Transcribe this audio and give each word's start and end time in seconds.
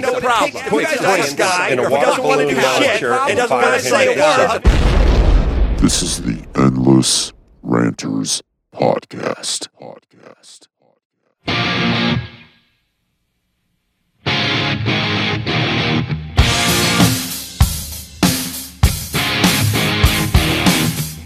No 0.00 0.20
problem. 0.20 0.62
Point 0.64 0.84
If 0.84 0.90
he's 0.90 1.00
a 1.00 1.02
to 1.02 1.36
guy, 1.36 1.68
in 1.70 1.78
a 1.78 1.82
or 1.82 1.84
if 1.86 1.90
he 1.90 1.94
water 1.94 2.06
doesn't 2.06 2.24
want 2.24 2.40
to 2.40 2.46
do 2.48 2.60
shit, 2.60 3.02
and 3.02 3.36
doesn't 3.38 3.56
want 3.56 3.74
to 3.74 3.88
say 3.88 4.14
a 4.14 4.16
word. 4.18 5.78
This 5.78 6.02
is 6.02 6.20
the 6.22 6.44
Endless 6.54 7.32
Ranters 7.62 8.42
Podcast. 8.74 9.68
Podcast. 9.80 10.68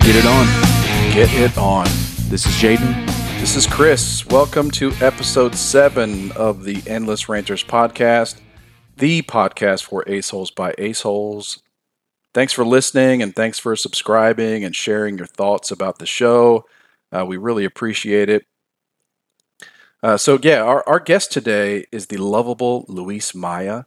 Get 0.00 0.14
it 0.14 0.26
on. 0.26 0.46
Get 1.12 1.32
it 1.34 1.58
on. 1.58 1.86
This 2.28 2.46
is 2.46 2.52
Jaden. 2.62 3.25
This 3.46 3.64
is 3.64 3.72
Chris. 3.72 4.26
Welcome 4.26 4.72
to 4.72 4.90
episode 5.00 5.54
seven 5.54 6.32
of 6.32 6.64
the 6.64 6.82
Endless 6.84 7.28
Ranters 7.28 7.62
podcast, 7.62 8.40
the 8.96 9.22
podcast 9.22 9.84
for 9.84 10.02
Aceholes 10.02 10.52
by 10.52 10.72
Aceholes. 10.72 11.60
Thanks 12.34 12.52
for 12.52 12.66
listening 12.66 13.22
and 13.22 13.36
thanks 13.36 13.60
for 13.60 13.76
subscribing 13.76 14.64
and 14.64 14.74
sharing 14.74 15.16
your 15.16 15.28
thoughts 15.28 15.70
about 15.70 16.00
the 16.00 16.06
show. 16.06 16.66
Uh, 17.12 17.24
we 17.24 17.36
really 17.36 17.64
appreciate 17.64 18.28
it. 18.28 18.46
Uh, 20.02 20.16
so, 20.16 20.40
yeah, 20.42 20.60
our, 20.62 20.82
our 20.88 20.98
guest 20.98 21.30
today 21.30 21.84
is 21.92 22.08
the 22.08 22.16
lovable 22.16 22.84
Luis 22.88 23.32
Maya. 23.32 23.84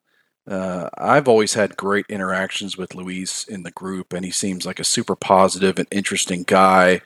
Uh, 0.47 0.89
I've 0.97 1.27
always 1.27 1.55
had 1.55 1.75
great 1.75 2.05
interactions 2.07 2.77
with 2.77 2.95
Luis 2.95 3.43
in 3.43 3.63
the 3.63 3.71
group, 3.71 4.13
and 4.13 4.23
he 4.23 4.31
seems 4.31 4.65
like 4.65 4.79
a 4.79 4.85
super 4.85 5.17
positive 5.17 5.77
and 5.77 5.87
interesting 5.91 6.43
guy. 6.43 7.01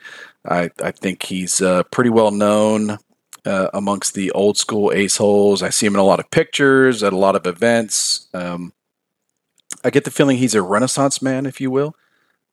I, 0.48 0.70
I 0.82 0.90
think 0.90 1.22
he's 1.24 1.60
uh, 1.60 1.84
pretty 1.84 2.10
well 2.10 2.30
known 2.30 2.98
uh, 3.44 3.68
amongst 3.72 4.14
the 4.14 4.30
old 4.32 4.56
school 4.58 4.92
ace 4.92 5.16
holes. 5.16 5.62
I 5.62 5.70
see 5.70 5.86
him 5.86 5.94
in 5.94 6.00
a 6.00 6.04
lot 6.04 6.20
of 6.20 6.30
pictures 6.30 7.02
at 7.02 7.12
a 7.12 7.18
lot 7.18 7.36
of 7.36 7.46
events. 7.46 8.28
Um, 8.34 8.72
I 9.82 9.90
get 9.90 10.04
the 10.04 10.10
feeling 10.10 10.38
he's 10.38 10.54
a 10.54 10.62
renaissance 10.62 11.20
man, 11.20 11.46
if 11.46 11.60
you 11.60 11.70
will. 11.70 11.94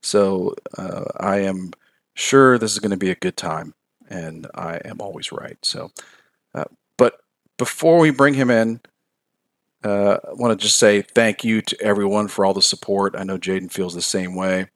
So 0.02 0.56
uh, 0.78 1.06
I 1.20 1.38
am 1.40 1.72
sure 2.14 2.58
this 2.58 2.74
is 2.74 2.80
going 2.80 2.92
to 2.92 2.98
be 2.98 3.12
a 3.12 3.16
good 3.16 3.38
time, 3.38 3.74
and 4.10 4.48
I 4.56 4.82
am 4.84 5.00
always 5.00 5.32
right. 5.32 5.58
So, 5.62 5.92
uh, 6.56 6.66
but 6.98 7.20
before 7.58 8.00
we 8.00 8.10
bring 8.10 8.34
him 8.34 8.50
in, 8.50 8.82
uh, 9.84 10.18
I 10.28 10.34
want 10.34 10.60
to 10.60 10.64
just 10.64 10.78
say 10.78 11.02
thank 11.02 11.44
you 11.44 11.62
to 11.62 11.82
everyone 11.82 12.28
for 12.28 12.46
all 12.46 12.54
the 12.54 12.62
support. 12.62 13.16
I 13.18 13.24
know 13.24 13.38
Jaden 13.38 13.72
feels 13.72 13.94
the 13.94 14.02
same 14.02 14.36
way. 14.36 14.68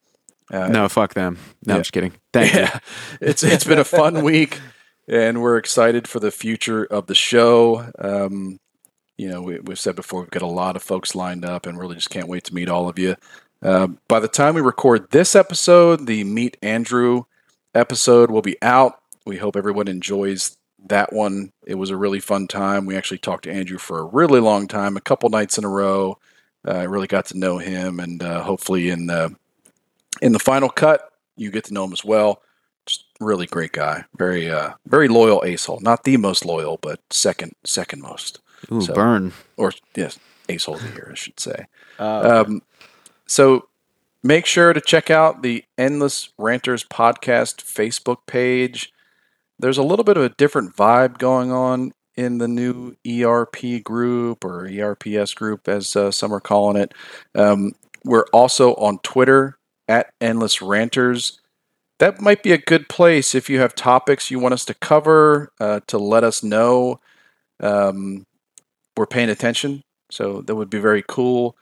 Uh, 0.50 0.68
No, 0.68 0.88
fuck 0.88 1.14
them. 1.14 1.38
No, 1.64 1.72
yeah. 1.72 1.76
I'm 1.76 1.80
just 1.80 1.92
kidding. 1.92 2.12
Thank 2.36 2.54
you. 2.54 2.60
yeah, 2.60 2.78
it's 3.20 3.42
it's 3.42 3.64
been 3.64 3.78
a 3.78 3.84
fun 3.84 4.22
week, 4.24 4.60
and 5.08 5.40
we're 5.40 5.56
excited 5.56 6.08
for 6.08 6.20
the 6.20 6.30
future 6.30 6.84
of 6.84 7.06
the 7.06 7.14
show. 7.14 7.90
Um, 7.98 8.58
you 9.16 9.28
know, 9.28 9.42
we, 9.42 9.58
we've 9.60 9.78
said 9.78 9.96
before 9.96 10.20
we've 10.20 10.30
got 10.30 10.42
a 10.42 10.46
lot 10.46 10.76
of 10.76 10.82
folks 10.82 11.14
lined 11.14 11.44
up, 11.44 11.66
and 11.66 11.78
really 11.78 11.94
just 11.94 12.10
can't 12.10 12.28
wait 12.28 12.44
to 12.44 12.54
meet 12.54 12.68
all 12.68 12.88
of 12.88 12.98
you. 12.98 13.16
Uh, 13.62 13.88
by 14.08 14.20
the 14.20 14.28
time 14.28 14.54
we 14.54 14.60
record 14.60 15.10
this 15.10 15.34
episode, 15.34 16.06
the 16.06 16.24
Meet 16.24 16.56
Andrew 16.62 17.24
episode 17.74 18.30
will 18.30 18.42
be 18.42 18.60
out. 18.62 19.00
We 19.24 19.38
hope 19.38 19.56
everyone 19.56 19.88
enjoys 19.88 20.56
that 20.88 21.12
one. 21.12 21.52
It 21.66 21.76
was 21.76 21.90
a 21.90 21.96
really 21.96 22.20
fun 22.20 22.46
time. 22.46 22.86
We 22.86 22.96
actually 22.96 23.18
talked 23.18 23.44
to 23.44 23.52
Andrew 23.52 23.78
for 23.78 23.98
a 23.98 24.04
really 24.04 24.40
long 24.40 24.68
time, 24.68 24.96
a 24.96 25.00
couple 25.00 25.28
nights 25.30 25.58
in 25.58 25.64
a 25.64 25.68
row. 25.68 26.18
Uh, 26.66 26.72
I 26.72 26.82
really 26.84 27.06
got 27.06 27.26
to 27.26 27.38
know 27.38 27.58
him, 27.58 28.00
and 28.00 28.22
uh, 28.22 28.42
hopefully 28.42 28.90
in 28.90 29.06
the 29.06 29.34
in 30.20 30.32
the 30.32 30.38
final 30.38 30.68
cut, 30.68 31.10
you 31.36 31.50
get 31.50 31.64
to 31.64 31.74
know 31.74 31.84
him 31.84 31.92
as 31.92 32.04
well. 32.04 32.42
Just 32.86 33.04
really 33.20 33.46
great 33.46 33.72
guy, 33.72 34.04
very 34.16 34.50
uh, 34.50 34.72
very 34.86 35.08
loyal 35.08 35.42
ace 35.44 35.64
hole. 35.66 35.80
Not 35.80 36.04
the 36.04 36.16
most 36.16 36.44
loyal, 36.44 36.78
but 36.80 37.00
second 37.10 37.52
second 37.64 38.00
most, 38.02 38.40
Ooh, 38.72 38.80
So- 38.80 38.94
burn. 38.94 39.32
or 39.56 39.72
yes, 39.94 40.18
ace 40.48 40.64
hole 40.66 40.76
of 40.76 40.82
the 40.82 40.88
year, 40.94 41.08
I 41.12 41.14
should 41.14 41.40
say. 41.40 41.66
Uh, 41.98 42.44
Um, 42.46 42.62
so 43.26 43.68
make 44.22 44.44
sure 44.44 44.74
to 44.74 44.80
check 44.82 45.10
out 45.10 45.42
the 45.42 45.64
Endless 45.78 46.28
Ranters 46.36 46.84
podcast 46.84 47.64
Facebook 47.64 48.18
page. 48.26 48.92
There's 49.58 49.78
a 49.78 49.82
little 49.82 50.04
bit 50.04 50.18
of 50.18 50.22
a 50.22 50.28
different 50.28 50.76
vibe 50.76 51.16
going 51.16 51.50
on 51.50 51.92
in 52.16 52.36
the 52.36 52.48
new 52.48 52.96
ERP 53.06 53.82
group 53.82 54.44
or 54.44 54.66
ERPS 54.68 55.32
group, 55.34 55.66
as 55.68 55.96
uh, 55.96 56.10
some 56.10 56.34
are 56.34 56.40
calling 56.40 56.76
it. 56.76 56.92
Um, 57.34 57.72
we're 58.04 58.26
also 58.32 58.74
on 58.74 58.98
Twitter 58.98 59.55
at 59.88 60.12
Endless 60.20 60.62
Ranters. 60.62 61.40
That 61.98 62.20
might 62.20 62.42
be 62.42 62.52
a 62.52 62.58
good 62.58 62.88
place 62.88 63.34
if 63.34 63.48
you 63.48 63.60
have 63.60 63.74
topics 63.74 64.30
you 64.30 64.38
want 64.38 64.54
us 64.54 64.64
to 64.66 64.74
cover 64.74 65.52
uh, 65.60 65.80
to 65.86 65.98
let 65.98 66.24
us 66.24 66.42
know. 66.42 67.00
Um, 67.60 68.26
we're 68.96 69.06
paying 69.06 69.30
attention, 69.30 69.82
so 70.10 70.42
that 70.42 70.54
would 70.54 70.70
be 70.70 70.78
very 70.78 71.04
cool. 71.06 71.56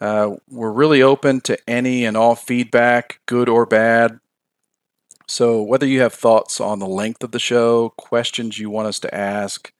Uh, 0.00 0.36
we're 0.48 0.70
really 0.70 1.02
open 1.02 1.40
to 1.42 1.58
any 1.68 2.04
and 2.04 2.16
all 2.16 2.34
feedback, 2.34 3.20
good 3.26 3.48
or 3.48 3.66
bad. 3.66 4.20
So, 5.26 5.60
whether 5.60 5.86
you 5.86 6.00
have 6.00 6.14
thoughts 6.14 6.60
on 6.60 6.78
the 6.78 6.86
length 6.86 7.22
of 7.22 7.32
the 7.32 7.38
show, 7.38 7.90
questions 7.90 8.58
you 8.58 8.70
want 8.70 8.88
us 8.88 8.98
to 9.00 9.14
ask, 9.14 9.72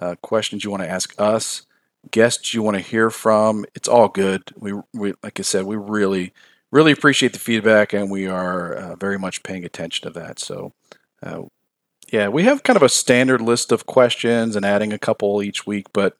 uh, 0.00 0.16
questions 0.22 0.64
you 0.64 0.70
want 0.70 0.82
to 0.82 0.90
ask 0.90 1.14
us, 1.18 1.66
guests 2.10 2.52
you 2.52 2.62
want 2.62 2.76
to 2.76 2.82
hear 2.82 3.10
from, 3.10 3.64
it's 3.74 3.88
all 3.88 4.08
good. 4.08 4.42
We, 4.56 4.72
we 4.92 5.14
like 5.22 5.38
I 5.38 5.42
said, 5.42 5.66
we 5.66 5.76
really, 5.76 6.32
really 6.70 6.92
appreciate 6.92 7.32
the 7.32 7.38
feedback, 7.38 7.92
and 7.92 8.10
we 8.10 8.26
are 8.26 8.74
uh, 8.74 8.96
very 8.96 9.18
much 9.18 9.42
paying 9.42 9.64
attention 9.64 10.04
to 10.12 10.18
that. 10.20 10.38
So, 10.38 10.72
uh, 11.22 11.42
yeah, 12.12 12.28
we 12.28 12.44
have 12.44 12.62
kind 12.62 12.76
of 12.76 12.82
a 12.82 12.88
standard 12.88 13.40
list 13.40 13.72
of 13.72 13.86
questions 13.86 14.56
and 14.56 14.64
adding 14.64 14.92
a 14.92 14.98
couple 14.98 15.42
each 15.42 15.66
week, 15.66 15.86
but 15.92 16.16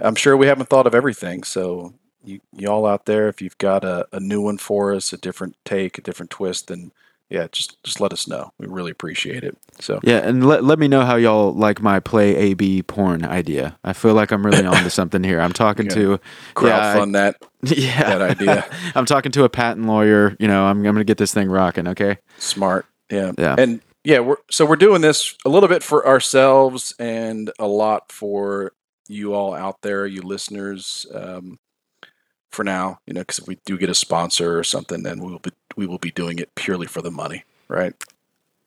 I'm 0.00 0.14
sure 0.14 0.36
we 0.36 0.46
haven't 0.46 0.68
thought 0.68 0.86
of 0.86 0.94
everything. 0.94 1.42
So, 1.44 1.94
you, 2.24 2.40
y'all 2.52 2.86
out 2.86 3.06
there, 3.06 3.28
if 3.28 3.40
you've 3.40 3.58
got 3.58 3.84
a, 3.84 4.06
a 4.12 4.20
new 4.20 4.42
one 4.42 4.58
for 4.58 4.94
us, 4.94 5.12
a 5.12 5.16
different 5.16 5.56
take, 5.64 5.98
a 5.98 6.02
different 6.02 6.30
twist, 6.30 6.68
then 6.68 6.92
yeah, 7.30 7.46
just 7.52 7.82
just 7.84 8.00
let 8.00 8.12
us 8.12 8.26
know. 8.26 8.52
We 8.58 8.66
really 8.66 8.90
appreciate 8.90 9.44
it. 9.44 9.56
So 9.78 10.00
yeah, 10.02 10.18
and 10.18 10.46
let, 10.46 10.64
let 10.64 10.78
me 10.80 10.88
know 10.88 11.02
how 11.02 11.14
y'all 11.14 11.52
like 11.52 11.80
my 11.80 12.00
play 12.00 12.34
AB 12.36 12.82
porn 12.82 13.24
idea. 13.24 13.78
I 13.84 13.92
feel 13.92 14.14
like 14.14 14.32
I'm 14.32 14.44
really 14.44 14.66
onto 14.66 14.90
something 14.90 15.22
here. 15.22 15.40
I'm 15.40 15.52
talking 15.52 15.88
to 15.88 16.20
yeah, 16.60 17.00
I- 17.00 17.04
that 17.12 17.36
yeah, 17.62 18.18
that 18.18 18.22
idea. 18.22 18.66
I'm 18.96 19.06
talking 19.06 19.30
to 19.32 19.44
a 19.44 19.48
patent 19.48 19.86
lawyer. 19.86 20.36
You 20.40 20.48
know, 20.48 20.64
I'm, 20.64 20.78
I'm 20.78 20.82
going 20.82 20.96
to 20.96 21.04
get 21.04 21.18
this 21.18 21.32
thing 21.32 21.48
rocking. 21.48 21.86
Okay. 21.88 22.18
Smart. 22.38 22.86
Yeah. 23.10 23.32
Yeah. 23.38 23.54
And 23.56 23.80
yeah, 24.02 24.18
we're 24.20 24.36
so 24.50 24.66
we're 24.66 24.76
doing 24.76 25.00
this 25.00 25.36
a 25.44 25.48
little 25.48 25.68
bit 25.68 25.82
for 25.82 26.06
ourselves 26.06 26.94
and 26.98 27.52
a 27.58 27.66
lot 27.66 28.10
for 28.10 28.72
you 29.08 29.34
all 29.34 29.54
out 29.54 29.82
there, 29.82 30.06
you 30.06 30.22
listeners. 30.22 31.06
Um, 31.14 31.58
for 32.50 32.64
now, 32.64 32.98
you 33.06 33.14
know, 33.14 33.20
because 33.20 33.38
if 33.38 33.46
we 33.46 33.58
do 33.64 33.78
get 33.78 33.90
a 33.90 33.94
sponsor 33.94 34.58
or 34.58 34.64
something, 34.64 35.04
then 35.04 35.20
we 35.20 35.30
will 35.30 35.38
be 35.38 35.52
we 35.76 35.86
will 35.86 35.98
be 35.98 36.10
doing 36.10 36.38
it 36.38 36.54
purely 36.54 36.86
for 36.86 37.02
the 37.02 37.10
money, 37.10 37.44
right? 37.68 37.94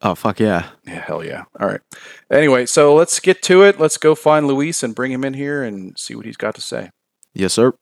Oh 0.02 0.16
fuck 0.16 0.40
yeah. 0.40 0.70
Yeah, 0.86 1.00
hell 1.00 1.24
yeah. 1.24 1.44
All 1.60 1.68
right. 1.68 1.82
Anyway, 2.30 2.66
so 2.66 2.94
let's 2.94 3.20
get 3.20 3.42
to 3.44 3.64
it. 3.64 3.80
Let's 3.80 3.98
go 3.98 4.16
find 4.16 4.48
Luis 4.48 4.84
and 4.84 4.94
bring 4.94 5.12
him 5.12 5.24
in 5.24 5.34
here 5.34 5.64
and 5.64 5.98
see 5.98 6.14
what 6.16 6.26
he's 6.26 6.36
got 6.38 6.56
to 6.56 6.62
say. 6.62 6.90
Yes, 7.34 7.54
sir. 7.54 7.74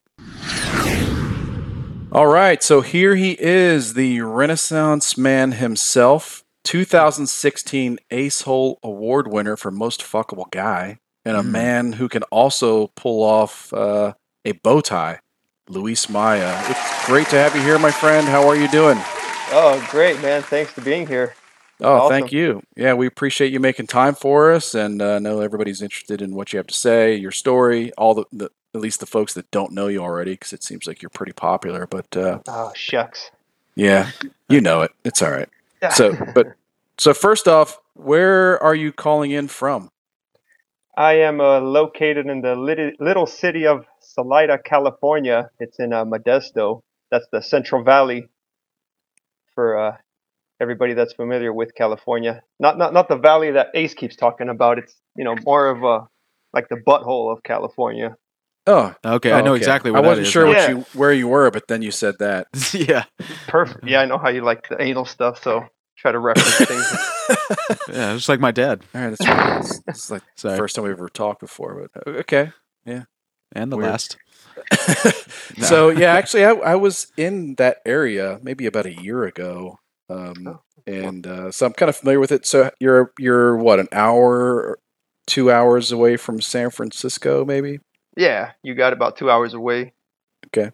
All 2.14 2.28
right, 2.28 2.62
so 2.62 2.81
here 2.81 3.16
he 3.16 3.38
is, 3.40 3.94
the 3.94 4.20
Renaissance 4.20 5.18
man 5.18 5.54
himself, 5.54 6.44
2016 6.66 7.98
Ace 8.12 8.42
Hole 8.42 8.80
Award 8.84 9.31
winner 9.31 9.56
for 9.56 9.72
Most 9.72 10.02
Fuckable 10.02 10.52
Guy, 10.52 11.00
and 11.24 11.38
a 11.38 11.42
Mm. 11.42 11.50
man 11.52 11.92
who 11.94 12.10
can 12.10 12.24
also 12.24 12.88
pull 12.98 13.24
off 13.24 13.72
uh, 13.72 14.14
a 14.44 14.52
bow 14.52 14.81
tie, 14.81 15.20
Luis 15.72 16.09
Maya. 16.09 16.62
It's 16.70 17.06
great 17.06 17.28
to 17.30 17.38
have 17.38 17.56
you 17.56 17.62
here, 17.62 17.80
my 17.80 17.92
friend. 17.92 18.28
How 18.28 18.48
are 18.48 18.56
you 18.56 18.68
doing? 18.70 18.98
Oh, 19.54 19.86
great, 19.90 20.22
man. 20.22 20.42
Thanks 20.42 20.72
for 20.72 20.82
being 20.82 21.08
here. 21.08 21.34
Oh, 21.80 22.09
thank 22.09 22.32
you. 22.32 22.62
Yeah, 22.76 22.94
we 22.94 23.08
appreciate 23.08 23.52
you 23.52 23.59
making 23.59 23.88
time 23.88 24.14
for 24.14 24.52
us, 24.52 24.76
and 24.76 25.02
uh, 25.02 25.18
know 25.20 25.40
everybody's 25.42 25.81
interested 25.81 26.22
in 26.22 26.36
what 26.36 26.54
you 26.54 26.58
have 26.58 26.68
to 26.68 26.74
say, 26.76 27.16
your 27.16 27.31
story, 27.31 27.92
all 27.94 28.13
the, 28.13 28.25
the 28.31 28.50
at 28.75 28.81
least 28.81 29.00
the 29.00 29.06
folks 29.06 29.34
that 29.34 29.50
don't 29.50 29.72
know 29.72 29.88
you 29.88 30.00
already, 30.00 30.34
because 30.34 30.54
it 30.54 30.63
seems 30.63 30.86
like 30.86 31.01
you're 31.01 31.10
pretty 31.10 31.34
popular. 31.34 31.88
But 31.88 32.16
uh, 32.16 32.40
Oh, 32.48 32.72
shucks. 32.75 33.31
yeah, 33.75 34.12
you 34.48 34.62
know 34.62 34.81
it. 34.81 34.92
It's 35.04 35.22
all 35.22 35.31
right. 35.31 35.50
So, 35.95 36.16
but 36.36 36.54
so 37.00 37.12
first 37.12 37.48
off, 37.48 37.80
where 37.95 38.62
are 38.62 38.75
you 38.75 38.92
calling 38.92 39.31
in 39.31 39.48
from? 39.48 39.90
I 40.95 41.13
am 41.13 41.42
uh, 41.42 41.60
located 41.60 42.28
in 42.28 42.42
the 42.42 42.56
little 43.00 43.25
city 43.25 43.66
of 43.66 43.88
Salida, 44.01 44.57
California. 44.57 45.50
It's 45.59 45.80
in 45.80 45.94
uh, 45.94 46.06
Modesto. 46.06 46.81
That's 47.12 47.27
the 47.31 47.42
Central 47.42 47.83
Valley 47.83 48.27
for 49.56 49.77
uh, 49.77 49.98
everybody 50.62 50.94
that's 50.94 51.13
familiar 51.13 51.53
with 51.53 51.74
California. 51.75 52.42
Not, 52.59 52.77
not 52.77 52.94
not 52.94 53.09
the 53.09 53.18
valley 53.18 53.51
that 53.51 53.68
Ace 53.74 53.94
keeps 53.94 54.15
talking 54.15 54.50
about. 54.50 54.77
It's 54.80 54.95
you 55.15 55.24
know 55.24 55.36
more 55.45 55.69
of 55.69 55.83
a 55.83 56.07
like 56.53 56.69
the 56.69 56.77
butthole 56.77 57.31
of 57.36 57.44
California. 57.44 58.15
Oh, 58.68 58.94
Okay, 59.03 59.31
oh, 59.31 59.38
I 59.38 59.42
know 59.42 59.53
okay. 59.53 59.57
exactly 59.57 59.89
I 59.89 60.00
wasn't 60.00 60.18
that 60.18 60.21
is 60.21 60.27
sure 60.31 60.45
what 60.45 60.57
Yeah. 60.57 60.69
you 60.69 60.86
where 60.94 61.12
you 61.12 61.27
were, 61.27 61.50
but 61.51 61.68
then 61.68 61.81
you 61.81 61.92
said 61.92 62.15
that. 62.19 62.47
yeah, 62.74 63.06
Perfect. 63.47 63.86
Yeah, 63.86 64.01
I 64.01 64.06
know 64.06 64.18
how 64.19 64.30
you 64.30 64.42
like 64.42 64.69
the 64.69 64.81
anal 64.81 65.06
stuff, 65.06 65.42
so 65.44 65.65
try 65.97 66.12
to 66.12 66.19
reference 66.19 66.57
things. 66.68 67.88
yeah, 67.89 68.13
just 68.13 68.30
like 68.30 68.39
my 68.39 68.51
dad. 68.51 68.83
All 68.94 69.01
right, 69.01 69.09
that's 69.09 69.27
right. 69.27 69.59
It's, 69.59 69.81
it's 69.88 70.12
like 70.12 70.21
the 70.36 70.42
Sorry. 70.42 70.57
first 70.57 70.75
time 70.75 70.86
we 70.86 70.92
ever 70.92 71.09
talked 71.09 71.39
before, 71.42 71.88
but 71.94 72.07
uh, 72.07 72.18
okay. 72.19 72.51
And 73.53 73.71
the 73.71 73.77
Weird. 73.77 73.89
last. 73.92 74.18
So 75.62 75.89
yeah, 75.89 76.13
actually, 76.13 76.45
I, 76.45 76.51
I 76.51 76.75
was 76.75 77.12
in 77.18 77.56
that 77.56 77.77
area 77.86 78.39
maybe 78.42 78.65
about 78.65 78.86
a 78.86 78.94
year 78.94 79.25
ago, 79.25 79.80
um, 80.09 80.59
and 80.88 81.27
uh, 81.27 81.51
so 81.51 81.65
I'm 81.65 81.74
kind 81.74 81.89
of 81.89 81.95
familiar 81.98 82.19
with 82.19 82.31
it. 82.31 82.45
So 82.45 82.71
you're 82.80 83.12
you're 83.19 83.56
what 83.57 83.80
an 83.80 83.88
hour, 83.92 84.80
two 85.27 85.51
hours 85.51 85.92
away 85.92 86.15
from 86.18 86.39
San 86.42 86.69
Francisco, 86.69 87.44
maybe. 87.45 87.80
Yeah, 88.18 88.51
you 88.63 88.74
got 88.75 88.94
about 88.94 89.18
two 89.18 89.30
hours 89.30 89.54
away. 89.54 89.94
Okay. 90.47 90.71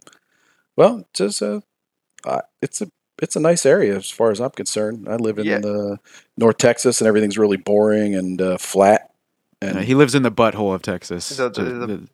Well, 0.75 1.07
just 1.13 1.41
uh, 1.41 1.61
uh, 2.23 2.41
it's 2.61 2.81
a 2.81 2.89
it's 3.21 3.35
a 3.35 3.39
nice 3.39 3.65
area 3.65 3.95
as 3.97 4.09
far 4.09 4.29
as 4.31 4.39
I'm 4.39 4.51
concerned. 4.51 5.07
I 5.09 5.15
live 5.15 5.39
in 5.39 5.45
Yeah. 5.47 5.59
the 5.59 5.97
North 6.37 6.57
Texas, 6.57 7.01
and 7.01 7.07
everything's 7.07 7.37
really 7.37 7.57
boring 7.57 8.15
and 8.15 8.39
uh, 8.41 8.57
flat. 8.57 9.11
And 9.61 9.77
Uh, 9.79 9.81
he 9.81 9.95
lives 9.95 10.13
in 10.13 10.21
the 10.21 10.31
butthole 10.31 10.73
of 10.73 10.83
Texas. 10.83 11.29
The- 11.35 11.49
the- 11.49 11.63
the- 11.63 11.87
the- 11.87 12.07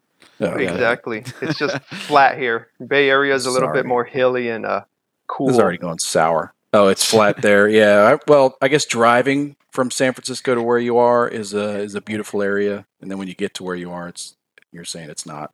oh, 0.43 0.59
yeah, 0.59 0.71
Exactly. 0.71 1.23
It's 1.41 1.57
just 1.57 1.77
flat 1.85 2.37
here. 2.37 2.67
Bay 2.85 3.09
Area 3.09 3.33
is 3.35 3.45
a 3.45 3.51
little 3.51 3.67
Sorry. 3.67 3.79
bit 3.79 3.85
more 3.85 4.03
hilly 4.03 4.49
and 4.49 4.65
uh, 4.65 4.81
cool. 5.27 5.47
This 5.47 5.55
is 5.55 5.61
already 5.61 5.77
going 5.77 5.99
sour. 5.99 6.53
Oh, 6.73 6.87
it's 6.87 7.05
flat 7.05 7.41
there. 7.41 7.67
Yeah. 7.69 8.13
I, 8.15 8.19
well, 8.31 8.57
I 8.61 8.67
guess 8.67 8.85
driving 8.85 9.55
from 9.71 9.91
San 9.91 10.13
Francisco 10.13 10.55
to 10.55 10.61
where 10.61 10.79
you 10.79 10.97
are 10.97 11.27
is 11.27 11.53
a 11.53 11.79
is 11.79 11.95
a 11.95 12.01
beautiful 12.01 12.41
area, 12.41 12.85
and 13.01 13.09
then 13.11 13.17
when 13.17 13.27
you 13.27 13.35
get 13.35 13.53
to 13.55 13.63
where 13.63 13.75
you 13.75 13.91
are, 13.91 14.07
it's 14.07 14.35
you're 14.71 14.85
saying 14.85 15.09
it's 15.09 15.25
not. 15.25 15.51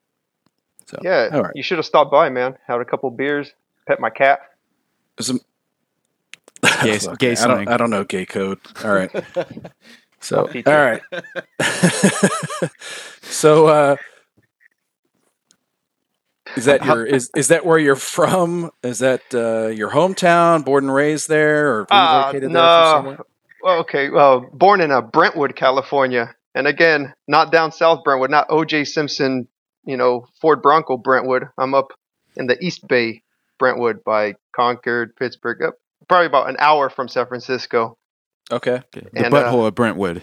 So 0.87 0.97
Yeah, 1.03 1.29
all 1.33 1.43
right. 1.43 1.55
you 1.55 1.63
should 1.63 1.77
have 1.77 1.85
stopped 1.85 2.11
by, 2.11 2.29
man. 2.29 2.57
Had 2.67 2.79
a 2.81 2.85
couple 2.85 3.09
beers, 3.11 3.51
pet 3.87 3.99
my 3.99 4.09
cat. 4.09 4.39
Some, 5.19 5.39
Gay- 6.83 6.97
Fuck, 6.99 7.19
gay 7.19 7.35
I 7.35 7.47
don't, 7.47 7.67
I 7.67 7.77
don't 7.77 7.89
know 7.89 8.03
gay 8.05 8.25
code. 8.25 8.59
All 8.83 8.93
right. 8.93 9.11
So 10.21 10.39
I'll 10.39 10.47
teach 10.49 10.67
all 10.67 10.73
you. 10.73 10.79
right. 10.79 11.01
so 13.21 13.67
uh, 13.67 13.95
is 16.55 16.65
that 16.65 16.85
your 16.85 17.05
is 17.05 17.29
is 17.35 17.49
that 17.49 17.65
where 17.65 17.77
you're 17.77 17.95
from? 17.95 18.71
Is 18.83 18.99
that 18.99 19.21
uh, 19.33 19.67
your 19.67 19.91
hometown? 19.91 20.63
Born 20.65 20.85
and 20.85 20.93
raised 20.93 21.29
there, 21.29 21.71
or 21.71 21.87
Uh, 21.89 22.21
relocated 22.21 22.51
there 22.51 22.61
from 22.61 22.91
somewhere? 22.91 23.19
Well, 23.61 23.79
okay. 23.79 24.09
Well, 24.09 24.49
born 24.53 24.81
in 24.81 24.91
uh, 24.91 25.01
Brentwood, 25.01 25.55
California, 25.55 26.33
and 26.55 26.67
again, 26.67 27.13
not 27.27 27.51
down 27.51 27.71
south 27.71 28.03
Brentwood, 28.03 28.31
not 28.31 28.47
O.J. 28.49 28.85
Simpson, 28.85 29.47
you 29.85 29.97
know, 29.97 30.27
Ford 30.41 30.61
Bronco 30.61 30.97
Brentwood. 30.97 31.43
I'm 31.57 31.73
up 31.73 31.91
in 32.35 32.47
the 32.47 32.57
East 32.63 32.87
Bay, 32.87 33.23
Brentwood, 33.57 34.03
by 34.03 34.35
Concord, 34.55 35.15
Pittsburg. 35.17 35.61
Up 35.61 35.75
probably 36.07 36.27
about 36.27 36.49
an 36.49 36.57
hour 36.59 36.89
from 36.89 37.07
San 37.07 37.25
Francisco. 37.27 37.97
Okay. 38.51 38.81
okay, 38.95 39.07
the 39.13 39.25
and, 39.25 39.33
uh, 39.33 39.51
butthole 39.51 39.67
of 39.67 39.75
Brentwood. 39.75 40.21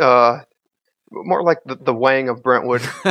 Uh, 0.00 0.40
more 1.10 1.42
like 1.42 1.58
the, 1.64 1.76
the 1.76 1.94
Wang 1.94 2.28
of 2.28 2.42
Brentwood. 2.42 2.82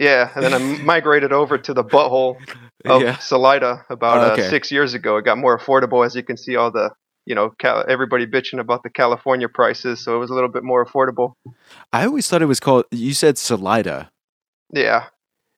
yeah, 0.00 0.30
and 0.34 0.44
then 0.44 0.54
I 0.54 0.58
migrated 0.82 1.32
over 1.32 1.58
to 1.58 1.74
the 1.74 1.84
butthole 1.84 2.36
of 2.84 3.02
yeah. 3.02 3.16
Salida 3.18 3.84
about 3.90 4.18
Oh, 4.18 4.32
okay. 4.32 4.46
uh, 4.46 4.50
six 4.50 4.70
years 4.70 4.94
ago. 4.94 5.16
It 5.16 5.24
got 5.24 5.38
more 5.38 5.58
affordable, 5.58 6.04
as 6.04 6.14
you 6.14 6.22
can 6.22 6.36
see. 6.36 6.56
All 6.56 6.70
the 6.70 6.90
you 7.26 7.34
know, 7.36 7.50
Cal- 7.60 7.84
everybody 7.88 8.26
bitching 8.26 8.58
about 8.58 8.82
the 8.82 8.90
California 8.90 9.48
prices, 9.48 10.02
so 10.02 10.16
it 10.16 10.18
was 10.18 10.30
a 10.30 10.34
little 10.34 10.48
bit 10.50 10.64
more 10.64 10.84
affordable. 10.84 11.34
I 11.92 12.04
always 12.06 12.28
thought 12.28 12.42
it 12.42 12.46
was 12.46 12.60
called. 12.60 12.84
You 12.90 13.14
said 13.14 13.38
Salida. 13.38 14.10
Yeah, 14.74 15.06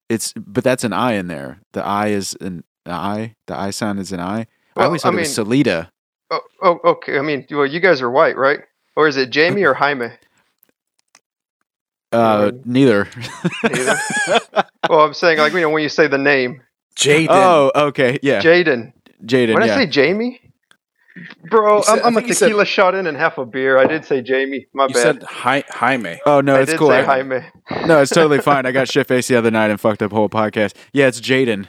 It's 0.09 0.33
but 0.37 0.65
that's 0.65 0.85
an 0.85 0.93
I 0.93 1.13
in 1.13 1.29
there. 1.29 1.61
The 1.73 1.85
I 1.85 2.09
is 2.09 2.37
an 2.41 2.65
I. 2.87 3.35
The 3.47 3.57
I 3.59 3.71
sound 3.71 4.01
is 4.01 4.13
an 4.13 4.21
I. 4.21 4.41
I 4.41 4.47
Well, 4.77 4.87
always 4.87 5.05
I 5.05 5.09
thought 5.11 5.15
it 5.15 5.21
was 5.21 5.35
Salida. 5.35 5.91
Oh, 6.31 6.41
oh, 6.63 6.81
okay. 6.85 7.17
I 7.19 7.23
mean, 7.23 7.47
well, 7.51 7.65
you 7.67 7.81
guys 7.81 8.03
are 8.03 8.11
white, 8.11 8.37
right? 8.37 8.61
Or 8.97 9.07
is 9.09 9.17
it 9.17 9.31
Jamie 9.31 9.63
or 9.65 9.75
Jaime? 9.75 10.09
Uh, 12.15 12.53
neither. 12.65 13.09
Neither. 13.63 13.97
well, 14.89 15.01
I'm 15.01 15.15
saying 15.15 15.39
like 15.39 15.53
you 15.53 15.61
know 15.61 15.71
when 15.71 15.83
you 15.83 15.89
say 15.89 16.07
the 16.07 16.19
name 16.19 16.63
Jaden. 16.97 17.27
oh, 17.31 17.73
okay, 17.89 18.19
yeah, 18.23 18.41
Jaden. 18.43 18.93
Jaden. 19.25 19.55
When 19.55 19.67
Yeah, 19.67 19.75
I 19.75 19.79
say 19.79 19.87
Jamie, 19.87 20.41
bro, 21.51 21.81
said- 21.83 21.99
I'm, 21.99 21.99
I 21.99 22.07
I'm 22.09 22.17
a 22.17 22.21
think 22.21 22.29
you 22.29 22.35
said- 22.35 22.47
tequila 22.47 22.65
shot 22.67 22.95
in 22.95 23.07
and 23.07 23.17
half 23.17 23.39
a 23.39 23.45
beer. 23.47 23.79
I 23.79 23.87
did 23.87 24.05
say 24.05 24.21
Jamie. 24.23 24.67
My 24.73 24.87
bad. 24.87 24.91
you 24.91 24.95
bad. 24.95 25.03
said 25.03 25.23
Hi- 25.25 25.65
Jaime. 25.71 26.21
oh 26.27 26.41
no, 26.41 26.57
I 26.57 26.61
it's 26.63 26.71
did 26.73 26.79
cool. 26.79 26.89
say 26.89 27.01
I- 27.01 27.05
Jaime. 27.05 27.41
no, 27.87 28.01
it's 28.03 28.11
totally 28.13 28.41
fine. 28.51 28.67
I 28.67 28.73
got 28.73 28.89
shit 28.89 29.07
faced 29.07 29.29
the 29.29 29.37
other 29.37 29.51
night 29.51 29.71
and 29.71 29.81
fucked 29.81 30.03
up 30.03 30.13
whole 30.13 30.29
podcast. 30.29 30.75
Yeah, 30.93 31.07
it's 31.09 31.21
Jaden. 31.21 31.67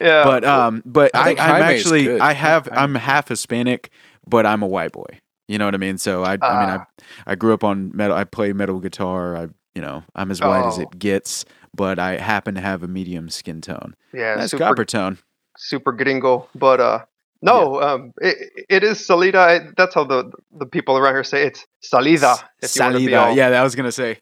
Yeah, 0.00 0.24
But 0.24 0.44
um, 0.44 0.82
but 0.86 1.10
I 1.14 1.34
I, 1.34 1.56
I'm 1.56 1.62
actually 1.62 2.04
good. 2.04 2.20
I 2.20 2.32
have 2.32 2.66
Jaime. 2.66 2.78
I'm 2.78 2.94
half 2.94 3.28
Hispanic, 3.28 3.90
but 4.26 4.46
I'm 4.46 4.62
a 4.62 4.66
white 4.66 4.92
boy. 4.92 5.20
You 5.46 5.58
know 5.58 5.64
what 5.66 5.74
I 5.74 5.78
mean? 5.78 5.98
So 5.98 6.22
I 6.22 6.32
I 6.32 6.32
mean 6.32 6.40
Ah. 6.42 6.86
I 7.26 7.32
I 7.32 7.34
grew 7.34 7.52
up 7.52 7.64
on 7.64 7.90
metal. 7.94 8.16
I 8.16 8.24
play 8.24 8.52
metal 8.52 8.78
guitar. 8.80 9.36
I 9.36 9.48
you 9.74 9.82
know 9.82 10.02
I'm 10.14 10.30
as 10.30 10.40
white 10.40 10.66
as 10.66 10.78
Oh. 10.78 10.82
it 10.82 10.98
gets, 10.98 11.44
but 11.74 11.98
I 11.98 12.16
happen 12.18 12.54
to 12.54 12.60
have 12.60 12.82
a 12.82 12.88
medium 12.88 13.28
skin 13.28 13.60
tone. 13.60 13.94
yeah, 14.12 14.36
That's 14.36 14.50
super 14.52 14.64
copper 14.64 14.84
tone. 14.84 15.18
super 15.56 15.92
gringo. 15.92 16.48
But 16.54 16.80
uh, 16.80 16.98
no, 17.42 17.80
um, 17.80 18.12
it, 18.20 18.66
it 18.68 18.82
is 18.84 19.04
Salida. 19.04 19.38
I, 19.38 19.60
that's 19.76 19.94
how 19.94 20.04
the 20.04 20.30
the 20.58 20.66
people 20.66 20.96
around 20.96 21.14
here 21.14 21.24
say 21.24 21.46
it. 21.46 21.58
it's 21.80 21.90
Salida. 21.90 22.36
If 22.62 22.74
you 22.76 22.82
want 22.82 22.94
to 22.94 22.98
be 22.98 23.04
Salida. 23.06 23.20
all, 23.28 23.34
Yeah, 23.36 23.50
that 23.50 23.62
was 23.62 23.74
gonna 23.74 23.92
say. 23.92 24.18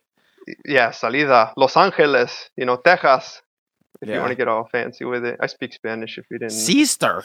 yeah, 0.65 0.91
Salida, 0.93 1.53
Los 1.57 1.77
Angeles. 1.77 2.51
You 2.57 2.67
know, 2.67 2.77
Texas. 2.77 3.43
If 4.01 4.09
you 4.09 4.19
want 4.21 4.31
to 4.31 4.37
get 4.37 4.47
all 4.47 4.69
fancy 4.71 5.05
with 5.05 5.25
it, 5.25 5.39
I 5.41 5.47
speak 5.47 5.73
Spanish. 5.73 6.19
If 6.19 6.27
you 6.31 6.39
didn't, 6.39 6.53
Sister. 6.53 7.25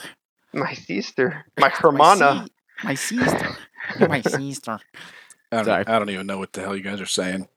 my 0.54 0.74
sister, 0.74 1.46
my 1.60 1.69
hermana. 1.69 2.48
My 2.84 2.96
sister. 2.96 3.56
My 4.00 4.22
sister. 4.22 4.80
I 5.52 5.62
don't, 5.62 5.69
I 5.88 6.00
don't 6.00 6.10
even 6.10 6.26
know 6.26 6.40
what 6.40 6.52
the 6.54 6.62
hell 6.62 6.76
you 6.76 6.81
guys 6.81 7.00
are 7.00 7.06
saying. 7.06 7.48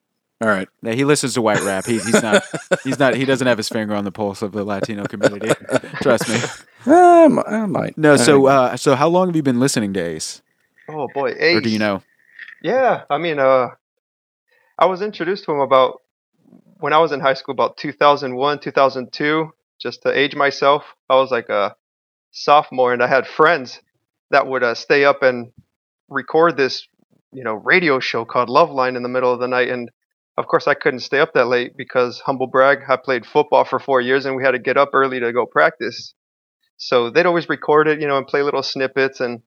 All 0.40 0.48
right. 0.48 0.68
Now, 0.82 0.92
he 0.92 1.04
listens 1.04 1.34
to 1.34 1.42
white 1.42 1.62
rap. 1.62 1.86
He, 1.86 1.94
he's 1.94 2.22
not. 2.22 2.42
He's 2.84 2.98
not. 2.98 3.14
He 3.14 3.24
doesn't 3.24 3.46
have 3.46 3.56
his 3.56 3.68
finger 3.68 3.94
on 3.94 4.04
the 4.04 4.12
pulse 4.12 4.42
of 4.42 4.52
the 4.52 4.64
Latino 4.64 5.04
community. 5.06 5.52
Trust 6.02 6.28
me. 6.28 6.92
Um, 6.92 7.42
I 7.46 7.64
might. 7.66 7.96
No. 7.96 8.16
So, 8.16 8.46
Uh, 8.46 8.76
so 8.76 8.94
how 8.94 9.08
long 9.08 9.28
have 9.28 9.36
you 9.36 9.42
been 9.42 9.58
listening 9.60 9.94
to 9.94 10.00
Ace, 10.00 10.42
Oh 10.88 11.08
boy, 11.14 11.32
or 11.32 11.60
do 11.60 11.70
you 11.70 11.78
know? 11.78 12.02
Yeah, 12.62 13.04
I 13.08 13.18
mean, 13.18 13.38
uh, 13.38 13.68
I 14.78 14.86
was 14.86 15.00
introduced 15.02 15.44
to 15.46 15.52
him 15.52 15.60
about 15.60 16.02
when 16.78 16.92
I 16.92 16.98
was 16.98 17.12
in 17.12 17.20
high 17.20 17.34
school, 17.34 17.52
about 17.52 17.76
2001, 17.78 18.60
2002. 18.60 19.52
Just 19.78 20.02
to 20.02 20.10
age 20.10 20.34
myself, 20.34 20.84
I 21.08 21.16
was 21.16 21.30
like 21.30 21.48
a 21.48 21.74
sophomore, 22.30 22.92
and 22.92 23.02
I 23.02 23.06
had 23.06 23.26
friends 23.26 23.80
that 24.30 24.46
would 24.46 24.62
uh, 24.62 24.74
stay 24.74 25.04
up 25.04 25.22
and 25.22 25.52
record 26.08 26.56
this, 26.56 26.86
you 27.32 27.44
know, 27.44 27.54
radio 27.54 28.00
show 28.00 28.24
called 28.24 28.48
Loveline 28.48 28.96
in 28.96 29.02
the 29.02 29.08
middle 29.08 29.32
of 29.32 29.40
the 29.40 29.48
night. 29.48 29.68
And 29.68 29.90
of 30.38 30.46
course, 30.46 30.66
I 30.66 30.74
couldn't 30.74 31.00
stay 31.00 31.18
up 31.20 31.32
that 31.34 31.46
late 31.46 31.76
because 31.76 32.20
humble 32.20 32.46
brag, 32.46 32.80
I 32.88 32.96
played 32.96 33.24
football 33.26 33.64
for 33.64 33.78
four 33.78 34.00
years, 34.00 34.26
and 34.26 34.36
we 34.36 34.42
had 34.42 34.52
to 34.52 34.58
get 34.58 34.76
up 34.76 34.90
early 34.92 35.20
to 35.20 35.32
go 35.32 35.46
practice. 35.46 36.14
So 36.76 37.10
they'd 37.10 37.26
always 37.26 37.48
record 37.48 37.88
it, 37.88 38.00
you 38.00 38.06
know, 38.06 38.18
and 38.18 38.26
play 38.26 38.42
little 38.42 38.62
snippets 38.62 39.20
and 39.20 39.40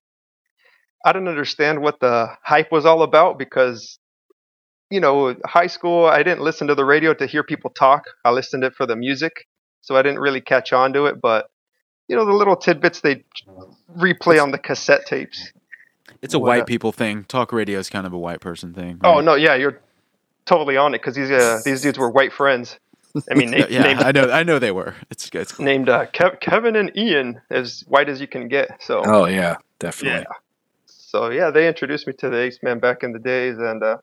I 1.05 1.13
didn't 1.13 1.29
understand 1.29 1.81
what 1.81 1.99
the 1.99 2.27
hype 2.43 2.71
was 2.71 2.85
all 2.85 3.03
about 3.03 3.39
because, 3.39 3.99
you 4.89 4.99
know, 4.99 5.35
high 5.45 5.67
school, 5.67 6.05
I 6.05 6.23
didn't 6.23 6.41
listen 6.41 6.67
to 6.67 6.75
the 6.75 6.83
radio 6.83 7.13
to 7.13 7.25
hear 7.25 7.43
people 7.43 7.69
talk. 7.69 8.03
I 8.25 8.31
listened 8.31 8.63
to 8.63 8.67
it 8.67 8.73
for 8.75 8.85
the 8.85 8.95
music. 8.95 9.31
So 9.81 9.95
I 9.95 10.01
didn't 10.01 10.19
really 10.19 10.41
catch 10.41 10.73
on 10.73 10.91
to 10.93 11.05
it. 11.05 11.21
But, 11.21 11.49
you 12.09 12.17
know, 12.17 12.25
the 12.25 12.33
little 12.33 12.57
tidbits 12.57 12.99
they 12.99 13.23
replay 13.97 14.41
on 14.41 14.51
the 14.51 14.57
cassette 14.57 15.05
tapes. 15.05 15.53
It's 16.21 16.33
a 16.33 16.39
What 16.39 16.47
white 16.47 16.63
a- 16.63 16.65
people 16.65 16.91
thing. 16.91 17.23
Talk 17.23 17.53
radio 17.53 17.79
is 17.79 17.89
kind 17.89 18.05
of 18.05 18.11
a 18.11 18.17
white 18.17 18.41
person 18.41 18.73
thing. 18.73 18.99
Oh, 19.03 19.21
no, 19.21 19.35
yeah, 19.35 19.55
you're 19.55 19.79
totally 20.49 20.75
on 20.77 20.93
it 20.93 20.97
because 20.99 21.15
these, 21.15 21.31
uh, 21.31 21.61
these 21.63 21.81
dudes 21.81 21.97
were 21.97 22.09
white 22.09 22.33
friends. 22.33 22.77
I 23.31 23.35
mean, 23.35 23.51
na- 23.55 23.67
Yeah, 23.69 23.83
named, 23.83 24.01
I 24.01 24.11
know. 24.11 24.29
I 24.31 24.43
know 24.43 24.59
they 24.59 24.71
were. 24.71 24.95
It's 25.09 25.29
good. 25.29 25.47
named 25.59 25.87
uh, 25.89 26.07
Kev- 26.07 26.39
Kevin 26.41 26.75
and 26.75 26.91
Ian, 26.97 27.39
as 27.49 27.83
white 27.87 28.09
as 28.09 28.19
you 28.19 28.27
can 28.27 28.47
get. 28.47 28.81
So, 28.81 29.01
oh 29.05 29.25
yeah, 29.25 29.55
definitely. 29.79 30.21
yeah. 30.27 30.35
So, 30.87 31.29
yeah, 31.29 31.49
they 31.51 31.67
introduced 31.67 32.05
me 32.07 32.13
to 32.19 32.29
the 32.29 32.37
Ace 32.37 32.59
Man 32.61 32.79
back 32.79 33.03
in 33.03 33.13
the 33.13 33.19
days. 33.19 33.57
And, 33.57 33.81
uh, 33.81 33.97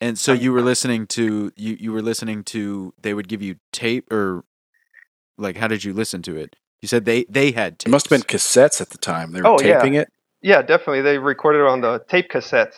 And 0.00 0.18
so 0.18 0.32
you 0.32 0.52
were 0.52 0.62
listening 0.62 1.06
to 1.08 1.52
you. 1.56 1.76
You 1.78 1.92
were 1.92 2.02
listening 2.02 2.42
to. 2.44 2.92
They 3.02 3.14
would 3.14 3.28
give 3.28 3.40
you 3.42 3.56
tape 3.72 4.12
or, 4.12 4.44
like, 5.36 5.56
how 5.56 5.68
did 5.68 5.84
you 5.84 5.92
listen 5.92 6.22
to 6.22 6.36
it? 6.36 6.56
You 6.82 6.88
said 6.88 7.04
they 7.04 7.24
they 7.28 7.52
had. 7.52 7.74
It 7.86 7.88
must 7.88 8.08
have 8.08 8.16
been 8.18 8.26
cassettes 8.26 8.80
at 8.80 8.90
the 8.90 8.98
time. 8.98 9.32
They 9.32 9.42
were 9.42 9.48
Oh, 9.48 9.60
yeah. 9.60 9.78
taping 9.78 9.94
it. 9.94 10.08
Yeah, 10.42 10.62
definitely. 10.62 11.02
They 11.02 11.18
recorded 11.18 11.60
it 11.60 11.66
on 11.68 11.80
the 11.80 11.98
tape 12.08 12.28
cassette. 12.30 12.74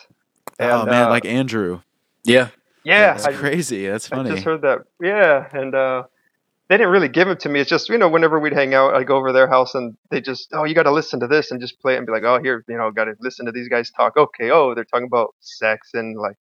oh 0.59 0.85
man, 0.85 1.05
uh, 1.05 1.09
like 1.09 1.25
Andrew. 1.25 1.81
Yeah. 2.23 2.49
Yeah, 2.83 3.13
That's 3.13 3.25
I, 3.25 3.33
crazy. 3.33 3.87
That's 3.87 4.07
funny. 4.07 4.31
I 4.31 4.33
just 4.33 4.45
heard 4.45 4.61
that. 4.61 4.79
Yeah, 5.01 5.47
and 5.51 5.73
uh, 5.75 6.03
they 6.69 6.77
didn't 6.77 6.91
really 6.91 7.09
give 7.09 7.27
it 7.27 7.41
to 7.41 7.49
me. 7.49 7.59
It's 7.59 7.69
just 7.69 7.89
you 7.89 7.97
know 7.97 8.09
whenever 8.09 8.39
we'd 8.39 8.53
hang 8.53 8.73
out, 8.73 8.93
I'd 8.93 9.07
go 9.07 9.17
over 9.17 9.31
their 9.31 9.47
house 9.47 9.75
and 9.75 9.95
they 10.09 10.21
just 10.21 10.49
oh 10.53 10.63
you 10.63 10.73
got 10.73 10.83
to 10.83 10.91
listen 10.91 11.19
to 11.19 11.27
this 11.27 11.51
and 11.51 11.59
just 11.59 11.79
play 11.81 11.95
it 11.95 11.97
and 11.97 12.05
be 12.05 12.11
like 12.13 12.23
oh 12.23 12.39
here 12.41 12.63
you 12.67 12.77
know 12.77 12.89
got 12.91 13.05
to 13.05 13.13
listen 13.19 13.45
to 13.45 13.51
these 13.51 13.67
guys 13.67 13.91
talk. 13.91 14.15
Okay, 14.17 14.49
oh 14.51 14.73
they're 14.73 14.85
talking 14.85 15.07
about 15.07 15.35
sex 15.41 15.89
and 15.93 16.17
like 16.17 16.37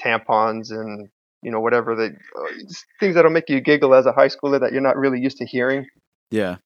tampons 0.00 0.70
and 0.70 1.08
you 1.42 1.50
know 1.50 1.60
whatever 1.60 1.94
they 1.94 2.06
uh, 2.06 2.52
things 3.00 3.14
that'll 3.14 3.30
make 3.30 3.48
you 3.48 3.60
giggle 3.60 3.94
as 3.94 4.06
a 4.06 4.12
high 4.12 4.28
schooler 4.28 4.60
that 4.60 4.72
you're 4.72 4.80
not 4.80 4.96
really 4.96 5.20
used 5.20 5.38
to 5.38 5.44
hearing. 5.46 5.86
yeah. 6.30 6.56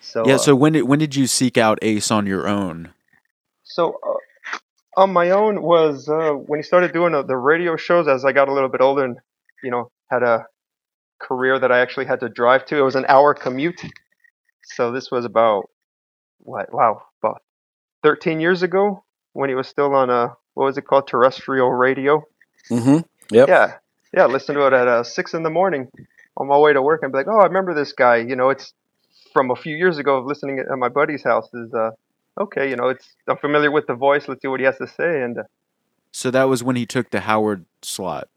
So 0.00 0.26
yeah. 0.26 0.34
uh, 0.34 0.38
So 0.38 0.54
when 0.56 0.72
did 0.72 0.82
when 0.82 0.98
did 0.98 1.14
you 1.14 1.26
seek 1.26 1.56
out 1.56 1.78
Ace 1.82 2.10
on 2.10 2.26
your 2.26 2.48
own? 2.48 2.92
So 3.64 3.98
uh, 4.06 4.14
on 4.96 5.12
my 5.12 5.30
own 5.30 5.62
was 5.62 6.08
uh, 6.08 6.32
when 6.32 6.58
he 6.58 6.62
started 6.62 6.92
doing 6.92 7.14
uh, 7.14 7.22
the 7.22 7.36
radio 7.36 7.76
shows 7.76 8.08
as 8.08 8.24
I 8.24 8.32
got 8.32 8.48
a 8.48 8.52
little 8.52 8.68
bit 8.68 8.80
older 8.80 9.04
and 9.04 9.16
you 9.62 9.70
know 9.70 9.90
had 10.10 10.22
a 10.22 10.46
career 11.20 11.58
that 11.58 11.72
I 11.72 11.80
actually 11.80 12.06
had 12.06 12.20
to 12.20 12.28
drive 12.28 12.66
to. 12.66 12.78
It 12.78 12.82
was 12.82 12.96
an 12.96 13.06
hour 13.08 13.34
commute. 13.34 13.80
So 14.64 14.92
this 14.92 15.10
was 15.10 15.24
about 15.24 15.70
what? 16.38 16.72
Wow, 16.72 17.02
about 17.22 17.42
13 18.02 18.40
years 18.40 18.62
ago 18.62 19.04
when 19.32 19.48
he 19.48 19.54
was 19.54 19.68
still 19.68 19.94
on 19.94 20.10
a 20.10 20.36
what 20.54 20.66
was 20.66 20.76
it 20.76 20.86
called 20.86 21.08
terrestrial 21.08 21.70
radio. 21.70 22.22
Mm-hmm. 22.70 22.98
Yep. 23.34 23.48
Yeah, 23.48 23.74
yeah. 24.12 24.26
Listen 24.26 24.54
to 24.56 24.66
it 24.66 24.72
at 24.72 24.88
uh, 24.88 25.02
six 25.04 25.34
in 25.34 25.42
the 25.42 25.50
morning 25.50 25.88
on 26.36 26.48
my 26.48 26.58
way 26.58 26.72
to 26.72 26.82
work 26.82 27.02
and 27.02 27.12
be 27.12 27.18
like, 27.18 27.28
oh, 27.28 27.40
I 27.40 27.46
remember 27.46 27.74
this 27.74 27.92
guy. 27.92 28.16
You 28.16 28.36
know, 28.36 28.50
it's 28.50 28.72
from 29.32 29.50
a 29.50 29.56
few 29.56 29.76
years 29.76 29.98
ago 29.98 30.18
of 30.18 30.26
listening 30.26 30.58
at 30.58 30.78
my 30.78 30.88
buddy's 30.88 31.24
house. 31.24 31.48
Is 31.54 31.72
uh, 31.72 31.90
okay. 32.40 32.68
You 32.70 32.76
know, 32.76 32.88
it's 32.88 33.14
I'm 33.28 33.36
familiar 33.38 33.70
with 33.70 33.86
the 33.86 33.94
voice. 33.94 34.28
Let's 34.28 34.42
see 34.42 34.48
what 34.48 34.60
he 34.60 34.66
has 34.66 34.78
to 34.78 34.86
say. 34.88 35.22
And 35.22 35.38
uh, 35.38 35.42
So 36.12 36.30
that 36.30 36.44
was 36.44 36.62
when 36.62 36.76
he 36.76 36.86
took 36.86 37.10
the 37.10 37.20
Howard 37.20 37.64
slot. 37.82 38.28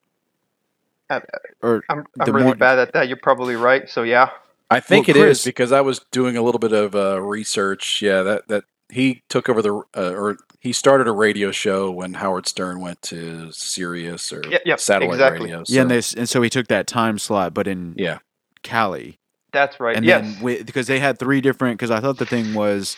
I- 1.10 1.22
Or 1.62 1.84
I'm 1.90 2.06
I'm 2.20 2.34
really 2.34 2.46
more- 2.48 2.56
bad 2.56 2.80
at 2.80 2.94
that. 2.94 3.08
You're 3.08 3.18
probably 3.22 3.56
right. 3.56 3.90
So 3.90 4.04
yeah. 4.04 4.30
I 4.72 4.80
think 4.80 5.08
Well, 5.08 5.18
it 5.18 5.20
is 5.20 5.26
Chris- 5.40 5.46
because 5.46 5.72
I 5.72 5.82
was 5.82 6.00
doing 6.12 6.36
a 6.38 6.42
little 6.42 6.60
bit 6.60 6.74
of 6.74 6.96
uh, 6.96 7.22
research. 7.22 8.02
Yeah, 8.02 8.24
that 8.24 8.48
that 8.48 8.64
he 8.90 9.22
took 9.30 9.48
over 9.50 9.62
the 9.62 9.76
uh, 9.96 10.12
or 10.14 10.38
he 10.60 10.74
started 10.74 11.08
a 11.08 11.12
radio 11.12 11.52
show 11.52 11.92
when 11.92 12.16
Howard 12.16 12.48
Stern 12.48 12.80
went 12.82 13.02
to 13.04 13.52
Sirius 13.52 14.34
or 14.34 14.42
Yep, 14.50 14.62
yep, 14.66 14.80
satellite 14.80 15.14
exactly. 15.16 15.46
radio. 15.46 15.64
yeah, 15.68 15.82
and, 15.82 16.04
so- 16.04 16.16
they, 16.16 16.20
and 16.22 16.30
so 16.30 16.42
he 16.42 16.50
took 16.50 16.68
that 16.68 16.88
time 16.88 17.20
slot, 17.20 17.54
but 17.54 17.68
in 17.68 17.94
yeah. 17.98 18.20
Cali. 18.64 19.20
That's 19.52 19.80
right. 19.80 19.96
and 19.96 20.04
yes. 20.06 20.22
then 20.34 20.44
with, 20.44 20.66
because 20.66 20.88
they 20.88 21.00
had 21.00 21.18
three 21.20 21.40
different 21.40 21.78
because 21.80 21.90
i 21.90 22.02
thought 22.02 22.18
the 22.18 22.26
thing 22.26 22.54
was 22.56 22.98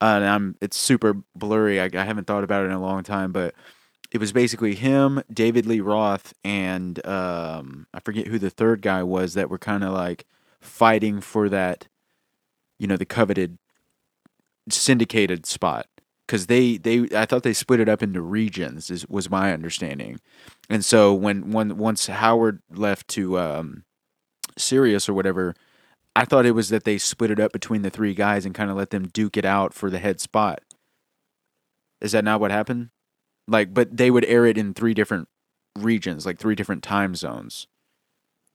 uh, 0.00 0.16
and 0.16 0.24
i'm 0.24 0.56
it's 0.60 0.76
super 0.76 1.14
blurry. 1.34 1.80
I, 1.80 1.90
I 1.92 2.04
haven't 2.04 2.26
thought 2.26 2.44
about 2.44 2.62
it 2.62 2.66
in 2.66 2.72
a 2.72 2.80
long 2.80 3.02
time 3.02 3.32
but 3.32 3.54
it 4.10 4.18
was 4.18 4.32
basically 4.32 4.74
him 4.74 5.22
david 5.32 5.66
lee 5.66 5.80
roth 5.80 6.34
and 6.44 7.04
um 7.06 7.86
i 7.94 8.00
forget 8.00 8.26
who 8.26 8.38
the 8.38 8.50
third 8.50 8.82
guy 8.82 9.02
was 9.02 9.34
that 9.34 9.50
were 9.50 9.58
kind 9.58 9.84
of 9.84 9.92
like 9.92 10.26
fighting 10.60 11.20
for 11.20 11.48
that 11.48 11.88
you 12.78 12.86
know 12.86 12.96
the 12.96 13.06
coveted 13.06 13.58
syndicated 14.68 15.46
spot. 15.46 15.86
Because 16.26 16.46
they 16.46 16.76
they 16.76 17.06
i 17.16 17.24
thought 17.24 17.44
they 17.44 17.52
split 17.52 17.78
it 17.78 17.88
up 17.88 18.02
into 18.02 18.20
regions 18.20 18.90
is, 18.90 19.06
was 19.06 19.30
my 19.30 19.52
understanding. 19.52 20.20
And 20.68 20.84
so 20.84 21.14
when 21.14 21.52
when 21.52 21.76
once 21.78 22.08
howard 22.08 22.60
left 22.68 23.06
to 23.08 23.38
um 23.38 23.84
Sirius 24.58 25.08
or 25.08 25.14
whatever, 25.14 25.54
I 26.16 26.24
thought 26.24 26.46
it 26.46 26.52
was 26.52 26.70
that 26.70 26.84
they 26.84 26.98
split 26.98 27.30
it 27.30 27.38
up 27.38 27.52
between 27.52 27.82
the 27.82 27.90
three 27.90 28.14
guys 28.14 28.44
and 28.46 28.54
kind 28.54 28.70
of 28.70 28.76
let 28.76 28.90
them 28.90 29.08
duke 29.08 29.36
it 29.36 29.44
out 29.44 29.74
for 29.74 29.90
the 29.90 29.98
head 29.98 30.20
spot. 30.20 30.60
Is 32.00 32.12
that 32.12 32.24
not 32.24 32.40
what 32.40 32.50
happened? 32.50 32.90
Like, 33.48 33.72
but 33.72 33.96
they 33.96 34.10
would 34.10 34.24
air 34.24 34.44
it 34.46 34.58
in 34.58 34.74
three 34.74 34.94
different 34.94 35.28
regions, 35.78 36.26
like 36.26 36.38
three 36.38 36.54
different 36.54 36.82
time 36.82 37.14
zones. 37.14 37.66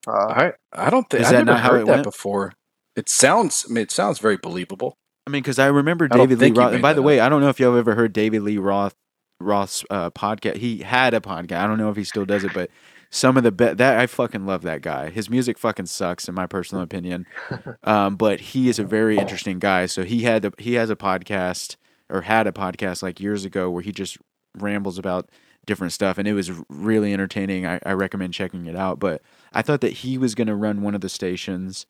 uh, 0.08 0.12
I 0.12 0.53
I 0.74 0.89
don't 0.89 1.10
think 1.10 1.22
Is 1.22 1.27
I've 1.27 1.34
that 1.34 1.46
never 1.46 1.51
not 1.58 1.60
how 1.62 1.75
it 1.75 1.86
that 1.86 1.88
went? 1.88 2.03
before. 2.03 2.53
It 2.96 3.08
sounds 3.10 3.65
I 3.70 3.74
mean 3.74 3.84
it 3.84 3.91
sounds 3.91 4.20
very 4.20 4.38
believable. 4.38 4.96
I 5.27 5.30
mean, 5.30 5.41
because 5.44 5.60
I 5.60 5.68
remember 5.68 6.08
I 6.12 6.18
David 6.18 6.39
Lee 6.39 6.51
Roth. 6.51 6.74
And 6.74 6.82
by 6.82 6.94
the 6.94 7.01
that 7.01 7.06
way, 7.08 7.20
I 7.20 7.30
don't 7.30 7.41
know 7.41 7.50
if 7.50 7.60
y'all 7.60 7.77
ever 7.77 7.96
heard 7.96 8.12
David 8.12 8.41
Lee 8.41 8.58
Roth 8.58 8.96
Roth's 9.39 9.86
uh, 9.89 10.10
podcast. 10.12 10.58
He 10.58 10.80
had 10.80 11.13
a 11.13 11.20
podcast. 11.20 11.58
I 11.58 11.68
don't 11.68 11.77
know 11.77 11.89
if 11.89 11.96
he 11.96 12.03
still 12.03 12.25
does 12.25 12.44
it, 12.44 12.53
but 12.53 12.70
some 13.12 13.36
of 13.36 13.44
the 13.44 13.51
be- 13.51 13.74
that 13.74 14.00
I 14.00 14.08
fucking 14.08 14.46
love 14.46 14.63
that 14.63 14.82
guy. 14.82 15.10
His 15.10 15.30
music 15.30 15.60
fucking 15.60 15.86
sucks 15.88 16.27
in 16.27 16.34
my 16.34 16.48
personal 16.48 16.84
opinion, 16.84 17.27
um, 17.84 18.15
but 18.15 18.39
he 18.39 18.70
is 18.70 18.80
a 18.80 18.84
very 18.84 19.18
interesting 19.18 19.60
guy. 19.60 19.86
So 19.86 20.03
he 20.03 20.24
had 20.24 20.46
a, 20.46 20.53
he 20.58 20.74
has 20.75 20.89
a 20.89 20.96
podcast 20.96 21.75
or 22.10 22.22
had 22.22 22.48
a 22.48 22.51
podcast 22.51 23.03
like 23.03 23.20
years 23.20 23.46
ago 23.46 23.70
where 23.70 23.84
he 23.84 23.91
just 23.91 24.18
rambles 24.58 24.98
about 24.98 25.30
different 25.65 25.94
stuff, 25.94 26.18
and 26.18 26.27
it 26.27 26.34
was 26.34 26.51
really 26.70 27.13
entertaining. 27.13 27.68
I, 27.68 27.80
I 27.86 27.91
recommend 27.94 28.34
checking 28.34 28.65
it 28.65 28.75
out. 28.77 29.00
But 29.00 29.22
I 29.51 29.62
thought 29.62 29.82
that 29.82 29.94
he 29.94 30.18
was 30.18 30.34
going 30.34 30.48
to 30.48 30.56
run 30.56 30.82
one 30.82 30.96
of 30.96 31.01
the 31.01 31.10
stations, 31.10 31.86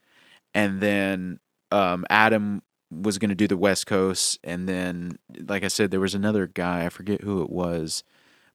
and 0.56 0.82
then 0.82 1.40
um, 1.72 2.04
Adam 2.10 2.63
was 2.90 3.20
going 3.20 3.30
to 3.30 3.36
do 3.36 3.48
the 3.48 3.58
West 3.58 3.86
Coast, 3.86 4.40
and 4.44 4.68
then, 4.68 5.20
like 5.48 5.63
I 5.63 5.70
said, 5.70 5.92
there 5.92 6.00
was 6.00 6.16
another 6.16 6.48
guy. 6.48 6.84
I 6.86 6.90
forget 6.90 7.22
who 7.22 7.44
it 7.44 7.51
was, 7.51 8.04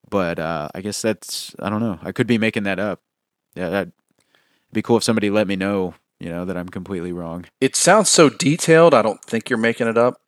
but 0.09 0.39
uh, 0.39 0.69
I 0.73 0.81
guess 0.81 1.01
that's 1.01 1.55
I 1.59 1.69
don't 1.69 1.81
know. 1.81 1.99
I 2.01 2.11
could 2.11 2.27
be 2.27 2.37
making 2.37 2.63
that 2.63 2.79
up. 2.79 3.01
Yeah, 3.55 3.69
that'd 3.69 3.93
be 4.73 4.81
cool 4.81 4.97
if 4.97 5.03
somebody 5.03 5.29
let 5.29 5.47
me 5.47 5.55
know. 5.55 5.95
You 6.19 6.29
know 6.29 6.45
that 6.45 6.57
I'm 6.57 6.69
completely 6.69 7.11
wrong. 7.11 7.45
It 7.61 7.75
sounds 7.75 8.09
so 8.09 8.29
detailed. 8.29 8.93
I 8.95 9.01
don't 9.03 9.23
think 9.23 9.49
you're 9.49 9.59
making 9.59 9.87
it 9.87 9.97
up. 9.97 10.19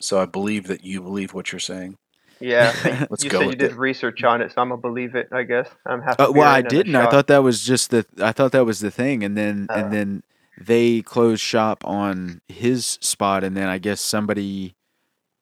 So 0.00 0.18
I 0.20 0.26
believe 0.26 0.66
that 0.68 0.84
you 0.84 1.00
believe 1.02 1.34
what 1.34 1.52
you're 1.52 1.58
saying. 1.58 1.98
yeah. 2.40 2.72
Let's 3.10 3.24
you 3.24 3.30
go 3.30 3.40
said 3.40 3.50
you 3.50 3.54
did 3.56 3.72
it. 3.72 3.76
research 3.76 4.24
on 4.24 4.40
it, 4.42 4.52
so 4.52 4.62
I'm 4.62 4.70
gonna 4.70 4.80
believe 4.80 5.14
it. 5.14 5.28
I 5.32 5.42
guess 5.42 5.68
I'm 5.86 6.00
happy. 6.02 6.22
Uh, 6.22 6.32
well, 6.32 6.48
I 6.48 6.58
in 6.60 6.64
and 6.64 6.66
a 6.66 6.70
didn't. 6.76 6.96
I 6.96 7.10
thought 7.10 7.26
that 7.28 7.42
was 7.42 7.62
just 7.64 7.90
the. 7.90 8.06
I 8.20 8.32
thought 8.32 8.52
that 8.52 8.64
was 8.64 8.80
the 8.80 8.90
thing, 8.90 9.22
and 9.22 9.36
then 9.36 9.66
Uh. 9.68 9.74
and 9.74 9.92
then 9.92 10.22
they 10.58 11.02
closed 11.02 11.42
shop 11.42 11.84
on 11.86 12.40
his 12.48 12.98
spot, 13.02 13.44
and 13.44 13.56
then 13.56 13.68
I 13.68 13.78
guess 13.78 14.00
somebody 14.00 14.74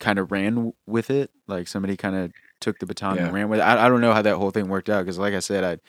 kind 0.00 0.18
of 0.18 0.32
ran 0.32 0.72
with 0.87 1.11
it. 1.11 1.30
Like 1.46 1.68
somebody 1.68 1.96
kind 1.96 2.16
of 2.16 2.32
took 2.62 2.78
the 2.78 2.87
baton 2.87 3.16
Yeah. 3.16 3.25
and 3.26 3.35
ran 3.35 3.49
with 3.50 3.61
it. 3.61 3.62
I, 3.62 3.85
I 3.87 3.88
don't 3.88 4.00
know 4.00 4.12
how 4.14 4.23
that 4.23 4.37
whole 4.37 4.50
thing 4.50 4.69
worked 4.69 4.88
out 4.88 5.04
because, 5.04 5.19
like 5.19 5.35
I 5.35 5.40
said, 5.40 5.81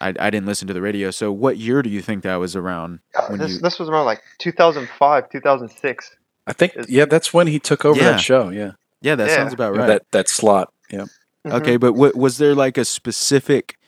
I, 0.00 0.08
I 0.08 0.14
I 0.18 0.30
didn't 0.30 0.46
listen 0.46 0.66
to 0.68 0.74
the 0.74 0.80
radio. 0.82 1.10
So, 1.12 1.30
what 1.30 1.56
year 1.58 1.82
do 1.82 1.90
you 1.90 2.02
think 2.02 2.24
that 2.24 2.36
was 2.36 2.56
around? 2.56 2.98
Uh, 3.14 3.36
this 3.36 3.52
you- 3.52 3.58
this 3.60 3.78
was 3.78 3.88
around 3.88 4.06
like 4.06 4.20
2005, 4.38 5.30
2006. 5.30 6.16
I 6.46 6.52
think 6.52 6.74
Is- 6.76 6.90
yeah, 6.90 7.04
that's 7.04 7.32
when 7.32 7.46
he 7.46 7.58
took 7.60 7.84
over 7.84 8.00
Yeah. 8.00 8.12
that 8.12 8.20
show. 8.20 8.48
Yeah, 8.48 8.72
Yeah, 9.02 9.14
that 9.14 9.28
Yeah. 9.28 9.36
sounds 9.36 9.52
about 9.52 9.76
right. 9.76 9.86
that 9.86 10.10
that 10.10 10.28
slot. 10.28 10.72
Yeah. 10.90 11.04
Mhm. 11.46 11.52
Okay, 11.60 11.76
but 11.76 11.92
what 11.92 12.16
was 12.16 12.38
there 12.38 12.54
like 12.54 12.76
a 12.78 12.84
specific 12.84 13.78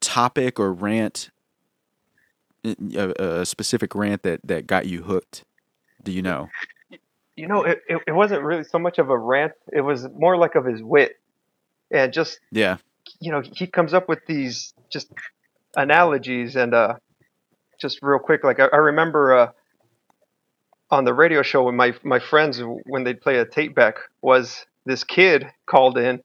topic 0.00 0.58
or 0.60 0.72
rant, 0.72 1.30
a, 2.64 3.40
a 3.40 3.46
specific 3.46 3.94
rant 3.94 4.22
that 4.22 4.40
that 4.44 4.66
got 4.66 4.86
you 4.86 5.02
hooked? 5.04 5.44
Do 6.02 6.12
you 6.12 6.22
know? 6.22 6.48
You 7.36 7.48
know, 7.48 7.64
it, 7.64 7.80
it, 7.88 7.98
it 8.08 8.12
wasn't 8.12 8.42
really 8.44 8.62
so 8.64 8.78
much 8.78 8.98
of 8.98 9.10
a 9.10 9.18
rant. 9.18 9.52
It 9.72 9.80
was 9.80 10.06
more 10.16 10.36
like 10.36 10.54
of 10.54 10.64
his 10.64 10.82
wit, 10.82 11.16
and 11.90 12.12
just 12.12 12.40
Yeah, 12.50 12.78
you 13.20 13.32
know, 13.32 13.40
he 13.40 13.66
comes 13.66 13.94
up 13.94 14.08
with 14.08 14.20
these 14.26 14.74
just 14.90 15.12
analogies 15.76 16.56
and 16.56 16.74
uh, 16.74 16.94
just 17.80 17.98
real 18.02 18.18
quick. 18.18 18.44
Like 18.44 18.60
I, 18.60 18.66
I 18.72 18.76
remember 18.76 19.36
uh, 19.36 19.50
on 20.90 21.04
the 21.04 21.14
radio 21.14 21.42
show 21.42 21.64
when 21.64 21.76
my 21.76 21.94
my 22.02 22.18
friends 22.18 22.62
when 22.86 23.04
they'd 23.04 23.20
play 23.20 23.38
a 23.38 23.44
tape 23.44 23.74
back 23.74 23.96
was 24.22 24.66
this 24.84 25.04
kid 25.04 25.46
called 25.66 25.98
in, 25.98 26.22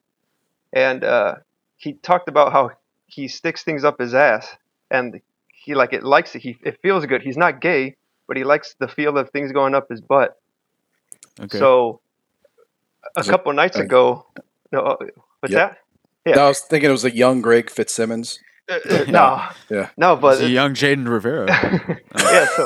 and 0.74 1.04
uh, 1.04 1.36
he 1.78 1.94
talked 1.94 2.30
about 2.30 2.52
how 2.52 2.72
he 3.08 3.28
sticks 3.28 3.64
things 3.64 3.84
up 3.84 4.00
his 4.00 4.14
ass, 4.14 4.56
and 4.92 5.22
he 5.48 5.76
like 5.76 5.94
it 5.94 6.04
likes 6.04 6.36
it. 6.36 6.42
He 6.42 6.58
it 6.64 6.80
feels 6.82 7.06
good. 7.06 7.22
He's 7.22 7.38
not 7.38 7.62
gay, 7.62 7.96
but 8.28 8.38
he 8.38 8.44
likes 8.44 8.76
the 8.80 8.88
feel 8.88 9.18
of 9.18 9.30
things 9.30 9.52
going 9.52 9.76
up 9.76 9.90
his 9.90 10.02
butt. 10.02 10.38
okay. 11.40 11.58
So 11.58 12.02
a 13.16 13.24
couple 13.24 13.54
nights 13.54 13.78
ago, 13.78 14.26
no, 14.72 14.80
uh, 14.82 14.98
what's 15.40 15.54
Yep. 15.54 15.70
that? 15.72 15.78
Yeah. 16.26 16.36
No, 16.36 16.46
I 16.46 16.48
was 16.50 16.60
thinking 16.62 16.90
it 16.90 16.94
was 16.94 17.06
a 17.06 17.16
young 17.16 17.42
Greg 17.42 17.70
Fitzsimmons. 17.70 18.40
Uh, 18.70 18.80
uh, 18.90 19.06
no, 19.08 19.42
Yeah. 19.70 19.90
no, 19.98 20.16
but 20.16 20.34
It's 20.36 20.44
a 20.44 20.50
young 20.50 20.74
Jaden 20.74 21.08
Rivera. 21.08 21.48
yeah, 22.20 22.46
so, 22.46 22.66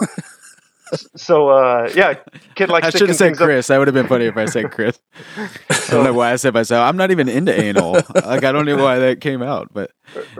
so 1.15 1.47
uh, 1.49 1.89
yeah, 1.95 2.15
kid 2.55 2.69
like 2.69 2.83
I 2.83 2.89
should 2.89 3.07
have 3.07 3.15
said 3.15 3.27
things 3.27 3.41
up- 3.41 3.45
Chris. 3.45 3.67
That 3.67 3.77
would 3.77 3.87
have 3.87 3.95
been 3.95 4.07
funny 4.07 4.25
if 4.25 4.35
I 4.37 4.45
said 4.45 4.71
Chris. 4.71 4.99
I 5.37 5.49
don't 5.89 6.03
know 6.03 6.13
why 6.13 6.33
I 6.33 6.35
said 6.35 6.53
myself. 6.53 6.87
I'm 6.87 6.97
not 6.97 7.11
even 7.11 7.29
into 7.29 7.53
anal. 7.57 7.93
Like 7.93 8.43
I 8.43 8.51
don't 8.51 8.65
know 8.65 8.77
why 8.77 8.99
that 8.99 9.21
came 9.21 9.41
out, 9.41 9.69
but 9.73 9.91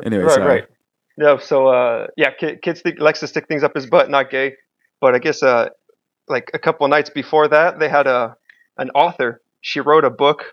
anyway, 0.04 0.24
right, 0.24 0.34
sorry. 0.36 0.48
right. 0.48 0.66
No, 1.18 1.38
so 1.38 1.68
uh, 1.68 2.08
yeah, 2.18 2.32
kid, 2.38 2.62
kid 2.62 2.78
stick, 2.78 3.00
likes 3.00 3.20
to 3.22 3.28
stick 3.28 3.48
things 3.48 3.64
up 3.64 3.74
his 3.76 3.86
butt, 3.86 4.10
not 4.10 4.30
gay. 4.32 4.56
But 5.00 5.16
I 5.16 5.20
guess 5.20 5.44
uh, 5.44 5.70
like 6.28 6.50
a 6.54 6.60
couple 6.60 6.88
nights 6.88 7.10
before 7.10 7.48
that, 7.48 7.80
they 7.80 7.88
had 7.90 8.08
a 8.08 8.36
an 8.78 8.90
author. 8.92 9.42
She 9.62 9.80
wrote 9.80 10.04
a 10.04 10.10
book 10.10 10.44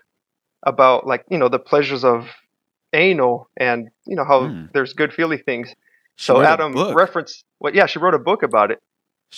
about 0.63 1.05
like 1.07 1.25
you 1.29 1.37
know 1.37 1.49
the 1.49 1.59
pleasures 1.59 2.03
of 2.03 2.27
anal 2.93 3.49
and 3.57 3.89
you 4.05 4.15
know 4.15 4.25
how 4.25 4.47
Hmm. 4.47 4.65
there's 4.73 4.93
good 4.93 5.13
feely 5.13 5.37
things. 5.37 5.73
So 6.17 6.41
Adam 6.41 6.73
referenced 6.93 7.43
well, 7.59 7.73
yeah, 7.73 7.85
she 7.85 7.99
wrote 7.99 8.13
a 8.13 8.19
book 8.19 8.43
about 8.43 8.71
it. 8.71 8.79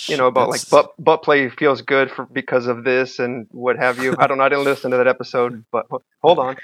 You 0.07 0.17
know 0.17 0.25
about 0.25 0.49
like 0.49 0.67
butt 0.71 0.91
butt 0.97 1.21
play 1.21 1.49
feels 1.49 1.83
good 1.83 2.09
for 2.09 2.25
because 2.25 2.65
of 2.65 2.83
this 2.83 3.19
and 3.19 3.45
what 3.51 3.77
have 3.77 3.99
you. 4.03 4.15
I 4.17 4.25
don't 4.25 4.39
know. 4.39 4.43
I 4.43 4.49
didn't 4.49 4.63
listen 4.65 4.89
to 4.89 4.97
that 4.97 5.07
episode, 5.07 5.63
but 5.71 5.85
hold 6.23 6.39
on. 6.39 6.57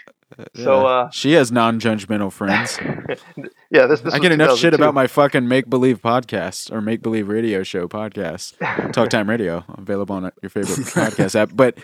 So 0.55 0.85
uh, 0.87 1.09
she 1.11 1.33
has 1.33 1.51
non-judgmental 1.51 2.31
friends. 2.31 2.79
yeah, 3.69 3.85
this 3.85 4.01
this 4.01 4.13
I 4.15 4.19
get 4.19 4.31
enough 4.31 4.57
shit 4.57 4.73
about 4.73 4.95
my 4.95 5.05
fucking 5.07 5.47
make 5.47 5.69
believe 5.69 6.01
podcast 6.01 6.71
or 6.71 6.81
make 6.81 7.01
believe 7.03 7.27
radio 7.27 7.61
show 7.61 7.87
podcast. 7.87 8.57
Talk 8.93 9.09
Time 9.09 9.29
Radio, 9.29 9.63
available 9.77 10.15
on 10.15 10.31
your 10.41 10.49
favorite 10.49 10.79
podcast 10.87 11.35
app. 11.35 11.51
But 11.53 11.77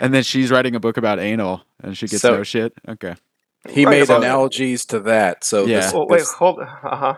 and 0.00 0.12
then 0.12 0.24
she's 0.24 0.50
writing 0.50 0.74
a 0.74 0.80
book 0.80 0.96
about 0.96 1.20
anal, 1.20 1.62
and 1.82 1.96
she 1.96 2.06
gets 2.06 2.22
So- 2.22 2.36
no 2.36 2.42
shit. 2.42 2.72
Okay, 2.88 3.14
He 3.68 3.84
Right, 3.84 3.90
made 3.90 4.02
about- 4.04 4.18
analogies 4.22 4.84
to 4.86 5.00
that. 5.00 5.44
So 5.44 5.64
Yeah. 5.66 5.80
this, 5.80 5.92
Well, 5.92 6.06
wait, 6.08 6.18
this- 6.18 6.32
hold. 6.32 6.60
Uh 6.60 6.66
huh. 6.96 7.14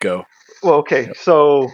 go. 0.00 0.24
Well, 0.62 0.74
okay, 0.74 1.10
so 1.14 1.68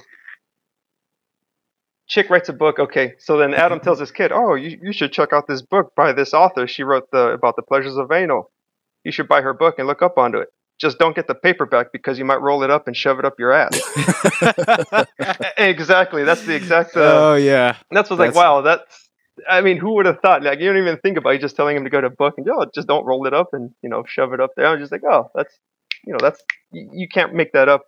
chick 2.06 2.28
writes 2.30 2.49
a 2.49 2.52
book. 2.52 2.78
Okay, 2.78 3.14
so 3.18 3.37
then 3.38 3.54
Adam 3.54 3.80
tells 3.80 3.99
his 3.99 4.11
kid, 4.11 4.30
"Oh, 4.33 4.54
you, 4.54 4.78
you 4.83 4.92
should 4.92 5.12
check 5.12 5.33
out 5.33 5.47
this 5.47 5.62
book 5.62 5.92
by 5.97 6.12
this 6.12 6.35
author. 6.35 6.66
She 6.66 6.83
wrote 6.83 7.11
the 7.12 7.28
about 7.30 7.56
the 7.56 7.62
pleasures 7.62 7.97
of 7.97 8.11
anal. 8.12 8.50
You 9.04 9.12
should 9.12 9.28
buy 9.28 9.40
her 9.42 9.52
book 9.54 9.76
and 9.78 9.87
look 9.87 10.02
up 10.02 10.18
onto 10.18 10.38
it." 10.38 10.49
just 10.80 10.99
don't 10.99 11.14
get 11.14 11.28
the 11.28 11.35
paperback 11.37 11.92
because 11.92 12.18
you 12.18 12.25
might 12.25 12.40
roll 12.40 12.64
it 12.64 12.68
up 12.71 12.88
and 12.88 12.97
shove 12.97 13.21
it 13.21 13.25
up 13.25 13.38
your 13.38 13.52
ass. 13.52 13.80
exactly. 15.56 16.25
That's 16.25 16.42
the 16.44 16.56
exact. 16.56 16.97
Uh, 16.97 17.30
oh 17.30 17.35
yeah. 17.37 17.76
that's 17.92 18.11
what's 18.11 18.18
like, 18.18 18.35
wow, 18.35 18.61
that's. 18.61 19.03
I 19.48 19.60
mean, 19.60 19.76
who 19.78 19.94
would 19.94 20.06
have 20.06 20.20
thought? 20.20 20.42
Like, 20.42 20.60
you 20.60 20.66
don't 20.66 20.80
even 20.82 20.98
think 20.98 21.16
about. 21.18 21.30
it. 21.30 21.32
You're 21.34 21.42
just 21.42 21.56
telling 21.56 21.76
him 21.76 21.84
to 21.84 21.90
go 21.90 22.00
to 22.00 22.06
a 22.06 22.10
book 22.10 22.34
and 22.38 22.48
oh, 22.48 22.66
just 22.74 22.86
don't 22.88 23.04
roll 23.04 23.26
it 23.26 23.34
up 23.34 23.48
and 23.52 23.72
you 23.82 23.88
know 23.88 24.04
shove 24.06 24.32
it 24.32 24.40
up 24.40 24.50
there. 24.56 24.66
I'm 24.66 24.78
just 24.78 24.92
like, 24.92 25.02
oh, 25.04 25.30
that's, 25.34 25.58
you 26.06 26.12
know, 26.12 26.18
that's 26.20 26.40
you, 26.72 26.88
you 26.92 27.08
can't 27.08 27.34
make 27.34 27.52
that 27.52 27.68
up. 27.68 27.82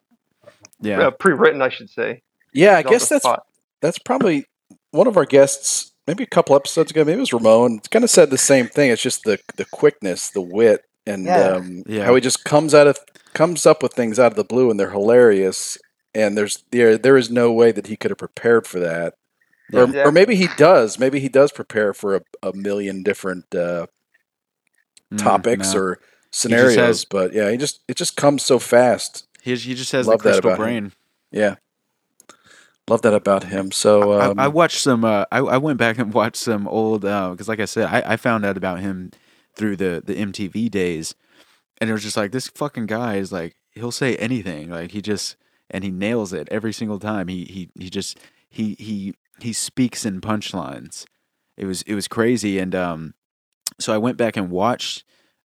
Yeah. 0.81 1.01
Uh, 1.07 1.11
pre-written, 1.11 1.63
I 1.63 1.69
should 1.69 1.91
say. 1.91 2.23
Yeah, 2.53 2.77
I 2.77 2.79
It's 2.81 2.87
on 2.87 2.93
guess 2.93 3.09
that's 3.09 3.23
spot. 3.25 3.47
that's 3.81 3.99
probably 3.99 4.47
one 4.91 5.07
of 5.07 5.17
our 5.17 5.25
guests. 5.25 5.93
Maybe 6.07 6.23
a 6.23 6.29
couple 6.29 6.55
episodes 6.55 6.91
ago, 6.93 7.05
maybe 7.05 7.17
it 7.17 7.21
was 7.21 7.33
Ramon. 7.33 7.77
It's 7.79 7.89
Kind 7.89 8.05
of 8.05 8.11
said 8.11 8.31
the 8.31 8.39
same 8.39 8.69
thing. 8.69 8.91
It's 8.91 9.03
just 9.03 9.25
the 9.25 9.39
the 9.57 9.65
quickness, 9.67 10.31
the 10.31 10.41
wit, 10.41 10.83
and 11.07 11.27
Yeah. 11.27 11.51
um, 11.57 11.83
Yeah. 11.87 12.05
how 12.05 12.15
he 12.15 12.21
just 12.21 12.45
comes 12.45 12.75
out 12.75 12.87
of 12.87 12.99
comes 13.35 13.67
up 13.67 13.83
with 13.83 13.93
things 13.93 14.19
out 14.19 14.33
of 14.33 14.37
the 14.37 14.45
blue, 14.45 14.71
and 14.71 14.79
they're 14.81 14.91
hilarious. 14.91 15.79
And 16.15 16.37
there's 16.39 16.63
there 16.71 16.97
there 16.97 17.17
is 17.17 17.31
no 17.31 17.53
way 17.53 17.73
that 17.73 17.89
he 17.89 17.97
could 17.97 18.11
have 18.11 18.19
prepared 18.19 18.67
for 18.67 18.79
that, 18.81 19.15
or 19.73 19.87
Yeah. 19.89 20.05
or 20.05 20.13
maybe 20.13 20.37
he 20.37 20.49
does. 20.57 20.99
Maybe 20.99 21.21
he 21.21 21.29
does 21.29 21.53
prepare 21.53 21.93
for 21.95 22.17
a, 22.17 22.23
a 22.43 22.53
million 22.53 23.03
different 23.03 23.55
uh, 23.55 23.87
Mm, 25.13 25.19
topics 25.19 25.73
no. 25.73 25.81
or 25.81 25.99
scenarios. 26.33 26.75
has- 26.77 27.05
but 27.05 27.33
yeah, 27.33 27.51
he 27.51 27.57
just 27.57 27.81
it 27.87 27.97
just 27.97 28.17
comes 28.17 28.45
so 28.45 28.59
fast. 28.59 29.27
he, 29.41 29.55
he 29.55 29.75
just 29.75 29.93
has 29.93 30.07
Love 30.09 30.19
the 30.19 30.25
that 30.25 30.43
crystal 30.43 30.51
about 30.53 30.59
him. 30.59 30.65
brain. 30.65 30.93
Yeah, 31.31 31.57
love 32.89 33.03
that 33.03 33.15
about 33.15 33.45
him. 33.45 33.71
So 33.73 34.21
um, 34.21 34.39
I, 34.39 34.45
I 34.45 34.49
watched 34.49 34.81
some. 34.81 35.05
Uh, 35.05 35.25
I, 35.31 35.39
I 35.39 35.59
went 35.59 35.79
back 35.79 35.99
and 35.99 36.13
watched 36.15 36.37
some 36.37 36.67
old 36.69 37.03
because, 37.03 37.49
like 37.49 37.61
I 37.61 37.65
said, 37.67 37.87
I, 37.87 38.15
I 38.15 38.17
found 38.17 38.45
out 38.45 38.57
about 38.57 38.81
him 38.81 39.13
through 39.55 39.77
the 39.77 40.03
the 40.05 40.15
MTV 40.17 40.71
days, 40.71 41.15
and 41.81 41.89
it 41.89 41.93
was 41.93 42.03
just 42.03 42.17
like 42.17 42.33
this 42.33 42.49
fucking 42.49 42.87
guy 42.87 43.17
is 43.17 43.31
like 43.33 43.55
he'll 43.73 43.93
say 43.93 44.17
anything. 44.17 44.71
Like 44.71 44.91
he 44.93 45.01
just 45.03 45.37
and 45.71 45.85
he 45.85 45.91
nails 45.91 46.33
it 46.33 46.49
every 46.51 46.73
single 46.73 46.99
time. 46.99 47.29
He 47.29 47.45
he 47.45 47.69
he 47.79 47.91
just 47.91 48.19
he 48.49 48.75
he 48.79 49.15
he 49.41 49.53
speaks 49.53 50.05
in 50.07 50.21
punchlines. 50.21 51.05
It 51.57 51.65
was 51.67 51.83
it 51.83 51.95
was 51.95 52.09
crazy, 52.09 52.59
and 52.59 52.75
um, 52.75 53.15
so 53.79 53.93
I 53.93 53.99
went 53.99 54.17
back 54.17 54.37
and 54.37 54.51
watched 54.51 55.05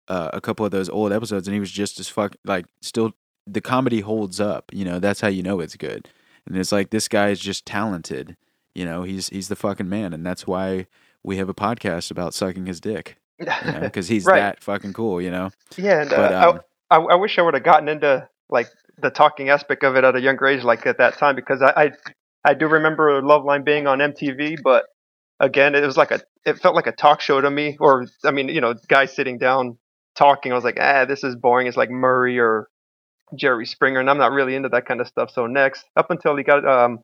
uh, 0.08 0.30
a 0.34 0.42
couple 0.42 0.65
of 0.65 0.72
those 0.72 0.89
old 0.89 1.12
episodes, 1.12 1.48
and 1.48 1.54
he 1.54 1.60
was 1.60 1.72
just 1.72 2.00
as 2.00 2.08
fuck 2.08 2.36
like 2.46 2.65
still 2.82 3.13
the 3.48 3.62
comedy 3.62 4.01
holds 4.01 4.39
up. 4.39 4.72
You 4.74 4.86
know, 4.86 5.00
that's 5.00 5.22
how 5.22 5.27
you 5.27 5.44
know 5.44 5.60
it's 5.60 5.75
good. 5.75 6.08
And 6.48 6.56
it's 6.58 6.72
like 6.72 6.92
this 6.92 7.08
guy 7.08 7.30
is 7.30 7.39
just 7.39 7.65
talented. 7.65 8.38
You 8.75 8.86
know, 8.86 9.04
he's 9.04 9.30
he's 9.30 9.48
the 9.48 9.56
fucking 9.56 9.89
man, 9.89 10.13
and 10.13 10.25
that's 10.25 10.46
why 10.46 10.86
we 11.24 11.38
have 11.38 11.50
a 11.50 11.54
podcast 11.56 12.12
about 12.12 12.34
sucking 12.36 12.65
his 12.68 12.80
dick. 12.80 13.18
You 13.39 13.46
know, 13.48 13.80
because 13.82 14.08
he's 14.08 14.25
Right. 14.25 14.39
that 14.39 14.63
fucking 14.63 14.94
cool. 14.94 15.20
You 15.22 15.32
know, 15.32 15.50
yeah, 15.77 16.01
and 16.01 16.13
uh, 16.13 16.15
but 16.18 16.34
I- 16.34 16.46
um, 16.48 16.60
I, 16.92 16.98
I 16.98 17.15
wish 17.15 17.39
I 17.39 17.42
would 17.42 17.56
have 17.56 17.63
gotten 17.63 17.88
into 17.89 18.30
like 18.50 18.68
the 19.01 19.10
talking 19.10 19.50
aspect 19.50 19.84
of 19.84 19.96
it 19.96 20.04
at 20.04 20.15
a 20.15 20.22
younger 20.22 20.46
age, 20.46 20.63
like 20.63 20.86
at 20.86 21.00
that 21.00 21.18
time, 21.18 21.36
because 21.36 21.62
I 21.63 21.74
I, 21.75 21.92
I 22.45 22.53
do 22.53 22.67
remember 22.67 23.21
Loveline 23.21 23.65
being 23.65 23.87
on 23.87 23.97
MTV, 23.97 24.57
but 24.63 24.85
again, 25.39 25.73
it 25.73 25.85
was 25.85 25.97
like 25.97 26.11
a 26.11 26.21
it 26.45 26.59
felt 26.59 26.75
like 26.75 26.87
a 26.87 26.91
talk 26.91 27.19
show 27.19 27.41
to 27.41 27.49
me, 27.49 27.75
or 27.79 28.05
I 28.23 28.31
mean, 28.31 28.49
you 28.49 28.61
know, 28.61 28.75
guys 28.87 29.13
sitting 29.15 29.39
down 29.39 29.77
talking. 30.15 30.51
I 30.51 30.55
was 30.55 30.63
like, 30.63 30.77
ah, 30.79 31.05
this 31.05 31.23
is 31.23 31.35
boring. 31.35 31.67
It's 31.67 31.75
like 31.75 31.89
Murray 31.89 32.37
or 32.39 32.69
Jerry 33.35 33.65
Springer, 33.65 33.99
and 33.99 34.09
I'm 34.09 34.19
not 34.19 34.31
really 34.31 34.55
into 34.55 34.69
that 34.69 34.85
kind 34.85 35.01
of 35.01 35.07
stuff. 35.07 35.31
So 35.31 35.47
next, 35.47 35.85
up 35.97 36.11
until 36.11 36.35
he 36.37 36.43
got 36.43 36.65
um 36.67 36.99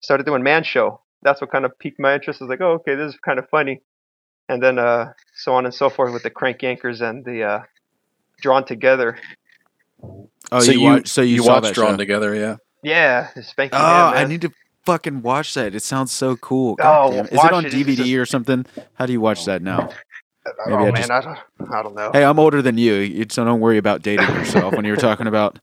started 0.00 0.26
doing 0.26 0.42
Man 0.42 0.64
Show, 0.64 1.00
that's 1.22 1.40
what 1.40 1.52
kind 1.52 1.64
of 1.64 1.78
piqued 1.78 2.00
my 2.00 2.14
interest. 2.14 2.42
I 2.42 2.44
was 2.44 2.50
like, 2.50 2.60
oh, 2.60 2.72
okay, 2.80 2.96
this 2.96 3.14
is 3.14 3.20
kind 3.24 3.38
of 3.38 3.48
funny, 3.48 3.80
and 4.48 4.60
then 4.62 4.78
uh 4.78 5.12
so 5.34 5.54
on 5.54 5.66
and 5.66 5.74
so 5.74 5.88
forth 5.88 6.12
with 6.12 6.24
the 6.24 6.30
Crank 6.30 6.58
Yankers 6.58 7.00
and 7.00 7.24
the 7.24 7.44
uh 7.44 7.60
Drawn 8.42 8.64
Together. 8.64 9.18
oh, 10.02 10.58
so 10.58 10.72
you, 10.72 10.80
you 10.80 10.84
watch, 10.84 11.08
so 11.08 11.22
you, 11.22 11.42
saw 11.42 11.52
watched 11.52 11.62
that 11.66 11.74
Drawn 11.74 11.92
show. 11.92 11.96
Together, 11.98 12.34
yeah. 12.34 12.56
Yeah, 12.82 13.28
Spanky 13.36 13.70
Oh, 13.74 13.78
Man, 13.78 14.16
I 14.16 14.24
need 14.24 14.40
to 14.40 14.50
fucking 14.84 15.22
watch 15.22 15.54
that. 15.54 15.74
It 15.74 15.82
sounds 15.82 16.12
so 16.12 16.36
cool. 16.36 16.76
Oh, 16.82 17.10
damn. 17.12 17.26
Is 17.26 17.32
it 17.32 17.52
on 17.52 17.66
it. 17.66 17.72
DVD 17.72 17.96
just- 17.96 18.10
or 18.12 18.26
something? 18.26 18.66
How 18.94 19.06
do 19.06 19.12
you 19.12 19.20
watch 19.20 19.44
that 19.46 19.62
now? 19.62 19.90
maybe 20.66 20.72
oh 20.74 20.86
I 20.86 20.90
man, 20.90 20.94
just- 20.96 21.10
I 21.10 21.20
don't, 21.20 21.38
I 21.72 21.82
don't 21.82 21.94
know. 21.94 22.10
Hey, 22.12 22.24
I'm 22.24 22.38
older 22.38 22.62
than 22.62 22.78
you, 22.78 23.26
so 23.28 23.44
don't 23.44 23.60
worry 23.60 23.78
about 23.78 24.02
dating 24.02 24.26
yourself. 24.28 24.74
when 24.74 24.84
you 24.84 24.92
were 24.92 24.96
talking 25.08 25.26
about, 25.26 25.58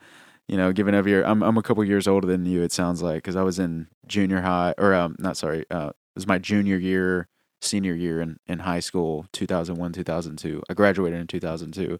you 0.47 0.55
know, 0.57 0.71
giving 0.71 0.95
up 0.95 1.05
your, 1.07 1.25
I'm 1.25 1.41
I'm 1.43 1.57
a 1.57 1.63
couple 1.63 1.83
years 1.83 2.07
older 2.07 2.27
than 2.27 2.45
you. 2.45 2.61
It 2.61 2.71
sounds 2.71 3.01
like 3.01 3.17
because 3.17 3.35
I 3.35 3.41
was 3.43 3.59
in 3.59 3.87
junior 4.07 4.41
high, 4.41 4.73
or 4.77 4.93
um, 4.93 5.15
not 5.19 5.35
sorry, 5.35 5.65
uh, 5.71 5.87
it 5.89 5.95
was 6.15 6.27
my 6.27 6.37
junior 6.37 6.77
year, 6.77 7.27
senior 7.61 7.93
year 7.95 8.21
in 8.21 8.39
in 8.47 8.59
high 8.59 8.79
school, 8.79 9.25
2001, 9.33 9.91
2002. 9.93 10.63
I 10.69 10.73
graduated 10.73 11.19
in 11.19 11.27
2002, 11.27 11.99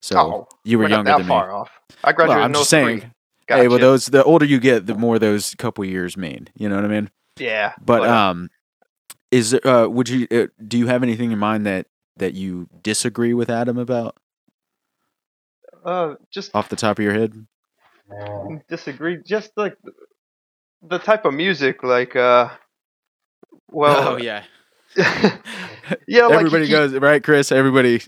so 0.00 0.18
oh, 0.18 0.48
you 0.64 0.78
were 0.78 0.84
we're 0.84 0.90
younger 0.90 1.12
than 1.18 1.26
far 1.26 1.48
me. 1.48 1.52
off. 1.54 1.70
I 2.02 2.12
graduated 2.12 2.36
Well, 2.38 2.44
I'm 2.44 2.50
in 2.50 2.54
just 2.54 2.70
saying. 2.70 3.12
Gotcha. 3.46 3.62
Hey, 3.62 3.68
well, 3.68 3.78
those 3.78 4.06
the 4.06 4.24
older 4.24 4.44
you 4.46 4.58
get, 4.58 4.86
the 4.86 4.94
more 4.94 5.18
those 5.18 5.54
couple 5.56 5.84
years 5.84 6.16
mean. 6.16 6.48
You 6.54 6.68
know 6.68 6.76
what 6.76 6.84
I 6.84 6.88
mean? 6.88 7.10
yeah, 7.38 7.74
But 7.84 8.08
um, 8.08 8.50
is 9.30 9.50
there, 9.50 9.66
uh, 9.66 9.86
would 9.88 10.08
you 10.08 10.26
uh, 10.30 10.46
do 10.66 10.78
you 10.78 10.86
have 10.86 11.02
anything 11.02 11.32
in 11.32 11.38
mind 11.38 11.66
that 11.66 11.86
that 12.16 12.34
you 12.34 12.68
disagree 12.82 13.34
with 13.34 13.50
Adam 13.50 13.76
about 13.78 14.16
uh, 15.84 16.14
just 16.30 16.54
off 16.54 16.68
the 16.68 16.76
top 16.76 16.98
of 16.98 17.04
your 17.04 17.12
head? 17.14 17.46
disagree. 18.68 19.18
Just 19.26 19.50
like 19.56 19.76
the 20.82 20.98
type 20.98 21.24
of 21.24 21.34
music, 21.34 21.82
like 21.82 22.14
uh, 22.16 22.50
well, 23.70 24.08
oh 24.10 24.16
yeah, 24.16 24.44
yeah, 24.96 26.26
like 26.26 26.38
everybody 26.38 26.66
he- 26.66 26.70
goes 26.70 26.92
right, 26.94 27.22
Chris. 27.22 27.50
Everybody. 27.52 28.02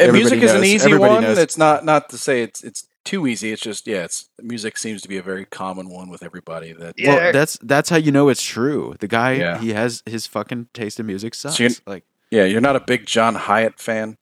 Everybody 0.00 0.22
music 0.22 0.42
is 0.44 0.52
an 0.52 0.62
easy 0.64 0.84
Everybody 0.86 1.14
one. 1.14 1.22
knows. 1.24 1.38
It's 1.38 1.58
not 1.58 1.84
not 1.84 2.10
to 2.10 2.18
say 2.18 2.42
it's 2.42 2.62
it's 2.62 2.86
too 3.08 3.26
easy. 3.26 3.52
It's 3.52 3.62
just 3.62 3.86
yeah, 3.86 4.04
it's 4.04 4.28
music 4.42 4.76
seems 4.78 5.00
to 5.02 5.08
be 5.08 5.16
a 5.16 5.22
very 5.22 5.44
common 5.46 5.88
one 5.88 6.08
with 6.10 6.22
everybody. 6.22 6.72
That 6.72 6.94
Yeah. 6.98 7.14
Well, 7.14 7.32
that's 7.32 7.58
that's 7.62 7.88
how 7.90 7.96
you 7.96 8.12
know 8.12 8.28
it's 8.28 8.42
true. 8.42 8.94
The 9.00 9.08
guy 9.08 9.32
Yeah. 9.32 9.58
he 9.58 9.72
has 9.72 10.02
his 10.06 10.26
fucking 10.26 10.68
taste 10.74 11.00
in 11.00 11.06
music 11.06 11.34
sucks. 11.34 11.58
you're- 11.58 11.74
like 11.86 12.04
yeah, 12.30 12.44
you're 12.44 12.60
not 12.60 12.76
a 12.76 12.80
big 12.80 13.06
John 13.06 13.34
Hiatt 13.34 13.78
fan. 13.80 14.18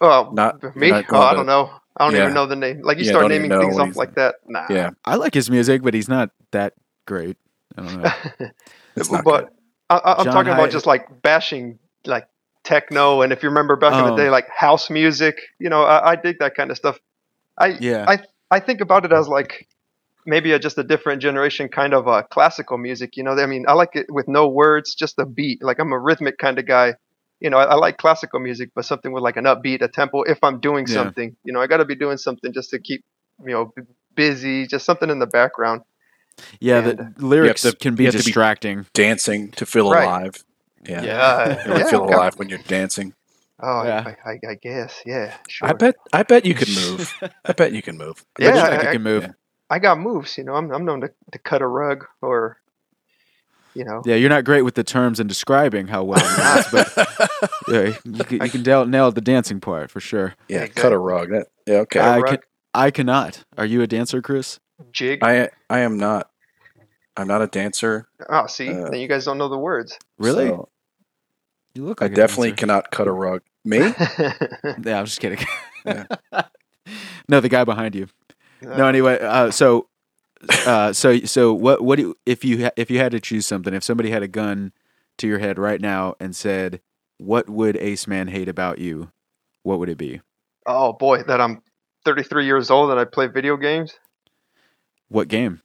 Oh, 0.00 0.30
Not- 0.32 0.74
me? 0.76 0.90
not 0.90 1.04
Oh, 1.10 1.20
I 1.20 1.34
don't 1.34 1.44
know. 1.46 1.70
I 1.98 2.06
don't 2.06 2.14
Yeah. 2.14 2.22
even 2.22 2.34
know 2.34 2.46
the 2.46 2.56
name. 2.56 2.80
Like 2.82 2.98
you 2.98 3.04
Yeah, 3.04 3.12
start 3.12 3.28
naming 3.28 3.50
know 3.50 3.60
things 3.60 3.78
off 3.78 3.86
he's- 3.88 3.96
like 3.96 4.14
that. 4.14 4.36
Nah. 4.46 4.66
Yeah, 4.70 4.90
I 5.04 5.16
like 5.16 5.34
his 5.34 5.50
music, 5.50 5.82
but 5.82 5.92
he's 5.94 6.08
not 6.08 6.30
that 6.52 6.72
great. 7.06 7.36
I 7.76 7.82
don't 7.82 8.02
know. 8.02 8.12
it's 8.96 9.10
not 9.10 9.24
but 9.24 9.44
good. 9.44 9.52
I, 9.90 9.96
I- 9.96 10.18
I'm 10.18 10.24
John 10.24 10.32
talking 10.34 10.52
about 10.52 10.68
Hiatt- 10.70 10.72
just 10.72 10.86
like 10.86 11.20
bashing 11.22 11.78
like 12.06 12.26
techno, 12.64 13.20
and 13.22 13.32
if 13.32 13.42
you 13.42 13.50
remember 13.50 13.76
back 13.76 13.92
in 13.92 14.00
Oh. 14.00 14.16
the 14.16 14.22
day, 14.22 14.30
like 14.30 14.48
house 14.48 14.88
music. 14.88 15.36
You 15.58 15.68
know, 15.68 15.82
I, 15.82 16.12
I 16.12 16.16
dig 16.16 16.38
that 16.38 16.54
kind 16.54 16.70
of 16.70 16.76
stuff. 16.78 16.98
I 17.58 17.76
Yeah. 17.80 18.04
I 18.08 18.18
I 18.50 18.60
think 18.60 18.80
about 18.80 19.04
it 19.04 19.12
as 19.12 19.28
like 19.28 19.68
maybe 20.26 20.52
a, 20.52 20.58
just 20.58 20.78
a 20.78 20.84
different 20.84 21.20
generation 21.22 21.68
kind 21.68 21.94
of 21.94 22.06
uh, 22.06 22.22
classical 22.30 22.78
music. 22.78 23.16
You 23.16 23.24
know, 23.24 23.32
I 23.32 23.46
mean, 23.46 23.64
I 23.66 23.72
like 23.72 23.90
it 23.96 24.06
with 24.08 24.28
no 24.28 24.48
words, 24.48 24.94
just 24.94 25.18
a 25.18 25.26
beat. 25.26 25.62
Like 25.62 25.78
I'm 25.80 25.92
a 25.92 25.98
rhythmic 25.98 26.38
kind 26.38 26.58
of 26.58 26.66
guy. 26.66 26.94
You 27.40 27.50
know, 27.50 27.58
I, 27.58 27.64
I 27.64 27.74
like 27.74 27.96
classical 27.98 28.38
music, 28.38 28.70
but 28.74 28.84
something 28.84 29.10
with 29.12 29.22
like 29.24 29.36
an 29.36 29.44
upbeat, 29.46 29.82
a 29.82 29.88
tempo. 29.88 30.22
If 30.22 30.38
I'm 30.44 30.60
doing 30.60 30.86
Yeah. 30.86 30.94
something, 30.94 31.34
you 31.44 31.52
know, 31.52 31.60
I 31.60 31.66
got 31.66 31.78
to 31.78 31.84
be 31.84 31.96
doing 31.96 32.16
something 32.18 32.52
just 32.52 32.70
to 32.70 32.78
keep 32.78 33.04
you 33.44 33.50
know 33.52 33.72
b- 33.74 33.82
busy, 34.14 34.66
just 34.66 34.84
something 34.84 35.10
in 35.10 35.18
the 35.18 35.26
background. 35.26 35.82
Yeah, 36.60 36.78
And- 36.88 37.14
the 37.16 37.26
lyrics 37.26 37.62
to- 37.62 37.72
can 37.76 37.94
be 37.94 38.04
you 38.04 38.08
have 38.08 38.12
to 38.14 38.18
be- 38.18 38.24
distracting. 38.24 38.86
dancing 38.94 39.50
to 39.52 39.66
feel 39.66 39.90
Right. 39.90 40.04
alive. 40.04 40.44
Yeah, 40.88 41.02
Yeah, 41.02 41.66
you 41.66 41.78
yeah, 41.78 41.84
feel 41.90 42.04
alive 42.04 42.34
when 42.38 42.48
you're 42.48 42.58
dancing. 42.66 43.14
Oh, 43.60 43.84
Yeah. 43.84 44.04
I, 44.24 44.30
I, 44.30 44.38
I 44.50 44.54
guess, 44.60 45.02
yeah, 45.06 45.36
sure. 45.48 45.68
I 45.68 45.72
bet. 45.72 45.96
I 46.12 46.22
bet 46.22 46.44
you 46.46 46.54
can 46.54 46.72
move. 46.74 47.12
I 47.44 47.52
bet 47.52 47.72
you 47.72 47.82
can 47.82 47.96
move. 47.98 48.24
I 48.38 48.44
Yeah, 48.44 48.52
think 48.68 48.80
I- 48.80 48.82
you 48.84 48.92
can 48.92 49.02
move. 49.02 49.28
I 49.70 49.78
got 49.78 49.98
moves, 49.98 50.36
you 50.36 50.44
know. 50.44 50.52
I'm 50.54 50.70
I'm 50.70 50.84
known 50.84 51.00
to, 51.00 51.10
to 51.32 51.38
cut 51.38 51.62
a 51.62 51.66
rug 51.66 52.04
or, 52.20 52.58
you 53.74 53.84
know. 53.86 54.02
Yeah, 54.04 54.16
you're 54.16 54.28
not 54.28 54.44
great 54.44 54.62
with 54.62 54.74
the 54.74 54.84
terms 54.84 55.18
and 55.18 55.28
describing 55.28 55.86
how 55.86 56.04
well 56.04 56.20
you 56.20 56.36
dance, 56.36 56.70
but 56.70 56.92
yeah, 57.68 57.96
you 58.04 58.24
can, 58.24 58.42
you 58.44 58.50
can 58.50 58.62
nail, 58.62 58.84
nail 58.84 59.10
the 59.12 59.22
dancing 59.22 59.60
part 59.60 59.90
for 59.90 59.98
sure. 60.00 60.34
Yeah, 60.48 60.58
Exactly. 60.64 60.82
cut 60.82 60.92
a 60.92 60.98
rug. 60.98 61.30
That, 61.30 61.46
yeah, 61.66 61.76
okay. 61.78 62.00
Cut 62.00 62.06
a 62.08 62.10
I 62.10 62.18
rug. 62.18 62.26
can, 62.28 62.38
I 62.74 62.90
cannot. 62.90 63.44
Are 63.56 63.64
you 63.64 63.80
a 63.80 63.86
dancer, 63.86 64.20
Chris? 64.20 64.58
Jig. 64.92 65.20
I 65.24 65.48
I 65.70 65.80
am 65.80 65.96
not. 65.96 66.28
I'm 67.16 67.28
not 67.28 67.40
a 67.42 67.46
dancer. 67.46 68.08
oh, 68.28 68.46
see, 68.48 68.68
uh, 68.68 68.90
then 68.90 69.00
you 69.00 69.08
guys 69.08 69.24
don't 69.24 69.38
know 69.38 69.48
the 69.48 69.58
words. 69.58 69.96
Really? 70.18 70.48
so 70.48 70.68
you 71.74 71.84
look 71.84 72.02
I 72.02 72.06
like 72.06 72.12
a 72.12 72.14
definitely 72.14 72.50
dancer. 72.50 72.60
cannot 72.60 72.90
cut 72.90 73.08
a 73.08 73.12
rug. 73.12 73.42
Me? 73.64 73.78
Yeah, 74.84 74.98
I'm 74.98 75.06
just 75.06 75.20
kidding. 75.20 75.44
Yeah. 75.84 76.04
no, 77.28 77.40
the 77.40 77.48
guy 77.48 77.64
behind 77.64 77.94
you. 77.94 78.08
No, 78.60 78.86
anyway. 78.86 79.18
Uh, 79.20 79.50
so, 79.50 79.88
uh, 80.66 80.92
so, 80.92 81.18
so, 81.20 81.52
what, 81.52 81.80
what 81.82 81.96
do 81.96 82.02
you, 82.02 82.16
if 82.26 82.44
you 82.44 82.64
ha- 82.64 82.72
if 82.76 82.90
you 82.90 82.98
had 82.98 83.12
to 83.12 83.20
choose 83.20 83.46
something? 83.46 83.74
If 83.74 83.82
somebody 83.84 84.10
had 84.10 84.22
a 84.22 84.28
gun 84.28 84.72
to 85.18 85.26
your 85.26 85.38
head 85.38 85.58
right 85.58 85.80
now 85.80 86.14
and 86.20 86.34
said, 86.34 86.80
"What 87.18 87.48
would 87.48 87.76
Ace 87.76 88.06
Man 88.06 88.28
hate 88.28 88.48
about 88.48 88.78
you?" 88.78 89.10
What 89.64 89.78
would 89.78 89.88
it 89.88 89.98
be? 89.98 90.20
oh 90.66 90.92
boy, 90.92 91.22
that 91.24 91.40
I'm 91.40 91.62
33 92.04 92.46
years 92.46 92.70
old 92.70 92.90
and 92.90 92.98
I 93.00 93.04
play 93.04 93.26
video 93.26 93.56
games. 93.56 93.94
What 95.08 95.28
game? 95.28 95.60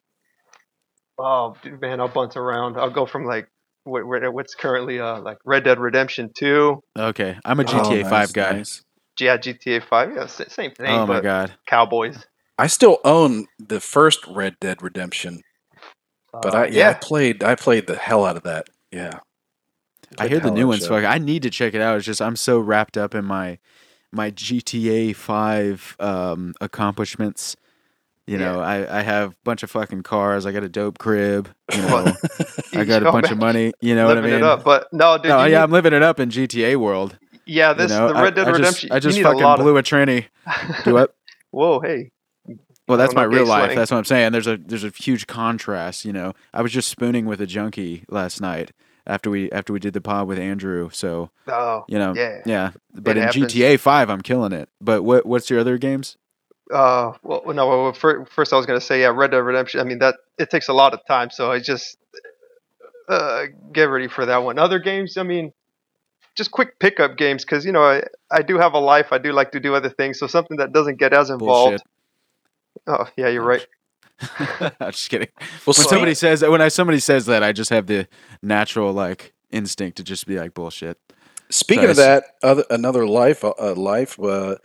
Oh 1.20 1.56
man, 1.82 2.00
I'll 2.00 2.08
bounce 2.08 2.36
around. 2.36 2.78
I'll 2.78 2.90
go 2.92 3.06
from 3.06 3.26
like 3.26 3.50
what, 3.88 4.06
what- 4.08 4.34
what's 4.34 4.56
currently 4.56 5.00
uh 5.00 5.20
like 5.22 5.38
Red 5.46 5.64
Dead 5.64 5.80
Redemption 5.80 6.30
2. 6.38 6.82
Okay, 6.98 7.38
I'm 7.46 7.60
a 7.60 7.64
Oh, 7.64 7.66
GTA 7.66 8.02
nice, 8.02 8.10
Five 8.10 8.34
guy. 8.34 8.52
nice. 8.54 8.84
yeah, 9.20 9.38
GTA 9.38 9.84
Five. 9.84 10.12
Yeah, 10.16 10.26
same 10.28 10.72
thing. 10.72 10.88
oh 10.88 11.06
my 11.06 11.22
god. 11.22 11.54
Cowboys. 11.68 12.26
I 12.60 12.68
still 12.68 12.98
own 13.04 13.48
the 13.60 13.80
first 13.80 14.26
Red 14.28 14.56
Dead 14.60 14.82
Redemption, 14.82 15.42
but 16.32 16.54
Uh, 16.56 16.58
I 16.60 16.66
yeah, 16.68 16.90
I 16.90 16.94
played 16.94 17.44
I 17.44 17.56
played 17.56 17.88
the 17.88 17.96
hell 17.96 18.26
out 18.26 18.38
of 18.38 18.44
that. 18.44 18.68
Yeah. 18.92 19.20
I 20.14 20.16
Played 20.16 20.32
hear 20.32 20.40
the 20.40 20.52
new 20.52 20.60
out 20.62 20.64
of 20.64 20.68
one's 20.70 20.82
that. 20.84 20.94
I 21.06 21.18
need 21.18 21.44
to 21.44 21.50
check 21.50 21.74
it 21.74 21.82
out. 21.82 21.98
It's 21.98 22.06
just 22.06 22.22
I'm 22.22 22.36
so 22.38 22.60
wrapped 22.60 22.98
up 22.98 23.14
in 23.14 23.26
my 23.26 23.60
my 24.12 24.32
GTA 24.32 25.16
Five 25.16 25.96
um, 26.00 26.54
accomplishments. 26.62 27.56
You 28.28 28.38
know, 28.38 28.60
I, 28.60 29.00
I 29.00 29.02
have 29.04 29.32
a 29.32 29.36
bunch 29.46 29.64
of 29.64 29.72
fucking 29.72 30.04
cars. 30.04 30.46
I 30.46 30.52
got 30.52 30.62
a 30.64 30.70
dope 30.70 30.98
crib. 30.98 31.50
You 31.74 31.82
know, 31.84 32.14
I 32.74 32.84
got 32.84 33.02
a 33.02 33.12
bunch 33.12 33.32
of 33.32 33.38
money. 33.38 33.72
You 33.80 33.96
know 33.96 34.06
what 34.06 34.18
I 34.18 34.22
mean? 34.22 34.34
it 34.34 34.44
up. 34.44 34.64
But 34.66 34.92
no, 34.92 35.18
dude. 35.18 35.30
no, 35.30 35.40
yeah, 35.40 35.48
need- 35.48 35.56
I'm 35.56 35.72
living 35.72 35.94
it 35.94 36.04
up 36.04 36.20
in 36.20 36.30
GTA 36.30 36.76
world. 36.76 37.18
yeah. 37.46 37.72
This 37.74 37.92
you 37.92 37.98
know, 37.98 38.10
the 38.10 38.14
Red 38.22 38.36
Dead 38.36 38.48
I, 38.48 38.52
Redemption. 38.52 38.92
I 38.92 39.00
just 39.00 39.18
you 39.18 39.24
need 39.24 39.30
fucking 39.30 39.44
a 39.44 39.58
blew 39.58 39.78
a 39.78 39.82
tranny. 39.84 40.26
Do 40.84 40.94
what? 40.94 41.16
Whoa, 41.52 41.80
hey. 41.80 42.12
Well, 42.88 42.98
that's 42.98 43.14
my 43.16 43.24
real 43.24 43.46
life. 43.46 43.66
slang. 43.66 43.76
That's 43.78 43.92
what 43.92 43.98
I'm 43.98 44.06
saying. 44.06 44.32
There's 44.34 44.48
a 44.48 44.58
there's 44.58 44.84
a 44.84 44.90
huge 44.90 45.28
contrast. 45.28 46.04
You 46.06 46.14
know, 46.14 46.34
I 46.54 46.62
was 46.62 46.72
just 46.72 46.90
spooning 46.90 47.26
with 47.26 47.40
a 47.42 47.46
junkie 47.48 48.04
last 48.10 48.40
night 48.42 48.72
after 49.06 49.30
we 49.30 49.50
after 49.52 49.72
we 49.74 49.80
did 49.80 49.94
the 49.94 50.02
pod 50.02 50.28
with 50.28 50.38
Andrew. 50.40 50.90
So 50.92 51.30
Oh, 51.48 51.84
you 51.88 51.98
know, 51.98 52.14
yeah. 52.14 52.42
yeah. 52.46 52.72
But 52.94 53.12
It 53.16 53.22
in 53.22 53.24
happens. 53.24 53.54
GTA 53.54 53.80
Five, 53.80 54.10
I'm 54.10 54.22
killing 54.22 54.52
it. 54.54 54.70
But 54.82 55.04
what 55.04 55.26
what's 55.26 55.50
your 55.50 55.60
other 55.60 55.78
games? 55.78 56.18
Uh, 56.72 57.14
well, 57.24 57.44
no. 57.54 57.68
Well, 57.68 57.94
fir- 57.94 58.26
first, 58.26 58.54
I 58.54 58.58
was 58.58 58.66
gonna 58.66 58.82
say, 58.82 59.02
yeah, 59.02 59.08
Red 59.08 59.32
Dead 59.32 59.38
Redemption. 59.38 59.80
I 59.80 59.84
mean, 59.84 60.00
that 60.00 60.16
it 60.38 60.50
takes 60.50 60.68
a 60.68 60.74
lot 60.74 60.94
of 60.94 61.00
time, 61.08 61.30
so 61.32 61.52
I 61.52 61.60
just 61.60 61.98
uh, 63.10 63.46
get 63.74 63.86
ready 63.86 64.08
for 64.08 64.26
that 64.26 64.38
one. 64.44 64.60
Other 64.60 64.80
games, 64.80 65.18
I 65.18 65.24
mean, 65.24 65.54
just 66.36 66.52
quick 66.52 66.80
pickup 66.80 67.18
games, 67.18 67.46
because 67.46 67.66
you 67.66 67.72
know, 67.72 67.84
I 67.84 68.04
I 68.32 68.42
do 68.42 68.58
have 68.58 68.74
a 68.74 68.80
life. 68.80 69.08
I 69.12 69.18
do 69.18 69.32
like 69.32 69.52
to 69.52 69.60
do 69.60 69.76
other 69.76 69.90
things, 69.90 70.20
so 70.20 70.28
something 70.28 70.58
that 70.58 70.74
doesn't 70.74 71.00
get 71.00 71.14
as 71.14 71.30
involved. 71.30 71.78
Bullshit. 71.78 71.88
Oh, 72.88 73.08
yeah, 73.18 73.28
you're 73.30 73.44
right. 73.44 73.66
I'm 74.80 74.92
just 74.92 75.10
kidding. 75.10 75.30
Well, 75.66 75.74
When 75.74 75.88
somebody 75.88 76.14
says 76.16 76.44
when 76.44 76.62
I 76.62 76.70
somebody 76.70 77.00
says 77.00 77.26
that, 77.28 77.44
I 77.44 77.52
just 77.52 77.70
have 77.70 77.88
the 77.88 78.08
natural 78.42 78.94
like 78.94 79.34
instinct 79.52 79.98
to 79.98 80.04
just 80.04 80.26
be 80.28 80.40
like 80.40 80.54
bullshit. 80.54 80.98
Speaking 81.50 81.84
Sorry, 81.84 81.92
of 81.92 81.98
that, 81.98 82.24
other 82.44 82.64
another 82.70 83.08
life, 83.08 83.44
uh, 83.44 83.54
uh, 83.60 83.76
life. 83.76 84.20
Uh, 84.20 84.56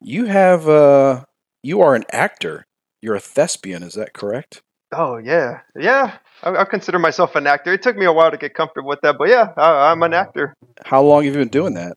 you 0.00 0.26
have, 0.26 0.68
uh, 0.68 1.24
you 1.62 1.80
are 1.80 1.94
an 1.94 2.04
actor. 2.12 2.66
You're 3.02 3.16
a 3.16 3.20
thespian. 3.20 3.82
Is 3.82 3.94
that 3.94 4.12
correct? 4.12 4.62
Oh 4.92 5.18
yeah, 5.18 5.60
yeah. 5.76 6.18
I, 6.42 6.56
I 6.56 6.64
consider 6.64 6.98
myself 6.98 7.36
an 7.36 7.46
actor. 7.46 7.72
It 7.72 7.82
took 7.82 7.96
me 7.96 8.06
a 8.06 8.12
while 8.12 8.30
to 8.30 8.36
get 8.36 8.54
comfortable 8.54 8.88
with 8.88 9.00
that, 9.02 9.16
but 9.18 9.28
yeah, 9.28 9.52
I, 9.56 9.90
I'm 9.90 10.02
an 10.02 10.14
actor. 10.14 10.54
How 10.84 11.02
long 11.02 11.24
have 11.24 11.34
you 11.34 11.40
been 11.40 11.48
doing 11.48 11.74
that? 11.74 11.96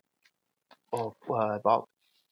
Oh, 0.92 1.14
uh, 1.30 1.56
about 1.56 1.88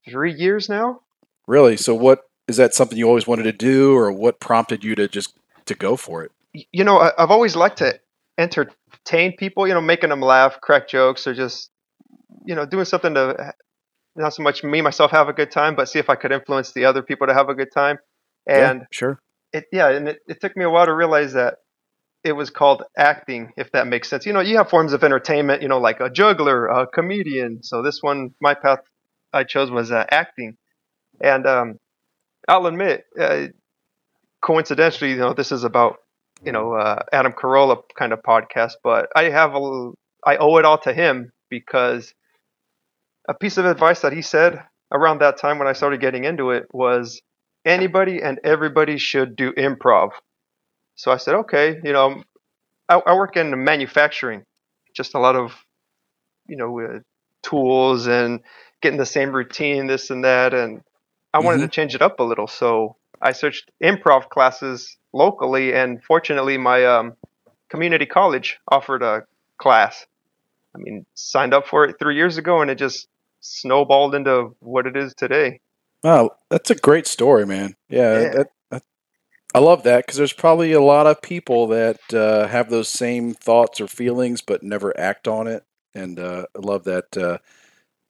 three 0.07 0.33
years 0.33 0.69
now. 0.69 1.01
Really? 1.47 1.77
So, 1.77 1.95
what 1.95 2.21
is 2.47 2.57
that 2.57 2.75
something 2.75 2.97
you 2.97 3.07
always 3.07 3.27
wanted 3.27 3.43
to 3.43 3.53
do, 3.53 3.95
or 3.95 4.11
what 4.11 4.39
prompted 4.39 4.83
you 4.83 4.93
to 4.95 5.07
just 5.07 5.33
to 5.65 5.73
go 5.73 5.95
for 5.95 6.23
it? 6.23 6.31
you 6.53 6.83
know, 6.83 6.99
I, 6.99 7.11
I've 7.17 7.31
always 7.31 7.55
liked 7.55 7.77
to 7.77 7.99
entertain 8.37 9.35
people, 9.37 9.67
you 9.67 9.73
know, 9.73 9.81
making 9.81 10.09
them 10.09 10.21
laugh, 10.21 10.59
crack 10.61 10.87
jokes, 10.87 11.27
or 11.27 11.33
just, 11.33 11.69
you 12.45 12.55
know, 12.55 12.65
doing 12.65 12.85
something 12.85 13.13
to 13.13 13.53
not 14.15 14.33
so 14.33 14.43
much 14.43 14.63
me 14.63 14.81
myself 14.81 15.11
have 15.11 15.29
a 15.29 15.33
good 15.33 15.51
time, 15.51 15.75
but 15.75 15.89
see 15.89 15.99
if 15.99 16.09
I 16.09 16.15
could 16.15 16.31
influence 16.31 16.73
the 16.73 16.85
other 16.85 17.01
people 17.01 17.27
to 17.27 17.33
have 17.33 17.49
a 17.49 17.55
good 17.55 17.71
time. 17.73 17.97
Yeah, 18.47 18.71
And 18.71 18.81
sure. 18.91 19.19
it, 19.53 19.65
yeah, 19.71 19.89
and 19.89 20.07
it, 20.09 20.19
it 20.27 20.41
took 20.41 20.55
me 20.57 20.65
a 20.65 20.69
while 20.69 20.85
to 20.85 20.93
realize 20.93 21.33
that 21.33 21.55
it 22.23 22.33
was 22.33 22.49
called 22.49 22.83
acting, 22.97 23.51
if 23.57 23.71
that 23.71 23.87
makes 23.87 24.09
sense. 24.09 24.25
You 24.25 24.33
know, 24.33 24.41
you 24.41 24.57
have 24.57 24.69
forms 24.69 24.93
of 24.93 25.03
entertainment, 25.03 25.61
you 25.61 25.67
know, 25.67 25.79
like 25.79 25.99
a 25.99 26.09
juggler, 26.09 26.67
a 26.67 26.87
comedian. 26.87 27.63
So 27.63 27.81
this 27.81 28.01
one, 28.01 28.31
my 28.39 28.53
path 28.53 28.79
I 29.33 29.43
chose 29.43 29.71
was 29.71 29.91
uh, 29.91 30.05
acting. 30.09 30.57
And 31.21 31.47
um, 31.47 31.77
I'll 32.47 32.67
admit, 32.67 33.05
uh, 33.19 33.47
coincidentally, 34.43 35.11
you 35.11 35.17
know, 35.17 35.33
this 35.33 35.51
is 35.51 35.63
about, 35.63 35.97
you 36.43 36.51
know, 36.51 36.73
uh, 36.73 37.03
Adam 37.11 37.33
Carolla 37.33 37.81
kind 37.97 38.13
of 38.13 38.21
podcast, 38.23 38.73
but 38.83 39.09
I 39.15 39.29
have 39.29 39.55
a 39.55 39.91
I 40.25 40.37
owe 40.37 40.57
it 40.57 40.65
all 40.65 40.77
to 40.79 40.93
him 40.93 41.31
because 41.49 42.13
a 43.27 43.33
piece 43.33 43.57
of 43.57 43.65
advice 43.65 44.01
that 44.01 44.13
he 44.13 44.21
said 44.21 44.63
around 44.91 45.19
that 45.21 45.37
time 45.37 45.59
when 45.59 45.67
I 45.67 45.73
started 45.73 46.01
getting 46.01 46.23
into 46.23 46.51
it 46.51 46.67
was 46.73 47.21
anybody 47.65 48.21
and 48.21 48.39
everybody 48.43 48.97
should 48.97 49.35
do 49.35 49.53
improv. 49.53 50.11
So 50.95 51.11
I 51.11 51.17
said, 51.17 51.35
okay, 51.35 51.79
you 51.83 51.93
know, 51.93 52.23
I, 52.89 52.95
I 53.05 53.15
work 53.15 53.37
in 53.37 53.63
manufacturing, 53.63 54.43
just 54.93 55.15
a 55.15 55.19
lot 55.19 55.35
of, 55.35 55.53
you 56.47 56.57
know, 56.57 56.79
uh, 56.79 56.99
tools 57.41 58.07
and 58.07 58.41
getting 58.81 58.99
the 58.99 59.05
same 59.05 59.31
routine, 59.31 59.87
this 59.87 60.09
and 60.09 60.23
that, 60.23 60.53
and 60.53 60.81
I 61.33 61.39
wanted 61.39 61.59
to 61.59 61.67
change 61.67 61.95
it 61.95 62.01
up 62.01 62.19
a 62.19 62.23
little. 62.23 62.47
So 62.47 62.97
I 63.21 63.31
searched 63.31 63.71
improv 63.81 64.29
classes 64.29 64.97
locally, 65.13 65.73
and 65.73 66.03
fortunately, 66.03 66.57
my 66.57 66.85
um, 66.85 67.13
community 67.69 68.05
college 68.05 68.59
offered 68.67 69.01
a 69.01 69.23
class. 69.57 70.05
I 70.75 70.79
mean, 70.79 71.05
signed 71.13 71.53
up 71.53 71.67
for 71.67 71.85
it 71.85 71.97
three 71.99 72.15
years 72.15 72.37
ago, 72.37 72.61
and 72.61 72.71
it 72.71 72.75
just 72.75 73.07
snowballed 73.41 74.15
into 74.15 74.55
what 74.59 74.87
it 74.87 74.95
is 74.95 75.13
today. 75.13 75.59
Wow, 76.03 76.31
that's 76.49 76.71
a 76.71 76.75
great 76.75 77.07
story, 77.07 77.45
man. 77.45 77.75
Yeah, 77.89 78.13
Yeah. 78.13 78.19
That, 78.19 78.33
that, 78.35 78.47
I 79.53 79.59
love 79.59 79.83
that 79.83 80.05
because 80.05 80.17
there's 80.17 80.33
probably 80.33 80.71
a 80.71 80.81
lot 80.81 81.07
of 81.07 81.21
people 81.21 81.67
that 81.67 81.99
uh, 82.13 82.47
have 82.47 82.69
those 82.69 82.87
same 82.87 83.33
thoughts 83.33 83.81
or 83.81 83.87
feelings 83.87 84.41
but 84.41 84.63
never 84.63 84.97
act 84.97 85.27
on 85.27 85.47
it. 85.47 85.63
And 85.93 86.19
uh, 86.19 86.45
I 86.55 86.59
love 86.59 86.85
that. 86.85 87.17
Uh, 87.17 87.37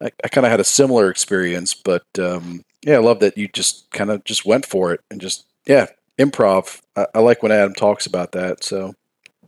I, 0.00 0.10
I 0.24 0.28
kind 0.28 0.46
of 0.46 0.52
had 0.52 0.60
a 0.60 0.64
similar 0.64 1.10
experience, 1.10 1.74
but 1.74 2.04
um, 2.18 2.62
yeah, 2.82 2.94
I 2.94 3.00
love 3.00 3.20
that 3.20 3.36
you 3.36 3.48
just 3.48 3.90
kind 3.90 4.10
of 4.10 4.22
just 4.24 4.46
went 4.46 4.66
for 4.66 4.92
it 4.92 5.00
and 5.10 5.20
just 5.20 5.46
yeah, 5.66 5.86
improv. 6.18 6.80
I, 6.96 7.06
I 7.14 7.18
like 7.18 7.42
when 7.42 7.52
Adam 7.52 7.74
talks 7.74 8.06
about 8.06 8.32
that. 8.32 8.62
So, 8.62 8.94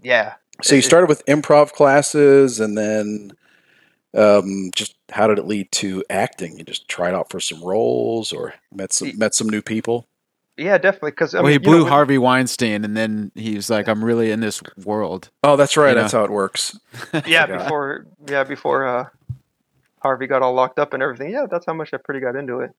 Yeah. 0.03 0.35
So 0.62 0.75
you 0.75 0.83
started 0.83 1.09
with 1.09 1.25
improv 1.27 1.73
classes, 1.73 2.61
and 2.61 2.77
then 2.77 3.33
um, 4.14 4.71
just 4.75 4.97
how 5.11 5.27
did 5.27 5.38
it 5.38 5.47
lead 5.47 5.71
to 5.73 6.05
acting? 6.09 6.59
You 6.59 6.64
just 6.64 6.88
tried 6.88 7.14
out 7.14 7.31
for 7.31 7.40
some 7.40 7.62
roles, 7.62 8.33
or 8.33 8.55
met 8.73 8.93
some 8.93 9.17
met 9.19 9.35
some 9.35 9.49
new 9.49 9.62
people. 9.62 10.07
Yeah, 10.57 10.79
definitely. 10.79 11.11
Because 11.11 11.35
I 11.35 11.38
well, 11.38 11.51
mean, 11.51 11.61
he 11.61 11.64
you 11.67 11.73
know, 11.73 11.83
blew 11.83 11.90
Harvey 11.90 12.19
Weinstein, 12.19 12.85
and 12.85 12.97
then 12.97 13.33
he's 13.35 13.69
like, 13.69 13.88
"I'm 13.88 14.05
really 14.05 14.31
in 14.31 14.40
this 14.40 14.62
world." 14.85 15.31
Oh, 15.43 15.57
that's 15.57 15.77
right. 15.77 15.90
You 15.90 15.95
That's 15.97 16.12
how 16.12 16.25
it 16.25 16.31
works. 16.31 16.79
yeah 17.27 17.47
before 17.47 18.07
yeah 18.29 18.45
before 18.45 18.87
uh 18.87 19.05
harvey 20.01 20.27
got 20.27 20.43
all 20.43 20.53
locked 20.53 20.79
up 20.79 20.93
and 20.93 21.03
everything 21.03 21.31
yeah 21.31 21.47
that's 21.51 21.64
how 21.67 21.73
much 21.73 21.93
i 21.95 21.97
pretty 21.97 22.21
got 22.21 22.37
into 22.37 22.61
it 22.61 22.71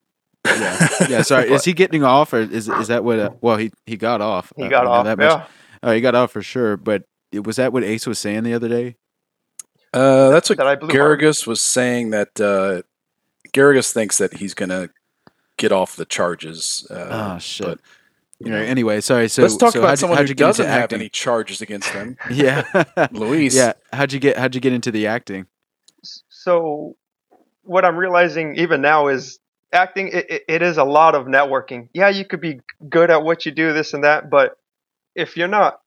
Yeah, 0.45 0.87
yeah. 1.09 1.21
Sorry, 1.23 1.51
is 1.51 1.65
he 1.65 1.73
getting 1.73 2.03
off, 2.03 2.31
or 2.33 2.37
is 2.39 2.69
is 2.69 2.87
that 2.87 3.03
what? 3.03 3.19
Uh, 3.19 3.31
well, 3.41 3.57
he 3.57 3.71
he 3.87 3.97
got 3.97 4.21
off. 4.21 4.53
he 4.55 4.67
got 4.69 4.85
I 4.85 4.89
off 4.89 5.05
that 5.05 5.17
much. 5.17 5.31
yeah 5.31 5.45
Oh, 5.83 5.91
he 5.91 6.01
got 6.01 6.15
off 6.15 6.31
for 6.31 6.41
sure. 6.41 6.77
But 6.77 7.03
it, 7.03 7.07
was 7.39 7.57
that 7.57 7.73
what 7.73 7.83
Ace 7.83 8.07
was 8.07 8.19
saying 8.19 8.43
the 8.43 8.53
other 8.53 8.69
day? 8.69 8.95
Uh, 9.93 10.29
that's 10.29 10.49
what 10.49 10.57
that 10.57 10.67
i 10.67 10.75
blew 10.75 10.89
Harvey. 10.89 11.23
Geragos 11.23 11.47
was 11.47 11.61
saying. 11.61 12.09
That 12.09 12.39
uh, 12.41 12.81
Geragos 13.53 13.91
thinks 13.91 14.17
that 14.17 14.35
he's 14.35 14.53
going 14.53 14.69
to 14.69 14.89
get 15.57 15.71
off 15.71 15.95
the 15.95 16.05
charges. 16.05 16.85
Uh, 16.89 17.35
oh 17.35 17.39
shit. 17.39 17.65
but, 17.67 17.79
you 18.39 18.51
know, 18.51 18.57
anyway, 18.57 18.99
sorry. 19.01 19.29
So 19.29 19.41
let's 19.43 19.55
talk 19.55 19.73
so 19.73 19.79
about 19.79 19.89
how'd 19.89 19.99
someone 19.99 20.17
how'd 20.17 20.25
who 20.25 20.31
you 20.31 20.35
get 20.35 20.45
doesn't 20.45 20.65
have 20.65 20.83
acting? 20.83 20.99
any 20.99 21.09
charges 21.09 21.61
against 21.61 21.93
them. 21.93 22.17
Yeah, 22.29 22.63
Luis. 23.11 23.55
yeah. 23.55 23.73
How'd 23.93 24.11
you 24.11 24.19
get? 24.19 24.37
How'd 24.37 24.55
you 24.55 24.61
get 24.61 24.73
into 24.73 24.91
the 24.91 25.07
acting? 25.07 25.47
so 26.45 26.95
what 27.63 27.83
i'm 27.83 27.97
realizing 27.97 28.55
even 28.57 28.81
now 28.81 29.07
is 29.07 29.39
acting 29.73 30.09
it, 30.09 30.29
it, 30.29 30.43
it 30.47 30.61
is 30.61 30.77
a 30.77 30.83
lot 30.83 31.15
of 31.15 31.25
networking 31.25 31.89
yeah 31.93 32.09
you 32.09 32.23
could 32.23 32.39
be 32.39 32.59
good 32.87 33.09
at 33.09 33.23
what 33.23 33.45
you 33.45 33.51
do 33.51 33.73
this 33.73 33.93
and 33.93 34.03
that 34.03 34.29
but 34.29 34.57
if 35.15 35.35
you're 35.37 35.47
not 35.47 35.79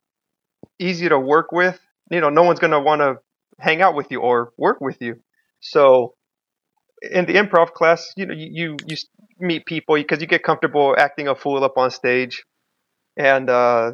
easy 0.78 1.08
to 1.08 1.18
work 1.18 1.52
with. 1.52 1.78
You 2.10 2.20
know 2.20 2.30
no 2.30 2.42
one's 2.42 2.58
going 2.60 2.72
to 2.72 2.80
want 2.80 3.00
to 3.00 3.16
hang 3.58 3.82
out 3.82 3.94
with 3.94 4.10
you 4.10 4.20
or 4.20 4.52
work 4.56 4.80
with 4.80 4.96
you. 5.00 5.16
So 5.60 6.14
in 7.02 7.26
the 7.26 7.34
improv 7.34 7.72
class 7.72 8.12
you 8.16 8.26
know 8.26 8.34
you 8.34 8.76
you, 8.86 8.96
meet 9.40 9.66
people 9.66 9.94
because 9.94 10.20
you 10.20 10.26
get 10.26 10.42
comfortable 10.42 10.96
acting 10.98 11.28
a 11.28 11.34
fool 11.34 11.62
up 11.64 11.76
on 11.76 11.90
stage. 11.90 12.44
And 13.16 13.50
uh 13.50 13.92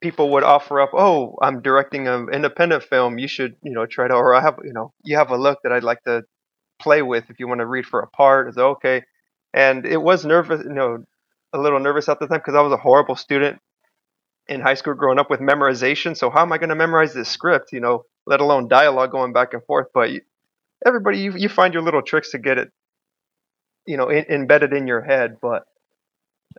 people 0.00 0.30
would 0.32 0.42
offer 0.42 0.80
up 0.80 0.90
oh 0.94 1.36
i'm 1.42 1.60
directing 1.62 2.08
an 2.08 2.28
independent 2.32 2.82
film. 2.82 3.18
You 3.18 3.28
should 3.28 3.56
you 3.62 3.72
know 3.72 3.86
try 3.86 4.08
to 4.08 4.14
or 4.14 4.34
i 4.34 4.40
have 4.40 4.58
you 4.64 4.72
know 4.72 4.92
you 5.04 5.16
have 5.16 5.30
a 5.30 5.36
look 5.36 5.58
that 5.62 5.72
i'd 5.72 5.84
like 5.84 6.02
to 6.04 6.22
play 6.80 7.02
with 7.02 7.24
if 7.30 7.38
you 7.40 7.48
want 7.48 7.60
to 7.60 7.66
read 7.66 7.86
for 7.86 8.00
a 8.00 8.08
part. 8.08 8.48
It's 8.48 8.58
okay. 8.58 9.02
And 9.54 9.86
it 9.86 9.98
was 10.02 10.24
nervous 10.24 10.62
you 10.64 10.74
know 10.74 11.04
a 11.52 11.58
little 11.58 11.80
nervous 11.80 12.08
at 12.08 12.20
the 12.20 12.26
time 12.26 12.38
because 12.38 12.54
i 12.54 12.60
was 12.60 12.72
a 12.72 12.76
horrible 12.76 13.16
student 13.16 13.60
in 14.50 14.60
high 14.60 14.74
school 14.74 14.94
growing 14.94 15.18
up 15.18 15.30
with 15.30 15.40
memorization. 15.40 16.16
So 16.16 16.28
how 16.28 16.42
am 16.42 16.52
i 16.52 16.58
going 16.58 16.70
to 16.70 16.74
memorize 16.74 17.14
this 17.14 17.28
script 17.28 17.72
you 17.72 17.80
know 17.80 18.04
let 18.26 18.40
alone 18.40 18.68
dialogue 18.68 19.12
going 19.12 19.32
back 19.32 19.54
and 19.54 19.64
forth? 19.64 19.86
But 19.94 20.10
you, 20.10 20.20
everybody 20.84 21.20
you, 21.20 21.32
you 21.36 21.48
find 21.48 21.72
your 21.72 21.84
little 21.84 22.02
tricks 22.02 22.32
to 22.32 22.38
get 22.38 22.58
it 22.58 22.70
you 23.86 23.96
know 23.96 24.08
in, 24.10 24.24
embedded 24.24 24.72
in 24.72 24.86
your 24.86 25.00
head. 25.00 25.36
But 25.40 25.64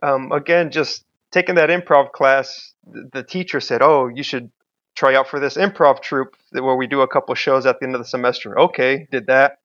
um, 0.02 0.32
again 0.32 0.70
just 0.70 1.04
taking 1.30 1.56
that 1.56 1.68
improv 1.68 2.12
class 2.12 2.72
the, 2.90 3.08
the 3.12 3.22
teacher 3.22 3.60
said 3.60 3.82
oh 3.82 4.08
you 4.08 4.22
should 4.22 4.50
try 4.96 5.14
out 5.14 5.28
for 5.28 5.38
this 5.38 5.56
improv 5.56 6.02
troupe 6.02 6.34
where 6.50 6.76
we 6.76 6.86
do 6.86 7.02
a 7.02 7.08
couple 7.08 7.34
shows 7.34 7.64
at 7.66 7.78
the 7.78 7.86
end 7.86 7.94
of 7.94 8.00
the 8.00 8.08
semester. 8.08 8.58
Okay 8.58 9.06
did 9.12 9.26
that. 9.26 9.58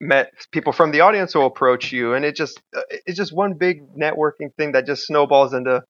Met 0.00 0.30
people 0.52 0.72
from 0.72 0.92
the 0.92 1.00
audience 1.00 1.34
will 1.34 1.46
approach 1.46 1.90
you, 1.90 2.14
and 2.14 2.24
it 2.24 2.36
just 2.36 2.62
uh, 2.74 2.80
it's 3.04 3.16
just 3.16 3.32
one 3.32 3.54
big 3.54 3.82
networking 3.96 4.54
thing 4.56 4.72
that 4.72 4.86
just 4.86 5.04
snowballs 5.04 5.52
into 5.52 5.82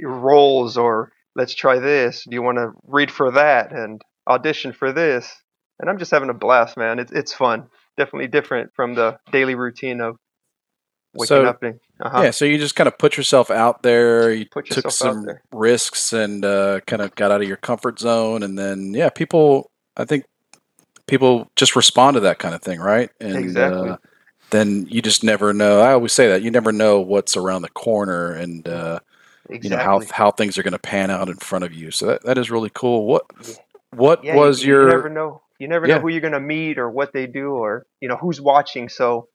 roles 0.00 0.76
or 0.76 1.10
let's 1.34 1.54
try 1.54 1.78
this. 1.78 2.24
Do 2.28 2.34
you 2.34 2.42
want 2.42 2.58
to 2.58 2.70
read 2.86 3.10
for 3.10 3.30
that 3.32 3.72
and 3.72 4.00
audition 4.28 4.72
for 4.72 4.92
this? 4.92 5.30
And 5.80 5.90
I'm 5.90 5.98
just 5.98 6.10
having 6.10 6.30
a 6.30 6.34
blast, 6.34 6.76
man. 6.76 6.98
It's 6.98 7.12
it's 7.12 7.32
fun. 7.32 7.68
Definitely 7.96 8.28
different 8.28 8.70
from 8.74 8.94
the 8.94 9.18
daily 9.32 9.54
routine 9.54 10.00
of 10.00 10.16
waking 11.14 11.26
So- 11.26 11.44
up 11.44 11.62
and 11.62 11.78
uh-huh. 12.00 12.22
Yeah, 12.22 12.30
so 12.32 12.44
you 12.44 12.58
just 12.58 12.74
kind 12.74 12.88
of 12.88 12.98
put 12.98 13.16
yourself 13.16 13.48
out 13.50 13.82
there. 13.84 14.32
You 14.32 14.46
Put 14.50 14.66
took 14.66 14.90
some 14.90 15.24
risks 15.52 16.12
and 16.12 16.44
uh, 16.44 16.80
kind 16.86 17.00
of 17.00 17.14
got 17.14 17.30
out 17.30 17.40
of 17.40 17.46
your 17.46 17.58
comfort 17.58 18.00
zone, 18.00 18.42
and 18.42 18.58
then 18.58 18.92
yeah, 18.92 19.08
people. 19.08 19.70
I 19.96 20.04
think 20.04 20.24
people 21.06 21.48
just 21.54 21.76
respond 21.76 22.14
to 22.14 22.20
that 22.20 22.38
kind 22.38 22.54
of 22.54 22.62
thing, 22.62 22.80
right? 22.80 23.10
And 23.20 23.36
Exactly. 23.36 23.90
uh, 23.90 23.96
then 24.50 24.86
you 24.88 25.00
just 25.00 25.22
never 25.22 25.52
know. 25.52 25.80
I 25.80 25.92
always 25.92 26.12
say 26.12 26.28
that 26.28 26.42
you 26.42 26.50
never 26.50 26.72
know 26.72 27.00
what's 27.00 27.36
around 27.36 27.62
the 27.62 27.68
corner, 27.70 28.32
and 28.32 28.66
uh, 28.66 28.98
exactly. 29.48 29.70
you 29.70 29.76
know 29.76 29.82
how 29.82 30.00
how 30.10 30.30
things 30.30 30.56
are 30.58 30.62
going 30.62 30.72
to 30.72 30.78
pan 30.78 31.10
out 31.10 31.28
in 31.28 31.36
front 31.36 31.64
of 31.64 31.72
you. 31.72 31.90
So 31.90 32.06
that, 32.06 32.22
that 32.24 32.38
is 32.38 32.50
really 32.50 32.70
cool. 32.72 33.06
What 33.06 33.24
what 33.90 34.24
yeah, 34.24 34.34
was 34.36 34.62
you, 34.62 34.72
your 34.74 34.82
you 34.88 34.88
never 34.96 35.08
know. 35.10 35.42
You 35.58 35.68
never 35.68 35.86
Yeah. 35.86 35.96
know 35.96 36.00
who 36.00 36.08
you're 36.08 36.20
gonna 36.20 36.40
meet 36.40 36.78
or 36.78 36.90
what 36.90 37.12
they 37.12 37.26
do 37.26 37.50
or 37.52 37.86
you 38.00 38.08
know 38.08 38.16
who's 38.16 38.40
watching. 38.40 38.88
So 38.88 39.28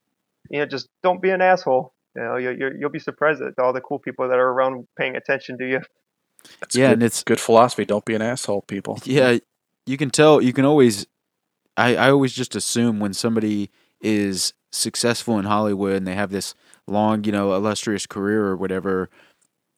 you 0.49 0.59
know, 0.59 0.65
just 0.65 0.87
don't 1.03 1.21
be 1.21 1.29
an 1.29 1.41
asshole. 1.41 1.93
You 2.15 2.21
know, 2.23 2.37
you 2.37 2.51
you 2.51 2.71
you'll 2.79 2.89
be 2.89 2.99
surprised 2.99 3.41
at 3.41 3.59
all 3.59 3.73
the 3.73 3.81
cool 3.81 3.99
people 3.99 4.27
that 4.29 4.37
are 4.37 4.49
around 4.49 4.87
paying 4.97 5.15
attention 5.15 5.57
to 5.59 5.67
you. 5.67 5.81
That's 6.59 6.75
Yeah, 6.75 6.87
good, 6.89 6.93
and 6.93 7.03
it's- 7.03 7.23
good 7.23 7.39
philosophy. 7.39 7.85
Don't 7.85 8.05
be 8.05 8.15
an 8.15 8.21
asshole, 8.21 8.61
people. 8.63 8.99
Yeah, 9.03 9.37
you 9.85 9.97
can 9.97 10.09
tell. 10.09 10.41
You 10.41 10.53
can 10.53 10.65
always. 10.65 11.05
I 11.75 11.95
I 11.95 12.09
always 12.11 12.33
just 12.33 12.55
assume 12.55 12.99
when 12.99 13.13
somebody 13.13 13.69
is 14.01 14.53
successful 14.71 15.37
in 15.39 15.45
Hollywood 15.45 15.93
and 15.95 16.05
they 16.07 16.15
have 16.15 16.29
this 16.31 16.55
long, 16.87 17.23
you 17.23 17.31
know, 17.31 17.53
illustrious 17.53 18.05
career 18.05 18.45
or 18.45 18.55
whatever, 18.57 19.09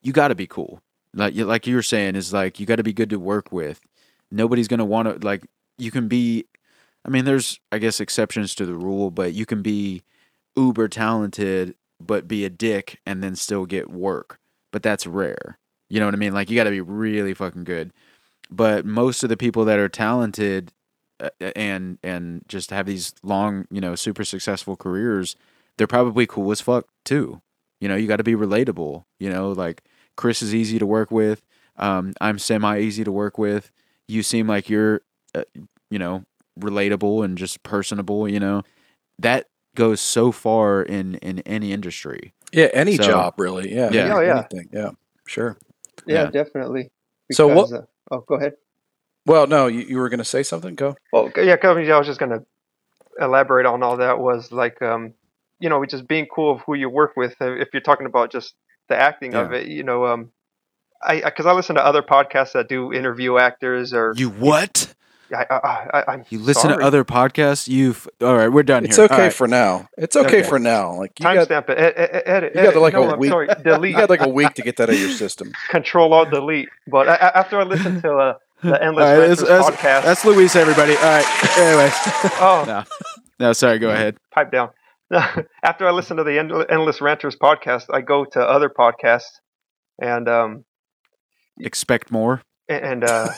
you 0.01 0.13
got 0.13 0.29
to 0.29 0.35
be 0.35 0.47
cool. 0.47 0.81
Like 1.13 1.35
you 1.35 1.45
like 1.45 1.67
you 1.67 1.75
were 1.75 1.83
saying 1.83 2.15
is 2.15 2.33
like 2.33 2.59
you 2.59 2.65
got 2.65 2.77
to 2.77 2.83
be 2.83 2.93
good 2.93 3.09
to 3.09 3.19
work 3.19 3.51
with. 3.51 3.81
Nobody's 4.31 4.67
gonna 4.67 4.85
want 4.85 5.21
to 5.21 5.25
like. 5.25 5.45
You 5.77 5.91
can 5.91 6.07
be. 6.07 6.45
I 7.05 7.09
mean, 7.09 7.25
there's 7.25 7.59
I 7.71 7.79
guess 7.79 7.99
exceptions 7.99 8.53
to 8.55 8.65
the 8.65 8.75
rule, 8.75 9.12
but 9.12 9.33
you 9.33 9.45
can 9.45 9.62
be 9.62 10.03
uber 10.55 10.88
talented 10.88 11.75
but 12.01 12.27
be 12.27 12.45
a 12.45 12.49
dick 12.49 12.99
and 13.05 13.21
then 13.21 13.35
still 13.35 13.65
get 13.65 13.89
work. 13.89 14.39
But 14.71 14.83
that's 14.83 15.05
rare. 15.05 15.57
You 15.89 15.99
know 15.99 16.05
what 16.05 16.13
I 16.13 16.17
mean? 16.17 16.33
Like 16.33 16.49
you 16.49 16.55
got 16.55 16.63
to 16.65 16.69
be 16.69 16.81
really 16.81 17.33
fucking 17.33 17.65
good 17.65 17.91
but 18.49 18.85
most 18.85 19.23
of 19.23 19.29
the 19.29 19.38
people 19.38 19.65
that 19.65 19.79
are 19.79 19.89
talented 19.89 20.73
uh, 21.19 21.29
and 21.55 21.99
and 22.03 22.43
just 22.47 22.71
have 22.71 22.85
these 22.85 23.13
long, 23.23 23.67
you 23.71 23.81
know, 23.81 23.95
super 23.95 24.23
successful 24.23 24.75
careers, 24.75 25.35
they're 25.77 25.88
probably 25.88 26.25
cool 26.25 26.51
as 26.51 26.62
fuck 26.62 26.88
too. 27.05 27.41
You 27.79 27.88
know, 27.88 27.95
you 27.95 28.07
got 28.07 28.17
to 28.17 28.23
be 28.23 28.35
relatable. 28.35 29.03
You 29.19 29.29
know, 29.29 29.51
like 29.51 29.83
Chris 30.19 30.41
is 30.41 30.53
easy 30.53 30.77
to 30.77 30.86
work 30.86 31.12
with. 31.12 31.41
Um, 31.77 32.13
I'm 32.19 32.39
semi 32.39 32.77
easy 32.79 33.05
to 33.05 33.12
work 33.12 33.38
with. 33.38 33.71
You 34.10 34.21
seem 34.21 34.47
like 34.47 34.69
you're, 34.69 34.99
uh, 35.34 35.43
you 35.89 35.97
know, 35.97 36.25
relatable 36.60 37.23
and 37.23 37.38
just 37.38 37.63
personable. 37.63 38.27
You 38.27 38.41
know, 38.41 38.63
that 39.19 39.45
goes 39.77 40.01
so 40.01 40.34
far 40.34 40.82
in 40.84 41.15
in 41.15 41.39
any 41.45 41.71
industry. 41.71 42.34
Yeah, 42.51 42.67
any 42.73 42.97
So- 42.97 43.03
job 43.03 43.36
really. 43.38 43.73
Yeah, 43.73 43.91
Yeah. 43.93 44.13
Oh, 44.13 44.19
yeah. 44.19 44.45
anything. 44.51 44.69
Yeah, 44.73 44.89
sure. 45.25 45.55
Yeah, 46.05 46.23
Yeah. 46.23 46.32
definitely. 46.32 46.91
So 47.32 47.47
what- 47.47 47.71
Uh, 47.71 47.84
oh, 48.12 48.19
go 48.27 48.36
ahead. 48.36 48.55
Well, 49.25 49.47
no, 49.47 49.67
you, 49.67 49.82
you 49.82 49.99
were 49.99 50.10
going 50.10 50.17
to 50.17 50.25
say 50.25 50.43
something. 50.43 50.75
Go. 50.75 50.97
Well, 51.13 51.32
yeah, 51.38 51.55
companies. 51.55 51.89
I 51.89 51.97
was 51.97 52.08
just 52.08 52.19
gonna 52.19 52.43
elaborate 53.21 53.65
on 53.65 53.84
all 53.84 53.95
that. 53.95 54.19
Was 54.19 54.51
like, 54.51 54.82
um, 54.82 55.13
you 55.62 55.69
know, 55.69 55.86
just 55.86 56.10
being 56.10 56.25
cool 56.25 56.55
of 56.55 56.62
who 56.65 56.73
you 56.73 56.89
work 56.89 57.13
with. 57.15 57.36
uh, 57.41 57.53
If 57.53 57.69
you're 57.71 57.82
talking 57.89 58.05
about 58.05 58.32
just 58.34 58.55
the 58.89 58.97
acting 58.97 59.34
of 59.36 59.54
it, 59.54 59.67
you 59.67 59.84
know, 59.84 60.06
um, 60.06 60.32
I 61.02 61.21
because 61.21 61.45
I, 61.45 61.54
listen 61.54 61.75
to 61.75 61.86
other 61.86 62.02
podcasts 62.04 62.52
that 62.54 62.67
do 62.67 62.91
interview 62.91 63.38
actors 63.38 63.93
or 63.93 64.13
You 64.17 64.30
what? 64.30 64.93
I, 65.32 65.45
I, 65.49 65.58
I, 65.99 66.04
I'm 66.13 66.25
You 66.30 66.39
listen 66.39 66.63
sorry. 66.71 66.78
to 66.78 66.84
other 66.84 67.06
podcasts? 67.06 67.67
You've 67.67 68.08
all 68.21 68.36
right. 68.36 68.47
We're 68.47 68.63
done 68.63 68.84
It's 68.84 68.95
here. 68.95 69.06
okay 69.06 69.13
All 69.13 69.21
right. 69.21 69.34
for 69.34 69.47
now. 69.47 69.88
It's 69.97 70.15
okay, 70.15 70.39
Okay. 70.39 70.43
for 70.43 70.58
now. 70.58 70.97
Like 70.97 71.13
timestamp 71.15 71.69
it, 71.69 71.78
ed- 71.78 71.93
ed- 71.95 72.23
edit. 72.25 72.56
you 72.56 72.63
got 72.63 72.75
like 72.78 72.93
no, 72.93 73.04
a 73.04 73.13
I'm 73.13 73.19
week. 73.19 73.30
sorry, 73.30 73.47
delete. 73.63 73.65
you 73.65 73.71
delete. 73.71 73.95
got 73.95 74.10
like 74.10 74.21
a 74.21 74.28
week 74.28 74.54
to 74.56 74.62
get 74.63 74.75
that 74.78 74.89
out 74.89 74.95
of 74.95 74.99
your 74.99 75.12
system. 75.12 75.52
Control 75.69 76.12
Alt 76.13 76.32
Delete. 76.32 76.67
But 76.88 77.08
a- 77.08 77.12
a- 77.28 77.38
after 77.38 77.60
I 77.60 77.63
listened 77.63 78.02
to 78.02 78.12
uh, 78.17 78.34
the 78.63 78.84
Endless 78.84 79.06
All 79.06 79.12
right, 79.12 79.19
Ranters 79.19 79.39
that's, 79.39 79.49
that's, 79.67 79.69
podcast, 79.78 80.04
that's 80.04 80.25
Luis, 80.25 80.56
everybody. 80.56 80.95
All 80.95 81.04
right. 81.04 81.58
Anyway. 81.60 81.89
oh, 82.41 82.63
no. 82.67 82.84
No, 83.39 83.54
sorry. 83.54 83.78
Go 83.80 83.89
ahead. 83.91 84.17
pipe 84.32 84.52
down. 84.52 84.69
After 85.63 85.88
I 85.88 85.91
listen 85.91 86.17
to 86.17 86.24
the 86.24 86.38
Endless 86.69 87.02
Ranters 87.02 87.36
podcast, 87.36 87.86
I 87.93 88.02
go 88.02 88.26
to 88.26 88.39
other 88.41 88.69
podcasts 88.69 89.39
and 90.02 90.28
um 90.30 90.65
Expect 91.60 92.12
more. 92.12 92.41
and 92.69 93.04
uh 93.04 93.30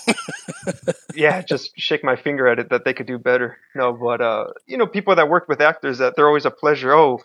yeah, 1.15 1.41
just 1.41 1.71
shake 1.77 2.03
my 2.03 2.15
finger 2.15 2.47
at 2.47 2.59
it 2.59 2.69
that 2.69 2.83
they 2.85 2.93
could 2.93 3.07
do 3.07 3.17
better. 3.17 3.57
No, 3.75 3.93
but 3.93 4.21
uh 4.21 4.45
you 4.67 4.77
know, 4.77 4.87
people 4.87 5.15
that 5.15 5.29
work 5.29 5.47
with 5.47 5.61
actors 5.61 5.97
that 5.99 6.15
they're 6.15 6.27
always 6.27 6.45
a 6.45 6.51
pleasure. 6.51 6.93
Oh, 6.93 7.19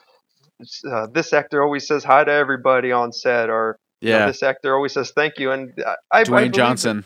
uh, 0.90 1.06
this 1.12 1.32
actor 1.32 1.62
always 1.62 1.86
says 1.86 2.02
hi 2.04 2.24
to 2.24 2.32
everybody 2.32 2.92
on 2.92 3.12
set, 3.12 3.50
or 3.50 3.78
you 4.00 4.12
know, 4.12 4.18
Yeah. 4.20 4.26
this 4.26 4.42
actor 4.42 4.74
always 4.74 4.92
says 4.94 5.10
thank 5.14 5.38
you. 5.38 5.50
And 5.50 5.72
I, 5.84 5.90
I 5.90 6.20
I 6.20 6.24
Dwayne 6.24 6.26
believe- 6.38 6.52
Johnson. 6.52 7.04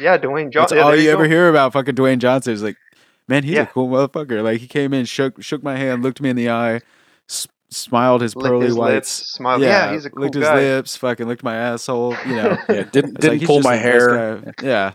yeah, 0.00 0.18
Dwayne 0.18 0.50
Johnson. 0.50 0.52
That's 0.52 0.72
Johnson. 0.72 0.78
all 0.80 0.96
you, 0.96 1.10
ever 1.10 1.28
hear 1.28 1.48
about 1.48 1.72
fucking 1.74 1.94
Dwayne 1.94 2.18
Johnson. 2.18 2.52
Is 2.52 2.62
like, 2.64 2.76
man, 3.28 3.42
he's 3.44 3.54
Yeah. 3.54 3.62
a 3.62 3.66
cool 3.66 3.88
motherfucker. 3.88 4.42
Like 4.42 4.60
he 4.60 4.66
came 4.66 4.92
in, 4.94 5.04
shook 5.04 5.42
shook 5.42 5.62
my 5.62 5.76
hand, 5.76 6.02
looked 6.02 6.20
me 6.20 6.30
in 6.30 6.36
the 6.36 6.50
eye, 6.50 6.80
s- 7.28 7.46
smiled 7.70 8.22
his 8.22 8.34
Licked 8.34 8.46
pearly 8.46 8.66
his 8.66 8.74
whites. 8.76 9.20
lips, 9.20 9.32
smiled. 9.32 9.62
Yeah, 9.62 9.92
he's 9.92 10.06
a 10.06 10.10
cool 10.10 10.24
licked 10.24 10.38
guy. 10.40 10.60
his 10.60 10.74
lips, 10.76 10.96
fucking 10.96 11.26
licked 11.28 11.42
my 11.44 11.54
asshole. 11.56 12.16
You 12.26 12.34
know, 12.36 12.56
Yeah, 12.68 12.82
didn't 12.84 13.20
didn't 13.20 13.38
he's 13.40 13.46
pull 13.46 13.60
my 13.60 13.76
hair. 13.76 14.38
guy. 14.38 14.52
Yeah, 14.62 14.92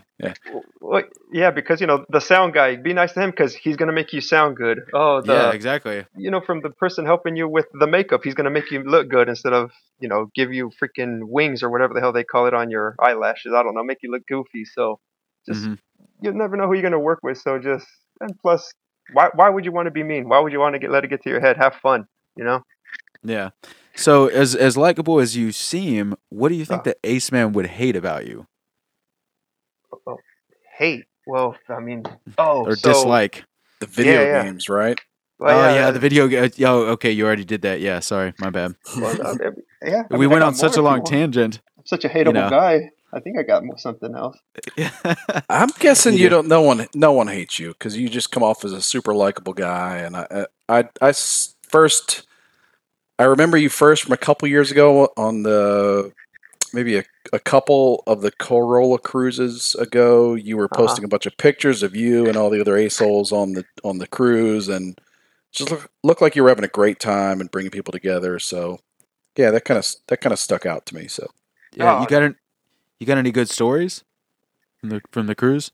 Well, 0.80 1.02
yeah, 1.32 1.50
because 1.50 1.80
you 1.80 1.86
know 1.86 2.04
the 2.10 2.20
sound 2.20 2.52
guy. 2.54 2.76
Be 2.76 2.92
nice 2.92 3.12
to 3.14 3.20
him 3.22 3.30
because 3.30 3.54
he's 3.54 3.76
gonna 3.76 3.92
make 3.92 4.12
you 4.12 4.20
sound 4.20 4.56
good. 4.56 4.80
Oh, 4.92 5.20
the 5.22 5.32
yeah, 5.32 5.50
exactly. 5.52 6.04
you 6.16 6.30
know 6.30 6.40
from 6.40 6.60
the 6.62 6.70
person 6.70 7.04
helping 7.06 7.36
you 7.36 7.48
with 7.48 7.66
the 7.78 7.86
makeup, 7.86 8.20
he's 8.24 8.34
gonna 8.34 8.50
make 8.50 8.70
you 8.70 8.82
look 8.82 9.08
good 9.08 9.28
instead 9.28 9.52
of 9.52 9.70
you 10.00 10.08
know 10.08 10.30
give 10.34 10.52
you 10.52 10.70
freaking 10.82 11.20
wings 11.24 11.62
or 11.62 11.70
whatever 11.70 11.94
the 11.94 12.00
hell 12.00 12.12
they 12.12 12.24
call 12.24 12.46
it 12.46 12.54
on 12.54 12.70
your 12.70 12.96
eyelashes. 13.00 13.52
I 13.54 13.62
don't 13.62 13.74
know, 13.74 13.84
make 13.84 13.98
you 14.02 14.10
look 14.10 14.26
goofy. 14.26 14.64
So 14.64 15.00
just 15.48 15.64
Mhm. 15.64 15.78
you 16.22 16.32
never 16.32 16.56
know 16.56 16.66
who 16.66 16.74
you're 16.74 16.82
gonna 16.82 16.98
work 17.00 17.20
with. 17.22 17.38
So 17.38 17.58
just 17.58 17.86
and 18.24 18.34
plus, 18.40 18.72
why 19.12 19.28
why 19.34 19.48
would 19.50 19.64
you 19.64 19.72
want 19.72 19.86
to 19.86 19.90
be 19.92 20.02
mean? 20.02 20.28
Why 20.28 20.40
would 20.40 20.52
you 20.52 20.58
want 20.60 20.74
to 20.74 20.78
get 20.78 20.90
let 20.90 21.04
it 21.04 21.08
get 21.08 21.22
to 21.22 21.30
your 21.30 21.40
head? 21.40 21.56
Have 21.56 21.74
fun, 21.74 22.06
you 22.36 22.44
know. 22.44 22.62
Yeah. 23.22 23.50
So 23.94 24.26
as 24.26 24.54
as 24.54 24.76
likable 24.76 25.20
as 25.20 25.36
you 25.36 25.52
seem, 25.52 26.16
what 26.30 26.48
do 26.48 26.56
you 26.56 26.64
think 26.64 26.80
Uh. 26.80 26.84
that 26.84 26.98
Ace 27.04 27.30
Man 27.30 27.52
would 27.52 27.66
hate 27.66 27.96
about 27.96 28.26
you 28.26 28.46
Hate. 30.76 31.04
Well, 31.26 31.56
I 31.68 31.80
mean, 31.80 32.02
oh, 32.36 32.66
or 32.66 32.76
so, 32.76 32.88
dislike? 32.92 33.44
The 33.80 33.86
video 33.86 34.22
Yeah, 34.22 34.26
yeah. 34.26 34.42
games, 34.42 34.68
right? 34.68 35.00
well, 35.38 35.70
oh 35.70 35.74
yeah, 35.74 35.90
the 35.90 35.98
video. 35.98 36.26
ga- 36.28 36.50
Oh, 36.66 36.86
okay, 36.94 37.10
you 37.12 37.24
already 37.24 37.44
did 37.44 37.62
that. 37.62 37.80
Yeah, 37.80 38.00
sorry, 38.00 38.34
my 38.38 38.50
bad. 38.50 38.74
well, 39.00 39.16
uh, 39.22 39.34
yeah. 39.82 40.02
I 40.10 40.16
we 40.16 40.26
mean, 40.26 40.30
went 40.30 40.44
on 40.44 40.54
such 40.54 40.76
a 40.76 40.82
long 40.82 41.04
tangent. 41.04 41.60
I'm 41.78 41.86
such 41.86 42.04
a 42.04 42.08
hateable 42.08 42.34
know. 42.34 42.50
guy. 42.50 42.90
I 43.14 43.20
think 43.20 43.38
I 43.38 43.42
got 43.44 43.62
something 43.80 44.14
else. 44.14 44.38
I'm 45.48 45.70
guessing 45.78 46.14
You 46.14 46.20
you 46.20 46.28
do. 46.28 46.30
don't. 46.30 46.48
No 46.48 46.62
one, 46.62 46.86
no 46.94 47.12
one 47.12 47.28
hates 47.28 47.58
you 47.58 47.68
because 47.70 47.96
you 47.96 48.08
just 48.08 48.30
come 48.30 48.42
off 48.42 48.64
as 48.64 48.72
a 48.72 48.82
super 48.82 49.14
likable 49.14 49.54
guy. 49.54 49.98
And 49.98 50.16
I, 50.16 50.46
I, 50.68 50.88
I 51.00 51.12
first, 51.68 52.26
I 53.18 53.24
remember 53.24 53.56
you 53.56 53.68
first 53.68 54.04
from 54.04 54.12
a 54.12 54.16
couple 54.18 54.48
years 54.48 54.70
ago 54.70 55.08
on 55.16 55.42
the 55.42 56.12
maybe 56.72 56.98
a, 56.98 57.04
a 57.32 57.38
couple 57.40 58.02
of 58.06 58.22
the 58.22 58.32
Carolla 58.32 59.02
cruises 59.02 59.74
ago. 59.76 60.34
You 60.34 60.56
were 60.56 60.68
Uh-huh. 60.70 60.76
posting 60.78 61.04
a 61.04 61.08
bunch 61.08 61.26
of 61.26 61.36
pictures 61.36 61.82
of 61.82 61.94
you 61.96 62.28
and 62.28 62.36
all 62.36 62.50
the 62.50 62.60
other 62.60 62.78
assholes 62.78 63.32
on 63.32 63.54
the 63.54 63.66
on 63.84 63.98
the 63.98 64.06
cruise, 64.08 64.68
and 64.68 64.98
just 65.52 65.70
look, 65.70 65.90
looked 66.02 66.22
like 66.22 66.36
you 66.36 66.42
were 66.42 66.48
having 66.50 66.64
a 66.64 66.68
great 66.68 67.00
time 67.00 67.40
and 67.40 67.50
bringing 67.50 67.70
people 67.70 67.92
together. 67.92 68.38
So, 68.40 68.80
yeah, 69.36 69.50
that 69.52 69.64
kind 69.64 69.78
of 69.78 69.86
that 70.08 70.20
kind 70.20 70.32
of 70.32 70.38
stuck 70.38 70.66
out 70.66 70.86
to 70.86 70.94
me. 70.96 71.08
So, 71.08 71.28
Yeah, 71.72 71.92
Oh, 71.96 72.00
you 72.00 72.06
got 72.06 72.22
an, 72.22 72.36
you 73.00 73.06
got 73.06 73.18
any 73.18 73.30
good 73.32 73.48
stories 73.48 74.04
from 74.78 74.90
the 74.90 75.00
from 75.10 75.26
the 75.26 75.34
cruise? 75.34 75.72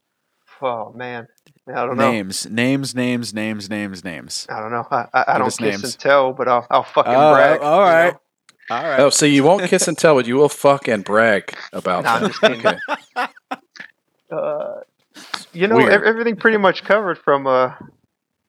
Oh 0.61 0.91
man, 0.93 1.27
I 1.67 1.85
don't 1.85 1.97
know. 1.97 2.11
Names, 2.11 2.45
names, 2.49 2.93
names, 2.93 3.33
names, 3.33 3.69
names, 3.69 4.03
names. 4.03 4.45
I 4.49 4.59
don't 4.59 4.71
know. 4.71 4.85
I, 4.91 5.07
I, 5.13 5.23
I 5.27 5.37
don't 5.39 5.47
kiss 5.47 5.59
names. 5.59 5.83
and 5.83 5.99
tell, 5.99 6.33
but 6.33 6.47
I'll, 6.47 6.67
I'll 6.69 6.83
fucking 6.83 7.13
Oh, 7.13 7.33
brag. 7.33 7.61
All 7.61 7.81
right. 7.81 8.05
You 8.07 8.11
know? 8.11 8.17
All 8.69 8.83
right. 8.83 8.99
oh, 8.99 9.09
so 9.09 9.25
you 9.25 9.43
won't 9.43 9.63
kiss 9.69 9.87
and 9.87 9.97
tell, 9.97 10.15
but 10.15 10.27
you 10.27 10.35
will 10.35 10.49
fuck 10.49 10.87
and 10.87 11.03
brag 11.03 11.55
about 11.73 12.03
Nah, 12.03 12.15
I'm 12.15 12.27
just 12.27 12.39
kidding. 12.41 12.65
Okay. 12.65 12.77
Uh, 14.31 14.79
you 15.51 15.67
know, 15.67 15.75
Weird. 15.75 16.03
everything 16.05 16.37
pretty 16.37 16.55
much 16.57 16.85
covered 16.85 17.17
from. 17.17 17.47
Uh, 17.47 17.73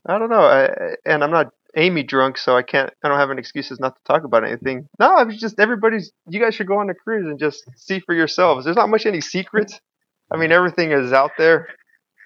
I 0.07 0.17
don't 0.19 0.31
know, 0.31 0.43
I, 0.43 0.95
and 1.05 1.25
I'm 1.25 1.33
not 1.33 1.53
Amy 1.77 2.03
drunk, 2.03 2.37
so 2.39 2.57
I 2.57 2.63
can't. 2.63 2.91
I 3.03 3.09
don't 3.09 3.19
have 3.19 3.31
any 3.31 3.39
excuses 3.41 3.81
not 3.81 3.95
to 3.97 4.01
talk 4.05 4.25
about 4.25 4.45
anything. 4.45 4.89
No, 4.99 5.15
I 5.17 5.23
was 5.25 5.39
just 5.41 5.59
everybody's. 5.59 6.13
You 6.29 6.41
guys 6.41 6.55
should 6.55 6.67
go 6.67 6.79
on 6.79 6.91
a 6.91 6.95
cruise 6.95 7.27
and 7.27 7.39
just 7.39 7.65
see 7.77 8.01
for 8.01 8.15
yourselves. 8.15 8.65
There's 8.65 8.77
not 8.77 8.89
much 8.91 9.07
any 9.07 9.21
secrets. 9.21 9.81
I 10.31 10.37
mean, 10.37 10.53
everything 10.53 10.93
is 10.93 11.13
out 11.13 11.33
there, 11.39 11.69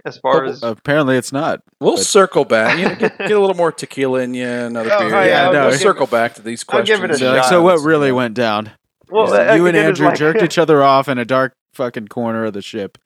as 0.05 0.19
far 0.19 0.45
Oh, 0.45 0.49
as 0.49 0.63
Apparently, 0.63 1.17
it's 1.17 1.33
not. 1.33 1.61
We'll 1.81 1.97
But- 1.97 2.05
circle 2.07 2.45
back. 2.45 2.79
You 2.79 2.85
know, 2.89 2.95
get, 2.99 3.19
get 3.19 3.31
a 3.33 3.41
little 3.41 3.57
more 3.57 3.73
tequila 3.73 4.21
in 4.21 4.35
you, 4.35 4.47
another 4.49 4.91
Oh, 4.93 4.99
beer. 5.01 5.15
oh, 5.17 5.23
yeah, 5.23 5.27
yeah, 5.47 5.51
no, 5.51 5.61
we'll 5.63 5.71
give- 5.71 5.81
circle 5.81 6.07
back 6.07 6.35
to 6.35 6.43
these 6.43 6.65
I'll 6.69 6.83
give 6.83 6.99
questions. 7.01 7.21
it 7.21 7.25
a 7.25 7.29
So, 7.29 7.37
shot. 7.37 7.49
so 7.49 7.63
what 7.63 7.81
really 7.81 8.13
went 8.13 8.35
down? 8.35 8.73
well, 9.11 9.27
Is 9.27 9.33
that 9.33 9.57
you 9.57 9.67
and 9.67 9.75
think 9.75 9.77
it 9.77 9.79
is 9.81 9.87
Andrew 10.01 10.07
like- 10.07 10.17
jerked 10.19 10.43
each 10.45 10.59
other 10.59 10.83
off 10.83 11.09
in 11.09 11.19
a 11.19 11.25
dark 11.25 11.53
fucking 11.75 12.09
corner 12.09 12.45
of 12.47 12.53
the 12.53 12.63
ship. 12.63 12.99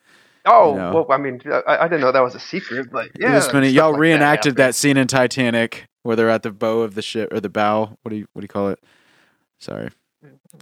Oh, 0.46 0.72
you 0.72 0.78
know. 0.78 0.92
well, 0.92 1.06
I 1.10 1.18
mean, 1.18 1.38
I, 1.66 1.78
I 1.80 1.88
didn't 1.88 2.00
know 2.00 2.12
that 2.12 2.22
was 2.22 2.34
a 2.34 2.40
secret, 2.40 2.88
but 2.90 3.08
yeah, 3.18 3.32
This 3.34 3.52
minute, 3.52 3.72
y'all 3.72 3.90
like 3.92 4.00
reenacted 4.00 4.56
that, 4.56 4.62
happened. 4.62 4.74
scene 4.76 4.96
in 4.96 5.06
Titanic 5.06 5.84
where 6.02 6.16
they're 6.16 6.30
at 6.30 6.42
the 6.42 6.50
bow 6.52 6.80
of 6.80 6.94
the 6.94 7.02
ship 7.02 7.32
or 7.32 7.40
the 7.40 7.48
bow. 7.48 7.96
What 8.02 8.10
do 8.10 8.16
you 8.16 8.26
what 8.32 8.40
do 8.40 8.44
you 8.44 8.48
call 8.48 8.68
it? 8.68 8.78
Sorry, 9.58 9.90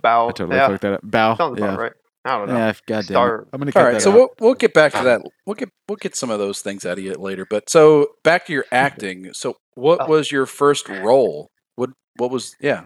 bow. 0.03 0.29
I 0.29 0.33
totally 0.33 0.57
yeah, 0.57 0.69
fucked 0.69 0.83
that 0.83 0.93
up. 0.95 1.01
Bow. 1.03 1.37
sounds 1.37 1.59
yeah. 1.61 1.75
right. 1.77 1.93
I 2.25 2.37
don't 2.37 2.49
know. 2.49 2.57
Yeah, 2.57 2.73
goddamn. 2.87 3.03
Star- 3.05 3.47
I'm 3.53 3.59
gonna 3.61 3.73
cut 3.73 3.81
All 3.81 3.87
right, 3.87 3.93
that 3.95 4.03
so 4.03 4.11
out. 4.11 4.15
we'll 4.17 4.29
we'll 4.41 4.55
get 4.55 4.75
back 4.75 4.93
to 4.93 5.03
that. 5.05 5.23
We'll 5.47 5.55
get 5.55 5.71
we'll 5.89 5.97
get 5.97 6.17
some 6.17 6.31
of 6.31 6.39
those 6.39 6.61
things 6.61 6.85
out 6.85 6.99
of 6.99 7.05
you 7.05 7.15
later. 7.15 7.47
But 7.49 7.71
so 7.71 8.09
back 8.25 8.47
to 8.47 8.53
your 8.53 8.67
acting. 8.73 9.33
So 9.33 9.57
what 9.75 10.01
Oh. 10.03 10.07
was 10.07 10.31
your 10.33 10.45
first 10.47 10.89
role? 10.89 11.51
What 11.77 11.91
what 12.17 12.31
was 12.31 12.55
yeah? 12.61 12.85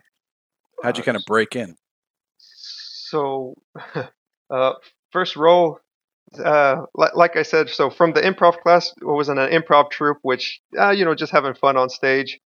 How'd 0.83 0.99
you 0.99 1.05
kind 1.05 1.17
of 1.17 1.25
break 1.27 1.57
in? 1.57 1.77
So, 2.38 3.55
uh, 4.51 4.73
first 5.11 5.37
role, 5.37 5.79
uh, 6.38 6.83
like, 6.95 7.37
I 7.37 7.42
said, 7.42 7.68
so 7.71 7.90
from 7.90 8.12
the 8.12 8.21
improv 8.21 8.59
class, 8.61 8.92
I 9.01 9.12
was 9.12 9.29
in 9.29 9.38
an 9.38 9.51
improv 9.51 9.90
troupe, 9.90 10.18
which, 10.23 10.61
uh, 10.79 10.90
you 10.90 11.05
know, 11.05 11.14
just 11.14 11.33
having 11.33 11.55
fun 11.55 11.77
on 11.77 11.88
stage. 11.88 12.40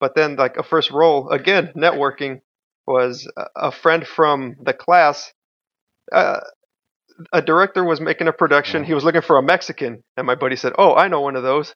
But 0.00 0.14
then, 0.14 0.36
like, 0.36 0.56
a 0.56 0.62
first 0.62 0.90
role, 0.90 1.30
again, 1.30 1.72
networking, 1.76 2.40
was 2.86 3.30
a- 3.36 3.46
a 3.56 3.72
friend 3.72 4.06
from 4.06 4.56
the 4.60 4.72
class. 4.72 5.32
Uh, 6.10 6.40
a 7.32 7.42
director 7.42 7.84
was 7.84 8.00
making 8.00 8.28
a 8.28 8.32
production. 8.32 8.84
He 8.84 8.94
was 8.94 9.04
looking 9.04 9.22
for 9.22 9.38
a 9.38 9.42
Mexican, 9.42 10.02
and 10.16 10.26
my 10.26 10.34
buddy 10.34 10.56
said, 10.56 10.72
"Oh, 10.78 10.94
I 10.94 11.08
know 11.08 11.20
one 11.20 11.36
of 11.36 11.42
those." 11.42 11.74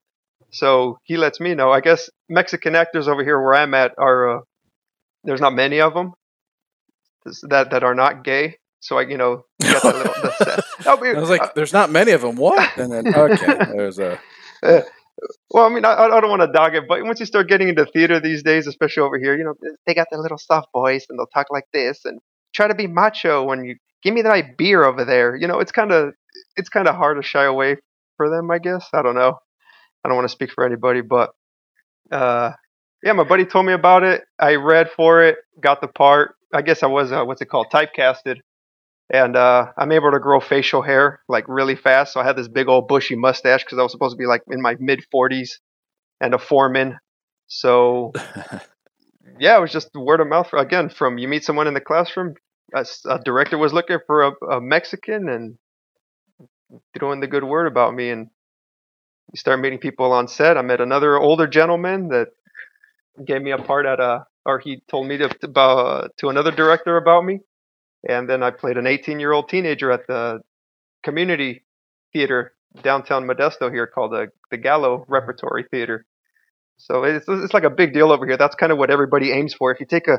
So 0.50 0.98
he 1.04 1.16
lets 1.16 1.40
me 1.40 1.54
know. 1.54 1.70
I 1.70 1.80
guess 1.80 2.10
Mexican 2.28 2.74
actors 2.74 3.08
over 3.08 3.22
here 3.22 3.40
where 3.40 3.54
I'm 3.54 3.74
at 3.74 3.94
are 3.98 4.38
uh, 4.38 4.40
there's 5.24 5.40
not 5.40 5.54
many 5.54 5.80
of 5.80 5.94
them 5.94 6.14
that 7.42 7.70
that 7.70 7.84
are 7.84 7.94
not 7.94 8.24
gay. 8.24 8.56
So 8.86 8.98
I, 8.98 9.02
you 9.02 9.16
know, 9.16 9.44
got 9.60 9.82
that 9.82 9.96
little. 9.96 10.12
The, 10.12 10.64
I 10.86 11.00
mean, 11.00 11.16
I 11.16 11.20
was 11.20 11.28
like, 11.28 11.42
uh, 11.42 11.48
"There's 11.56 11.72
not 11.72 11.90
many 11.90 12.12
of 12.12 12.20
them." 12.20 12.36
What? 12.36 12.78
And 12.78 12.92
then 12.92 13.12
okay, 13.12 13.58
there's 13.76 13.98
a 13.98 14.20
well, 15.50 15.64
I 15.64 15.68
mean, 15.70 15.84
I, 15.84 15.94
I 15.94 16.20
don't 16.20 16.30
want 16.30 16.42
to 16.42 16.52
dog 16.52 16.76
it, 16.76 16.84
but 16.88 17.02
once 17.02 17.18
you 17.18 17.26
start 17.26 17.48
getting 17.48 17.68
into 17.68 17.84
theater 17.86 18.20
these 18.20 18.44
days, 18.44 18.68
especially 18.68 19.02
over 19.02 19.18
here, 19.18 19.36
you 19.36 19.42
know, 19.42 19.54
they 19.86 19.94
got 19.94 20.06
their 20.10 20.20
little 20.20 20.38
soft 20.38 20.68
voice 20.72 21.06
and 21.08 21.18
they'll 21.18 21.26
talk 21.26 21.46
like 21.50 21.64
this 21.72 22.04
and 22.04 22.20
try 22.54 22.68
to 22.68 22.74
be 22.74 22.86
macho 22.86 23.42
when 23.42 23.64
you 23.64 23.76
give 24.02 24.14
me 24.14 24.22
that 24.22 24.56
beer 24.56 24.84
over 24.84 25.04
there. 25.04 25.34
You 25.34 25.48
know, 25.48 25.58
it's 25.58 25.72
kind 25.72 25.90
of 25.90 26.12
it's 26.54 26.68
kind 26.68 26.86
of 26.86 26.94
hard 26.94 27.16
to 27.16 27.26
shy 27.26 27.44
away 27.44 27.76
for 28.16 28.30
them, 28.30 28.50
I 28.52 28.58
guess. 28.58 28.86
I 28.92 29.02
don't 29.02 29.16
know. 29.16 29.38
I 30.04 30.08
don't 30.08 30.16
want 30.16 30.28
to 30.28 30.32
speak 30.32 30.52
for 30.52 30.64
anybody, 30.64 31.00
but 31.00 31.30
uh, 32.12 32.52
yeah, 33.02 33.12
my 33.14 33.24
buddy 33.24 33.46
told 33.46 33.66
me 33.66 33.72
about 33.72 34.04
it. 34.04 34.22
I 34.38 34.54
read 34.54 34.90
for 34.90 35.24
it, 35.24 35.38
got 35.60 35.80
the 35.80 35.88
part. 35.88 36.36
I 36.52 36.62
guess 36.62 36.82
I 36.82 36.86
was 36.86 37.10
uh, 37.10 37.24
what's 37.24 37.42
it 37.42 37.48
called, 37.48 37.68
typecasted, 37.72 38.36
and 39.10 39.36
uh, 39.36 39.66
I'm 39.78 39.92
able 39.92 40.10
to 40.12 40.18
grow 40.18 40.40
facial 40.40 40.82
hair 40.82 41.20
like 41.28 41.44
really 41.48 41.76
fast. 41.76 42.12
So 42.12 42.20
I 42.20 42.24
had 42.24 42.36
this 42.36 42.48
big 42.48 42.68
old 42.68 42.88
bushy 42.88 43.16
mustache 43.16 43.64
because 43.64 43.78
I 43.78 43.82
was 43.82 43.92
supposed 43.92 44.14
to 44.14 44.18
be 44.18 44.26
like 44.26 44.42
in 44.50 44.60
my 44.60 44.76
mid 44.78 45.04
40s 45.14 45.58
and 46.20 46.34
a 46.34 46.38
foreman. 46.38 46.98
So 47.46 48.12
yeah, 49.38 49.56
it 49.56 49.60
was 49.60 49.72
just 49.72 49.90
word 49.94 50.20
of 50.20 50.28
mouth. 50.28 50.52
Again, 50.52 50.88
from 50.88 51.18
you 51.18 51.28
meet 51.28 51.44
someone 51.44 51.66
in 51.66 51.74
the 51.74 51.80
classroom, 51.80 52.34
a 52.74 53.18
director 53.24 53.58
was 53.58 53.72
looking 53.72 53.98
for 54.06 54.24
a, 54.24 54.56
a 54.56 54.60
Mexican 54.60 55.28
and 55.28 55.56
throwing 56.98 57.20
the 57.20 57.26
good 57.26 57.44
word 57.44 57.66
about 57.66 57.94
me, 57.94 58.10
and 58.10 58.28
you 59.32 59.36
start 59.36 59.60
meeting 59.60 59.78
people 59.78 60.12
on 60.12 60.26
set. 60.28 60.56
I 60.56 60.62
met 60.62 60.80
another 60.80 61.16
older 61.16 61.46
gentleman 61.46 62.08
that 62.08 62.28
gave 63.24 63.40
me 63.40 63.52
a 63.52 63.58
part 63.58 63.86
at 63.86 64.00
a, 64.00 64.26
or 64.44 64.58
he 64.58 64.82
told 64.90 65.06
me 65.06 65.16
to 65.18 65.28
to, 65.28 65.46
about, 65.46 66.16
to 66.18 66.28
another 66.28 66.50
director 66.50 66.96
about 66.96 67.24
me, 67.24 67.40
and 68.08 68.28
then 68.28 68.42
I 68.42 68.50
played 68.50 68.76
an 68.78 68.86
18 68.86 69.20
year 69.20 69.32
old 69.32 69.48
teenager 69.48 69.90
at 69.90 70.06
the 70.06 70.40
community 71.02 71.64
theater 72.12 72.52
downtown 72.82 73.26
Modesto 73.26 73.72
here 73.72 73.86
called 73.86 74.12
the 74.12 74.28
the 74.50 74.56
Gallo 74.56 75.04
Repertory 75.08 75.64
Theater. 75.70 76.04
So 76.78 77.04
it's 77.04 77.26
it's 77.28 77.54
like 77.54 77.64
a 77.64 77.70
big 77.70 77.92
deal 77.92 78.12
over 78.12 78.26
here. 78.26 78.36
That's 78.36 78.54
kind 78.54 78.72
of 78.72 78.78
what 78.78 78.90
everybody 78.90 79.32
aims 79.32 79.54
for. 79.54 79.72
If 79.72 79.80
you 79.80 79.86
take 79.86 80.08
a 80.08 80.18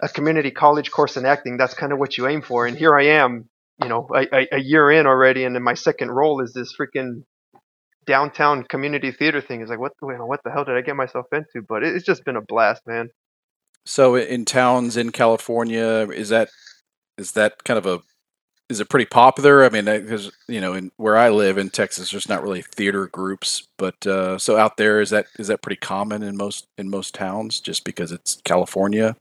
a 0.00 0.08
community 0.08 0.50
college 0.50 0.90
course 0.90 1.16
in 1.16 1.26
acting, 1.26 1.56
that's 1.56 1.74
kind 1.74 1.92
of 1.92 1.98
what 1.98 2.16
you 2.16 2.26
aim 2.28 2.42
for. 2.42 2.66
And 2.66 2.76
here 2.76 2.96
I 2.96 3.06
am, 3.06 3.48
you 3.82 3.88
know, 3.88 4.08
a, 4.14 4.26
a, 4.32 4.48
a 4.52 4.60
year 4.60 4.90
in 4.90 5.06
already, 5.06 5.44
and 5.44 5.54
then 5.54 5.62
my 5.62 5.74
second 5.74 6.10
role 6.10 6.40
is 6.40 6.52
this 6.52 6.74
freaking 6.78 7.24
downtown 8.06 8.64
community 8.64 9.10
theater 9.10 9.40
thing. 9.40 9.60
It's 9.60 9.70
like, 9.70 9.80
what, 9.80 9.92
you 10.00 10.16
know, 10.16 10.26
what 10.26 10.40
the 10.44 10.50
hell 10.50 10.64
did 10.64 10.76
I 10.76 10.82
get 10.82 10.96
myself 10.96 11.26
into? 11.32 11.66
But 11.68 11.82
it, 11.82 11.96
it's 11.96 12.06
just 12.06 12.24
been 12.24 12.36
a 12.36 12.40
blast, 12.40 12.82
man. 12.86 13.10
so 13.84 14.14
in 14.14 14.44
towns 14.44 14.96
in 14.96 15.10
California. 15.10 16.08
Is 16.14 16.28
that 16.28 16.48
is 17.18 17.32
that 17.32 17.64
kind 17.64 17.78
of 17.78 17.86
a 17.86 18.02
is 18.68 18.80
it 18.80 18.90
pretty 18.90 19.06
popular? 19.06 19.64
I 19.64 19.70
mean, 19.70 19.86
because 19.86 20.30
you 20.46 20.60
know, 20.60 20.74
in 20.74 20.92
where 20.96 21.16
I 21.16 21.30
live 21.30 21.56
in 21.56 21.70
Texas, 21.70 22.10
there's 22.10 22.28
not 22.28 22.42
really 22.42 22.62
theater 22.62 23.06
groups, 23.06 23.66
but 23.78 24.06
uh, 24.06 24.38
so 24.38 24.56
out 24.56 24.76
there 24.76 25.00
is 25.00 25.10
that 25.10 25.26
is 25.38 25.48
that 25.48 25.62
pretty 25.62 25.80
common 25.80 26.22
in 26.22 26.36
most 26.36 26.66
in 26.76 26.90
most 26.90 27.14
towns, 27.14 27.60
just 27.60 27.84
because 27.84 28.12
it's 28.12 28.40
California. 28.44 29.16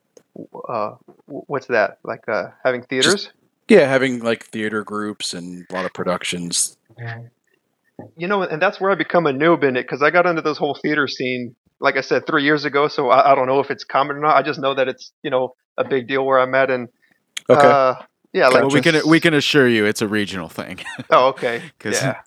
Uh, 0.67 0.95
what's 1.25 1.67
that? 1.67 1.99
Like 2.03 2.27
uh, 2.27 2.49
having 2.63 2.83
theaters? 2.83 3.31
Yeah, 3.69 3.87
having 3.87 4.19
like 4.19 4.45
theater 4.45 4.83
groups 4.83 5.33
and 5.33 5.65
a 5.69 5.73
lot 5.73 5.85
of 5.85 5.93
productions. 5.93 6.77
you 8.17 8.27
know, 8.27 8.43
and 8.43 8.61
that's 8.61 8.79
where 8.79 8.91
I 8.91 8.95
become 8.95 9.25
a 9.27 9.33
noob 9.33 9.63
in 9.63 9.77
it 9.77 9.83
because 9.83 10.01
I 10.01 10.11
got 10.11 10.25
into 10.25 10.41
this 10.41 10.57
whole 10.57 10.75
theater 10.75 11.07
scene, 11.07 11.55
like 11.79 11.95
I 11.95 12.01
said, 12.01 12.27
three 12.27 12.43
years 12.43 12.65
ago. 12.65 12.87
So 12.89 13.09
I, 13.09 13.31
I 13.31 13.35
don't 13.35 13.47
know 13.47 13.59
if 13.59 13.71
it's 13.71 13.83
common 13.83 14.17
or 14.17 14.19
not. 14.19 14.35
I 14.35 14.41
just 14.41 14.59
know 14.59 14.75
that 14.75 14.89
it's 14.89 15.13
you 15.23 15.29
know 15.29 15.55
a 15.77 15.85
big 15.85 16.07
deal 16.07 16.25
where 16.25 16.39
I'm 16.39 16.53
at, 16.53 16.69
and 16.69 16.89
Okay, 17.49 17.67
uh, 17.67 17.95
yeah, 18.33 18.47
like 18.49 18.61
Well, 18.63 18.71
we 18.71 18.81
can 18.81 19.07
we 19.07 19.19
can 19.19 19.33
assure 19.33 19.67
you 19.67 19.85
it's 19.85 20.01
a 20.01 20.07
regional 20.07 20.49
thing 20.49 20.79
Oh, 21.09 21.27
okay. 21.29 21.61
because 21.77 22.01
Yeah. 22.01 22.21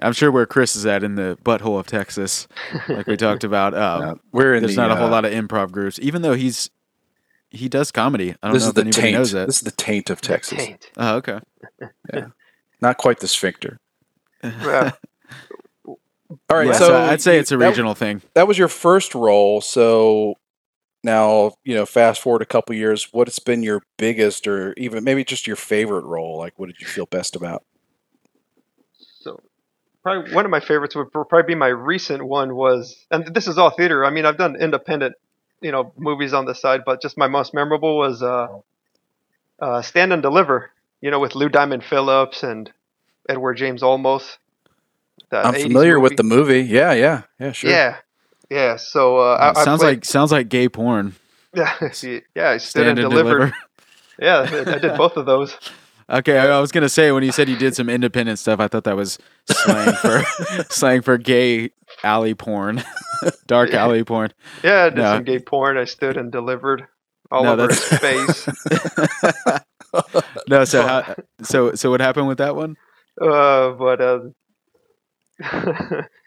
I'm 0.00 0.12
sure 0.12 0.30
where 0.30 0.46
Chris 0.46 0.76
is 0.76 0.86
at 0.86 1.02
in 1.02 1.16
the 1.16 1.36
butthole 1.44 1.78
of 1.80 1.86
Texas, 1.88 2.46
like 2.88 3.06
we 3.08 3.16
talked 3.16 3.42
about. 3.50 3.74
Um, 3.74 4.02
Uh, 4.02 4.14
we're 4.32 4.54
in 4.54 4.62
there's 4.62 4.76
the, 4.76 4.82
not 4.82 4.90
a 4.92 4.96
whole 4.96 5.08
uh, 5.08 5.10
lot 5.10 5.24
of 5.24 5.32
improv 5.32 5.70
groups, 5.72 5.98
even 6.00 6.22
though 6.22 6.34
he's 6.34 6.70
he 7.50 7.68
does 7.68 7.90
comedy. 7.90 8.34
I 8.42 8.48
don't 8.48 8.52
This 8.54 8.62
know 8.62 8.66
is 8.66 8.68
if 8.70 8.74
the 8.76 8.80
anybody 8.82 9.02
taint. 9.02 9.16
knows 9.16 9.32
that. 9.32 9.46
This 9.46 9.56
is 9.56 9.62
the 9.62 9.70
taint 9.72 10.10
of 10.10 10.20
Texas. 10.20 10.58
Taint. 10.58 10.90
Oh, 10.96 11.16
okay. 11.16 11.40
Not 12.80 12.96
quite 12.98 13.18
the 13.20 13.26
sphincter. 13.28 13.80
Yeah. 14.44 14.92
All 15.86 16.56
right, 16.58 16.66
yeah, 16.68 16.72
so, 16.74 16.88
so, 16.88 16.96
I'd 16.96 17.20
say 17.22 17.38
it's 17.38 17.50
a 17.52 17.56
that- 17.56 17.68
regional 17.68 17.94
thing. 17.94 18.22
that 18.34 18.46
was 18.46 18.58
your 18.58 18.68
first 18.68 19.14
role. 19.14 19.60
So 19.60 20.34
now, 21.04 21.52
you 21.64 21.74
know, 21.74 21.86
fast 21.86 22.20
forward 22.20 22.42
a 22.42 22.46
couple 22.46 22.74
years, 22.74 23.08
what's 23.12 23.38
been 23.38 23.62
your 23.62 23.82
biggest 23.96 24.46
or 24.46 24.74
even 24.76 25.04
maybe 25.04 25.24
just 25.24 25.46
your 25.46 25.56
favorite 25.56 26.04
role? 26.04 26.38
Like, 26.38 26.58
what 26.58 26.66
did 26.66 26.80
you 26.80 26.86
feel 26.86 27.06
best 27.06 27.36
about? 27.36 27.64
So 29.20 29.40
probably 30.02 30.34
one 30.34 30.44
of 30.44 30.50
my 30.50 30.60
favorites 30.60 30.96
would 30.96 31.12
probably 31.12 31.42
be 31.44 31.54
my 31.54 31.68
recent 31.68 32.24
one 32.24 32.54
was, 32.54 33.06
and 33.10 33.32
this 33.34 33.46
is 33.46 33.58
all 33.58 33.70
theater. 33.70 34.04
I 34.04 34.10
mean, 34.10 34.26
I've 34.26 34.38
done 34.38 34.56
independent, 34.60 35.14
you 35.60 35.72
know, 35.72 35.92
movies 35.96 36.32
on 36.32 36.46
the 36.46 36.54
side, 36.54 36.82
but 36.84 37.00
just 37.00 37.16
my 37.16 37.28
most 37.28 37.54
memorable 37.54 37.96
was 37.96 38.22
uh, 38.22 38.48
uh, 39.60 39.82
Stand 39.82 40.12
and 40.12 40.22
Deliver. 40.22 40.70
You 41.00 41.12
know, 41.12 41.20
with 41.20 41.36
Lou 41.36 41.48
Diamond 41.48 41.84
Phillips 41.84 42.42
and 42.42 42.72
Edward 43.28 43.54
James 43.54 43.82
Olmos. 43.82 44.38
I'm 45.30 45.54
80s 45.54 45.62
familiar 45.62 46.00
with 46.00 46.16
the 46.16 46.24
movie. 46.24 46.62
Yeah, 46.62 46.92
yeah, 46.92 47.22
yeah, 47.38 47.52
sure. 47.52 47.70
Yeah, 47.70 47.96
yeah. 48.50 48.76
So 48.76 49.18
uh, 49.18 49.36
I, 49.54 49.60
I 49.60 49.64
sounds 49.64 49.80
played- 49.82 49.96
like 49.98 50.04
sounds 50.04 50.32
like 50.32 50.48
gay 50.48 50.68
porn. 50.68 51.14
yeah, 51.54 51.72
yeah. 52.34 52.50
I 52.50 52.56
stood 52.58 52.82
Stand 52.82 52.88
and 52.90 52.98
and 52.98 53.10
delivered. 53.10 53.38
deliver. 53.38 53.54
Yeah, 54.20 54.38
I 54.50 54.72
I 54.74 54.78
did 54.78 54.96
both 54.96 55.16
of 55.16 55.26
those. 55.26 55.56
Okay, 56.10 56.38
I, 56.38 56.48
I 56.56 56.60
was 56.60 56.72
gonna 56.72 56.88
say 56.88 57.12
when 57.12 57.22
you 57.22 57.30
said 57.30 57.48
you 57.48 57.56
did 57.56 57.76
some 57.76 57.88
independent 57.88 58.40
stuff, 58.40 58.58
I 58.58 58.66
thought 58.66 58.82
that 58.82 58.96
was 58.96 59.16
slang 59.48 59.92
for 59.92 60.22
slang 60.70 61.02
for 61.02 61.18
gay 61.18 61.70
alley 62.02 62.34
porn, 62.34 62.82
dark 63.46 63.70
Yeah. 63.70 63.84
alley 63.84 64.02
porn. 64.02 64.32
Yeah, 64.64 64.84
I 64.86 64.88
did 64.90 64.96
No. 64.98 65.14
some 65.14 65.22
gay 65.22 65.38
porn. 65.38 65.76
I 65.78 65.84
stood 65.84 66.16
and 66.16 66.32
delivered 66.32 66.82
all 67.30 67.44
No, 67.44 67.52
over 67.52 67.68
his 67.68 67.80
face. 67.84 68.48
no, 70.48 70.64
so 70.64 70.82
how, 70.84 71.14
so 71.42 71.74
so 71.74 71.90
what 71.90 72.00
happened 72.00 72.26
with 72.26 72.38
that 72.38 72.56
one? 72.56 72.74
Uh, 73.20 73.70
but 73.70 74.00
uh, 74.00 74.18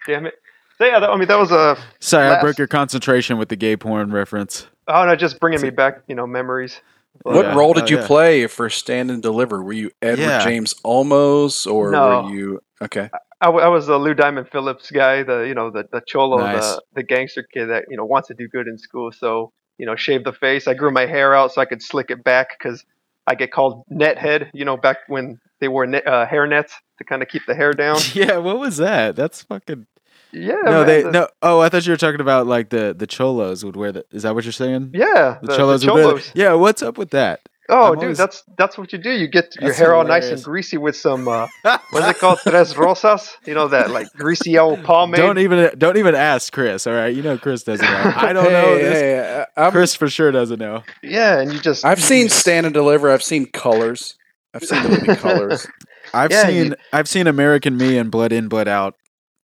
damn 0.08 0.26
it. 0.28 0.36
So 0.82 0.88
yeah, 0.88 1.00
that, 1.00 1.12
I 1.12 1.16
mean 1.16 1.28
that 1.28 1.38
was 1.38 1.52
a 1.52 1.78
Sorry, 2.00 2.28
I 2.28 2.42
broke 2.42 2.58
your 2.58 2.66
concentration 2.66 3.38
with 3.38 3.50
the 3.50 3.56
gay 3.56 3.78
porn 3.78 4.12
reference. 4.12 4.66
oh 4.88 5.06
no, 5.06 5.16
just 5.16 5.40
bringing 5.40 5.62
me 5.62 5.70
back, 5.70 6.00
you 6.08 6.16
know, 6.16 6.26
memories. 6.26 6.82
What 7.22 7.46
Yeah. 7.46 7.54
role 7.56 7.74
did 7.74 7.84
Oh, 7.84 7.88
you 7.88 7.98
yeah. 8.00 8.08
play 8.08 8.48
for 8.48 8.68
Stand 8.68 9.12
and 9.12 9.22
Deliver? 9.22 9.62
Were 9.62 9.74
you 9.74 9.92
Edward 10.02 10.24
Yeah. 10.26 10.44
James 10.44 10.74
Olmos 10.84 11.72
or 11.72 11.92
No. 11.92 12.24
were 12.24 12.30
you 12.32 12.62
okay? 12.82 13.12
I 13.42 13.50
was 13.50 13.86
the 13.86 13.98
Lou 13.98 14.16
Diamond 14.16 14.50
Phillips 14.50 14.90
guy, 14.90 15.22
the 15.22 15.42
you 15.42 15.54
know 15.54 15.70
the 15.70 15.88
the 15.92 16.02
cholo, 16.08 16.40
Nice. 16.40 16.64
the 16.64 16.82
the 16.96 17.04
gangster 17.04 17.44
kid 17.54 17.68
that 17.68 17.86
you 17.90 17.96
know 17.98 18.06
wants 18.06 18.30
to 18.30 18.34
do 18.34 18.48
good 18.48 18.68
in 18.68 18.80
school. 18.80 19.12
So 19.12 19.52
you 19.78 19.86
know, 19.86 19.96
shave 19.96 20.24
the 20.24 20.34
face. 20.34 20.68
I 20.68 20.74
grew 20.74 20.90
my 20.90 21.06
hair 21.06 21.36
out 21.36 21.52
so 21.54 21.62
I 21.62 21.66
could 21.66 21.84
slick 21.84 22.10
it 22.10 22.24
back 22.24 22.58
because 22.58 22.84
I 23.28 23.36
get 23.36 23.52
called 23.52 23.84
nethead. 23.92 24.50
You 24.56 24.66
know, 24.66 24.78
back 24.78 24.98
when 25.08 25.40
they 25.60 25.68
wore 25.68 25.86
ne- 25.86 26.02
uh, 26.04 26.26
hair 26.26 26.48
nets 26.48 26.74
to 26.98 27.04
kind 27.04 27.22
of 27.22 27.28
keep 27.28 27.44
the 27.48 27.54
hair 27.54 27.72
down. 27.74 27.98
yeah, 28.16 28.38
what 28.38 28.58
was 28.58 28.78
that? 28.78 29.16
That's 29.16 29.44
fucking. 29.44 29.86
Yeah, 30.34 30.56
no, 30.64 30.72
man, 30.72 30.88
they 30.88 31.02
the- 31.04 31.12
no. 31.12 31.28
Oh, 31.42 31.60
I 31.60 31.70
thought 31.70 31.86
you 31.86 31.92
were 31.94 31.98
talking 31.98 32.22
about 32.22 32.48
like 32.48 32.70
the 32.70 32.96
the 32.98 33.08
cholos 33.08 33.64
would 33.66 33.76
wear 33.76 33.92
the. 33.92 34.06
Is 34.12 34.24
that 34.24 34.34
what 34.36 34.44
you're 34.46 34.52
saying? 34.54 34.92
Yeah, 34.94 35.38
The, 35.42 35.48
the, 35.48 35.48
the 35.48 35.58
cholos, 35.58 35.86
would 35.86 35.94
wear. 35.94 36.04
cholos. 36.04 36.32
Yeah, 36.36 36.54
what's 36.54 36.82
up 36.82 36.98
with 36.98 37.10
that? 37.12 37.42
Oh, 37.70 37.88
I'm 37.90 37.94
dude, 37.94 38.04
always- 38.04 38.18
that's 38.18 38.44
that's 38.58 38.78
what 38.78 38.92
you 38.92 39.00
do. 39.00 39.12
You 39.12 39.28
get 39.30 39.56
your 39.60 39.70
That's 39.70 39.80
hair 39.80 39.94
all 39.96 40.04
nice 40.04 40.30
and 40.30 40.44
greasy 40.44 40.78
with 40.78 40.96
some 40.96 41.28
uh, 41.28 41.48
what's 41.92 42.08
it 42.08 42.18
called, 42.20 42.40
tres 42.40 42.76
rosas? 42.76 43.38
You 43.46 43.54
know 43.54 43.68
that 43.70 43.92
like 43.92 44.08
greasy 44.14 44.58
old 44.58 44.84
pomade. 44.84 45.18
Don't 45.18 45.38
even 45.38 45.72
don't 45.78 45.96
even 45.98 46.14
ask 46.16 46.52
Chris. 46.52 46.86
All 46.86 46.94
right, 46.94 47.16
you 47.16 47.22
know 47.22 47.38
Chris 47.38 47.64
doesn't 47.64 47.86
know. 47.86 48.14
I 48.16 48.34
don't 48.34 48.52
know 48.52 48.76
Hey, 48.76 48.82
this. 48.82 49.46
hey, 49.56 49.72
Chris 49.72 49.96
for 49.96 50.10
sure 50.10 50.32
doesn't 50.32 50.60
know. 50.60 50.84
yeah, 51.02 51.40
and 51.40 51.54
you 51.54 51.60
just 51.62 51.86
I've 51.86 52.02
seen 52.02 52.28
just- 52.28 52.40
Stand 52.42 52.66
and 52.66 52.74
Deliver. 52.74 53.10
I've 53.10 53.24
seen 53.24 53.46
Colors. 53.46 54.16
I've 54.54 54.64
seen 54.64 54.84
the 54.84 54.90
movie 54.90 55.16
Colors. 55.22 55.66
I've 56.14 56.32
Yeah, 56.32 56.48
seen 56.48 56.66
you- 56.68 56.76
I've 56.92 57.08
seen 57.08 57.28
American 57.28 57.78
Me 57.78 57.98
and 57.98 58.12
Blood 58.12 58.34
In 58.34 58.50
Blood 58.50 58.68
Out 58.68 58.96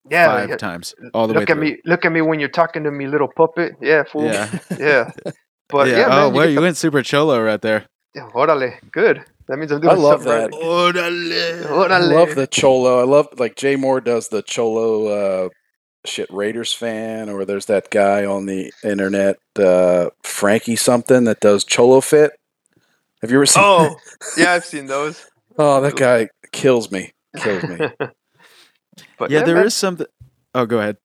yeah, 0.10 0.28
five 0.28 0.50
yeah. 0.50 0.58
times 0.58 0.94
all 1.14 1.28
the 1.28 1.34
way 1.34 1.42
look 1.42 1.50
at 1.50 1.56
through. 1.56 1.64
me, 1.64 1.78
look 1.86 2.06
at 2.06 2.12
me 2.12 2.22
when 2.22 2.40
you're 2.40 2.50
talking 2.50 2.84
to 2.84 2.92
me, 2.92 3.08
little 3.08 3.30
puppet. 3.36 3.76
Yeah, 3.82 4.04
fool. 4.04 4.26
Yeah. 4.26 4.60
yeah. 4.80 5.12
But 5.70 5.88
yeah. 5.88 5.98
yeah, 5.98 6.06
oh, 6.06 6.10
man, 6.10 6.34
well, 6.34 6.46
you 6.46 6.52
you 6.52 6.56
get 6.58 6.62
went 6.62 6.78
super 6.78 7.04
cholo 7.04 7.42
right 7.42 7.62
there. 7.62 7.86
the, 8.14 8.22
yeah, 8.22 8.30
orale, 8.34 8.92
good. 8.92 9.24
That 9.48 9.58
means 9.58 9.72
I'm 9.72 9.80
doing. 9.80 9.92
I 9.92 9.96
doing 9.96 10.06
love 10.06 10.24
something 10.24 10.52
that. 10.52 10.58
right. 10.58 11.92
I 11.92 12.00
Orale. 12.00 12.14
love 12.14 12.36
the 12.36 12.48
Cholo. 12.48 13.00
I 13.00 13.04
love 13.04 13.28
like 13.38 13.56
Jay 13.56 13.76
Mohr 13.76 14.04
does 14.04 14.28
the 14.28 14.42
Cholo 14.42 15.08
uh, 15.08 15.50
shit 16.06 16.30
Raiders 16.30 16.74
fan, 16.74 17.30
or 17.30 17.46
there's 17.46 17.68
that 17.68 17.90
guy 17.90 18.26
on 18.26 18.46
the 18.46 18.74
internet, 18.84 19.38
uh, 19.58 20.10
Frankie 20.24 20.76
something 20.76 21.24
that 21.26 21.40
does 21.40 21.64
Cholo 21.64 22.02
Fit. 22.02 22.34
Have 23.22 23.32
you 23.32 23.38
ever 23.38 23.46
seen? 23.46 23.64
Oh, 23.66 23.96
yeah, 24.38 24.54
I've 24.54 24.66
seen 24.66 24.88
those. 24.88 25.26
Oh, 25.58 25.82
that 25.82 25.96
guy 25.96 26.30
kills 26.52 26.92
me. 26.92 27.14
Kills 27.38 27.64
me. 27.64 27.78
But 29.18 29.32
Yeah, 29.32 29.44
there 29.44 29.58
is 29.58 29.64
man, 29.64 29.70
something. 29.72 30.08
Oh, 30.54 30.66
go 30.66 30.80
ahead. 30.80 30.98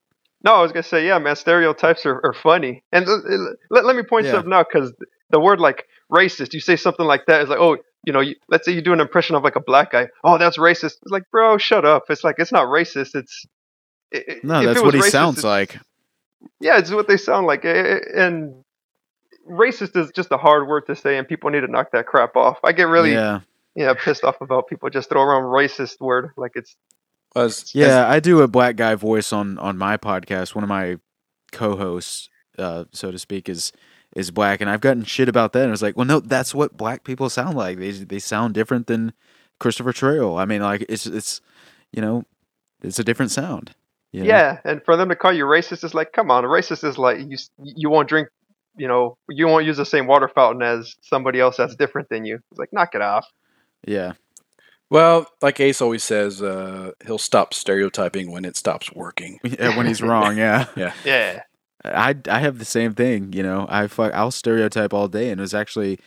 No, 0.44 0.54
I 0.54 0.62
was 0.62 0.72
gonna 0.72 0.82
say, 0.82 1.06
yeah, 1.06 1.18
man. 1.18 1.36
Stereotypes 1.36 2.04
are, 2.06 2.20
are 2.24 2.32
funny, 2.32 2.82
and 2.92 3.06
l- 3.06 3.22
l- 3.28 3.54
let, 3.70 3.84
let 3.84 3.96
me 3.96 4.02
point 4.02 4.26
Yeah. 4.26 4.32
something 4.32 4.52
out 4.52 4.66
because 4.72 4.92
the 5.30 5.40
word 5.40 5.60
like 5.60 5.86
racist, 6.12 6.52
you 6.52 6.60
say 6.60 6.76
something 6.76 7.06
like 7.06 7.26
that, 7.26 7.40
it's 7.42 7.50
like, 7.50 7.60
oh, 7.60 7.76
you 8.04 8.12
know, 8.12 8.20
you, 8.20 8.34
let's 8.48 8.64
say 8.66 8.72
you 8.72 8.82
do 8.82 8.92
an 8.92 9.00
impression 9.00 9.36
of 9.36 9.44
like 9.44 9.56
a 9.56 9.60
black 9.60 9.92
guy. 9.92 10.08
Oh, 10.24 10.38
that's 10.38 10.58
racist. 10.58 10.96
It's 11.02 11.10
like, 11.10 11.22
bro, 11.30 11.58
shut 11.58 11.84
up. 11.84 12.04
It's 12.10 12.24
like 12.24 12.36
it's 12.38 12.52
not 12.52 12.66
racist. 12.66 13.14
It's 13.14 13.46
i- 14.14 14.24
i- 14.28 14.40
No, 14.42 14.64
that's 14.66 14.80
it 14.80 14.84
what 14.84 14.94
he 14.94 15.00
racist, 15.00 15.10
sounds 15.10 15.44
like. 15.44 15.78
Yeah, 16.60 16.78
it's 16.78 16.90
what 16.90 17.06
they 17.06 17.16
sound 17.16 17.46
like, 17.46 17.64
Eh, 17.64 17.68
eh, 17.70 18.00
and 18.16 18.64
racist 19.48 19.96
is 19.96 20.10
just 20.12 20.32
a 20.32 20.36
hard 20.36 20.66
word 20.68 20.86
to 20.86 20.96
say, 20.96 21.18
and 21.18 21.26
people 21.28 21.50
need 21.50 21.60
to 21.60 21.68
knock 21.68 21.90
that 21.92 22.06
crap 22.06 22.36
off. 22.36 22.58
I 22.64 22.72
get 22.72 22.88
really 22.88 23.12
yeah. 23.12 23.40
yeah 23.76 23.94
pissed 23.94 24.24
off 24.24 24.40
about 24.40 24.66
people 24.68 24.90
just 24.90 25.08
throw 25.08 25.22
around 25.22 25.44
racist 25.44 26.00
word 26.00 26.30
like 26.36 26.52
it's 26.56 26.76
Was 27.34 27.74
Yeah, 27.74 28.08
I 28.08 28.20
do 28.20 28.40
a 28.42 28.48
black 28.48 28.76
guy 28.76 28.94
voice 28.94 29.32
on 29.32 29.58
on 29.58 29.78
my 29.78 29.96
podcast. 29.96 30.54
One 30.54 30.64
of 30.64 30.68
my 30.68 30.98
co-hosts, 31.52 32.28
uh, 32.58 32.84
so 32.92 33.10
to 33.10 33.18
speak, 33.18 33.48
is 33.48 33.72
is 34.14 34.30
black, 34.30 34.60
and 34.60 34.68
I've 34.68 34.80
gotten 34.80 35.04
shit 35.04 35.28
about 35.28 35.52
that. 35.52 35.62
And 35.62 35.68
I 35.68 35.72
was 35.72 35.82
like, 35.82 35.96
well, 35.96 36.06
no, 36.06 36.20
that's 36.20 36.54
what 36.54 36.76
black 36.76 37.04
people 37.04 37.30
sound 37.30 37.56
like. 37.56 37.78
They 37.78 37.90
they 37.90 38.18
sound 38.18 38.54
different 38.54 38.86
than 38.86 39.12
Christopher 39.58 39.92
Trail. 39.92 40.36
I 40.36 40.44
mean, 40.44 40.62
like 40.62 40.84
it's 40.88 41.06
it's 41.06 41.40
you 41.92 42.02
know, 42.02 42.24
it's 42.82 42.98
a 42.98 43.04
different 43.04 43.30
sound. 43.30 43.74
you 44.12 44.22
know? 44.22 44.28
Yeah, 44.28 44.58
and 44.64 44.82
for 44.84 44.96
them 44.96 45.08
to 45.08 45.16
call 45.16 45.32
you 45.32 45.44
racist 45.44 45.84
is 45.84 45.94
like, 45.94 46.12
come 46.12 46.30
on, 46.30 46.44
racist 46.44 46.84
is 46.84 46.98
like 46.98 47.18
you 47.18 47.36
you 47.58 47.90
won't 47.90 48.08
drink, 48.08 48.28
you 48.76 48.88
know, 48.88 49.16
you 49.28 49.46
won't 49.46 49.64
use 49.64 49.76
the 49.76 49.86
same 49.86 50.06
water 50.06 50.28
fountain 50.28 50.62
as 50.62 50.96
somebody 51.00 51.40
else 51.40 51.56
that's 51.56 51.76
different 51.76 52.08
than 52.08 52.24
you. 52.24 52.40
It's 52.50 52.58
like, 52.58 52.72
knock 52.72 52.94
it 52.94 53.02
off. 53.02 53.26
yeah, 53.86 54.12
well, 54.92 55.26
like 55.40 55.58
Ace 55.58 55.80
always 55.80 56.04
says, 56.04 56.42
uh, 56.42 56.92
he'll 57.06 57.16
stop 57.16 57.54
stereotyping 57.54 58.30
when 58.30 58.44
it 58.44 58.58
stops 58.58 58.92
working. 58.92 59.40
yeah. 59.44 59.74
When 59.74 59.86
he's 59.86 60.02
wrong, 60.02 60.36
yeah. 60.36 60.66
Yeah, 60.76 61.40
I 61.82 62.14
I 62.28 62.40
have 62.40 62.58
the 62.58 62.66
same 62.66 62.92
thing, 62.92 63.32
you 63.32 63.42
know. 63.42 63.64
I 63.70 63.86
fuck, 63.86 64.12
I'll 64.12 64.30
stereotype 64.30 64.92
all 64.92 65.08
day, 65.08 65.30
and 65.30 65.40
it 65.40 65.42
was 65.42 65.54
actually, 65.54 65.98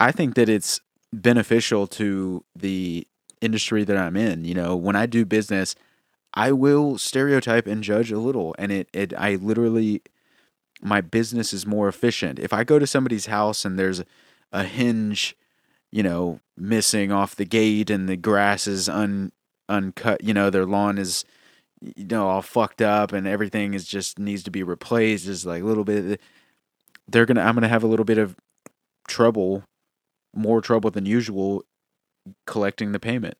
I 0.00 0.10
think 0.10 0.34
that 0.34 0.48
it's 0.48 0.80
beneficial 1.12 1.86
to 1.86 2.44
the 2.56 3.06
industry 3.40 3.84
that 3.84 3.96
I'm 3.96 4.16
in. 4.16 4.44
You 4.44 4.54
know, 4.54 4.74
when 4.74 4.96
I 4.96 5.06
do 5.06 5.24
business, 5.24 5.76
I 6.34 6.50
will 6.50 6.98
stereotype 6.98 7.68
and 7.68 7.84
judge 7.84 8.10
a 8.10 8.18
little, 8.18 8.56
and 8.58 8.72
it 8.72 8.88
it 8.92 9.14
I 9.16 9.36
literally, 9.36 10.02
my 10.80 11.00
business 11.00 11.52
is 11.52 11.64
more 11.64 11.86
efficient. 11.86 12.40
If 12.40 12.52
I 12.52 12.64
go 12.64 12.80
to 12.80 12.88
somebody's 12.88 13.26
house 13.26 13.64
and 13.64 13.78
there's 13.78 14.02
a 14.50 14.64
hinge, 14.64 15.36
you 15.92 16.02
know, 16.02 16.40
missing 16.56 17.12
off 17.12 17.36
the 17.36 17.44
gate, 17.44 17.90
and 17.90 18.08
the 18.08 18.16
grass 18.16 18.66
is 18.66 18.88
un 18.88 19.32
uncut, 19.68 20.24
you 20.24 20.34
know, 20.34 20.50
their 20.50 20.66
lawn 20.66 20.98
is 20.98 21.24
you 21.80 22.04
know 22.04 22.28
all 22.28 22.42
fucked 22.42 22.80
up 22.80 23.12
and 23.12 23.26
everything 23.26 23.74
is 23.74 23.86
just 23.86 24.18
needs 24.18 24.42
to 24.44 24.50
be 24.50 24.62
replaced. 24.62 25.26
Is 25.26 25.46
like 25.46 25.62
a 25.62 25.66
little 25.66 25.84
bit 25.84 26.20
they're 27.08 27.26
gonna 27.26 27.42
i'm 27.42 27.54
gonna 27.54 27.68
have 27.68 27.82
a 27.82 27.88
little 27.88 28.04
bit 28.04 28.18
of 28.18 28.36
trouble 29.08 29.64
more 30.34 30.60
trouble 30.60 30.90
than 30.90 31.06
usual 31.06 31.64
collecting 32.46 32.92
the 32.92 33.00
payment. 33.00 33.36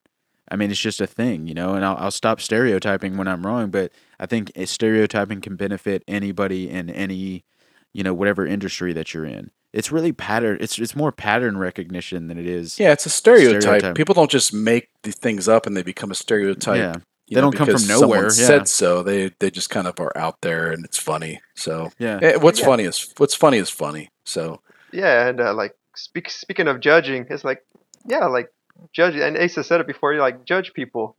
I 0.51 0.55
mean 0.55 0.69
it's 0.71 0.79
just 0.79 1.01
a 1.01 1.07
thing 1.07 1.47
you 1.47 1.53
know 1.53 1.73
and 1.73 1.85
i'll, 1.85 1.95
I'll 1.97 2.11
stop 2.11 2.41
stereotyping 2.41 3.17
when 3.17 3.27
i'm 3.27 3.45
wrong 3.47 3.71
but 3.71 3.91
i 4.19 4.25
think 4.25 4.51
stereotyping 4.65 5.41
can 5.41 5.55
benefit 5.55 6.03
anybody 6.07 6.69
in 6.69 6.89
any 6.89 7.45
you 7.93 8.03
know 8.03 8.13
whatever 8.13 8.45
industry 8.45 8.93
that 8.93 9.13
you're 9.13 9.25
in 9.25 9.51
it's 9.71 9.91
really 9.91 10.11
pattern 10.11 10.57
it's 10.59 10.77
it's 10.79 10.95
more 10.95 11.11
pattern 11.11 11.57
recognition 11.57 12.27
than 12.27 12.37
it 12.37 12.45
is 12.45 12.79
Yeah, 12.79 12.91
it's 12.91 13.05
a 13.05 13.09
stereotype. 13.09 13.61
Stereotype. 13.61 13.95
People 13.95 14.13
don't 14.15 14.29
just 14.31 14.53
make 14.53 14.89
the 15.03 15.11
things 15.11 15.47
up 15.47 15.65
and 15.65 15.75
they 15.77 15.83
become 15.83 16.11
a 16.11 16.15
stereotype. 16.15 16.77
yeah 16.77 16.95
you 17.27 17.35
They 17.35 17.41
know, 17.41 17.51
don't 17.51 17.55
come 17.57 17.67
from 17.79 17.87
nowhere, 17.87 18.29
Someone 18.29 18.37
yeah. 18.37 18.47
said 18.59 18.67
so. 18.67 19.01
They 19.01 19.31
they 19.39 19.49
just 19.49 19.69
kind 19.69 19.87
of 19.87 19.97
are 19.99 20.11
out 20.17 20.41
there, 20.41 20.71
and 20.73 20.83
it's 20.83 20.99
funny. 20.99 21.39
So 21.55 21.91
yeah 21.97 22.19
eh, 22.21 22.35
what's 22.35 22.59
Yeah. 22.59 22.65
funny 22.65 22.83
is 22.83 23.13
what's 23.17 23.33
funny 23.33 23.57
is 23.59 23.69
funny. 23.69 24.09
So 24.25 24.59
yeah, 24.91 25.27
and 25.29 25.39
uh, 25.39 25.53
like 25.53 25.73
speak, 25.95 26.29
speaking 26.29 26.67
of 26.67 26.81
judging, 26.81 27.25
it's 27.29 27.45
like, 27.45 27.63
yeah, 28.05 28.25
like 28.25 28.49
judge, 28.91 29.15
and 29.15 29.37
asa 29.37 29.63
said 29.63 29.79
it 29.79 29.87
before. 29.87 30.13
You 30.13 30.19
like 30.19 30.43
judge 30.45 30.73
people 30.73 31.15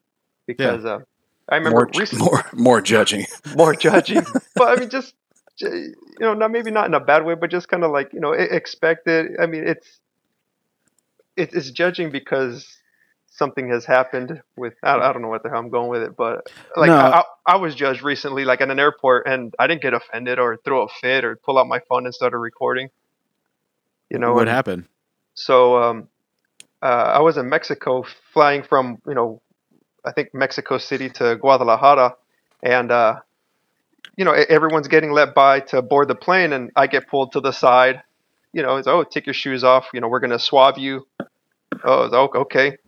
because 0.47 0.85
uh, 0.85 0.99
I 1.49 1.57
remember 1.57 1.79
more 1.81 1.91
recently 1.99 2.27
more 2.27 2.45
more 2.53 2.81
judging. 2.83 3.25
more 3.57 3.75
judging. 3.75 4.23
but 4.55 4.69
I 4.69 4.81
mean, 4.81 4.91
just 4.91 5.15
j- 5.15 5.17
you 5.61 5.95
know, 6.21 6.35
not 6.35 6.51
maybe 6.51 6.71
not 6.71 6.87
in 6.87 6.95
a 6.95 7.01
bad 7.01 7.25
way, 7.25 7.35
but 7.35 7.51
just 7.51 7.69
kind 7.69 7.85
of 7.85 7.91
like 7.91 8.13
you 8.13 8.21
know, 8.21 8.35
e- 8.35 8.49
expected. 8.51 9.33
I 9.41 9.47
mean, 9.47 9.67
it's 9.67 10.01
it, 11.37 11.53
it's 11.53 11.71
judging 11.71 12.11
because 12.11 12.67
something 13.31 13.69
has 13.71 13.85
happened 13.85 14.41
with 14.57 14.75
I, 14.83 14.97
I 14.97 15.13
don't 15.13 15.23
know 15.23 15.29
what 15.29 15.43
the 15.43 15.49
hell 15.49 15.59
I'm 15.59 15.71
going 15.71 15.91
with 15.91 16.03
it, 16.03 16.17
but 16.17 16.47
like 16.77 16.89
No. 16.89 16.97
I, 16.97 17.23
I, 17.47 17.57
was 17.57 17.75
judged 17.75 18.03
recently, 18.03 18.45
like 18.45 18.61
at 18.61 18.71
an 18.71 18.79
airport, 18.79 19.27
and 19.27 19.53
I 19.59 19.67
didn't 19.67 19.83
get 19.83 19.93
offended 19.93 20.39
or 20.39 20.57
throw 20.65 20.85
a 20.85 20.89
fit 20.89 21.25
or 21.25 21.37
pull 21.37 21.59
out 21.59 21.67
my 21.67 21.81
phone 21.89 22.07
and 22.07 22.15
started 22.15 22.39
recording. 22.39 22.91
You 24.11 24.19
know 24.19 24.35
what 24.35 24.43
and- 24.43 24.51
happened 24.51 24.85
so 25.35 25.83
um, 25.83 26.09
uh, 26.83 26.87
I 26.87 27.21
was 27.21 27.37
in 27.37 27.49
Mexico, 27.49 28.05
flying 28.33 28.63
from 28.63 28.99
you 29.07 29.15
know, 29.15 29.43
I 30.05 30.13
think 30.13 30.33
Mexico 30.33 30.79
City 30.79 31.11
to 31.11 31.37
Guadalajara, 31.37 32.17
and 32.63 32.91
uh, 32.91 33.17
you 34.17 34.25
know 34.25 34.33
everyone's 34.33 34.89
getting 34.89 35.13
let 35.13 35.35
by 35.35 35.61
to 35.61 35.83
board 35.83 36.09
the 36.09 36.15
plane, 36.17 36.53
and 36.53 36.71
I 36.77 36.87
get 36.89 37.09
pulled 37.09 37.33
to 37.33 37.41
the 37.41 37.53
side. 37.53 38.03
You 38.53 38.63
know, 38.63 38.77
it's 38.77 38.89
oh, 38.89 39.05
take 39.05 39.27
your 39.27 39.35
shoes 39.35 39.65
off. 39.65 39.87
You 39.95 40.01
know, 40.01 40.09
we're 40.09 40.21
gonna 40.21 40.39
swab 40.39 40.79
you. 40.79 41.07
Oh, 41.85 42.05
it's, 42.05 42.15
oh, 42.15 42.31
okay. 42.43 42.79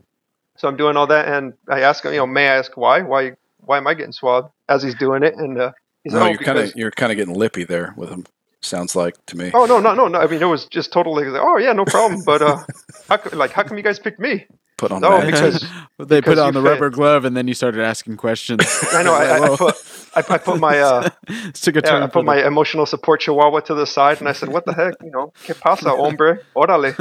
So 0.58 0.68
I'm 0.68 0.76
doing 0.76 0.96
all 0.96 1.08
that, 1.08 1.28
and 1.28 1.54
I 1.68 1.82
ask 1.82 2.04
him, 2.04 2.12
you 2.12 2.18
know, 2.18 2.26
may 2.26 2.48
I 2.48 2.56
ask 2.58 2.76
why? 2.76 3.02
Why? 3.02 3.32
Why 3.58 3.78
am 3.78 3.86
I 3.86 3.94
getting 3.94 4.12
swabbed? 4.12 4.50
As 4.68 4.82
he's 4.82 4.94
doing 4.96 5.22
it, 5.24 5.34
and 5.34 5.60
uh, 5.60 5.72
he's 6.04 6.14
No, 6.14 6.20
like, 6.20 6.24
oh, 6.24 6.30
you're 6.30 6.38
kind 6.38 6.58
of 6.58 6.76
you're 6.76 6.90
kind 6.92 7.12
of 7.12 7.16
getting 7.16 7.34
lippy 7.34 7.64
there 7.64 7.94
with 7.96 8.10
him. 8.10 8.26
Sounds 8.62 8.96
like 8.96 9.16
to 9.26 9.36
me. 9.36 9.54
Oh 9.54 9.66
no 9.66 9.80
no 9.80 9.94
no 9.94 10.08
no! 10.08 10.20
I 10.20 10.28
mean, 10.28 10.42
it 10.42 10.46
was 10.46 10.66
just 10.66 10.92
totally 10.92 11.26
like, 11.26 11.42
oh 11.44 11.58
yeah, 11.58 11.72
no 11.72 11.86
problem. 11.86 12.22
But 12.22 12.42
uh, 12.42 12.58
how 13.08 13.18
co- 13.18 13.36
like 13.36 13.52
how 13.52 13.64
come 13.64 13.78
you 13.78 13.84
guys 13.84 13.98
picked 13.98 14.20
me? 14.20 14.46
Put 14.78 14.92
on 14.92 15.02
No, 15.02 15.08
that. 15.08 15.30
because 15.32 15.72
they 15.98 16.22
put 16.22 16.38
on 16.38 16.54
the 16.54 16.62
fit. 16.62 16.62
rubber 16.62 16.90
glove 16.90 17.24
and 17.24 17.36
then 17.36 17.48
you 17.48 17.54
started 17.54 17.82
asking 17.82 18.16
questions 18.18 18.80
I 18.92 19.02
know 19.02 19.14
I, 19.14 19.26
I, 19.26 19.46
I 19.46 19.50
put 19.50 19.76
I, 20.16 20.34
I 20.34 20.38
put 20.38 20.58
my 20.58 20.78
uh 20.80 21.08
took 21.52 21.76
a 21.76 21.82
yeah, 21.84 22.04
I 22.04 22.06
put 22.06 22.24
my 22.24 22.44
emotional 22.46 22.86
support 22.86 23.20
chihuahua 23.20 23.60
to 23.60 23.74
the 23.74 23.86
side 23.86 24.18
and 24.20 24.28
I 24.28 24.32
said, 24.32 24.48
"What 24.48 24.64
the 24.64 24.72
heck, 24.72 24.94
you 25.02 25.10
know? 25.10 25.32
¿Qué 25.44 25.58
pasa, 25.58 25.90
hombre? 25.96 26.40
Órale." 26.56 26.96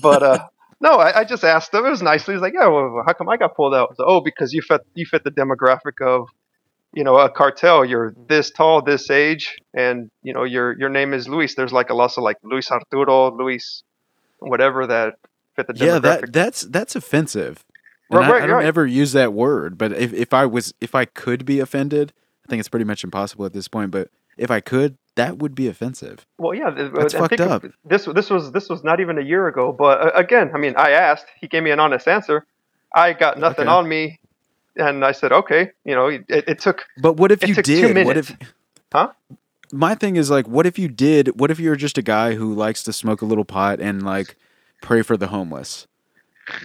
but 0.00 0.22
uh, 0.22 0.38
no, 0.80 0.92
I, 0.92 1.20
I 1.20 1.24
just 1.24 1.44
asked 1.44 1.72
him. 1.72 1.84
It 1.86 1.90
was 1.90 2.02
nicely. 2.02 2.34
He's 2.34 2.42
like, 2.42 2.54
"Yeah, 2.54 2.68
well, 2.68 3.02
how 3.06 3.14
come 3.14 3.28
I 3.28 3.36
got 3.36 3.56
pulled 3.56 3.74
out?" 3.74 3.96
Said, 3.96 4.04
"Oh, 4.06 4.20
because 4.20 4.52
you 4.52 4.62
fit 4.62 4.82
you 4.94 5.06
fit 5.06 5.24
the 5.24 5.30
demographic 5.30 6.00
of." 6.02 6.28
You 6.94 7.04
know, 7.04 7.16
a 7.16 7.30
cartel. 7.30 7.86
You're 7.86 8.14
this 8.28 8.50
tall, 8.50 8.82
this 8.82 9.08
age, 9.08 9.56
and 9.72 10.10
you 10.22 10.34
know 10.34 10.44
your 10.44 10.78
your 10.78 10.90
name 10.90 11.14
is 11.14 11.26
Luis. 11.26 11.54
There's 11.54 11.72
like 11.72 11.88
a 11.88 11.94
lot 11.94 12.18
of 12.18 12.22
like 12.22 12.36
Luis 12.42 12.70
Arturo, 12.70 13.34
Luis, 13.34 13.82
whatever 14.40 14.86
that 14.86 15.14
fit 15.56 15.66
the 15.68 15.72
demographic. 15.72 15.86
yeah 15.86 15.98
that 15.98 16.32
that's 16.32 16.62
that's 16.62 16.96
offensive 16.96 17.64
Right, 18.20 18.42
I, 18.42 18.44
I 18.44 18.46
don't 18.46 18.56
right. 18.56 18.66
ever 18.66 18.86
use 18.86 19.12
that 19.12 19.32
word 19.32 19.78
but 19.78 19.92
if, 19.92 20.12
if 20.12 20.32
i 20.32 20.46
was 20.46 20.74
if 20.80 20.94
i 20.94 21.04
could 21.04 21.44
be 21.44 21.60
offended 21.60 22.12
i 22.46 22.50
think 22.50 22.60
it's 22.60 22.68
pretty 22.68 22.84
much 22.84 23.04
impossible 23.04 23.44
at 23.46 23.52
this 23.52 23.68
point 23.68 23.90
but 23.90 24.08
if 24.36 24.50
i 24.50 24.60
could 24.60 24.96
that 25.14 25.38
would 25.38 25.54
be 25.54 25.68
offensive 25.68 26.26
Well, 26.38 26.54
yeah, 26.54 26.70
That's 26.70 27.12
fucked 27.14 27.36
think 27.36 27.40
up. 27.42 27.64
This 27.84 28.06
this 28.06 28.30
was 28.30 28.50
this 28.52 28.68
was 28.70 28.82
not 28.82 29.00
even 29.00 29.18
a 29.18 29.22
year 29.22 29.46
ago, 29.46 29.70
but 29.70 30.00
uh, 30.00 30.10
again, 30.14 30.50
I 30.54 30.58
mean, 30.58 30.74
I 30.76 30.92
asked. 30.92 31.26
He 31.38 31.48
gave 31.48 31.62
me 31.62 31.70
an 31.70 31.78
honest 31.80 32.08
answer. 32.08 32.46
I 32.94 33.12
got 33.12 33.38
nothing 33.38 33.68
Okay. 33.68 33.76
on 33.76 33.86
me, 33.88 34.20
and 34.76 35.04
I 35.04 35.12
said, 35.12 35.32
okay, 35.32 35.70
you 35.84 35.94
know, 35.94 36.06
it, 36.08 36.24
it 36.28 36.58
took. 36.60 36.84
But 36.96 37.18
what 37.18 37.30
if 37.30 37.46
you 37.46 37.54
did? 37.54 38.06
What 38.06 38.16
if? 38.16 38.34
Huh? 38.90 39.12
My 39.70 39.94
thing 39.94 40.16
is 40.16 40.30
like, 40.30 40.48
what 40.48 40.66
if 40.66 40.78
you 40.78 40.88
did? 40.88 41.38
What 41.38 41.50
if 41.50 41.60
you're 41.60 41.76
just 41.76 41.98
a 41.98 42.02
guy 42.02 42.34
who 42.34 42.54
likes 42.54 42.82
to 42.84 42.92
smoke 42.92 43.20
a 43.20 43.26
little 43.26 43.44
pot 43.44 43.80
and 43.80 44.02
like 44.02 44.36
pray 44.80 45.02
for 45.02 45.18
the 45.18 45.26
homeless? 45.28 45.86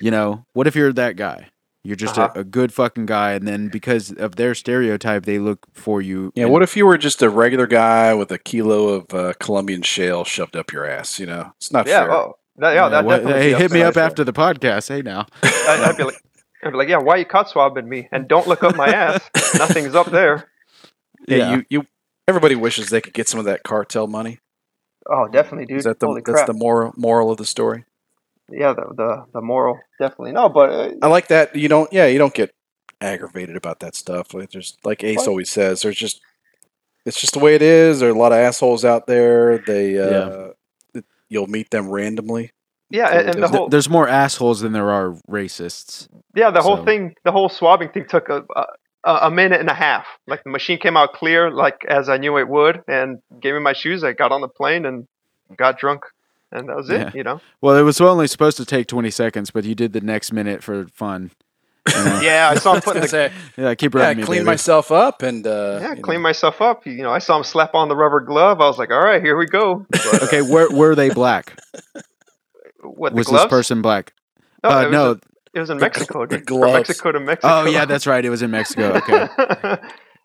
You 0.01 0.11
know, 0.11 0.45
what 0.53 0.67
if 0.67 0.75
you're 0.75 0.93
that 0.93 1.15
guy? 1.15 1.49
You're 1.83 1.95
just 1.95 2.17
Uh-huh. 2.17 2.31
a, 2.35 2.39
a 2.39 2.43
good 2.43 2.73
fucking 2.73 3.05
guy, 3.05 3.33
and 3.33 3.47
then 3.47 3.69
because 3.69 4.11
of 4.11 4.35
their 4.35 4.53
stereotype, 4.55 5.23
they 5.25 5.39
look 5.39 5.65
for 5.73 6.01
you. 6.01 6.31
Yeah, 6.35 6.43
and- 6.45 6.51
what 6.53 6.63
if 6.63 6.75
you 6.75 6.85
were 6.85 6.97
just 6.97 7.21
a 7.21 7.29
regular 7.29 7.67
guy 7.67 8.13
with 8.13 8.31
a 8.31 8.37
kilo 8.37 8.89
of 8.89 9.13
uh, 9.13 9.33
Colombian 9.39 9.83
shale 9.83 10.23
shoved 10.25 10.55
up 10.57 10.73
your 10.73 10.85
ass? 10.85 11.19
You 11.19 11.27
know, 11.27 11.53
it's 11.57 11.71
not 11.71 11.87
Yeah, 11.87 12.01
fair. 12.01 12.11
oh, 12.11 12.37
that, 12.57 12.73
yeah, 12.73 12.89
that 12.89 13.05
what- 13.05 13.17
definitely. 13.17 13.41
hey, 13.41 13.53
hit 13.57 13.71
me 13.71 13.81
up 13.83 13.93
down. 13.93 14.03
after 14.05 14.23
the 14.25 14.33
podcast. 14.33 14.89
Hey, 14.89 15.01
now. 15.01 15.27
I- 15.43 15.85
I'd 15.89 15.95
be 15.97 16.03
like, 16.03 16.21
I'd 16.63 16.71
be 16.71 16.77
like, 16.77 16.89
yeah, 16.89 16.97
why 16.97 17.17
you 17.17 17.25
caught 17.25 17.49
swabbing 17.49 17.87
me? 17.87 18.09
And 18.11 18.27
don't 18.27 18.47
look 18.47 18.63
up 18.63 18.75
my 18.75 18.87
ass. 18.87 19.29
Nothing's 19.57 19.95
up 19.95 20.07
there. 20.11 20.49
Yeah, 21.27 21.37
Yeah. 21.37 21.51
you 21.55 21.65
you. 21.69 21.85
Everybody 22.27 22.55
wishes 22.55 22.89
they 22.89 23.01
could 23.01 23.13
get 23.13 23.27
some 23.27 23.39
of 23.39 23.45
that 23.45 23.63
cartel 23.63 24.07
money. 24.07 24.39
Oh, 25.09 25.27
definitely, 25.27 25.65
dude. 25.65 25.77
Is 25.79 25.83
that 25.85 25.99
the 25.99 26.05
Holy 26.05 26.21
that's 26.21 26.35
crap. 26.35 26.47
the 26.47 26.53
moral 26.53 26.93
moral 26.95 27.31
of 27.31 27.37
the 27.37 27.45
story? 27.45 27.85
Yeah, 28.49 28.73
the, 28.73 28.85
the 28.95 29.25
the 29.33 29.41
moral, 29.41 29.79
definitely. 29.99 30.31
No, 30.31 30.49
but 30.49 30.69
uh, 30.69 30.91
I 31.01 31.07
like 31.07 31.27
that. 31.27 31.55
You 31.55 31.67
don't. 31.67 31.91
Yeah, 31.91 32.07
you 32.07 32.17
don't 32.17 32.33
get 32.33 32.53
aggravated 33.01 33.55
about 33.55 33.79
that 33.81 33.95
stuff. 33.95 34.33
Like 34.33 34.51
there's 34.51 34.77
like 34.83 35.03
Ace 35.03 35.17
What? 35.19 35.27
always 35.27 35.49
says. 35.49 35.81
There's 35.81 35.97
just 35.97 36.21
it's 37.05 37.19
just 37.19 37.33
the 37.33 37.39
way 37.39 37.55
it 37.55 37.61
is. 37.61 37.99
There 37.99 38.09
are 38.09 38.13
a 38.15 38.17
lot 38.17 38.31
of 38.31 38.39
assholes 38.39 38.83
out 38.85 39.07
there. 39.07 39.59
They 39.59 39.97
uh, 39.99 40.49
it- 40.93 41.05
you'll 41.29 41.47
meet 41.47 41.69
them 41.71 41.89
randomly. 41.89 42.51
yeah, 42.89 43.09
So 43.09 43.17
and, 43.17 43.19
and 43.19 43.33
the 43.33 43.39
there's- 43.39 43.51
whole 43.55 43.69
There's 43.69 43.89
more 43.89 44.07
assholes 44.07 44.61
than 44.61 44.71
there 44.73 44.89
are 44.91 45.11
racists. 45.29 46.07
yeah, 46.35 46.51
the 46.51 46.61
whole 46.61 46.77
so- 46.77 46.85
thing, 46.85 47.15
the 47.25 47.31
whole 47.31 47.49
swabbing 47.49 47.89
thing 47.89 48.05
took 48.07 48.29
a, 48.29 48.43
a 48.55 48.65
a 49.05 49.31
minute 49.31 49.59
and 49.61 49.69
a 49.69 49.73
half. 49.73 50.05
Like 50.25 50.43
the 50.43 50.49
machine 50.49 50.79
came 50.79 50.97
out 50.97 51.13
clear, 51.13 51.49
like 51.51 51.85
as 51.87 52.09
I 52.09 52.17
knew 52.17 52.37
it 52.37 52.47
would, 52.49 52.81
and 52.87 53.19
gave 53.39 53.53
me 53.53 53.59
my 53.61 53.73
shoes. 53.73 54.03
I 54.03 54.11
got 54.13 54.31
on 54.33 54.41
the 54.41 54.49
plane 54.49 54.85
and 54.85 55.07
got 55.55 55.77
drunk, 55.79 56.01
and 56.51 56.69
that 56.69 56.75
was 56.75 56.89
Yeah. 56.89 57.07
it. 57.07 57.15
You 57.15 57.23
know. 57.23 57.41
Well, 57.61 57.75
it 57.77 57.81
was 57.83 57.99
only 58.01 58.27
supposed 58.27 58.57
to 58.57 58.65
take 58.65 58.87
20 58.87 59.09
seconds, 59.11 59.51
but 59.51 59.63
you 59.65 59.75
did 59.75 59.93
the 59.93 60.01
next 60.01 60.31
minute 60.31 60.63
for 60.63 60.87
fun. 60.87 61.31
Yeah, 62.21 62.49
I 62.51 62.55
saw 62.55 62.73
him 62.75 62.81
putting 62.87 63.01
the 63.03 63.07
say, 63.07 63.31
yeah, 63.55 63.73
keep 63.73 63.93
yeah, 63.93 64.01
running 64.01 64.17
I 64.17 64.21
me, 64.21 64.25
clean 64.25 64.39
baby. 64.39 64.45
myself 64.47 64.91
up 64.91 65.21
and 65.23 65.47
uh, 65.47 65.79
yeah, 65.81 65.95
clean 65.95 66.19
know, 66.19 66.23
myself 66.23 66.61
up. 66.61 66.85
You 66.85 67.01
know, 67.01 67.11
I 67.11 67.19
saw 67.19 67.37
him 67.37 67.45
slap 67.45 67.73
on 67.75 67.87
the 67.87 67.95
rubber 67.95 68.19
glove. 68.19 68.59
I 68.59 68.65
was 68.65 68.77
like, 68.77 68.91
all 68.91 68.99
right, 69.01 69.21
here 69.21 69.37
we 69.37 69.45
go. 69.45 69.85
But, 69.89 70.21
uh, 70.21 70.25
Okay, 70.25 70.41
were 70.41 70.69
were 70.69 70.95
they 70.95 71.09
black? 71.11 71.57
what 72.81 73.11
the 73.11 73.15
was 73.17 73.27
gloves? 73.27 73.45
this 73.45 73.49
person 73.49 73.81
black? 73.81 74.13
No, 74.63 74.69
uh, 74.69 74.81
it 74.81 74.85
was, 74.87 74.91
no. 74.91 75.19
it 75.53 75.59
was 75.61 75.69
in 75.69 75.77
Mexico. 75.77 76.25
gl- 76.25 76.29
the 76.29 76.37
dude. 76.39 76.47
From. 76.47 76.73
Mexico 76.73 77.11
to 77.13 77.19
Mexico. 77.21 77.47
Oh 77.61 77.65
yeah, 77.65 77.85
that's 77.85 78.05
right. 78.05 78.23
It 78.23 78.29
was 78.29 78.41
in 78.41 78.51
Mexico. 78.51 78.93
Okay, 78.97 79.27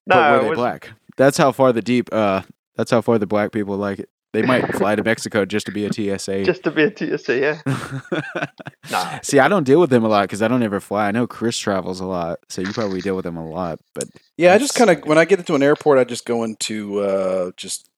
no, 0.06 0.14
but 0.16 0.32
were 0.32 0.42
they 0.42 0.48
was, 0.50 0.56
black? 0.56 0.90
That's 1.16 1.36
how 1.38 1.52
far 1.52 1.72
the 1.72 1.82
deep. 1.82 2.08
Uh, 2.12 2.42
that's 2.76 2.90
how 2.90 3.02
far 3.02 3.18
the 3.18 3.26
black 3.26 3.52
people 3.52 3.76
like 3.76 4.00
it. 4.00 4.08
They 4.32 4.42
might 4.42 4.74
fly 4.76 4.94
to 4.96 5.04
Mexico 5.04 5.44
just 5.44 5.66
to 5.66 5.72
be 5.72 5.84
a 5.84 5.92
TSA. 5.92 6.44
just 6.44 6.62
to 6.64 6.70
be 6.70 6.84
a 6.84 7.18
TSA. 7.18 7.38
Yeah. 7.38 7.60
Nah. 8.90 9.20
See, 9.22 9.38
I 9.38 9.46
don't 9.46 9.62
deal 9.62 9.78
with 9.78 9.90
them 9.90 10.04
a 10.04 10.08
lot 10.08 10.22
because 10.22 10.42
I 10.42 10.48
don't 10.48 10.62
ever 10.62 10.80
fly. 10.80 11.06
I 11.06 11.12
know 11.12 11.26
Chris 11.26 11.56
travels 11.56 12.00
a 12.00 12.04
lot, 12.04 12.40
so 12.48 12.60
you 12.60 12.72
probably 12.72 13.00
deal 13.00 13.14
with 13.14 13.24
them 13.24 13.36
a 13.36 13.48
lot. 13.48 13.78
But 13.94 14.08
yeah. 14.36 14.52
I 14.54 14.58
just 14.58 14.74
kind 14.74 14.90
of 14.90 15.04
when 15.06 15.18
I 15.18 15.24
get 15.24 15.38
into 15.38 15.54
an 15.54 15.62
airport, 15.62 15.98
I 15.98 16.04
just 16.04 16.26
go 16.26 16.42
into 16.42 16.98
uh, 17.00 17.52
just 17.56 17.88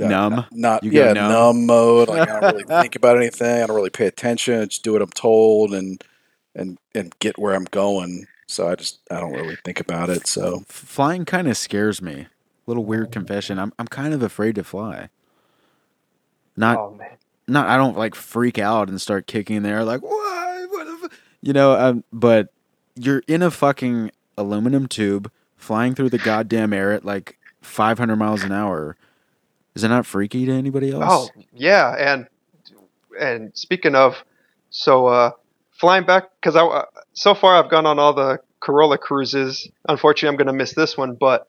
uh, 0.00 0.08
Numb? 0.08 0.32
Not, 0.34 0.48
not 0.52 0.84
You 0.84 0.90
yeah, 0.90 1.12
numb? 1.12 1.32
numb 1.32 1.66
mode. 1.66 2.08
Like 2.08 2.28
I 2.28 2.40
don't 2.40 2.52
really 2.52 2.64
think 2.82 2.96
about 2.96 3.16
anything. 3.16 3.62
I 3.62 3.66
don't 3.66 3.76
really 3.76 3.90
pay 3.90 4.06
attention. 4.06 4.60
I 4.60 4.64
just 4.66 4.82
do 4.82 4.92
what 4.92 5.02
I'm 5.02 5.10
told 5.10 5.72
and 5.72 6.02
and 6.54 6.78
and 6.94 7.16
get 7.20 7.38
where 7.38 7.54
I'm 7.54 7.64
going. 7.64 8.26
So 8.48 8.68
I 8.68 8.74
just 8.74 8.98
I 9.10 9.20
don't 9.20 9.32
really 9.32 9.56
think 9.64 9.78
about 9.80 10.10
it. 10.10 10.26
So 10.26 10.64
flying 10.66 11.24
kind 11.24 11.48
of 11.48 11.56
scares 11.56 12.02
me. 12.02 12.26
Little 12.70 12.84
weird 12.84 13.10
confession. 13.10 13.58
I'm 13.58 13.72
I'm 13.78 13.88
kind 13.88 14.14
of 14.14 14.22
afraid 14.22 14.54
to 14.54 14.64
fly. 14.64 15.08
Not 16.56 16.78
Oh 16.78 17.00
not 17.48 17.68
I 17.68 17.76
don't 17.76 17.96
like 17.96 18.14
freak 18.14 18.58
out 18.58 18.88
and 18.88 19.00
start 19.00 19.26
kicking 19.26 19.56
in 19.56 19.62
the 19.64 19.84
like 19.84 20.02
what, 20.02 20.70
what 20.70 20.84
the 20.86 21.08
fu-" 21.08 21.14
you 21.42 21.52
know 21.52 21.72
um, 21.72 22.04
but 22.12 22.52
you're 22.94 23.22
in 23.26 23.42
a 23.42 23.50
fucking 23.50 24.12
aluminum 24.38 24.86
tube 24.86 25.32
flying 25.56 25.96
through 25.96 26.10
the 26.10 26.18
goddamn 26.18 26.72
air 26.72 26.92
at 26.92 27.04
like 27.04 27.38
500 27.60 28.14
miles 28.14 28.44
an 28.44 28.52
hour 28.52 28.96
is 29.74 29.82
it 29.82 29.88
not 29.88 30.06
freaky 30.06 30.46
to 30.46 30.52
anybody 30.52 30.92
else 30.92 31.30
Oh 31.36 31.42
yeah, 31.52 31.96
and 31.98 32.28
and 33.18 33.52
speaking 33.54 33.94
of, 33.94 34.24
so 34.70 35.06
uh, 35.06 35.30
flying 35.72 36.04
back 36.04 36.30
because 36.40 36.56
I 36.56 36.62
uh, 36.64 36.84
so 37.12 37.34
far 37.34 37.62
I've 37.62 37.70
gone 37.70 37.86
on 37.86 37.98
all 37.98 38.12
the 38.12 38.40
Carolla 38.60 38.98
cruises. 38.98 39.68
Unfortunately, 39.88 40.32
I'm 40.32 40.36
gonna 40.36 40.56
miss 40.56 40.74
this 40.74 40.96
one, 40.96 41.14
but 41.14 41.48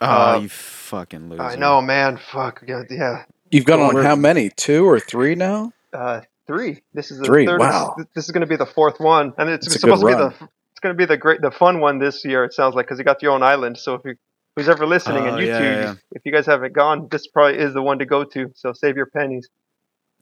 oh 0.00 0.06
uh, 0.06 0.38
you 0.42 0.48
fucking 0.48 1.28
loser 1.28 1.42
I 1.42 1.56
know, 1.56 1.80
man. 1.82 2.16
Fuck 2.18 2.62
yeah. 2.66 3.24
you've 3.50 3.64
gone 3.64 3.80
on 3.80 4.02
how 4.04 4.16
many? 4.16 4.50
Two 4.50 4.88
or 4.88 4.98
three 5.00 5.34
now? 5.34 5.72
Uh, 5.92 6.22
three. 6.46 6.82
This 6.94 7.10
is 7.10 7.18
the 7.18 7.24
Three, 7.24 7.46
third. 7.46 7.60
wow. 7.60 7.94
This, 7.96 8.06
this 8.14 8.24
is 8.24 8.30
gonna 8.30 8.46
be 8.46 8.56
the 8.56 8.66
fourth 8.66 8.98
one, 9.00 9.32
and 9.38 9.48
it's, 9.50 9.66
That's 9.66 9.76
a 9.76 9.78
supposed 9.80 10.00
to 10.02 10.06
be 10.06 10.14
the. 10.14 10.34
It's 10.72 10.80
gonna 10.80 10.94
be 10.94 11.04
the 11.04 11.16
great, 11.16 11.40
the 11.42 11.50
fun 11.50 11.80
one 11.80 11.98
this 11.98 12.24
year. 12.24 12.44
It 12.44 12.52
sounds 12.54 12.74
like 12.74 12.86
because 12.86 12.98
you 12.98 13.04
got 13.04 13.22
your 13.22 13.32
own 13.32 13.42
island. 13.42 13.78
So 13.78 13.94
if 13.94 14.02
you, 14.04 14.14
who's 14.56 14.68
ever 14.68 14.86
listening 14.86 15.24
on 15.24 15.34
Oh, 15.34 15.36
YouTube, 15.36 15.46
yeah, 15.60 15.80
yeah. 15.82 15.94
if 16.12 16.22
you 16.24 16.32
guys 16.32 16.46
haven't 16.46 16.72
gone, 16.72 17.08
this 17.10 17.26
probably 17.28 17.58
is 17.58 17.74
the 17.74 17.82
one 17.82 17.98
to 18.00 18.06
go 18.06 18.24
to. 18.24 18.50
So 18.56 18.72
save 18.72 18.96
your 18.96 19.06
pennies. 19.06 19.48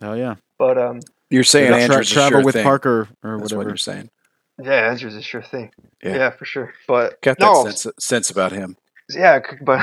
oh 0.03 0.15
yeah 0.15 0.35
But 0.59 0.77
um, 0.77 1.01
You're 1.31 1.45
saying 1.45 1.69
Tra- 1.69 1.77
Andrew's 1.83 2.11
a 2.11 2.15
travel 2.15 2.31
sure 2.41 2.45
with 2.45 2.55
thing. 2.57 2.65
parker 2.65 3.09
or 3.23 3.31
That's 3.39 3.43
whatever 3.45 3.59
what 3.59 3.67
you're 3.69 3.77
saying. 3.77 4.11
yeah, 4.63 4.91
Andrew's 4.91 5.15
a 5.17 5.23
sure 5.23 5.43
thing. 5.43 5.71
Yeah. 6.03 6.17
Yeah, 6.17 6.31
for 6.31 6.45
sure. 6.45 6.75
But 6.89 7.23
Got 7.23 7.39
that 7.39 7.45
no, 7.45 7.65
sense 7.71 7.87
sense 7.99 8.31
about 8.31 8.53
him. 8.53 8.77
Yeah, 9.15 9.41
but 9.63 9.81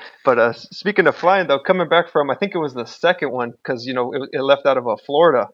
but 0.24 0.38
uh, 0.38 0.52
speaking 0.52 1.06
of 1.06 1.16
flying 1.16 1.46
though, 1.48 1.58
coming 1.58 1.88
back 1.88 2.10
from 2.10 2.30
I 2.30 2.34
think 2.34 2.54
it 2.54 2.58
was 2.58 2.74
the 2.74 2.86
second 2.86 3.30
one 3.32 3.52
because 3.52 3.86
you 3.86 3.94
know 3.94 4.12
it, 4.12 4.28
it 4.32 4.42
left 4.42 4.66
out 4.66 4.76
of 4.78 4.86
uh, 4.88 4.96
Florida. 5.04 5.48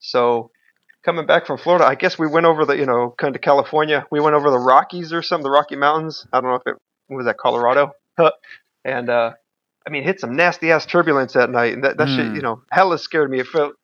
So 0.00 0.50
coming 1.04 1.26
back 1.26 1.46
from 1.46 1.58
Florida, 1.58 1.84
I 1.84 1.94
guess 1.94 2.18
we 2.18 2.26
went 2.26 2.46
over 2.46 2.64
the 2.64 2.76
you 2.76 2.86
know 2.86 3.14
kind 3.18 3.34
of 3.34 3.42
California. 3.42 4.06
We 4.10 4.20
went 4.20 4.34
over 4.36 4.50
the 4.50 4.58
Rockies 4.58 5.12
or 5.12 5.22
something, 5.22 5.44
the 5.44 5.50
Rocky 5.50 5.76
Mountains. 5.76 6.26
I 6.32 6.40
don't 6.40 6.50
know 6.50 6.56
if 6.56 6.66
it 6.66 6.76
was 7.14 7.26
that 7.26 7.38
Colorado, 7.38 7.92
and 8.84 9.10
uh, 9.10 9.32
I 9.86 9.90
mean 9.90 10.04
hit 10.04 10.20
some 10.20 10.36
nasty 10.36 10.70
ass 10.70 10.86
turbulence 10.86 11.36
at 11.36 11.50
night, 11.50 11.74
and 11.74 11.84
that 11.84 11.98
that 11.98 12.08
shit 12.08 12.26
Hmm. 12.28 12.34
you 12.34 12.42
know 12.42 12.62
hella 12.70 12.98
scared 12.98 13.30
me. 13.30 13.40
It 13.40 13.46
felt 13.46 13.74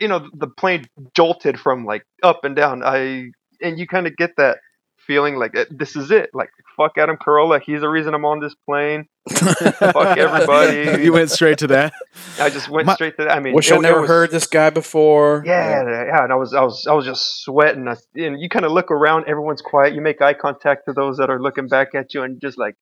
you 0.00 0.08
know 0.08 0.28
the 0.34 0.48
plane 0.48 0.86
jolted 1.14 1.58
from 1.58 1.84
like 1.84 2.04
up 2.22 2.44
and 2.44 2.56
down. 2.56 2.82
I 2.82 3.30
and 3.62 3.78
you 3.78 3.86
kind 3.86 4.06
of 4.06 4.16
get 4.16 4.32
that 4.36 4.58
feeling 5.06 5.36
like 5.36 5.56
eh, 5.56 5.64
this 5.70 5.96
is 5.96 6.10
it. 6.10 6.30
Like 6.34 6.50
fuck 6.76 6.98
Adam 6.98 7.16
Carolla, 7.16 7.60
he's 7.60 7.80
the 7.80 7.88
reason 7.88 8.14
I'm 8.14 8.24
on 8.24 8.40
this 8.40 8.54
plane. 8.66 9.06
Fuck 9.30 9.62
everybody. 10.18 11.02
you 11.04 11.12
went 11.12 11.30
straight 11.30 11.58
to 11.58 11.66
that 11.68 11.92
I 12.40 12.50
just 12.50 12.68
went 12.68 12.86
My- 12.86 12.94
straight 12.94 13.16
to 13.16 13.24
that. 13.24 13.36
I 13.36 13.40
mean, 13.40 13.54
Wish 13.54 13.70
it- 13.70 13.74
I 13.74 13.78
it 13.78 13.82
never 13.82 14.00
was- 14.02 14.08
heard 14.08 14.30
this 14.30 14.46
guy 14.46 14.70
before. 14.70 15.42
Yeah, 15.46 15.82
yeah, 16.06 16.22
and 16.24 16.32
I 16.32 16.36
was, 16.36 16.52
I 16.54 16.62
was, 16.62 16.86
I 16.86 16.92
was 16.92 17.04
just 17.04 17.42
sweating. 17.42 17.88
I, 17.88 17.96
and 18.16 18.40
you 18.40 18.48
kind 18.48 18.64
of 18.64 18.72
look 18.72 18.90
around, 18.90 19.24
everyone's 19.26 19.62
quiet. 19.62 19.94
You 19.94 20.00
make 20.00 20.20
eye 20.22 20.34
contact 20.34 20.86
to 20.86 20.92
those 20.92 21.16
that 21.18 21.30
are 21.30 21.40
looking 21.40 21.66
back 21.68 21.94
at 21.94 22.12
you, 22.14 22.22
and 22.22 22.40
just 22.40 22.58
like, 22.58 22.76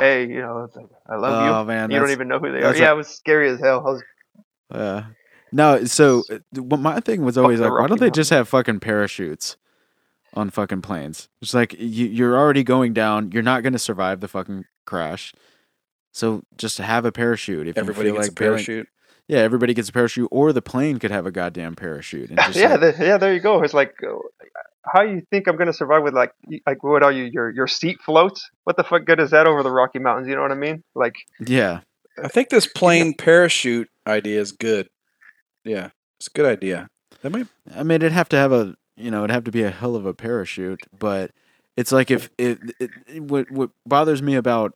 hey, 0.00 0.26
you 0.26 0.40
know, 0.40 0.68
I 1.08 1.16
love 1.16 1.56
oh 1.56 1.60
you. 1.60 1.66
man 1.66 1.90
you 1.90 1.98
don't 1.98 2.10
even 2.10 2.28
know 2.28 2.38
who 2.38 2.50
they 2.52 2.58
are. 2.58 2.62
that's 2.62 2.78
a- 2.78 2.82
Yeah, 2.82 2.92
it 2.92 2.96
was 2.96 3.08
scary 3.08 3.50
as 3.50 3.60
hell. 3.60 3.80
I 3.80 3.90
was, 3.90 4.02
Yeah. 4.74 5.04
No, 5.54 5.84
so 5.84 6.22
uh, 6.30 6.38
what 6.62 6.80
my 6.80 6.98
thing 7.00 7.22
was 7.24 7.36
always 7.36 7.60
like, 7.60 7.70
why 7.70 7.86
don't 7.86 8.00
they 8.00 8.10
just 8.10 8.30
have 8.30 8.48
fucking 8.48 8.80
parachutes 8.80 9.58
on 10.34 10.50
fucking 10.50 10.82
planes? 10.82 11.28
It's 11.40 11.54
like 11.54 11.74
you, 11.78 12.06
you're 12.06 12.36
already 12.36 12.62
going 12.64 12.92
down. 12.92 13.30
You're 13.32 13.42
not 13.42 13.62
going 13.62 13.72
to 13.74 13.78
survive 13.78 14.20
the 14.20 14.28
fucking 14.28 14.64
crash. 14.86 15.32
So 16.12 16.42
just 16.56 16.78
have 16.78 17.04
a 17.04 17.12
parachute. 17.12 17.66
If 17.68 17.78
Everybody 17.78 18.08
you 18.08 18.14
feel 18.14 18.20
gets 18.22 18.28
like 18.28 18.38
a 18.38 18.40
bailing- 18.40 18.54
parachute. 18.56 18.88
yeah, 19.28 19.38
everybody 19.38 19.72
gets 19.74 19.88
a 19.88 19.92
parachute, 19.92 20.28
or 20.30 20.52
the 20.52 20.60
plane 20.62 20.98
could 20.98 21.10
have 21.10 21.24
a 21.26 21.30
goddamn 21.30 21.74
parachute. 21.74 22.30
And 22.30 22.38
just 22.46 22.56
yeah, 22.56 22.74
like- 22.74 22.96
the, 22.98 23.04
yeah. 23.06 23.16
There 23.18 23.32
you 23.32 23.40
go. 23.40 23.62
It's 23.62 23.72
like, 23.74 23.94
uh, 24.06 24.16
how 24.84 25.02
you 25.02 25.22
think 25.30 25.46
I'm 25.48 25.56
gonna 25.56 25.72
survive 25.72 26.02
with 26.02 26.12
like, 26.14 26.32
like 26.66 26.82
what 26.82 27.02
are 27.02 27.12
you? 27.12 27.24
Your 27.24 27.48
your 27.50 27.66
seat 27.66 27.98
floats? 28.04 28.50
What 28.64 28.76
the 28.76 28.84
fuck 28.84 29.04
good 29.06 29.20
is 29.20 29.30
that 29.30 29.46
over 29.46 29.62
the 29.62 29.70
Rocky 29.70 30.00
Mountains? 30.00 30.28
You 30.28 30.34
know 30.36 30.42
what 30.42 30.50
I 30.52 30.56
mean? 30.56 30.82
Like, 30.94 31.14
yeah. 31.46 31.80
I 32.22 32.28
think 32.28 32.50
this 32.50 32.66
plane 32.66 33.14
parachute 33.14 33.88
idea 34.06 34.38
is 34.40 34.52
good. 34.52 34.90
Yeah, 35.64 35.90
it's 36.18 36.26
a 36.26 36.30
good 36.36 36.44
idea. 36.46 36.88
That 37.22 37.30
might 37.30 37.46
I 37.74 37.84
mean, 37.84 37.96
it'd 37.96 38.12
have 38.12 38.28
to 38.30 38.36
have 38.36 38.52
a, 38.52 38.74
you 38.96 39.10
know, 39.10 39.20
it'd 39.24 39.30
have 39.34 39.44
to 39.44 39.50
be 39.50 39.62
a 39.62 39.70
hell 39.70 39.96
of 39.96 40.06
a 40.06 40.14
parachute. 40.14 40.82
But 40.98 41.30
it's 41.76 41.92
like 41.92 42.10
if 42.10 42.30
it, 42.38 42.58
it, 42.80 42.90
it 43.06 43.22
what 43.22 43.50
what 43.50 43.70
bothers 43.86 44.22
me 44.22 44.34
about, 44.34 44.74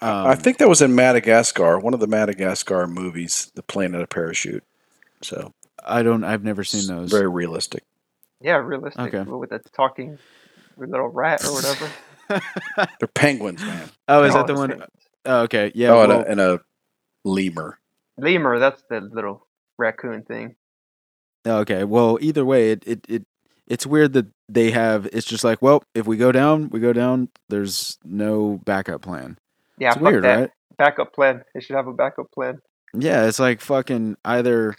um, 0.00 0.26
I 0.26 0.34
think 0.34 0.58
that 0.58 0.68
was 0.68 0.80
in 0.82 0.94
Madagascar, 0.94 1.78
one 1.78 1.94
of 1.94 2.00
the 2.00 2.06
Madagascar 2.06 2.86
movies. 2.86 3.50
The 3.54 3.62
plane 3.62 3.92
had 3.92 4.02
a 4.02 4.06
parachute, 4.06 4.64
so 5.22 5.52
I 5.84 6.02
don't. 6.02 6.24
I've 6.24 6.44
never 6.44 6.64
seen 6.64 6.80
it's 6.80 6.88
those. 6.88 7.10
Very 7.10 7.28
realistic. 7.28 7.82
yeah, 8.40 8.56
realistic 8.56 9.14
Okay. 9.14 9.28
with 9.30 9.50
the 9.50 9.58
talking 9.72 10.18
little 10.76 11.08
rat 11.08 11.44
or 11.44 11.52
whatever. 11.54 11.90
They're 13.00 13.08
penguins, 13.14 13.60
man. 13.62 13.88
oh, 14.06 14.22
is 14.22 14.34
No, 14.34 14.40
that 14.40 14.46
the 14.46 14.52
it's 14.52 14.58
one? 14.60 14.68
penguins. 14.70 14.90
Oh, 15.24 15.40
okay. 15.42 15.72
Yeah. 15.74 15.90
oh, 15.94 16.00
and, 16.02 16.08
well- 16.10 16.20
a, 16.20 16.24
and 16.24 16.40
a 16.40 16.60
lemur. 17.24 17.78
Lemur, 18.18 18.58
that's 18.58 18.82
the 18.90 19.00
little 19.00 19.46
raccoon 19.78 20.22
thing. 20.22 20.54
Okay. 21.46 21.84
Well, 21.84 22.18
either 22.20 22.44
way, 22.44 22.70
it, 22.72 22.84
it, 22.86 23.06
it 23.08 23.26
it's 23.68 23.86
weird 23.86 24.14
that 24.14 24.26
they 24.48 24.70
have. 24.70 25.06
It's 25.12 25.26
just 25.26 25.44
like, 25.44 25.62
well, 25.62 25.84
if 25.94 26.06
we 26.06 26.16
go 26.16 26.32
down, 26.32 26.70
we 26.70 26.80
go 26.80 26.92
down. 26.92 27.28
There's 27.48 27.98
no 28.04 28.60
backup 28.64 29.02
plan. 29.02 29.38
Yeah, 29.78 29.92
it's 29.92 30.00
weird, 30.00 30.24
that. 30.24 30.38
right? 30.38 30.50
Backup 30.76 31.12
plan. 31.12 31.44
They 31.54 31.60
should 31.60 31.76
have 31.76 31.86
a 31.86 31.92
backup 31.92 32.32
plan. 32.32 32.60
Yeah, 32.94 33.26
it's 33.26 33.38
like 33.38 33.60
fucking 33.60 34.16
either 34.24 34.74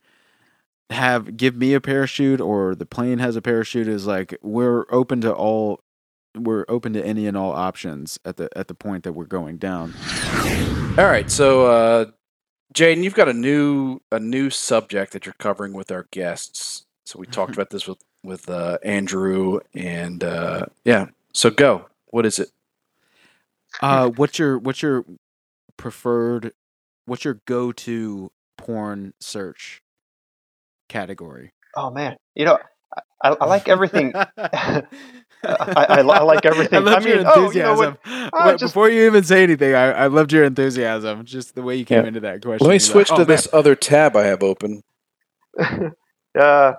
have 0.89 1.37
give 1.37 1.55
me 1.55 1.75
a 1.75 1.81
parachute 1.81 2.41
or 2.41 2.73
the 2.73 2.85
plane 2.85 3.19
has 3.19 3.35
a 3.35 3.41
parachute 3.41 3.87
is 3.87 4.07
like 4.07 4.35
we're 4.41 4.85
open 4.89 5.21
to 5.21 5.31
all 5.31 5.81
we're 6.35 6.65
open 6.67 6.93
to 6.93 7.05
any 7.05 7.27
and 7.27 7.37
all 7.37 7.51
options 7.51 8.19
at 8.25 8.37
the 8.37 8.49
at 8.57 8.67
the 8.67 8.73
point 8.73 9.03
that 9.03 9.13
we're 9.13 9.25
going 9.25 9.57
down. 9.57 9.93
All 10.97 11.05
right, 11.05 11.29
so 11.29 11.67
uh, 11.67 12.05
Jaden, 12.73 13.03
you've 13.03 13.13
got 13.13 13.29
a 13.29 13.33
new 13.33 13.99
a 14.11 14.19
new 14.19 14.49
subject 14.49 15.13
that 15.13 15.25
you're 15.25 15.35
covering 15.37 15.73
with 15.73 15.91
our 15.91 16.07
guests. 16.11 16.85
So 17.05 17.19
we 17.19 17.27
talked 17.27 17.53
about 17.55 17.69
this 17.69 17.87
with 17.87 17.99
with 18.23 18.49
uh, 18.49 18.77
Andrew, 18.83 19.59
and 19.73 20.23
uh, 20.23 20.65
yeah. 20.85 21.07
So 21.33 21.49
go. 21.49 21.87
What 22.07 22.25
is 22.25 22.39
it? 22.39 22.49
Uh 23.81 24.09
what's 24.09 24.39
your 24.39 24.57
what's 24.57 24.81
your 24.81 25.05
preferred 25.77 26.53
what's 27.05 27.23
your 27.23 27.39
go-to 27.45 28.31
porn 28.57 29.13
search 29.19 29.81
category? 30.87 31.53
Oh 31.75 31.91
man, 31.91 32.17
you 32.35 32.45
know, 32.45 32.57
I, 33.23 33.29
I 33.29 33.35
I 33.41 33.45
like 33.45 33.69
everything. 33.69 34.11
I, 34.37 34.83
I, 35.43 35.85
I 36.01 36.01
like 36.23 36.45
everything. 36.45 36.79
I 36.79 36.81
loved 36.81 37.05
mean, 37.05 37.19
your 37.19 37.23
oh, 37.27 37.51
you 37.51 37.61
know 37.61 37.71
enthusiasm. 37.83 37.97
what? 38.03 38.31
But 38.31 38.51
just- 38.59 38.73
Before 38.73 38.89
you 38.89 39.05
even 39.05 39.23
say 39.23 39.43
anything, 39.43 39.73
I, 39.75 39.91
I 39.91 40.07
loved 40.07 40.33
your 40.33 40.43
enthusiasm. 40.43 41.23
Just 41.25 41.55
the 41.55 41.61
way 41.61 41.75
you 41.75 41.85
came 41.85 42.01
Yeah. 42.01 42.07
into 42.07 42.19
that 42.21 42.41
question. 42.41 42.65
Let 42.67 42.73
me 42.73 42.73
You're 42.73 42.73
like, 42.73 42.81
switch 42.81 43.11
"Oh, 43.11 43.15
to 43.17 43.19
man, 43.21 43.27
this 43.27 43.47
other 43.53 43.75
tab 43.75 44.15
I 44.17 44.23
have 44.25 44.43
open. 44.43 44.81
uh, 46.39 46.73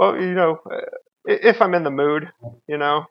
well, 0.00 0.18
you 0.18 0.32
know, 0.32 0.58
uh, 0.64 0.80
if 1.26 1.60
I'm 1.60 1.74
in 1.74 1.84
the 1.84 1.90
mood, 1.90 2.30
you 2.66 2.78
know, 2.78 3.04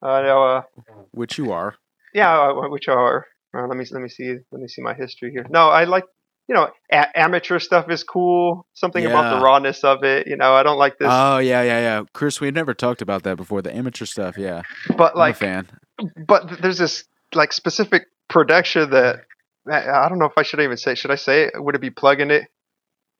I 0.00 0.22
know, 0.22 0.44
uh, 0.44 0.62
which 1.10 1.38
you 1.38 1.50
are. 1.50 1.74
yeah, 2.14 2.40
uh, 2.40 2.68
which 2.68 2.86
are. 2.86 3.26
Uh, 3.52 3.66
let 3.66 3.76
me 3.76 3.84
let 3.90 4.00
me 4.00 4.08
see 4.08 4.36
let 4.52 4.60
me 4.60 4.68
see 4.68 4.80
my 4.80 4.94
history 4.94 5.32
here. 5.32 5.44
No, 5.50 5.70
I 5.70 5.84
like 5.84 6.04
you 6.46 6.54
know 6.54 6.70
a- 6.92 7.18
amateur 7.18 7.58
stuff 7.58 7.90
is 7.90 8.04
cool. 8.04 8.68
Something 8.74 9.04
about 9.06 9.36
the 9.36 9.44
rawness 9.44 9.82
of 9.82 10.04
it. 10.04 10.28
You 10.28 10.36
know, 10.36 10.54
I 10.54 10.62
don't 10.62 10.78
like 10.78 10.98
this, 10.98 11.08
Oh 11.10 11.38
yeah, 11.38 11.62
yeah, 11.62 11.80
yeah. 11.80 12.04
Chris, 12.12 12.40
we 12.40 12.52
never 12.52 12.74
talked 12.74 13.02
about 13.02 13.24
that 13.24 13.36
before. 13.36 13.60
The 13.60 13.74
amateur 13.74 14.04
stuff, 14.04 14.38
yeah. 14.38 14.62
but 14.96 15.16
like 15.16 15.34
fan. 15.34 15.66
but 16.28 16.62
there's 16.62 16.78
this 16.78 17.04
like 17.34 17.52
specific 17.52 18.04
production 18.28 18.90
that 18.90 19.24
I 19.68 19.88
I 19.88 20.08
don't 20.08 20.20
know 20.20 20.26
if 20.26 20.38
I 20.38 20.44
should 20.44 20.60
even 20.60 20.76
say. 20.76 20.94
Should 20.94 21.10
I 21.10 21.16
say 21.16 21.46
it? 21.46 21.54
Would 21.56 21.74
it 21.74 21.80
be 21.80 21.90
plugging 21.90 22.30
it, 22.30 22.44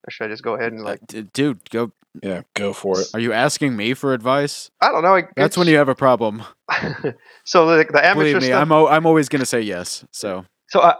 or 0.06 0.10
should 0.10 0.26
I 0.26 0.28
just 0.28 0.42
go 0.42 0.54
ahead 0.54 0.72
and 0.72 0.82
like? 0.82 1.00
Uh, 1.02 1.06
d- 1.08 1.22
dude, 1.32 1.70
go. 1.70 1.92
Yeah, 2.22 2.42
go 2.54 2.72
for 2.72 3.00
it. 3.00 3.08
Are 3.12 3.20
you 3.20 3.34
asking 3.34 3.76
me 3.76 3.92
for 3.92 4.14
advice? 4.14 4.70
I 4.80 4.90
don't 4.90 5.02
know. 5.02 5.16
I- 5.16 5.24
That's 5.36 5.56
when 5.58 5.68
you 5.68 5.76
have 5.76 5.88
a 5.90 5.94
problem. 5.94 6.42
so 7.44 7.66
like 7.66 7.92
the 7.92 8.04
amateur 8.04 8.14
Believe 8.14 8.36
me, 8.42 8.46
stuff. 8.48 8.62
I'm 8.62 8.72
o- 8.72 8.88
I'm 8.88 9.04
always 9.06 9.28
gonna 9.28 9.44
say 9.46 9.60
yes. 9.60 10.04
So 10.12 10.44
so 10.68 10.80
I 10.80 10.94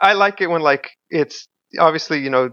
I 0.00 0.12
like 0.14 0.40
it 0.40 0.48
when 0.48 0.60
like 0.62 0.90
it's 1.10 1.46
obviously 1.78 2.20
you 2.20 2.30
know. 2.30 2.50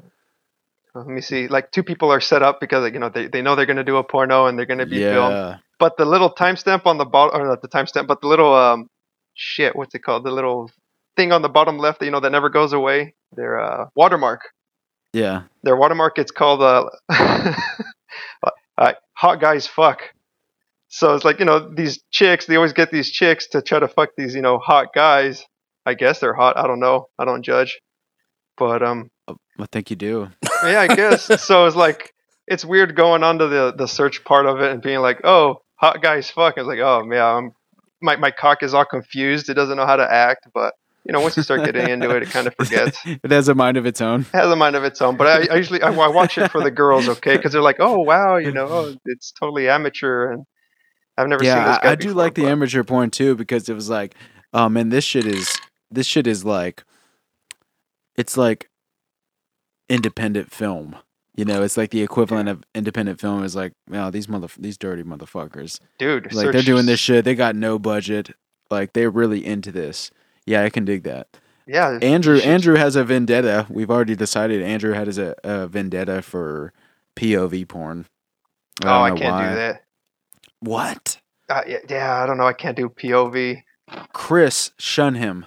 Let 0.96 1.06
me 1.08 1.22
see. 1.22 1.48
Like 1.48 1.72
two 1.72 1.84
people 1.84 2.12
are 2.12 2.20
set 2.20 2.42
up 2.42 2.60
because 2.60 2.82
like, 2.84 2.94
you 2.94 3.00
know 3.00 3.10
they, 3.10 3.28
they 3.28 3.42
know 3.44 3.56
they're 3.56 3.68
gonna 3.68 3.84
do 3.84 3.98
a 3.98 4.04
porno 4.04 4.48
and 4.48 4.58
they're 4.58 4.66
gonna 4.66 4.88
be 4.88 4.98
filmed. 5.00 5.34
yeah, 5.34 5.58
But 5.78 5.98
the 5.98 6.06
little 6.06 6.34
timestamp 6.34 6.86
on 6.88 6.98
the 6.98 7.06
bottom, 7.06 7.40
or 7.40 7.48
not 7.48 7.62
the 7.62 7.68
timestamp, 7.68 8.08
but 8.08 8.22
the 8.22 8.28
little 8.28 8.54
um, 8.54 8.88
shit, 9.36 9.76
what's 9.76 9.94
it 9.94 10.00
called? 10.00 10.26
The 10.26 10.32
little 10.32 10.70
thing 11.16 11.32
on 11.32 11.44
the 11.44 11.48
bottom 11.50 11.78
left, 11.78 12.00
that 12.00 12.06
you 12.06 12.12
know, 12.12 12.20
that 12.20 12.32
never 12.32 12.50
goes 12.50 12.74
away. 12.74 13.14
Their 13.36 13.60
uh, 13.60 13.86
watermark. 13.96 14.42
Yeah. 15.14 15.44
Their 15.64 15.76
watermark. 15.76 16.18
It's 16.18 16.32
called 16.32 16.62
uh, 16.62 16.90
uh, 18.78 18.94
hot 19.14 19.42
guys 19.42 19.68
fuck. 19.68 20.02
So 20.88 21.14
it's 21.14 21.24
like 21.24 21.40
you 21.40 21.46
know 21.46 21.72
these 21.74 22.00
chicks. 22.12 22.46
They 22.46 22.56
always 22.56 22.74
get 22.74 22.92
these 22.92 23.12
chicks 23.12 23.48
to 23.48 23.62
try 23.62 23.80
to 23.80 23.88
fuck 23.88 24.10
these 24.18 24.36
you 24.36 24.42
know 24.42 24.58
hot 24.58 24.88
guys. 24.94 25.46
I 25.86 25.94
guess 25.94 26.20
they're 26.20 26.34
hot. 26.34 26.58
I 26.58 26.68
don't 26.68 26.80
know. 26.80 27.08
I 27.18 27.26
don't 27.26 27.44
judge. 27.44 27.80
But 28.58 28.84
um, 28.84 29.10
I 29.28 29.66
think 29.72 29.90
you 29.90 29.96
do. 29.96 30.30
yeah, 30.64 30.82
I 30.82 30.96
guess. 30.96 31.44
so 31.44 31.66
it's 31.66 31.76
like 31.76 32.14
it's 32.48 32.66
weird 32.66 32.96
going 32.96 33.24
onto 33.24 33.48
the 33.48 33.74
the 33.76 33.88
search 33.88 34.24
part 34.24 34.46
of 34.46 34.62
it 34.62 34.72
and 34.72 34.82
being 34.82 35.00
like, 35.00 35.22
oh, 35.24 35.62
hot 35.76 36.02
guys 36.02 36.30
fuck. 36.30 36.56
It's 36.58 36.68
like, 36.68 36.80
oh 36.80 37.04
yeah, 37.12 37.26
I'm 37.26 37.52
my 38.02 38.16
my 38.16 38.32
cock 38.32 38.64
is 38.64 38.74
all 38.74 38.86
confused. 38.86 39.50
It 39.50 39.54
doesn't 39.56 39.78
know 39.78 39.86
how 39.86 39.96
to 39.96 40.12
act. 40.12 40.48
But 40.54 40.74
you 41.10 41.14
know, 41.14 41.22
once 41.22 41.36
you 41.36 41.42
start 41.42 41.66
getting 41.66 41.90
into 41.90 42.12
it, 42.16 42.22
it 42.22 42.30
kind 42.30 42.46
of 42.46 42.54
forgets. 42.60 43.02
it 43.04 43.32
has 43.32 43.48
a 43.48 43.56
mind 43.56 43.78
of 43.78 43.88
its 43.88 44.00
own. 44.00 44.22
It 44.22 44.28
has 44.28 44.52
a 44.52 44.56
mind 44.56 44.76
of 44.76 44.84
its 44.84 45.02
own. 45.02 45.18
But 45.18 45.26
I, 45.26 45.54
I 45.54 45.58
usually 45.58 45.82
I, 45.82 45.92
I 45.92 46.08
watch 46.08 46.38
it 46.38 46.52
for 46.52 46.62
the 46.62 46.70
girls, 46.70 47.10
okay? 47.10 47.36
Because 47.36 47.52
they're 47.52 47.64
like, 47.64 47.78
oh 47.80 47.98
wow, 47.98 48.38
you 48.38 48.52
know, 48.52 48.68
oh, 48.70 48.96
it's 49.06 49.32
totally 49.32 49.68
amateur, 49.68 50.32
and 50.32 50.44
I've 51.18 51.28
never 51.28 51.44
seen 51.44 51.56
this 51.56 51.64
Yeah, 51.64 51.80
guy 51.82 51.90
I, 51.90 51.92
I 51.94 51.96
do 51.96 52.10
before, 52.10 52.14
like 52.14 52.36
the 52.36 52.46
amateur 52.46 52.84
porn 52.84 53.10
too 53.10 53.34
because 53.34 53.68
it 53.70 53.74
was 53.74 53.90
like, 53.90 54.14
oh 54.54 54.70
man, 54.70 54.90
this 54.90 55.04
shit 55.04 55.26
is 55.26 55.60
this 55.90 56.06
shit 56.06 56.28
is 56.28 56.46
like, 56.46 56.84
it's 58.16 58.38
like 58.38 58.70
independent 59.90 60.52
film. 60.52 60.96
You 61.36 61.46
know, 61.46 61.64
it's 61.64 61.76
like 61.76 61.90
the 61.90 62.04
equivalent 62.04 62.50
of 62.50 62.64
independent 62.76 63.20
film 63.20 63.44
is 63.44 63.56
like, 63.56 63.74
oh, 63.92 64.12
these 64.12 64.30
mother 64.30 64.48
these 64.60 64.78
dirty 64.78 65.02
motherfuckers. 65.02 65.80
dude. 65.98 66.32
Like 66.36 66.52
they're 66.52 66.62
doing 66.62 66.86
this 66.86 67.00
shit. 67.00 67.26
They 67.26 67.34
got 67.34 67.56
no 67.56 67.80
budget. 67.80 68.30
Like 68.70 68.94
they're 68.94 69.10
really 69.10 69.44
into 69.44 69.72
this. 69.72 70.12
Yeah, 70.50 70.64
I 70.64 70.70
can 70.72 70.84
dig 70.84 71.04
that. 71.04 71.28
Yeah, 71.68 72.00
Andrew 72.02 72.38
you 72.38 72.42
Andrew 72.42 72.76
has 72.76 72.96
a 72.96 73.04
vendetta. 73.04 73.68
We've 73.70 73.92
already 73.92 74.16
decided 74.16 74.64
Andrew 74.64 74.94
has 74.94 75.20
a, 75.20 75.36
a 75.44 75.68
vendetta 75.68 76.24
for 76.24 76.74
POV 77.16 77.68
porn. 77.68 78.08
Oh, 78.84 78.90
I 79.04 79.10
can't 79.12 79.34
why. 79.36 79.50
do 79.50 79.56
that. 79.56 79.84
What? 80.62 81.20
Uh, 81.48 81.62
yeah, 81.68 81.78
yeah, 81.88 82.24
I 82.24 82.26
don't 82.26 82.38
know. 82.38 82.48
I 82.48 82.54
can't 82.54 82.76
do 82.76 82.90
POV. 82.90 83.62
Chris, 84.14 84.72
shun 84.80 85.14
him. 85.16 85.46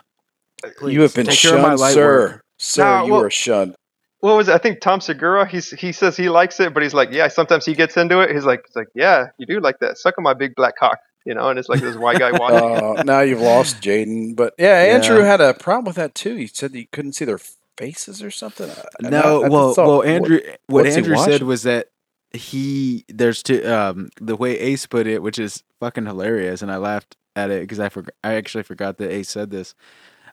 you 0.86 1.00
have 1.02 1.14
been 1.14 1.26
Take 1.26 1.40
care 1.40 1.60
my 1.60 1.74
shunned, 1.76 1.92
sir. 1.94 2.18
work. 2.28 2.44
Sir, 2.58 2.84
No, 2.84 3.06
you 3.06 3.12
well- 3.12 3.22
are 3.22 3.30
shunned. 3.30 3.74
what 4.20 4.36
was 4.36 4.48
it? 4.48 4.54
I 4.54 4.58
think 4.58 4.80
Tom 4.80 5.00
Segura. 5.00 5.46
He's 5.48 5.70
he 5.70 5.90
says 5.90 6.16
he 6.16 6.28
likes 6.28 6.60
it, 6.60 6.72
but 6.74 6.84
he's 6.84 6.94
like, 6.94 7.08
yeah. 7.10 7.26
Sometimes 7.26 7.64
he 7.66 7.74
gets 7.74 7.96
into 7.96 8.20
it. 8.20 8.30
He's 8.30 8.44
like, 8.44 8.62
he's 8.68 8.76
like, 8.76 8.88
yeah, 8.94 9.26
you 9.38 9.46
do 9.46 9.58
like 9.58 9.80
that. 9.80 9.98
Suck 9.98 10.14
on 10.18 10.22
my 10.22 10.34
big 10.34 10.54
black 10.54 10.76
cock, 10.76 10.98
you 11.24 11.34
know. 11.34 11.48
And 11.48 11.58
it's 11.58 11.68
like 11.68 11.80
this 11.80 11.96
white 11.96 12.18
guy 12.18 12.30
watching. 12.38 12.98
Uh, 12.98 13.02
now 13.04 13.20
you've 13.20 13.40
lost 13.40 13.80
Jaden. 13.80 14.34
But 14.36 14.54
yeah, 14.58 14.76
Andrew 14.78 15.20
had 15.22 15.40
a 15.40 15.54
problem 15.54 15.84
with 15.86 15.96
that 15.96 16.14
too. 16.14 16.36
He 16.36 16.46
said 16.46 16.74
he 16.74 16.86
couldn't 16.86 17.12
see 17.12 17.24
their 17.24 17.40
faces 17.76 18.22
or 18.22 18.30
something. 18.30 18.70
I- 18.70 19.06
I- 19.06 19.10
No, 19.10 19.44
I 19.44 19.48
well, 19.48 19.74
thought- 19.74 19.86
well, 19.88 20.02
Andrew, 20.02 20.40
what, 20.66 20.84
what's 20.84 20.94
he 20.94 21.00
Andrew 21.02 21.16
said 21.16 21.42
was 21.42 21.62
that 21.64 21.88
he 22.34 23.04
there's 23.08 23.42
two 23.42 23.62
um 23.70 24.08
the 24.20 24.36
way 24.36 24.58
Ace 24.58 24.86
put 24.86 25.06
it, 25.06 25.22
which 25.22 25.38
is 25.38 25.62
fucking 25.80 26.06
hilarious, 26.06 26.62
and 26.62 26.70
I 26.72 26.76
laughed 26.76 27.16
at 27.36 27.50
it 27.50 27.62
because 27.62 27.80
I 27.80 27.88
forgot 27.88 28.14
I 28.24 28.34
actually 28.34 28.62
forgot 28.64 28.98
that 28.98 29.10
Ace 29.10 29.28
said 29.30 29.50
this. 29.50 29.74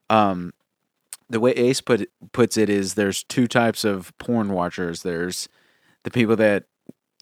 Um, 0.10 0.54
the 1.30 1.40
way 1.40 1.52
Ace 1.52 1.82
put 1.82 2.10
puts 2.32 2.58
it 2.58 2.70
is 2.70 2.96
there's 2.96 3.24
two 3.24 3.48
types 3.48 3.84
of 3.84 4.18
porn 4.18 4.52
watchers. 4.54 5.04
There's 5.04 5.48
the 6.04 6.10
people 6.12 6.36
that 6.38 6.64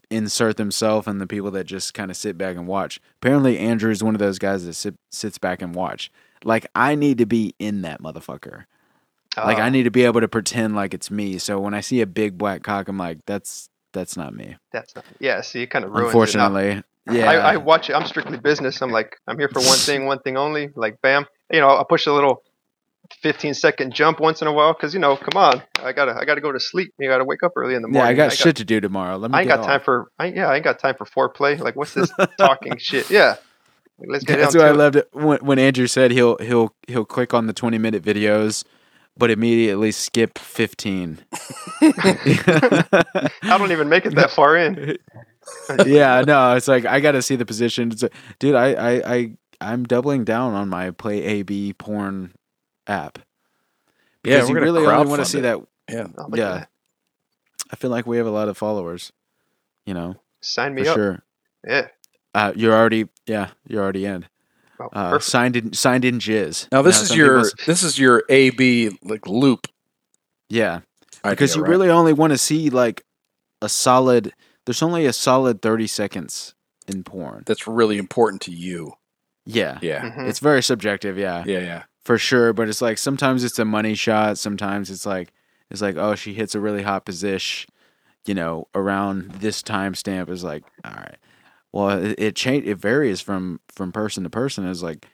insert 0.10 0.58
themselves 0.58 1.08
and 1.08 1.20
the 1.20 1.28
people 1.28 1.52
that 1.52 1.66
just 1.66 1.94
kind 1.94 2.10
of 2.12 2.18
sit 2.18 2.38
back 2.38 2.56
and 2.56 2.68
watch. 2.68 3.00
Apparently, 3.22 3.58
Andrew 3.58 3.92
is 3.92 4.04
one 4.04 4.16
of 4.16 4.20
those 4.20 4.40
guys 4.40 4.66
that 4.66 4.74
sit, 4.74 4.96
sits 5.12 5.38
back 5.38 5.62
and 5.62 5.76
watch. 5.76 6.12
Like 6.44 6.68
I 6.76 6.96
need 6.96 7.18
to 7.18 7.26
be 7.26 7.56
in 7.60 7.82
that 7.82 8.02
motherfucker. 8.02 8.66
Like 9.36 9.60
I 9.60 9.68
Uh, 9.68 9.70
need 9.70 9.84
to 9.84 9.92
be 9.92 10.04
able 10.04 10.22
to 10.22 10.28
pretend 10.28 10.76
like 10.76 10.94
it's 10.94 11.12
me. 11.12 11.38
So 11.38 11.60
when 11.60 11.74
I 11.74 11.82
see 11.82 12.02
a 12.02 12.08
big 12.08 12.38
black 12.38 12.64
cock, 12.64 12.88
I'm 12.88 12.98
like, 12.98 13.20
that's 13.26 13.70
that's 13.94 14.18
not 14.18 14.34
me. 14.34 14.58
That's 14.72 14.96
not, 14.96 15.06
yeah. 15.20 15.42
So 15.42 15.60
you 15.60 15.68
kind 15.68 15.86
of. 15.86 15.96
Unfortunately, 15.96 16.84
yeah. 17.12 17.30
I, 17.30 17.54
I 17.54 17.58
watch 17.58 17.90
it. 17.90 17.94
I'm 17.94 18.06
strictly 18.06 18.38
business. 18.38 18.82
I'm 18.82 18.92
like, 18.92 19.18
I'm 19.28 19.38
here 19.38 19.50
for 19.50 19.60
one 19.60 19.78
thing, 19.78 20.06
one 20.06 20.20
thing 20.20 20.38
only. 20.38 20.70
Like, 20.76 21.02
bam. 21.02 21.26
You 21.52 21.60
know, 21.60 21.68
I'll 21.68 21.86
push 21.86 22.08
a 22.08 22.14
little 22.14 22.44
15 23.22 23.54
second 23.54 23.94
jump 23.94 24.20
once 24.20 24.42
in 24.42 24.48
a 24.48 24.52
while 24.54 24.74
because 24.74 24.94
you 24.94 25.00
know, 25.00 25.16
come 25.18 25.38
on, 25.42 25.62
I 25.82 25.92
gotta, 25.94 26.16
I 26.20 26.26
gotta 26.26 26.42
go 26.42 26.52
to 26.52 26.60
sleep. 26.60 26.94
You 27.00 27.10
gotta 27.10 27.26
wake 27.26 27.44
up 27.44 27.54
early 27.56 27.76
in 27.76 27.82
the 27.82 27.88
morning 27.88 27.96
yeah, 27.96 28.06
morning. 28.06 28.22
I 28.22 28.26
got 28.26 28.34
shit 28.34 28.56
to 28.58 28.66
do 28.66 28.80
tomorrow. 28.82 29.18
Let 29.18 29.32
me. 29.32 29.38
I 29.38 29.42
ain't 29.42 29.50
got 29.50 29.64
time 29.64 29.82
for. 29.82 30.12
I, 30.20 30.28
yeah, 30.28 30.48
I 30.48 30.56
ain't 30.56 30.64
got 30.64 30.80
time 30.80 30.96
for 30.96 31.06
foreplay. 31.06 31.60
Like, 31.60 31.76
what's 31.76 31.94
this 31.94 32.12
talking 32.38 32.78
shit? 32.78 33.10
Yeah, 33.10 33.36
Like, 34.00 34.10
let's 34.10 34.24
get 34.26 34.38
That's 34.38 34.56
why 34.56 34.68
I 34.68 34.70
it. 34.72 34.76
loved 34.76 34.96
it 34.98 35.10
when, 35.14 35.40
when 35.40 35.60
Andrew 35.60 35.88
said 35.88 36.12
he'll 36.12 36.38
he'll 36.38 36.74
he'll 36.88 37.06
click 37.06 37.34
on 37.34 37.48
the 37.48 37.54
20 37.54 37.78
minute 37.78 38.04
videos, 38.04 38.64
but 39.18 39.32
immediately 39.32 39.92
skip 39.92 40.38
15. 40.38 41.20
I 41.82 43.30
don't 43.58 43.72
even 43.72 43.90
make 43.90 44.06
it 44.06 44.16
that 44.16 44.32
far 44.32 44.56
in. 44.58 44.98
yeah, 45.86 46.24
no, 46.26 46.56
it's 46.56 46.68
like 46.68 46.86
I 46.86 47.00
got 47.00 47.14
to 47.14 47.22
see 47.22 47.36
the 47.36 47.46
position. 47.46 47.92
It's 47.92 48.04
like, 48.04 48.14
dude, 48.40 48.56
I, 48.56 48.74
I, 48.74 49.16
I, 49.16 49.32
I'm 49.62 49.86
doubling 49.86 50.24
down 50.26 50.54
on 50.54 50.70
my 50.70 50.92
Play 50.92 51.24
AB 51.24 51.74
porn 51.74 52.34
app. 52.88 53.20
Yeah, 54.24 54.38
Because 54.38 54.50
we're 54.50 54.58
you 54.58 54.64
really 54.64 54.86
only 54.88 55.08
want 55.10 55.22
to 55.22 55.26
see 55.26 55.40
it. 55.40 55.42
that. 55.44 55.60
Yeah. 55.90 56.08
Oh, 56.18 56.28
Yeah, 56.34 56.50
that. 56.60 56.70
I 57.72 57.76
feel 57.76 57.92
like 57.92 58.06
we 58.06 58.18
have 58.18 58.26
a 58.28 58.32
lot 58.32 58.50
of 58.50 58.58
followers. 58.58 59.12
You 59.86 59.94
know, 59.94 60.16
sign 60.42 60.76
me 60.76 60.84
for 60.84 60.90
up. 60.90 60.96
sure. 60.96 61.24
Yeah, 61.66 61.88
Uh, 62.34 62.54
you're 62.56 62.74
already, 62.74 63.08
yeah, 63.26 63.50
you're 63.68 63.82
already 63.82 64.06
in. 64.06 64.26
Oh, 64.80 64.90
Uh, 64.94 65.20
signed 65.20 65.56
in, 65.56 65.74
signed 65.74 66.06
in 66.06 66.20
jizz. 66.20 66.68
Now 66.72 66.82
this 66.82 66.98
You 66.98 67.02
know, 67.02 67.04
is 67.12 67.16
your 67.18 67.44
people 67.44 67.66
this 67.66 67.84
is 67.84 67.98
your 67.98 68.24
AB 68.30 68.98
like 69.02 69.26
loop. 69.28 69.68
yeah, 70.50 70.82
idea, 71.24 71.32
because 71.32 71.56
you 71.56 71.62
right? 71.64 71.70
really 71.70 71.90
only 71.90 72.14
want 72.14 72.32
to 72.32 72.38
see 72.38 72.70
like 72.70 73.04
a 73.62 73.70
solid. 73.70 74.34
There's 74.66 74.82
only 74.84 75.06
a 75.06 75.14
solid 75.14 75.62
30 75.62 75.88
seconds 75.88 76.54
in 76.88 77.04
porn. 77.04 77.44
That's 77.46 77.66
really 77.68 77.98
important 77.98 78.42
to 78.44 78.52
you. 78.52 78.94
Yeah. 79.46 79.80
Yeah. 79.82 80.02
Mhm. 80.12 80.28
It's 80.28 80.40
very 80.40 80.62
subjective, 80.62 81.18
yeah. 81.18 81.44
Yeah. 81.48 81.60
Yeah. 81.60 81.84
For 82.08 82.18
sure, 82.18 82.54
but 82.54 82.70
it's 82.70 82.82
like 82.82 82.98
sometimes 82.98 83.44
it's 83.44 83.60
a 83.60 83.66
money 83.66 83.94
shot, 83.94 84.38
sometimes 84.38 84.90
it's 84.90 85.06
like 85.06 85.34
it's 85.70 85.82
like 85.82 85.98
oh 85.98 86.16
she 86.16 86.34
hits 86.34 86.56
a 86.56 86.62
really 86.62 86.84
hot 86.84 87.04
position, 87.06 87.70
you 88.26 88.34
know, 88.34 88.70
around 88.74 89.32
this 89.42 89.62
timestamp 89.62 90.30
is 90.30 90.42
like 90.42 90.64
all 90.86 90.94
right. 90.94 91.18
Well, 91.74 91.90
it, 92.02 92.16
it 92.18 92.36
change 92.38 92.66
it 92.66 92.78
varies 92.78 93.20
from 93.20 93.60
from 93.68 93.92
person 93.92 94.24
to 94.24 94.30
person. 94.30 94.66
It's 94.70 94.82
like 94.82 95.06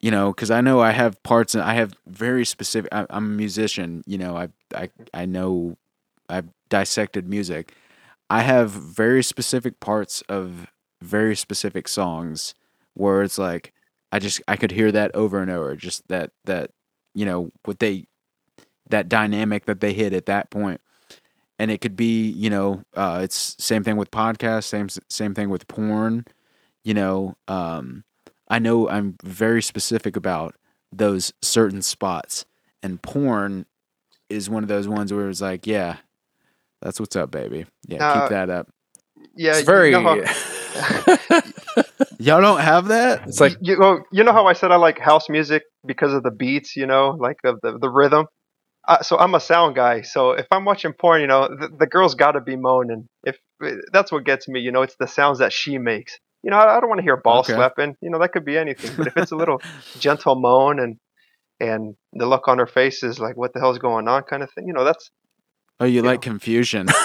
you 0.00 0.10
know, 0.10 0.32
because 0.32 0.50
I 0.50 0.62
know 0.62 0.80
I 0.80 0.92
have 0.92 1.22
parts 1.22 1.54
and 1.54 1.62
I 1.64 1.74
have 1.74 1.92
very 2.06 2.46
specific. 2.46 2.88
I, 2.92 3.06
I'm 3.10 3.26
a 3.26 3.36
musician, 3.36 4.02
you 4.06 4.18
know. 4.18 4.36
I 4.36 4.48
I 4.74 4.90
I 5.12 5.26
know 5.26 5.76
I've 6.28 6.48
dissected 6.70 7.28
music. 7.28 7.74
I 8.30 8.42
have 8.42 8.70
very 8.70 9.22
specific 9.22 9.80
parts 9.80 10.22
of 10.28 10.68
very 11.02 11.36
specific 11.36 11.88
songs 11.88 12.54
where 12.94 13.22
it's 13.22 13.38
like 13.38 13.74
I 14.12 14.18
just 14.18 14.40
I 14.48 14.56
could 14.56 14.70
hear 14.70 14.90
that 14.92 15.14
over 15.14 15.40
and 15.40 15.50
over. 15.50 15.76
Just 15.76 16.06
that 16.08 16.30
that 16.44 16.70
you 17.14 17.24
know 17.26 17.50
what 17.64 17.78
they 17.78 18.06
that 18.90 19.08
dynamic 19.08 19.66
that 19.66 19.80
they 19.80 19.92
hit 19.92 20.12
at 20.12 20.26
that 20.26 20.50
point, 20.50 20.80
and 21.58 21.70
it 21.70 21.80
could 21.80 21.96
be 21.96 22.28
you 22.30 22.50
know 22.50 22.82
uh, 22.94 23.20
it's 23.22 23.56
same 23.58 23.82
thing 23.84 23.96
with 23.96 24.10
podcasts, 24.10 24.64
same 24.64 24.88
same 25.08 25.34
thing 25.34 25.48
with 25.50 25.66
porn. 25.68 26.24
You 26.84 26.94
know, 26.94 27.36
um, 27.48 28.04
I 28.48 28.58
know 28.60 28.88
I'm 28.88 29.16
very 29.24 29.60
specific 29.62 30.14
about 30.16 30.54
those 30.92 31.32
certain 31.42 31.82
spots, 31.82 32.44
and 32.82 33.02
porn 33.02 33.66
is 34.30 34.48
one 34.48 34.62
of 34.62 34.68
those 34.68 34.86
ones 34.88 35.12
where 35.12 35.28
it's 35.28 35.40
like, 35.40 35.66
yeah, 35.66 35.96
that's 36.80 37.00
what's 37.00 37.16
up, 37.16 37.30
baby. 37.32 37.66
Yeah, 37.88 38.08
Uh, 38.08 38.20
keep 38.20 38.30
that 38.30 38.50
up. 38.50 38.68
Yeah, 39.34 39.50
It's 39.52 39.60
you 39.60 39.66
very. 39.66 39.90
know 39.90 40.00
how- 40.00 41.42
Y'all 42.18 42.40
don't 42.40 42.60
have 42.60 42.88
that? 42.88 43.22
it's 43.26 43.40
like 43.40 43.56
you, 43.60 43.78
well, 43.78 44.04
you 44.12 44.24
know 44.24 44.32
how 44.32 44.46
I 44.46 44.52
said 44.52 44.72
I 44.72 44.76
like 44.76 44.98
house 44.98 45.28
music 45.28 45.62
because 45.86 46.12
of 46.12 46.22
the 46.22 46.30
beats, 46.30 46.76
you 46.76 46.86
know, 46.86 47.16
like 47.18 47.36
of 47.44 47.58
the 47.62 47.78
the 47.78 47.90
rhythm. 47.90 48.26
Uh, 48.86 49.02
so 49.02 49.18
I'm 49.18 49.34
a 49.34 49.40
sound 49.40 49.74
guy. 49.74 50.02
So 50.02 50.32
if 50.32 50.46
I'm 50.50 50.64
watching 50.64 50.92
porn, 50.92 51.20
you 51.20 51.26
know, 51.26 51.48
the, 51.48 51.68
the 51.76 51.86
girl's 51.86 52.14
got 52.14 52.32
to 52.32 52.40
be 52.40 52.56
moaning. 52.56 53.08
If 53.24 53.36
that's 53.92 54.12
what 54.12 54.24
gets 54.24 54.46
me, 54.48 54.60
you 54.60 54.70
know, 54.70 54.82
it's 54.82 54.96
the 54.98 55.08
sounds 55.08 55.40
that 55.40 55.52
she 55.52 55.78
makes. 55.78 56.18
You 56.42 56.50
know, 56.50 56.58
I, 56.58 56.76
I 56.76 56.80
don't 56.80 56.88
want 56.88 57.00
to 57.00 57.02
hear 57.04 57.16
ball 57.16 57.40
Okay. 57.40 57.54
slapping. 57.54 57.96
You 58.00 58.10
know, 58.10 58.20
that 58.20 58.32
could 58.32 58.44
be 58.44 58.56
anything. 58.56 58.94
But 58.96 59.08
if 59.08 59.16
it's 59.16 59.32
a 59.32 59.36
little 59.36 59.58
gentle 59.98 60.36
moan 60.36 60.78
and 60.78 60.96
and 61.58 61.96
the 62.12 62.26
look 62.26 62.48
on 62.48 62.58
her 62.58 62.66
face 62.66 63.02
is 63.02 63.18
like, 63.18 63.36
what 63.36 63.52
the 63.54 63.60
hell's 63.60 63.78
going 63.78 64.08
on, 64.08 64.22
kind 64.24 64.42
of 64.42 64.50
thing. 64.52 64.66
You 64.68 64.74
know, 64.74 64.84
that's 64.84 65.10
Oh, 65.80 65.84
you 65.84 66.00
Yeah. 66.02 66.06
like 66.08 66.22
confusion. 66.22 66.88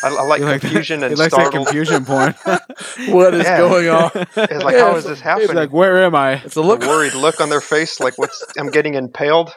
I, 0.00 0.10
I 0.16 0.22
like 0.26 0.38
You 0.40 0.46
like 0.46 0.60
that- 0.62 0.68
confusion 0.68 1.00
he 1.00 1.06
and 1.06 1.18
likes 1.18 1.34
startled. 1.34 1.66
confusion 1.66 2.04
porn. 2.04 2.32
what 3.08 3.34
is 3.34 3.44
Yeah. 3.44 3.58
going 3.58 3.88
on? 3.88 4.10
It's 4.14 4.36
like, 4.36 4.74
Yeah, 4.76 4.80
how 4.86 4.94
this 4.94 5.06
He's 5.06 5.20
happening? 5.20 5.56
like, 5.56 5.72
where 5.72 6.02
am 6.04 6.14
I? 6.14 6.34
It's 6.44 6.56
a 6.56 6.60
The 6.60 6.66
look. 6.66 6.80
worried 6.80 7.14
look 7.14 7.40
on 7.40 7.48
their 7.50 7.60
face, 7.60 7.98
like 8.00 8.16
what's 8.16 8.44
I'm 8.56 8.70
getting 8.70 8.94
impaled. 8.94 9.54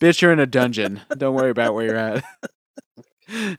Bitch, 0.00 0.20
you're 0.22 0.32
in 0.32 0.38
a 0.38 0.46
dungeon. 0.46 1.00
Don't 1.16 1.34
worry 1.34 1.50
about 1.50 1.74
where 1.74 1.84
you're 1.86 1.96
at. 1.96 2.24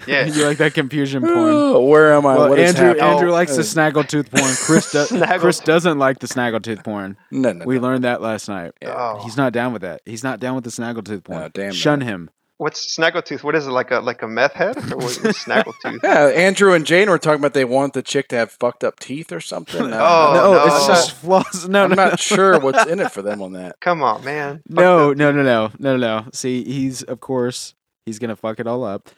Yeah. 0.08 0.26
you 0.26 0.46
like 0.46 0.58
that 0.58 0.74
confusion 0.74 1.22
porn. 1.22 1.86
Where 1.88 2.14
am 2.14 2.26
I? 2.26 2.36
Well, 2.38 2.50
what 2.50 2.60
is 2.60 2.70
Andrew 2.74 2.88
happening? 2.88 3.04
Andrew 3.06 3.30
Oh, 3.30 3.34
likes 3.34 3.56
the 3.56 3.62
snaggletooth 3.62 4.32
porn. 4.32 4.56
Chris 4.56 4.92
does. 4.92 5.10
Snaggle- 5.10 5.40
Chris 5.40 5.60
doesn't 5.60 6.00
like 6.00 6.18
the 6.20 6.28
snaggletooth 6.28 6.84
porn. 6.84 7.18
No, 7.30 7.52
no, 7.54 7.66
We 7.66 7.76
no. 7.76 7.82
learned 7.82 8.04
that 8.04 8.20
last 8.22 8.48
night. 8.50 8.72
Oh. 8.84 9.22
He's 9.24 9.38
not 9.38 9.54
down 9.54 9.74
with 9.74 9.84
that. 9.84 10.02
He's 10.06 10.24
not 10.24 10.40
down 10.40 10.56
with 10.56 10.64
the 10.64 10.72
snaggletooth 10.72 11.24
porn. 11.24 11.44
Oh, 11.44 11.50
damn 11.54 11.72
Shun 11.74 12.00
that. 12.00 12.06
him. 12.06 12.30
What's 12.60 12.98
snaggletooth? 12.98 13.42
What 13.42 13.56
is 13.56 13.68
it 13.68 13.72
like 13.72 13.90
a 13.90 14.02
like 14.02 14.22
a 14.22 14.28
meth 14.28 14.52
head 14.54 14.78
or 14.92 14.98
what 14.98 15.06
is 15.06 15.38
snaggletooth? 15.38 16.00
Yeah, 16.04 16.26
Andrew 16.28 16.74
and 16.74 16.86
Jane 16.86 17.10
were 17.10 17.18
talking 17.18 17.40
about 17.40 17.54
they 17.54 17.64
want 17.64 17.94
the 17.94 18.04
chick 18.04 18.28
to 18.28 18.36
have 18.36 18.52
fucked 18.52 18.84
up 18.84 19.00
teeth 19.00 19.32
or 19.32 19.40
something. 19.40 19.82
Uh, 19.94 19.98
Oh, 19.98 20.34
no, 20.34 20.54
no. 20.54 20.66
it's 20.76 20.86
just 20.88 21.12
flaws. 21.14 21.70
No, 21.70 21.86
I'm 21.86 21.90
no, 21.92 21.96
not 21.96 22.10
no. 22.12 22.16
sure 22.18 22.60
what's 22.62 22.86
in 22.86 23.00
it 23.00 23.14
for 23.14 23.22
them 23.22 23.42
on 23.42 23.54
that. 23.54 23.80
Come 23.80 24.04
on, 24.04 24.26
man. 24.26 24.58
Fuck 24.68 24.76
No, 24.76 25.14
no, 25.14 25.32
no, 25.32 25.42
no, 25.42 25.72
no, 25.80 25.96
no. 25.98 26.26
See, 26.34 26.66
he's 26.66 27.02
of 27.04 27.22
course 27.22 27.76
he's 28.06 28.20
gonna 28.20 28.36
fuck 28.36 28.60
it 28.60 28.68
all 28.68 28.84
up. 28.84 29.10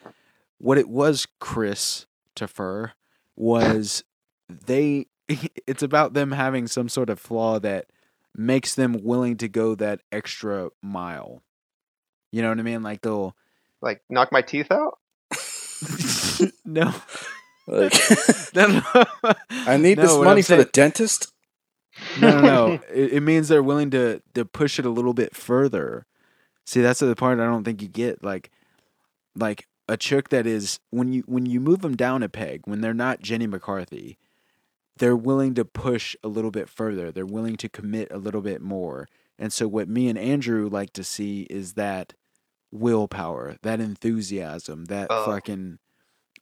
What 0.58 0.78
it 0.78 0.88
was, 0.88 1.26
Chris 1.40 2.06
Tafur, 2.36 2.92
was 3.36 4.04
they. 4.48 5.06
It's 5.66 5.82
about 5.82 6.14
them 6.14 6.30
having 6.30 6.68
some 6.68 6.88
sort 6.88 7.10
of 7.10 7.18
flaw 7.18 7.58
that 7.58 7.86
makes 8.36 8.74
them 8.76 8.98
willing 9.02 9.36
to 9.38 9.48
go 9.48 9.74
that 9.74 10.00
extra 10.12 10.68
mile. 10.80 11.42
You 12.32 12.42
know 12.42 12.48
what 12.48 12.58
I 12.58 12.62
mean? 12.62 12.82
Like 12.82 13.02
they'll. 13.02 13.36
Like 13.80 14.00
knock 14.10 14.32
my 14.32 14.42
teeth 14.42 14.70
out? 14.72 14.98
no, 16.64 16.94
Like, 17.66 17.94
no, 18.54 18.66
no. 18.66 19.04
I 19.50 19.76
need 19.76 19.98
No, 19.98 20.02
this 20.02 20.16
money 20.16 20.42
for 20.42 20.56
the 20.56 20.64
dentist. 20.64 21.32
no, 22.20 22.30
no, 22.30 22.40
no. 22.40 22.72
It, 22.92 23.14
it 23.14 23.20
means 23.22 23.48
they're 23.48 23.62
willing 23.62 23.90
to 23.90 24.20
to 24.34 24.44
push 24.44 24.78
it 24.78 24.86
a 24.86 24.90
little 24.90 25.14
bit 25.14 25.36
further. 25.36 26.06
See, 26.64 26.80
that's 26.80 27.00
the 27.00 27.14
part 27.16 27.40
I 27.40 27.44
don't 27.44 27.64
think 27.64 27.82
you 27.82 27.88
get. 27.88 28.22
Like, 28.24 28.50
like 29.36 29.66
a 29.88 29.96
chick 29.96 30.28
that 30.30 30.46
is 30.46 30.80
when 30.90 31.12
you 31.12 31.22
when 31.26 31.46
you 31.46 31.60
move 31.60 31.80
them 31.82 31.96
down 31.96 32.22
a 32.22 32.28
peg 32.28 32.62
when 32.64 32.80
they're 32.80 32.94
not 32.94 33.20
Jenny 33.20 33.46
McCarthy, 33.46 34.18
they're 34.96 35.16
willing 35.16 35.54
to 35.54 35.64
push 35.64 36.16
a 36.24 36.28
little 36.28 36.50
bit 36.50 36.68
further. 36.68 37.12
They're 37.12 37.26
willing 37.26 37.56
to 37.56 37.68
commit 37.68 38.08
a 38.10 38.18
little 38.18 38.42
bit 38.42 38.60
more. 38.60 39.08
And 39.38 39.52
so, 39.52 39.66
what 39.68 39.88
me 39.88 40.08
and 40.08 40.18
Andrew 40.18 40.68
like 40.68 40.92
to 40.94 41.04
see 41.04 41.42
is 41.50 41.74
that 41.74 42.14
willpower, 42.72 43.56
that 43.62 43.80
enthusiasm, 43.80 44.86
that 44.86 45.06
Oh. 45.10 45.26
fucking 45.26 45.78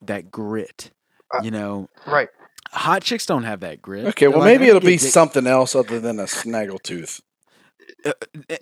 that 0.03 0.31
grit. 0.31 0.93
Uh, 1.35 1.41
You 1.43 1.51
know, 1.51 1.89
Right. 2.07 2.29
hot 2.73 3.03
chicks 3.03 3.27
don't 3.27 3.43
have 3.45 3.61
that 3.61 3.83
grit. 3.83 4.07
Okay, 4.07 4.27
They're 4.27 4.31
well 4.31 4.41
like, 4.41 4.59
maybe 4.59 4.69
it'll 4.69 4.81
be 4.81 4.97
dick- 4.97 5.01
something 5.13 5.47
else 5.47 5.75
other 5.75 6.01
than 6.01 6.19
a 6.19 6.25
snaggletooth. 6.25 7.21
uh, 8.05 8.13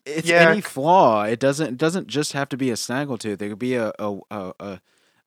it's 0.04 0.26
Yeah. 0.28 0.50
any 0.50 0.60
flaw. 0.60 1.24
It 1.24 1.38
doesn't 1.38 1.68
it 1.74 1.76
doesn't 1.78 2.08
just 2.08 2.32
have 2.32 2.48
to 2.50 2.56
be 2.56 2.70
a 2.70 2.74
snaggletooth. 2.74 3.40
It 3.40 3.48
could 3.50 3.58
be 3.58 3.74
a 3.74 3.92
a 3.98 4.18
a 4.30 4.52
a, 4.60 4.80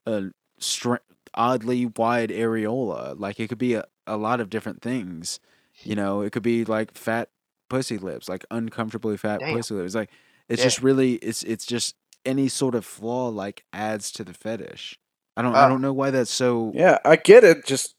a 0.08 0.24
str- 0.60 0.96
oddly 1.34 1.86
wide 1.86 2.30
areola. 2.30 3.18
Like 3.18 3.40
it 3.40 3.48
could 3.48 3.58
be 3.60 3.76
a, 3.76 3.86
a 4.08 4.18
lot 4.18 4.40
of 4.42 4.50
different 4.50 4.82
things. 4.82 5.40
You 5.84 5.96
know, 5.96 6.22
it 6.22 6.32
could 6.32 6.44
be 6.44 6.66
like 6.66 6.96
fat 6.98 7.30
pussy 7.70 7.98
lips, 7.98 8.28
like 8.28 8.44
uncomfortably 8.52 9.18
fat 9.18 9.40
Damn. 9.40 9.56
pussy 9.56 9.76
lips. 9.76 9.96
Like 9.96 10.10
it's 10.50 10.60
Yeah. 10.60 10.66
just 10.66 10.82
really 10.84 11.14
it's 11.16 11.44
it's 11.44 11.66
just 11.66 11.96
any 12.26 12.48
sort 12.48 12.76
of 12.76 12.86
flaw 12.86 13.28
like 13.30 13.64
adds 13.74 14.12
to 14.14 14.24
the 14.24 14.34
fetish. 14.34 14.98
I 15.38 15.42
don't 15.42 15.56
Ah. 15.56 15.66
I 15.66 15.70
don't 15.70 15.82
know 15.82 15.94
why 15.94 16.12
that's 16.12 16.32
so. 16.32 16.72
Yeah, 16.76 16.98
I 17.06 17.16
get 17.16 17.44
it. 17.44 17.66
Just 17.66 17.96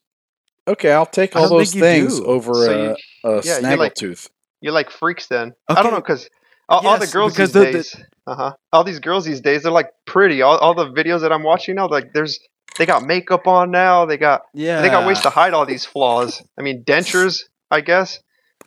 okay, 0.69 0.93
I'll 0.93 1.07
take 1.07 1.35
all 1.37 1.49
those 1.49 1.73
things 1.73 2.19
do. 2.21 2.27
over 2.27 2.55
So 2.55 2.73
a, 2.73 2.83
you- 2.89 2.97
a 3.25 3.43
yeah, 3.45 3.59
you're 3.59 3.77
like- 3.77 3.95
snaggletooth. 3.95 4.29
You're 4.61 4.73
like 4.73 4.91
freaks 4.91 5.27
then. 5.27 5.55
I 5.69 5.83
don't 5.83 5.93
know 5.93 6.01
because 6.01 6.29
all, 6.69 6.87
all 6.87 6.99
the 6.99 7.07
girls 7.09 7.35
these 7.35 7.51
the- 7.53 7.61
the- 7.61 7.73
days, 7.73 7.97
uh 8.27 8.35
huh. 8.37 8.53
All 8.73 8.85
these 8.85 9.01
girls 9.01 9.25
these 9.25 9.41
days, 9.41 9.65
they're 9.65 9.73
like 9.73 9.91
pretty. 10.07 10.41
All, 10.43 10.57
all 10.59 10.75
the 10.75 10.87
videos 10.87 11.23
that 11.23 11.33
I'm 11.33 11.43
watching 11.43 11.75
now, 11.75 11.89
like 11.89 12.13
there's 12.13 12.39
they 12.79 12.87
got 12.87 13.03
makeup 13.05 13.47
on 13.49 13.71
now. 13.73 14.05
They 14.07 14.17
got 14.19 14.43
Yeah, 14.55 14.81
they 14.81 14.89
got 14.89 15.07
ways 15.07 15.21
to 15.23 15.31
hide 15.31 15.53
all 15.53 15.67
these 15.67 15.85
flaws. 15.85 16.41
I 16.59 16.63
mean 16.63 16.85
dentures, 16.85 17.43
I 17.73 17.81
guess. 17.81 18.21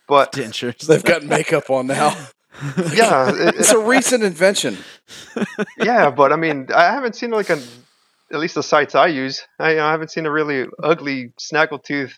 But 0.08 0.34
dentures. 0.34 0.86
They've 0.86 1.04
got 1.04 1.24
makeup 1.24 1.70
on 1.70 1.88
now. 1.96 2.16
Yeah, 2.94 3.30
it- 3.34 3.56
It's 3.56 3.72
a 3.72 3.80
recent 3.80 4.24
invention. 4.24 4.78
yeah, 5.78 6.10
but 6.10 6.32
I 6.32 6.36
mean, 6.36 6.68
I 6.74 6.86
haven't 6.92 7.16
seen 7.16 7.32
like 7.32 7.50
a, 7.50 7.62
at 8.32 8.40
least 8.40 8.56
the 8.56 8.64
sites 8.64 8.96
I 8.96 9.08
use. 9.08 9.42
I, 9.60 9.72
I 9.80 9.92
haven't 9.92 10.12
seen 10.12 10.26
a 10.26 10.32
really 10.32 10.66
ugly 10.82 11.32
snaggletooth, 11.40 12.14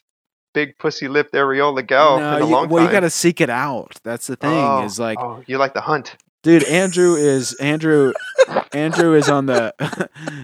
big 0.54 0.78
pussy 0.78 1.08
lipped 1.08 1.34
areola 1.34 1.86
gal 1.86 2.20
no, 2.20 2.38
in 2.38 2.42
a 2.44 2.46
you, 2.46 2.52
long 2.52 2.70
well, 2.70 2.84
time. 2.84 2.88
you 2.88 2.92
got 2.92 3.02
to 3.02 3.10
seek 3.10 3.42
it 3.42 3.50
out. 3.50 4.00
That's 4.04 4.28
the 4.28 4.36
thing. 4.36 4.52
oh, 4.54 4.84
is 4.84 5.00
like 5.00 5.20
oh, 5.20 5.44
you 5.48 5.58
like 5.58 5.74
the 5.74 5.82
hunt. 5.82 6.16
Dude, 6.44 6.64
Andrew 6.64 7.16
is 7.16 7.54
Andrew. 7.56 8.14
Andrew 8.72 9.16
is 9.16 9.28
on 9.30 9.48
the 9.48 9.74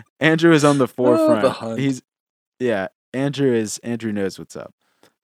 Andrew 0.19 0.51
is 0.53 0.63
on 0.65 0.77
the 0.79 0.87
forefront. 0.87 1.47
hunt. 1.47 1.79
He's 1.79 2.01
yeah. 2.59 2.87
Andrew 3.13 3.53
is 3.53 3.77
Andrew 3.83 4.11
knows 4.11 4.37
what's 4.39 4.55
up. 4.55 4.73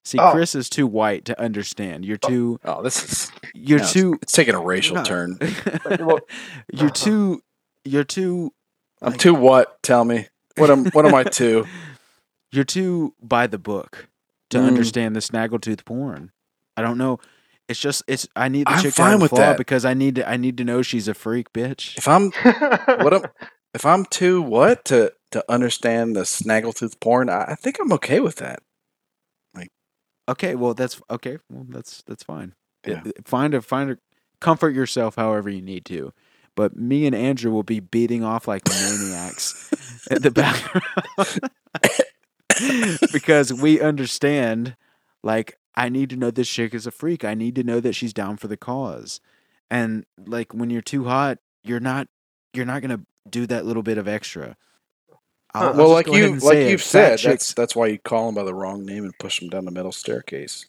See, 0.04 0.18
Oh. 0.18 0.30
Chris 0.32 0.54
is 0.54 0.68
too 0.70 0.86
white 0.86 1.24
to 1.26 1.38
understand. 1.40 2.04
You're 2.04 2.16
too. 2.16 2.58
Oh, 2.64 2.82
this 2.82 3.02
is 3.04 3.32
You're 3.54 3.80
no, 3.80 3.86
too. 3.86 4.18
It's 4.22 4.32
taking 4.32 4.54
a 4.54 4.60
racial 4.60 4.96
no. 4.96 5.04
turn. 5.04 5.38
you're 6.72 6.90
too. 6.90 7.42
You're 7.84 8.04
too. 8.04 8.52
I'm 9.02 9.12
like, 9.12 9.20
too 9.20 9.34
what? 9.34 9.82
Tell 9.82 10.04
me. 10.04 10.26
What 10.56 10.70
am 10.70 10.86
what 10.86 11.06
am 11.06 11.14
I 11.14 11.24
too? 11.24 11.66
You're 12.52 12.64
too 12.64 13.14
by 13.22 13.46
the 13.46 13.58
book 13.58 14.08
to 14.50 14.58
Mm. 14.58 14.66
understand 14.66 15.14
the 15.16 15.20
snaggletooth 15.20 15.84
porn. 15.84 16.32
I 16.76 16.82
don't 16.82 16.98
know. 16.98 17.18
It's 17.68 17.78
just 17.78 18.02
it's. 18.08 18.26
I 18.34 18.48
need 18.48 18.66
the 18.66 18.72
I'm 18.72 18.82
chick 18.82 18.94
to 18.94 19.02
fine 19.02 19.10
have 19.12 19.20
a 19.20 19.22
with 19.22 19.32
that. 19.32 19.56
because 19.58 19.84
I 19.84 19.94
need 19.94 20.16
to. 20.16 20.28
I 20.28 20.36
need 20.36 20.56
to 20.58 20.64
know 20.64 20.82
she's 20.82 21.08
a 21.08 21.14
freak 21.14 21.52
bitch. 21.52 21.96
If 21.98 22.08
I'm 22.08 22.32
what 23.02 23.14
am 23.14 23.22
if 23.74 23.86
I'm 23.86 24.04
too 24.06 24.42
what 24.42 24.84
to 24.86 25.12
to 25.30 25.44
understand 25.48 26.16
the 26.16 26.22
snaggletooth 26.22 26.98
porn, 27.00 27.28
I, 27.28 27.42
I 27.50 27.54
think 27.54 27.78
I'm 27.80 27.92
okay 27.92 28.18
with 28.18 28.36
that. 28.36 28.60
Okay, 30.30 30.54
well 30.54 30.74
that's 30.74 31.00
okay. 31.10 31.38
Well 31.50 31.66
that's 31.68 32.02
that's 32.02 32.22
fine. 32.22 32.54
Yeah. 32.86 33.02
Uh, 33.04 33.10
Find 33.24 33.52
a 33.52 33.60
find 33.60 33.90
a 33.90 33.98
comfort 34.40 34.74
yourself 34.74 35.16
however 35.16 35.50
you 35.50 35.60
need 35.60 35.84
to. 35.86 36.12
But 36.54 36.76
me 36.76 37.06
and 37.06 37.14
Andrew 37.14 37.50
will 37.50 37.62
be 37.64 37.80
beating 37.80 38.22
off 38.24 38.46
like 38.46 38.62
maniacs 38.68 39.70
at 40.10 40.22
the 40.22 40.30
background. 40.30 41.40
because 43.12 43.52
we 43.52 43.80
understand 43.80 44.76
like 45.22 45.58
I 45.74 45.88
need 45.88 46.10
to 46.10 46.16
know 46.16 46.30
this 46.30 46.48
chick 46.48 46.74
is 46.74 46.86
a 46.86 46.90
freak. 46.90 47.24
I 47.24 47.34
need 47.34 47.54
to 47.56 47.64
know 47.64 47.80
that 47.80 47.94
she's 47.94 48.12
down 48.12 48.36
for 48.36 48.48
the 48.48 48.56
cause. 48.56 49.20
And 49.70 50.04
like 50.26 50.52
when 50.52 50.70
you're 50.70 50.82
too 50.82 51.04
hot, 51.04 51.38
you're 51.64 51.80
not 51.80 52.08
you're 52.52 52.66
not 52.66 52.82
gonna 52.82 53.00
do 53.28 53.46
that 53.46 53.66
little 53.66 53.82
bit 53.82 53.98
of 53.98 54.06
extra. 54.08 54.56
I'll- 55.54 55.68
I'll 55.70 55.74
well, 55.76 55.88
like 55.88 56.06
you 56.06 56.36
like 56.36 56.58
you've 56.58 56.80
Fat 56.80 56.86
said, 56.88 57.18
chicks- 57.18 57.22
that's 57.24 57.54
that's 57.54 57.76
why 57.76 57.86
you 57.88 57.98
call 57.98 58.26
them 58.26 58.34
by 58.36 58.44
the 58.44 58.54
wrong 58.54 58.84
name 58.84 59.04
and 59.04 59.18
push 59.18 59.40
them 59.40 59.48
down 59.48 59.64
the 59.64 59.70
middle 59.70 59.92
staircase. 59.92 60.66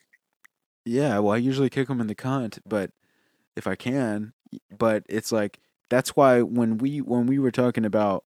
Yeah, 0.86 1.20
well, 1.20 1.34
I 1.34 1.38
usually 1.38 1.70
kick 1.70 1.88
them 1.88 2.02
in 2.02 2.08
the 2.08 2.16
cunt, 2.16 2.60
but 2.68 2.92
if 3.56 3.68
I 3.68 3.76
can, 3.76 4.34
but 4.76 5.04
it's 5.08 5.32
like 5.32 5.60
that's 5.90 6.16
why 6.16 6.42
when 6.42 6.78
we 6.80 7.00
when 7.02 7.26
we 7.28 7.38
were 7.38 7.52
talking 7.52 7.86
about 7.86 8.24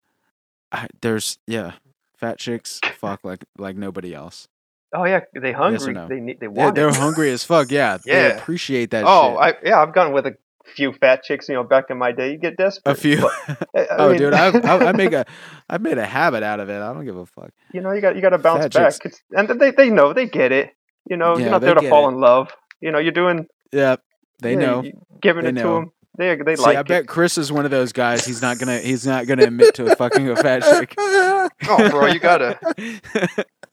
I, 0.72 0.88
there's 1.02 1.38
yeah, 1.46 1.74
fat 2.18 2.40
chicks 2.40 2.80
fuck 2.98 3.24
like 3.24 3.46
like 3.58 3.76
nobody 3.76 4.14
else. 4.16 4.48
Oh 4.92 5.06
yeah, 5.06 5.20
they 5.40 5.52
hungry. 5.52 5.94
no? 5.94 6.08
They 6.08 6.20
need. 6.20 6.40
They 6.40 6.48
Yeah, 6.48 6.52
want. 6.52 6.76
they're 6.76 6.90
it. 6.90 6.96
hungry 6.96 7.30
as 7.30 7.44
fuck. 7.44 7.70
Yeah, 7.70 7.98
they 8.04 8.12
Yeah. 8.30 8.38
appreciate 8.38 8.90
that. 8.92 9.04
Oh, 9.06 9.34
shit. 9.34 9.40
I, 9.64 9.68
yeah, 9.70 9.82
I've 9.84 9.94
gone 9.94 10.14
with 10.14 10.26
a 10.26 10.36
few 10.70 10.94
fat 10.94 11.24
chicks. 11.24 11.50
You 11.50 11.56
know, 11.56 11.64
back 11.64 11.86
in 11.90 11.98
my 11.98 12.12
day, 12.12 12.32
you 12.32 12.38
get 12.38 12.58
desperate. 12.58 12.92
a 12.92 12.96
few. 12.96 13.22
But, 13.22 13.68
I- 13.76 13.82
I 13.82 13.88
oh, 13.98 14.10
mean, 14.10 14.18
dude, 14.18 14.34
I, 14.34 14.48
I 14.58 14.88
I 14.90 14.92
make 14.94 15.12
a 15.14 15.26
I 15.70 15.78
made 15.78 15.98
a 15.98 16.06
habit 16.06 16.44
out 16.44 16.60
of 16.60 16.70
it. 16.70 16.82
I 16.82 16.94
don't 16.94 17.06
give 17.06 17.18
a 17.18 17.26
fuck. 17.26 17.52
you 17.74 17.82
know, 17.82 17.92
you 17.92 18.02
got 18.02 18.16
you 18.16 18.22
got 18.22 18.30
to 18.30 18.38
bounce 18.38 18.64
Fat 18.64 18.74
back, 18.74 18.94
chicks. 18.94 19.00
It's, 19.06 19.22
and 19.32 19.60
they 19.60 19.72
they 19.72 19.90
know 19.90 20.14
they 20.14 20.26
get 20.28 20.52
it. 20.52 20.72
You 21.10 21.18
know, 21.18 21.36
Yeah, 21.38 21.42
you're 21.44 21.52
not 21.52 21.62
there 21.62 21.76
to 21.76 21.90
fall 21.90 22.06
it. 22.10 22.14
in 22.14 22.20
love. 22.20 22.52
You 22.82 22.92
know, 22.92 23.00
you're 23.00 23.12
doing. 23.12 23.48
Yeah, 23.72 23.98
they 24.42 24.54
yeah, 24.54 24.60
know. 24.60 24.84
you- 24.84 24.94
giving 25.22 25.44
They 25.44 25.50
it 25.50 25.54
know. 25.56 25.64
to 25.64 25.70
them. 25.86 25.92
They 26.18 26.36
they 26.36 26.56
See, 26.58 26.64
like 26.64 26.76
I 26.78 26.82
it. 26.82 26.88
bet 26.88 27.08
Chris 27.08 27.38
is 27.38 27.50
one 27.52 27.64
of 27.66 27.72
those 27.72 27.94
guys. 27.94 28.26
He's 28.26 28.42
not 28.42 28.58
gonna 28.60 28.80
he's 28.80 29.06
not 29.08 29.26
gonna 29.26 29.44
admit 29.48 29.76
to 29.76 29.92
a 29.92 29.96
fucking 29.96 30.30
a 30.30 30.36
fat 30.36 30.64
chick. 30.64 30.94
Oh, 30.98 31.48
bro, 31.90 32.08
you 32.08 32.20
gotta. 32.20 32.60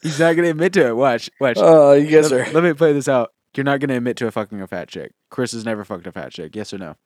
he's 0.02 0.20
not 0.20 0.36
gonna 0.36 0.50
admit 0.50 0.72
to 0.74 0.86
it. 0.86 0.96
Watch, 0.96 1.28
watch. 1.40 1.56
Oh, 1.58 1.92
you 1.94 2.08
guys 2.08 2.30
let, 2.30 2.48
are. 2.48 2.52
let 2.52 2.62
me 2.62 2.72
play 2.72 2.92
this 2.92 3.08
out. 3.08 3.32
You're 3.56 3.64
not 3.64 3.80
gonna 3.80 3.96
admit 3.96 4.16
to 4.18 4.26
a 4.26 4.30
fucking 4.30 4.60
a 4.60 4.66
fat 4.66 4.88
chick. 4.88 5.12
Chris 5.30 5.52
has 5.52 5.64
never 5.64 5.84
fucked 5.84 6.06
a 6.06 6.12
fat 6.12 6.32
chick. 6.32 6.54
Yes 6.54 6.72
or 6.74 6.78
no? 6.78 6.96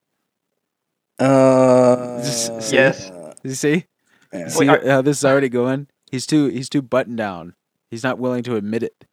Uh, 1.18 2.22
See? 2.22 2.76
Yes. 2.76 3.11
You 3.42 3.55
see? 3.55 3.86
Yeah. 4.32 4.48
See 4.48 4.68
I- 4.68 4.86
how 4.88 5.03
this 5.03 5.18
is 5.18 5.24
already 5.24 5.48
going? 5.48 5.88
He's 6.11 6.26
too 6.26 6.48
he's 6.48 6.68
too 6.68 6.82
buttoned 6.82 7.16
down. 7.18 7.55
He's 7.90 8.03
not 8.03 8.18
willing 8.18 8.42
to 8.44 8.57
admit 8.57 8.82
it. 8.82 9.05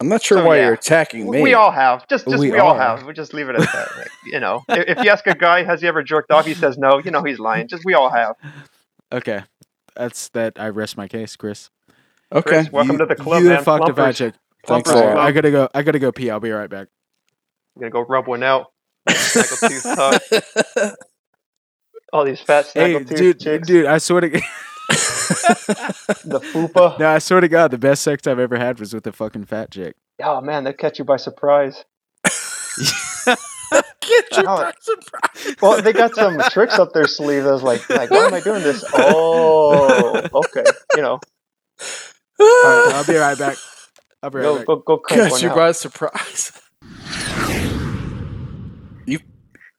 I'm 0.00 0.08
not 0.08 0.22
sure 0.22 0.38
So, 0.38 0.44
why 0.46 0.56
yeah. 0.56 0.64
you're 0.64 0.74
attacking 0.74 1.30
me. 1.30 1.40
We 1.42 1.54
all 1.54 1.70
have. 1.70 2.06
Just 2.08 2.26
just 2.26 2.40
We 2.40 2.50
we, 2.50 2.58
all 2.58 2.70
all 2.72 2.78
have. 2.78 3.04
We 3.04 3.12
just 3.12 3.32
leave 3.32 3.48
it 3.48 3.54
at 3.56 3.62
that. 3.72 3.88
Like, 3.96 4.08
you 4.26 4.40
know, 4.40 4.64
if, 4.68 4.98
if 4.98 5.04
you 5.04 5.10
ask 5.10 5.26
a 5.26 5.34
guy, 5.34 5.62
has 5.62 5.80
he 5.80 5.86
ever 5.88 6.02
jerked 6.02 6.30
off? 6.32 6.46
He 6.46 6.54
says 6.54 6.76
no. 6.76 6.98
You 6.98 7.10
know, 7.12 7.22
he's 7.22 7.38
lying. 7.38 7.68
Just 7.68 7.84
we 7.84 7.94
all 7.94 8.10
have. 8.10 8.34
Okay. 9.12 9.42
That's 9.96 10.28
that 10.30 10.54
I 10.58 10.68
rest 10.70 10.96
my 10.96 11.06
case, 11.06 11.36
Chris. 11.36 11.70
okay. 12.32 12.42
Chris, 12.42 12.72
welcome 12.72 12.92
you, 12.94 12.98
to 12.98 13.06
the 13.06 13.14
club, 13.14 13.42
you 13.42 13.48
man. 13.48 13.56
have 13.56 13.64
fucked 13.64 13.88
a 13.88 13.94
fat 13.94 14.16
chick. 14.16 14.34
Thanks 14.66 14.90
Plumpers 14.90 15.16
a 15.16 15.18
I 15.20 15.32
gotta 15.32 15.50
go 15.50 15.68
I 15.74 15.82
gotta 15.82 15.98
go 15.98 16.12
pee. 16.12 16.30
I'll 16.30 16.40
be 16.40 16.50
right 16.50 16.70
back. 16.70 16.88
I'm 17.76 17.80
gonna 17.80 17.90
go 17.90 18.00
rub 18.02 18.26
one 18.26 18.42
out. 18.42 18.66
Snaggletooth 19.08 19.94
hug. 20.84 20.94
All 22.12 22.24
these 22.24 22.40
fat 22.40 22.70
Hey, 22.72 22.94
snaggletooth 22.94 23.16
dude, 23.16 23.40
chicks. 23.40 23.66
dude, 23.66 23.86
I 23.86 23.98
swear 23.98 24.20
to 24.22 24.28
The 26.24 26.40
fupa. 26.52 26.98
No, 26.98 27.08
I 27.08 27.18
swear 27.18 27.40
to 27.40 27.48
God, 27.48 27.70
the 27.70 27.78
best 27.78 28.02
sex 28.02 28.26
I've 28.26 28.38
ever 28.38 28.56
had 28.56 28.78
was 28.78 28.92
with 28.94 29.06
a 29.06 29.12
fucking 29.12 29.44
fat 29.46 29.70
chick. 29.70 29.96
Oh 30.22 30.40
man, 30.40 30.64
they 30.64 30.72
catch 30.72 30.98
you 30.98 31.04
by 31.04 31.16
surprise. 31.16 31.84
Get 34.00 34.36
you 34.36 34.42
by 34.44 34.72
surprise. 34.80 35.56
Well, 35.60 35.80
they 35.82 35.92
got 35.92 36.14
some 36.14 36.38
tricks 36.50 36.78
up 36.78 36.92
their 36.92 37.06
sleeve. 37.08 37.46
I 37.46 37.52
was 37.52 37.62
like, 37.62 37.88
like, 37.90 38.10
why 38.10 38.26
am 38.26 38.34
I 38.34 38.40
doing 38.40 38.62
this? 38.62 38.84
Oh, 38.94 40.22
okay. 40.34 40.64
You 40.94 41.02
know, 41.02 41.12
All 41.12 41.20
right, 42.40 42.92
I'll 42.94 43.04
be 43.06 43.16
right 43.16 43.38
back. 43.38 43.56
I'll 44.24 44.30
be 44.30 44.38
right 44.38 44.44
go 44.44 44.56
back. 44.58 44.66
go 44.66 44.76
go 44.76 44.96
crank 44.98 45.30
Got 45.32 45.42
you 45.42 45.50
out. 45.50 45.56
by 45.56 45.72
surprise. 45.72 46.52
You've, 49.06 49.22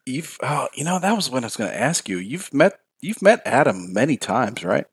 you've, 0.05 0.37
oh, 0.43 0.67
you 0.75 0.83
know, 0.83 0.99
that 0.99 1.15
was 1.15 1.31
what 1.31 1.43
I 1.43 1.47
was 1.47 1.57
going 1.57 1.71
to 1.71 1.79
ask 1.79 2.07
you. 2.07 2.17
You've 2.19 2.53
met, 2.53 2.79
you've 3.01 3.21
met 3.23 3.41
Adam 3.45 3.91
many 3.91 4.17
times, 4.17 4.63
right? 4.63 4.85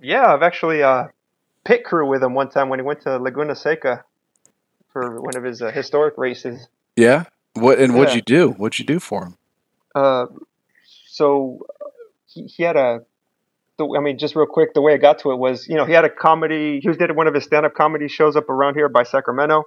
Yeah, 0.00 0.32
I've 0.32 0.42
actually 0.42 0.82
uh, 0.82 1.08
pit 1.64 1.82
crew 1.84 2.08
with 2.08 2.22
him 2.22 2.34
one 2.34 2.48
time 2.50 2.68
when 2.68 2.78
he 2.78 2.84
went 2.84 3.00
to 3.02 3.18
Laguna 3.18 3.56
Seca 3.56 4.04
for 4.92 5.20
one 5.20 5.36
of 5.36 5.42
his 5.42 5.60
uh, 5.60 5.72
historic 5.72 6.16
races. 6.16 6.68
Yeah. 6.96 7.24
What 7.54 7.80
and 7.80 7.94
what'd 7.94 8.10
Yeah. 8.10 8.16
you 8.16 8.22
do? 8.22 8.50
What'd 8.50 8.78
you 8.78 8.84
do 8.84 9.00
for 9.00 9.24
him? 9.26 9.36
Uh, 9.94 10.26
so 11.08 11.66
he, 12.26 12.44
he 12.44 12.62
had 12.62 12.76
a. 12.76 13.00
The, 13.78 13.94
I 13.96 14.00
mean, 14.00 14.18
just 14.18 14.34
real 14.36 14.46
quick, 14.46 14.74
the 14.74 14.82
way 14.82 14.92
I 14.92 14.96
got 14.96 15.20
to 15.20 15.30
it 15.30 15.36
was, 15.36 15.68
you 15.68 15.76
know, 15.76 15.86
he 15.86 15.92
had 15.92 16.04
a 16.04 16.10
comedy. 16.10 16.80
He 16.80 16.88
was 16.88 16.96
did 16.96 17.14
one 17.14 17.26
of 17.26 17.34
his 17.34 17.44
stand-up 17.44 17.74
comedy 17.74 18.08
shows 18.08 18.36
up 18.36 18.48
around 18.50 18.74
here 18.74 18.88
by 18.88 19.04
Sacramento. 19.04 19.64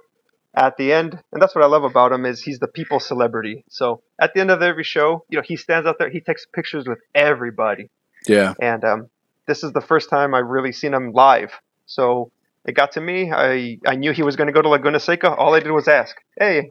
At 0.54 0.76
the 0.76 0.92
end, 0.92 1.18
and 1.32 1.40
that's 1.40 1.54
what 1.54 1.64
I 1.64 1.66
love 1.66 1.82
about 1.82 2.12
him 2.12 2.26
is 2.26 2.42
he's 2.42 2.58
the 2.58 2.68
people 2.68 3.00
celebrity. 3.00 3.64
So 3.70 4.02
at 4.20 4.34
the 4.34 4.40
end 4.40 4.50
of 4.50 4.60
every 4.60 4.84
show, 4.84 5.24
you 5.30 5.38
know, 5.38 5.42
he 5.42 5.56
stands 5.56 5.86
out 5.86 5.96
there, 5.98 6.10
he 6.10 6.20
takes 6.20 6.44
pictures 6.44 6.86
with 6.86 6.98
everybody. 7.14 7.88
Yeah. 8.28 8.52
and 8.60 8.84
um, 8.84 9.10
this 9.46 9.64
is 9.64 9.72
the 9.72 9.80
first 9.80 10.10
time 10.10 10.34
I've 10.34 10.46
really 10.46 10.72
seen 10.72 10.92
him 10.92 11.12
live. 11.12 11.52
So 11.86 12.30
it 12.64 12.72
got 12.72 12.92
to 12.92 13.00
me. 13.00 13.32
I, 13.32 13.78
I 13.86 13.96
knew 13.96 14.12
he 14.12 14.22
was 14.22 14.36
going 14.36 14.46
to 14.46 14.52
go 14.52 14.62
to 14.62 14.68
Laguna 14.68 15.00
Seca. 15.00 15.34
All 15.34 15.54
I 15.54 15.60
did 15.60 15.72
was 15.72 15.88
ask, 15.88 16.14
"Hey, 16.38 16.70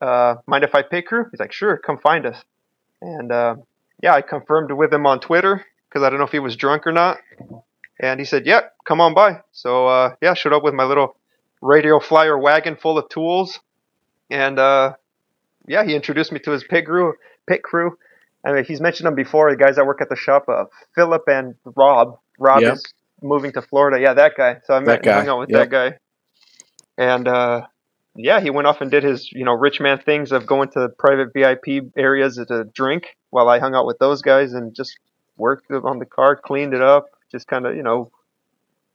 uh, 0.00 0.36
mind 0.46 0.64
if 0.64 0.74
I 0.74 0.82
pay 0.82 1.02
crew?" 1.02 1.26
He's 1.30 1.40
like, 1.40 1.52
"Sure, 1.52 1.76
come 1.76 1.98
find 1.98 2.26
us." 2.26 2.42
And 3.02 3.30
uh, 3.30 3.56
yeah, 4.02 4.14
I 4.14 4.22
confirmed 4.22 4.72
with 4.72 4.92
him 4.92 5.06
on 5.06 5.20
Twitter 5.20 5.64
because 5.96 6.06
I 6.06 6.10
don't 6.10 6.18
know 6.18 6.26
if 6.26 6.32
he 6.32 6.40
was 6.40 6.56
drunk 6.56 6.86
or 6.86 6.92
not. 6.92 7.16
And 7.98 8.20
he 8.20 8.26
said, 8.26 8.44
"Yeah, 8.44 8.60
come 8.86 9.00
on 9.00 9.14
by." 9.14 9.40
So 9.52 9.86
uh, 9.88 10.14
yeah, 10.20 10.34
showed 10.34 10.52
up 10.52 10.62
with 10.62 10.74
my 10.74 10.84
little 10.84 11.16
radio 11.62 12.00
flyer 12.00 12.36
wagon 12.36 12.76
full 12.76 12.98
of 12.98 13.08
tools, 13.08 13.58
and 14.30 14.58
uh, 14.58 14.92
yeah, 15.66 15.84
he 15.86 15.94
introduced 15.94 16.32
me 16.32 16.38
to 16.40 16.50
his 16.50 16.64
pit 16.64 16.84
crew. 16.84 17.14
Pit 17.46 17.62
crew. 17.62 17.96
I 18.44 18.52
mean, 18.52 18.64
he's 18.64 18.82
mentioned 18.82 19.06
them 19.06 19.14
before. 19.14 19.50
The 19.50 19.56
guys 19.56 19.76
that 19.76 19.86
work 19.86 20.02
at 20.02 20.10
the 20.10 20.16
shop, 20.16 20.50
uh, 20.50 20.66
Philip 20.94 21.22
and 21.28 21.54
Rob. 21.64 22.18
Rob 22.38 22.60
Yep. 22.60 22.74
is 22.74 22.84
moving 23.22 23.52
to 23.52 23.62
Florida. 23.62 23.98
Yeah, 23.98 24.12
that 24.12 24.32
guy. 24.36 24.58
So 24.64 24.74
I 24.74 24.80
met 24.80 25.02
guy, 25.02 25.14
hung 25.14 25.28
out 25.30 25.38
with 25.38 25.48
yep. 25.48 25.62
that 25.62 25.70
guy. 25.70 25.98
And 26.98 27.26
uh, 27.26 27.62
yeah, 28.14 28.42
he 28.42 28.50
went 28.50 28.66
off 28.66 28.82
and 28.82 28.90
did 28.90 29.02
his 29.02 29.32
you 29.32 29.46
know 29.46 29.54
rich 29.54 29.80
man 29.80 29.98
things 29.98 30.30
of 30.32 30.46
going 30.46 30.68
to 30.72 30.80
the 30.80 30.88
private 30.90 31.32
VIP 31.32 31.86
areas 31.96 32.36
to 32.36 32.64
drink 32.64 33.16
while 33.30 33.48
I 33.48 33.58
hung 33.58 33.74
out 33.74 33.86
with 33.86 33.98
those 33.98 34.20
guys 34.20 34.52
and 34.52 34.74
just 34.74 34.98
worked 35.36 35.70
on 35.70 35.98
the 35.98 36.06
car, 36.06 36.36
cleaned 36.36 36.74
it 36.74 36.82
up, 36.82 37.06
just 37.30 37.46
kind 37.46 37.66
of 37.66 37.76
you 37.76 37.82
know 37.82 38.10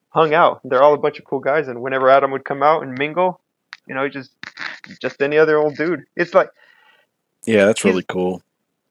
hung 0.09 0.33
out. 0.33 0.61
They're 0.63 0.83
all 0.83 0.93
a 0.93 0.97
bunch 0.97 1.19
of 1.19 1.25
cool 1.25 1.39
guys. 1.39 1.67
And 1.67 1.81
whenever 1.81 2.09
Adam 2.09 2.31
would 2.31 2.45
come 2.45 2.61
out 2.63 2.83
and 2.83 2.97
mingle, 2.97 3.39
you 3.87 3.95
know, 3.95 4.03
he 4.03 4.09
just 4.09 4.31
just 5.01 5.21
any 5.21 5.37
other 5.37 5.57
old 5.57 5.75
dude. 5.75 6.03
It's 6.15 6.33
like 6.33 6.49
Yeah, 7.45 7.65
that's 7.65 7.83
really 7.85 8.03
cool. 8.03 8.41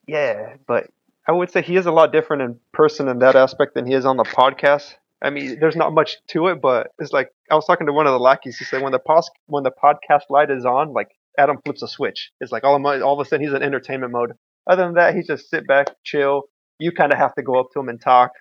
yeah, 0.07 0.55
but 0.67 0.89
I 1.27 1.31
would 1.31 1.51
say 1.51 1.61
he 1.61 1.75
is 1.75 1.85
a 1.85 1.91
lot 1.91 2.11
different 2.11 2.41
in 2.41 2.59
person 2.71 3.07
in 3.07 3.19
that 3.19 3.35
aspect 3.35 3.75
than 3.75 3.85
he 3.85 3.93
is 3.93 4.05
on 4.05 4.17
the 4.17 4.23
podcast. 4.23 4.95
I 5.21 5.29
mean, 5.29 5.59
there's 5.59 5.75
not 5.75 5.93
much 5.93 6.17
to 6.29 6.47
it, 6.47 6.59
but 6.61 6.91
it's 6.97 7.13
like 7.13 7.31
I 7.51 7.55
was 7.55 7.65
talking 7.65 7.85
to 7.85 7.93
one 7.93 8.07
of 8.07 8.13
the 8.13 8.19
lackeys. 8.19 8.57
He 8.57 8.65
said 8.65 8.81
when 8.81 8.91
the 8.91 8.99
pos- 8.99 9.29
when 9.45 9.63
the 9.63 9.71
podcast 9.71 10.23
light 10.29 10.49
is 10.49 10.65
on, 10.65 10.93
like 10.93 11.09
Adam 11.37 11.59
flips 11.63 11.83
a 11.83 11.87
switch. 11.87 12.31
It's 12.41 12.51
like 12.51 12.63
all 12.63 12.75
of, 12.75 12.81
my, 12.81 12.99
all 13.01 13.19
of 13.19 13.25
a 13.25 13.29
sudden 13.29 13.45
he's 13.45 13.53
in 13.53 13.61
entertainment 13.61 14.11
mode. 14.11 14.33
Other 14.67 14.83
than 14.83 14.95
that, 14.95 15.15
he 15.15 15.21
just 15.21 15.49
sit 15.49 15.67
back, 15.67 15.87
chill. 16.03 16.43
You 16.81 16.91
kind 16.91 17.11
of 17.11 17.17
have 17.19 17.35
to 17.35 17.43
go 17.43 17.59
up 17.59 17.67
to 17.73 17.79
them 17.79 17.89
and 17.89 18.01
talk 18.01 18.31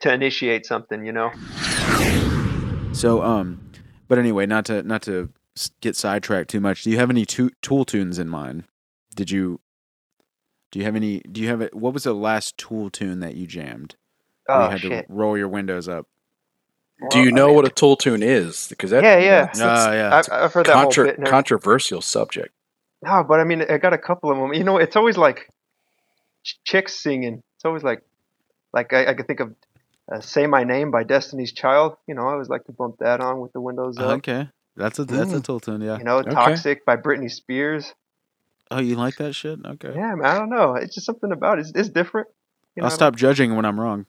to 0.00 0.12
initiate 0.12 0.64
something, 0.64 1.04
you 1.04 1.12
know. 1.12 1.30
So 2.92 3.22
um, 3.22 3.70
but 4.08 4.18
anyway, 4.18 4.46
not 4.46 4.64
to 4.66 4.82
not 4.82 5.02
to 5.02 5.30
get 5.80 5.96
sidetracked 5.96 6.50
too 6.50 6.60
much. 6.60 6.82
Do 6.84 6.90
you 6.90 6.98
have 6.98 7.10
any 7.10 7.24
tu- 7.24 7.50
tool 7.62 7.84
tunes 7.84 8.18
in 8.18 8.28
mind? 8.28 8.64
Did 9.14 9.30
you? 9.30 9.60
Do 10.70 10.78
you 10.78 10.84
have 10.84 10.96
any? 10.96 11.20
Do 11.20 11.40
you 11.40 11.48
have 11.48 11.60
it? 11.60 11.74
What 11.74 11.92
was 11.94 12.04
the 12.04 12.14
last 12.14 12.56
tool 12.58 12.90
tune 12.90 13.20
that 13.20 13.34
you 13.34 13.46
jammed? 13.46 13.96
Oh 14.48 14.64
you 14.64 14.70
had 14.70 14.80
shit! 14.80 15.06
to 15.08 15.12
roll 15.12 15.36
your 15.36 15.48
windows 15.48 15.88
up. 15.88 16.06
Do 17.10 17.18
you 17.18 17.26
Well, 17.26 17.34
I 17.34 17.36
know 17.36 17.46
mean, 17.48 17.56
what 17.56 17.64
a 17.66 17.70
tool 17.70 17.96
tune 17.96 18.22
is? 18.22 18.66
Because 18.68 18.90
that, 18.90 19.02
Yeah, 19.02 19.18
yeah. 19.18 19.40
that's- 19.46 19.58
that's 19.58 19.80
Ah, 19.86 19.92
yeah. 19.92 20.14
I've, 20.16 20.28
I've 20.44 20.52
heard 20.52 20.66
that 20.66 20.74
whole 20.74 20.82
contra- 20.84 21.04
bit. 21.16 21.24
controversial 21.24 22.02
subject. 22.02 22.54
No, 23.02 23.24
but 23.26 23.40
I 23.40 23.44
mean, 23.44 23.62
I 23.70 23.78
got 23.78 23.94
a 23.94 23.98
couple 23.98 24.30
of 24.30 24.36
them. 24.36 24.52
You 24.52 24.64
know, 24.64 24.76
it's 24.76 24.96
always 24.96 25.16
like 25.16 25.38
ch- 25.38 25.48
chicks 26.64 26.94
singing. 26.94 27.42
It's 27.56 27.64
always 27.64 27.82
like, 27.82 28.02
like 28.72 28.92
I, 28.92 29.06
I 29.06 29.14
could 29.14 29.26
think 29.26 29.40
of 29.40 29.54
uh, 30.12 30.20
"Say 30.20 30.46
My 30.46 30.64
Name" 30.64 30.90
by 30.90 31.04
Destiny's 31.04 31.52
Child. 31.52 31.96
You 32.06 32.14
know, 32.14 32.22
I 32.22 32.32
always 32.32 32.48
like 32.48 32.64
to 32.64 32.72
bump 32.72 32.96
that 33.00 33.20
on 33.20 33.40
with 33.40 33.52
the 33.52 33.60
windows 33.60 33.98
up. 33.98 34.18
Okay, 34.18 34.48
that's 34.76 34.98
a 34.98 35.04
that's 35.04 35.32
a 35.32 35.36
Mm. 35.36 35.44
tool 35.44 35.60
tune. 35.60 35.80
Yeah. 35.82 35.98
You 35.98 36.04
know, 36.04 36.18
Okay. 36.18 36.30
"Toxic" 36.30 36.84
by 36.84 36.96
Britney 36.96 37.30
Spears. 37.30 37.94
Oh, 38.70 38.80
you 38.80 38.94
like 38.94 39.16
that 39.16 39.34
shit? 39.34 39.58
Okay. 39.66 39.92
Yeah, 39.94 40.14
man, 40.14 40.26
I 40.26 40.38
don't 40.38 40.48
know. 40.50 40.74
It's 40.76 40.94
just 40.94 41.04
something 41.04 41.32
about 41.32 41.58
it. 41.58 41.62
It's, 41.62 41.72
it's 41.74 41.88
different. 41.88 42.28
You 42.76 42.82
know, 42.82 42.84
I'll 42.86 42.90
stop 42.94 43.16
judging 43.16 43.56
when 43.56 43.64
I'm 43.64 43.80
wrong. 43.80 44.06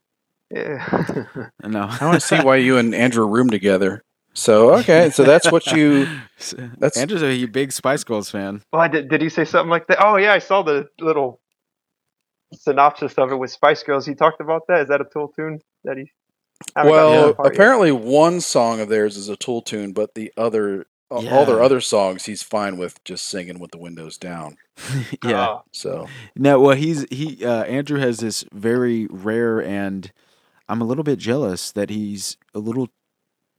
Yeah. 0.50 0.86
No. 1.64 1.86
I 1.90 2.04
want 2.04 2.20
to 2.20 2.26
see 2.26 2.40
why 2.40 2.56
you 2.56 2.76
and 2.78 2.94
Andrew 2.94 3.26
room 3.26 3.50
together. 3.50 4.02
So 4.34 4.74
okay, 4.76 5.10
so 5.10 5.24
that's 5.24 5.50
what 5.52 5.66
you. 5.72 6.06
That's 6.78 6.96
Andrew's 6.96 7.22
a 7.22 7.44
big 7.46 7.70
Spice 7.70 8.02
Girls 8.02 8.30
fan. 8.30 8.62
well, 8.72 8.88
did 8.88 9.10
did 9.10 9.20
he 9.20 9.28
say 9.28 9.44
something 9.44 9.68
like 9.68 9.86
that? 9.88 9.98
Oh 10.02 10.16
yeah, 10.16 10.32
I 10.32 10.38
saw 10.38 10.62
the 10.62 10.88
little 10.98 11.38
synopsis 12.54 13.14
of 13.18 13.32
it 13.32 13.36
with 13.36 13.50
Spice 13.50 13.82
Girls. 13.82 14.06
He 14.06 14.14
talked 14.14 14.40
about 14.40 14.66
that. 14.68 14.82
Is 14.82 14.88
that 14.88 15.00
a 15.00 15.04
Tool 15.12 15.28
tune 15.28 15.60
that 15.84 15.96
he? 15.96 16.10
I 16.76 16.80
haven't 16.80 16.94
gotten 16.94 17.12
to 17.12 17.18
Well, 17.18 17.26
that 17.28 17.36
part 17.36 17.52
yet. 17.52 17.54
apparently 17.54 17.92
one 17.92 18.40
song 18.40 18.80
of 18.80 18.88
theirs 18.88 19.16
is 19.16 19.28
a 19.28 19.36
Tool 19.36 19.62
tune, 19.62 19.92
but 19.92 20.14
the 20.14 20.32
other, 20.36 20.86
all 21.10 21.28
all 21.28 21.44
their 21.44 21.62
other 21.62 21.80
songs, 21.80 22.26
he's 22.26 22.42
fine 22.42 22.76
with 22.78 23.02
just 23.04 23.26
singing 23.26 23.58
with 23.58 23.70
the 23.72 23.78
windows 23.78 24.16
down. 24.18 24.56
yeah. 25.24 25.48
Oh, 25.48 25.64
So 25.72 26.08
No, 26.36 26.60
well, 26.60 26.76
he's 26.76 27.06
he 27.10 27.44
uh, 27.44 27.64
Andrew 27.64 27.98
has 27.98 28.18
this 28.18 28.44
very 28.52 29.06
rare, 29.10 29.60
and 29.62 30.12
I'm 30.68 30.80
a 30.80 30.84
little 30.84 31.04
bit 31.04 31.18
jealous 31.18 31.72
that 31.72 31.90
he's 31.90 32.36
a 32.54 32.58
little 32.58 32.88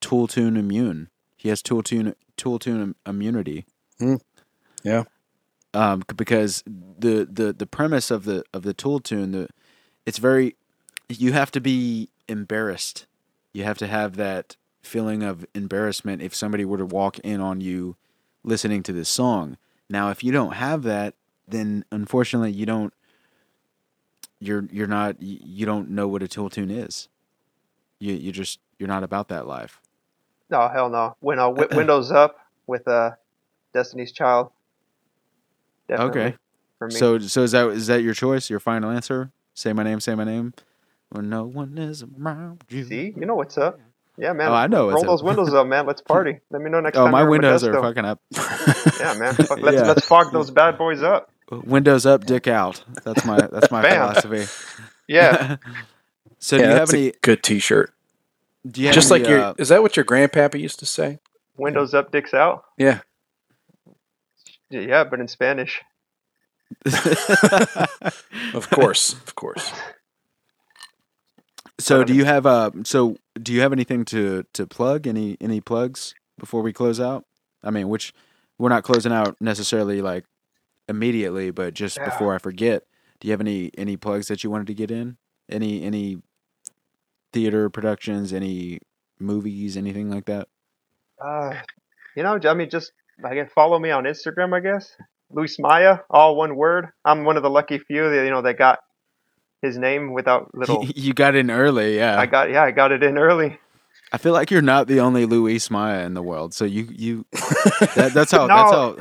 tool 0.01 0.27
tune 0.27 0.57
immune. 0.57 1.09
He 1.37 1.49
has 1.49 1.61
tool 1.61 1.83
tune 1.83 2.15
tool 2.37 2.57
tune 2.59 2.95
immunity. 3.05 3.65
Hmm. 3.99 4.15
Yeah. 4.83 5.03
Um, 5.73 6.03
because 6.15 6.63
the 6.65 7.27
the 7.29 7.53
the 7.53 7.65
premise 7.65 8.11
of 8.11 8.25
the 8.25 8.43
of 8.53 8.63
the 8.63 8.73
tool 8.73 8.99
tune, 8.99 9.31
the 9.31 9.49
it's 10.05 10.19
very 10.19 10.55
you 11.09 11.33
have 11.33 11.51
to 11.51 11.61
be 11.61 12.09
embarrassed. 12.27 13.05
You 13.53 13.63
have 13.63 13.77
to 13.79 13.87
have 13.87 14.15
that 14.17 14.55
feeling 14.81 15.23
of 15.23 15.45
embarrassment 15.55 16.21
if 16.21 16.35
somebody 16.35 16.65
were 16.65 16.77
to 16.77 16.85
walk 16.85 17.19
in 17.19 17.41
on 17.41 17.61
you 17.61 17.95
listening 18.43 18.83
to 18.83 18.93
this 18.93 19.09
song. 19.09 19.57
Now, 19.89 20.09
if 20.09 20.23
you 20.23 20.31
don't 20.31 20.53
have 20.53 20.83
that, 20.83 21.15
then 21.47 21.85
unfortunately 21.91 22.51
you 22.51 22.65
don't 22.65 22.93
you're 24.39 24.67
you're 24.71 24.87
not 24.87 25.21
you 25.21 25.65
don't 25.65 25.89
know 25.89 26.07
what 26.07 26.23
a 26.23 26.27
tool 26.27 26.49
tune 26.49 26.71
is. 26.71 27.09
You 27.99 28.13
you 28.13 28.31
just 28.31 28.59
you're 28.77 28.87
not 28.87 29.03
about 29.03 29.29
that 29.29 29.47
life. 29.47 29.81
no, 30.49 30.67
hell 30.69 30.89
no. 30.89 31.15
When 31.19 31.39
uh, 31.39 31.43
wi- 31.49 31.69
Windows 31.71 32.11
Up 32.11 32.37
with 32.67 32.87
uh, 32.87 33.11
Destiny's 33.73 34.11
Child. 34.11 34.51
Definitely 35.87 36.21
Okay. 36.21 36.35
For 36.79 36.87
me. 36.87 36.93
So 36.95 37.19
so 37.19 37.43
is 37.43 37.51
that 37.51 37.67
is 37.69 37.87
that 37.87 38.01
your 38.03 38.13
choice? 38.13 38.49
Your 38.49 38.59
final 38.59 38.89
answer? 38.89 39.31
Say 39.53 39.73
my 39.73 39.83
name, 39.83 39.99
say 39.99 40.15
my 40.15 40.23
name. 40.23 40.53
When 41.09 41.29
no 41.29 41.43
one 41.45 41.77
is 41.77 42.03
around 42.03 42.63
you. 42.69 42.83
See, 42.85 43.13
you 43.15 43.25
know 43.25 43.35
what's 43.35 43.57
up. 43.57 43.79
Yeah, 44.17 44.33
man. 44.33 44.49
Oh, 44.49 44.53
I 44.53 44.67
know 44.67 44.83
Roll 44.85 44.91
what's 44.91 45.03
up. 45.03 45.07
those 45.07 45.23
windows 45.23 45.53
up, 45.53 45.65
man. 45.67 45.85
Let's 45.85 46.01
party. 46.01 46.39
Let 46.51 46.61
me 46.61 46.69
know 46.69 46.79
next 46.81 46.97
Oh, 46.97 47.03
time. 47.03 47.11
my 47.11 47.23
windows 47.23 47.63
are 47.63 47.73
fucking 47.73 48.05
up. 48.05 48.19
Yeah, 48.99 49.13
man. 49.15 49.33
Fuck, 49.35 49.59
let's 49.59 49.75
Yeah. 49.75 49.87
let's 49.87 50.05
fog 50.05 50.31
those 50.31 50.49
bad 50.51 50.77
boys 50.77 51.01
up. 51.03 51.29
Windows 51.51 52.05
up, 52.05 52.25
dick 52.25 52.47
out. 52.47 52.83
That's 53.03 53.25
my 53.25 53.37
that's 53.51 53.69
my 53.71 53.81
philosophy. 53.81 54.45
Yeah. 55.07 55.57
so 56.39 56.55
yeah, 56.55 56.61
do 56.61 56.67
you 56.69 56.73
that's 56.75 56.91
have 56.91 56.99
any? 56.99 57.09
a 57.09 57.13
good 57.21 57.43
T-shirt. 57.43 57.93
Do 58.65 58.81
you 58.81 58.87
have 58.87 58.95
Just 58.95 59.11
any, 59.11 59.21
like 59.23 59.29
your, 59.29 59.39
uh, 59.39 59.53
is 59.57 59.69
that 59.69 59.81
what 59.81 59.97
your 59.97 60.05
grandpappy 60.05 60.59
used 60.61 60.79
to 60.79 60.85
say? 60.85 61.19
Windows 61.57 61.93
up, 61.93 62.11
dicks 62.11 62.33
out. 62.33 62.63
Yeah. 62.77 63.01
Yeah, 64.81 65.03
but 65.03 65.19
in 65.19 65.27
Spanish. 65.27 65.81
Of 68.53 68.69
course, 68.69 69.13
of 69.13 69.35
course. 69.35 69.71
so 71.79 72.03
do 72.03 72.13
you 72.13 72.25
have 72.25 72.45
uh 72.45 72.71
so 72.83 73.17
do 73.41 73.51
you 73.53 73.61
have 73.61 73.73
anything 73.73 74.05
to 74.05 74.45
to 74.53 74.67
plug 74.67 75.07
any 75.07 75.37
any 75.41 75.61
plugs 75.61 76.13
before 76.37 76.61
we 76.61 76.73
close 76.73 76.99
out? 76.99 77.25
I 77.63 77.71
mean, 77.71 77.89
which 77.89 78.13
we're 78.57 78.69
not 78.69 78.83
closing 78.83 79.11
out 79.11 79.35
necessarily 79.39 80.01
like 80.01 80.25
immediately, 80.87 81.51
but 81.51 81.73
just 81.73 81.97
Yeah. 81.97 82.05
before 82.05 82.35
I 82.35 82.37
forget, 82.37 82.83
do 83.19 83.27
you 83.27 83.31
have 83.31 83.41
any 83.41 83.71
any 83.77 83.97
plugs 83.97 84.27
that 84.27 84.43
you 84.43 84.49
wanted 84.49 84.67
to 84.67 84.73
get 84.73 84.91
in? 84.91 85.17
Any 85.49 85.83
any 85.83 86.21
theater 87.31 87.69
productions, 87.69 88.33
any 88.33 88.79
movies, 89.19 89.77
anything 89.77 90.09
like 90.09 90.25
that? 90.25 90.47
Uh, 91.23 91.53
you 92.15 92.23
know, 92.23 92.39
I 92.43 92.53
mean, 92.53 92.69
just 92.69 92.91
I 93.23 93.35
guess 93.35 93.51
follow 93.53 93.79
me 93.79 93.91
on 93.91 94.03
Instagram. 94.05 94.53
I 94.53 94.59
guess 94.59 94.89
Luis 95.31 95.57
Maya, 95.59 95.99
all 96.09 96.35
one 96.35 96.55
word. 96.55 96.89
I'm 97.05 97.23
one 97.25 97.37
of 97.37 97.43
the 97.43 97.49
lucky 97.49 97.79
few 97.79 98.09
that 98.09 98.23
you 98.23 98.29
know 98.31 98.41
that 98.41 98.57
got 98.57 98.79
his 99.61 99.77
name 99.77 100.13
without 100.13 100.51
little. 100.55 100.85
you 100.85 101.13
got 101.13 101.35
in 101.35 101.49
early, 101.51 101.95
yeah. 101.97 102.19
I 102.19 102.25
got 102.25 102.49
yeah, 102.49 102.63
I 102.63 102.71
got 102.71 102.91
it 102.91 103.03
in 103.03 103.17
early. 103.17 103.59
I 104.11 104.17
feel 104.17 104.33
like 104.33 104.51
you're 104.51 104.61
not 104.61 104.87
the 104.87 104.99
only 104.99 105.25
Luis 105.25 105.71
Maya 105.71 106.05
in 106.05 106.13
the 106.13 106.21
world. 106.21 106.53
So 106.53 106.65
you 106.65 106.87
you 106.91 107.25
that, 107.95 108.11
that's 108.13 108.31
how 108.31 108.47
that's 108.47 108.71
how 108.71 108.97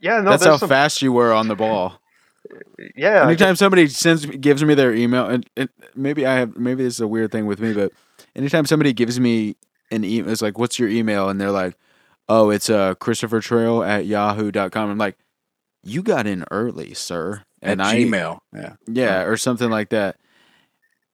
Yeah, 0.00 0.20
no, 0.20 0.30
that's 0.30 0.44
how 0.44 0.56
some. 0.56 0.68
fast 0.68 1.02
you 1.02 1.12
were 1.12 1.32
on 1.32 1.48
the 1.48 1.56
ball. 1.56 2.00
Yeah, 2.94 3.26
anytime 3.26 3.56
somebody 3.56 3.88
sends 3.88 4.24
gives 4.24 4.62
me 4.62 4.74
their 4.74 4.94
email 4.94 5.26
and, 5.26 5.48
and 5.56 5.68
maybe 5.96 6.24
I 6.24 6.34
have 6.36 6.56
maybe 6.56 6.84
this 6.84 6.94
is 6.94 7.00
a 7.00 7.08
weird 7.08 7.32
thing 7.32 7.46
with 7.46 7.58
me, 7.58 7.72
but 7.72 7.90
anytime 8.36 8.66
somebody 8.66 8.92
gives 8.92 9.18
me 9.18 9.56
an 9.90 10.04
email 10.04 10.30
it's 10.30 10.42
like, 10.42 10.58
What's 10.58 10.78
your 10.78 10.88
email? 10.88 11.28
And 11.28 11.40
they're 11.40 11.50
like, 11.50 11.76
Oh, 12.28 12.50
it's 12.50 12.68
uh 12.70 12.94
Christopher 12.94 13.40
Trail 13.40 13.82
at 13.82 14.06
yahoo.com. 14.06 14.90
I'm 14.90 14.98
like, 14.98 15.18
You 15.82 16.02
got 16.02 16.26
in 16.26 16.44
early, 16.50 16.94
sir. 16.94 17.44
And 17.62 17.80
And 17.80 17.82
I 17.82 17.96
Gmail. 17.96 18.38
Yeah. 18.54 18.74
Yeah, 18.86 19.22
or 19.22 19.36
something 19.36 19.70
like 19.70 19.90
that. 19.90 20.16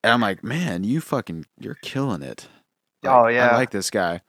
And 0.02 0.12
I'm 0.12 0.20
like, 0.20 0.42
Man, 0.42 0.84
you 0.84 1.00
fucking 1.00 1.46
you're 1.58 1.78
killing 1.82 2.22
it. 2.22 2.48
Oh, 3.04 3.26
yeah. 3.26 3.48
I 3.48 3.56
like 3.56 3.70
this 3.70 3.90
guy. 3.90 4.20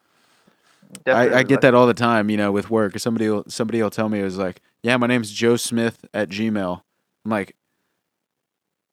I, 1.07 1.39
I 1.39 1.43
get 1.43 1.61
that 1.61 1.73
all 1.73 1.87
the 1.87 1.93
time, 1.93 2.29
you 2.29 2.37
know, 2.37 2.51
with 2.51 2.69
work. 2.69 2.97
Somebody 2.99 3.29
will 3.29 3.43
somebody 3.47 3.81
will 3.81 3.89
tell 3.89 4.09
me 4.09 4.19
it 4.19 4.23
was 4.23 4.37
like, 4.37 4.61
yeah, 4.83 4.97
my 4.97 5.07
name's 5.07 5.31
Joe 5.31 5.55
Smith 5.55 6.05
at 6.13 6.29
Gmail. 6.29 6.81
I'm 7.25 7.31
like, 7.31 7.55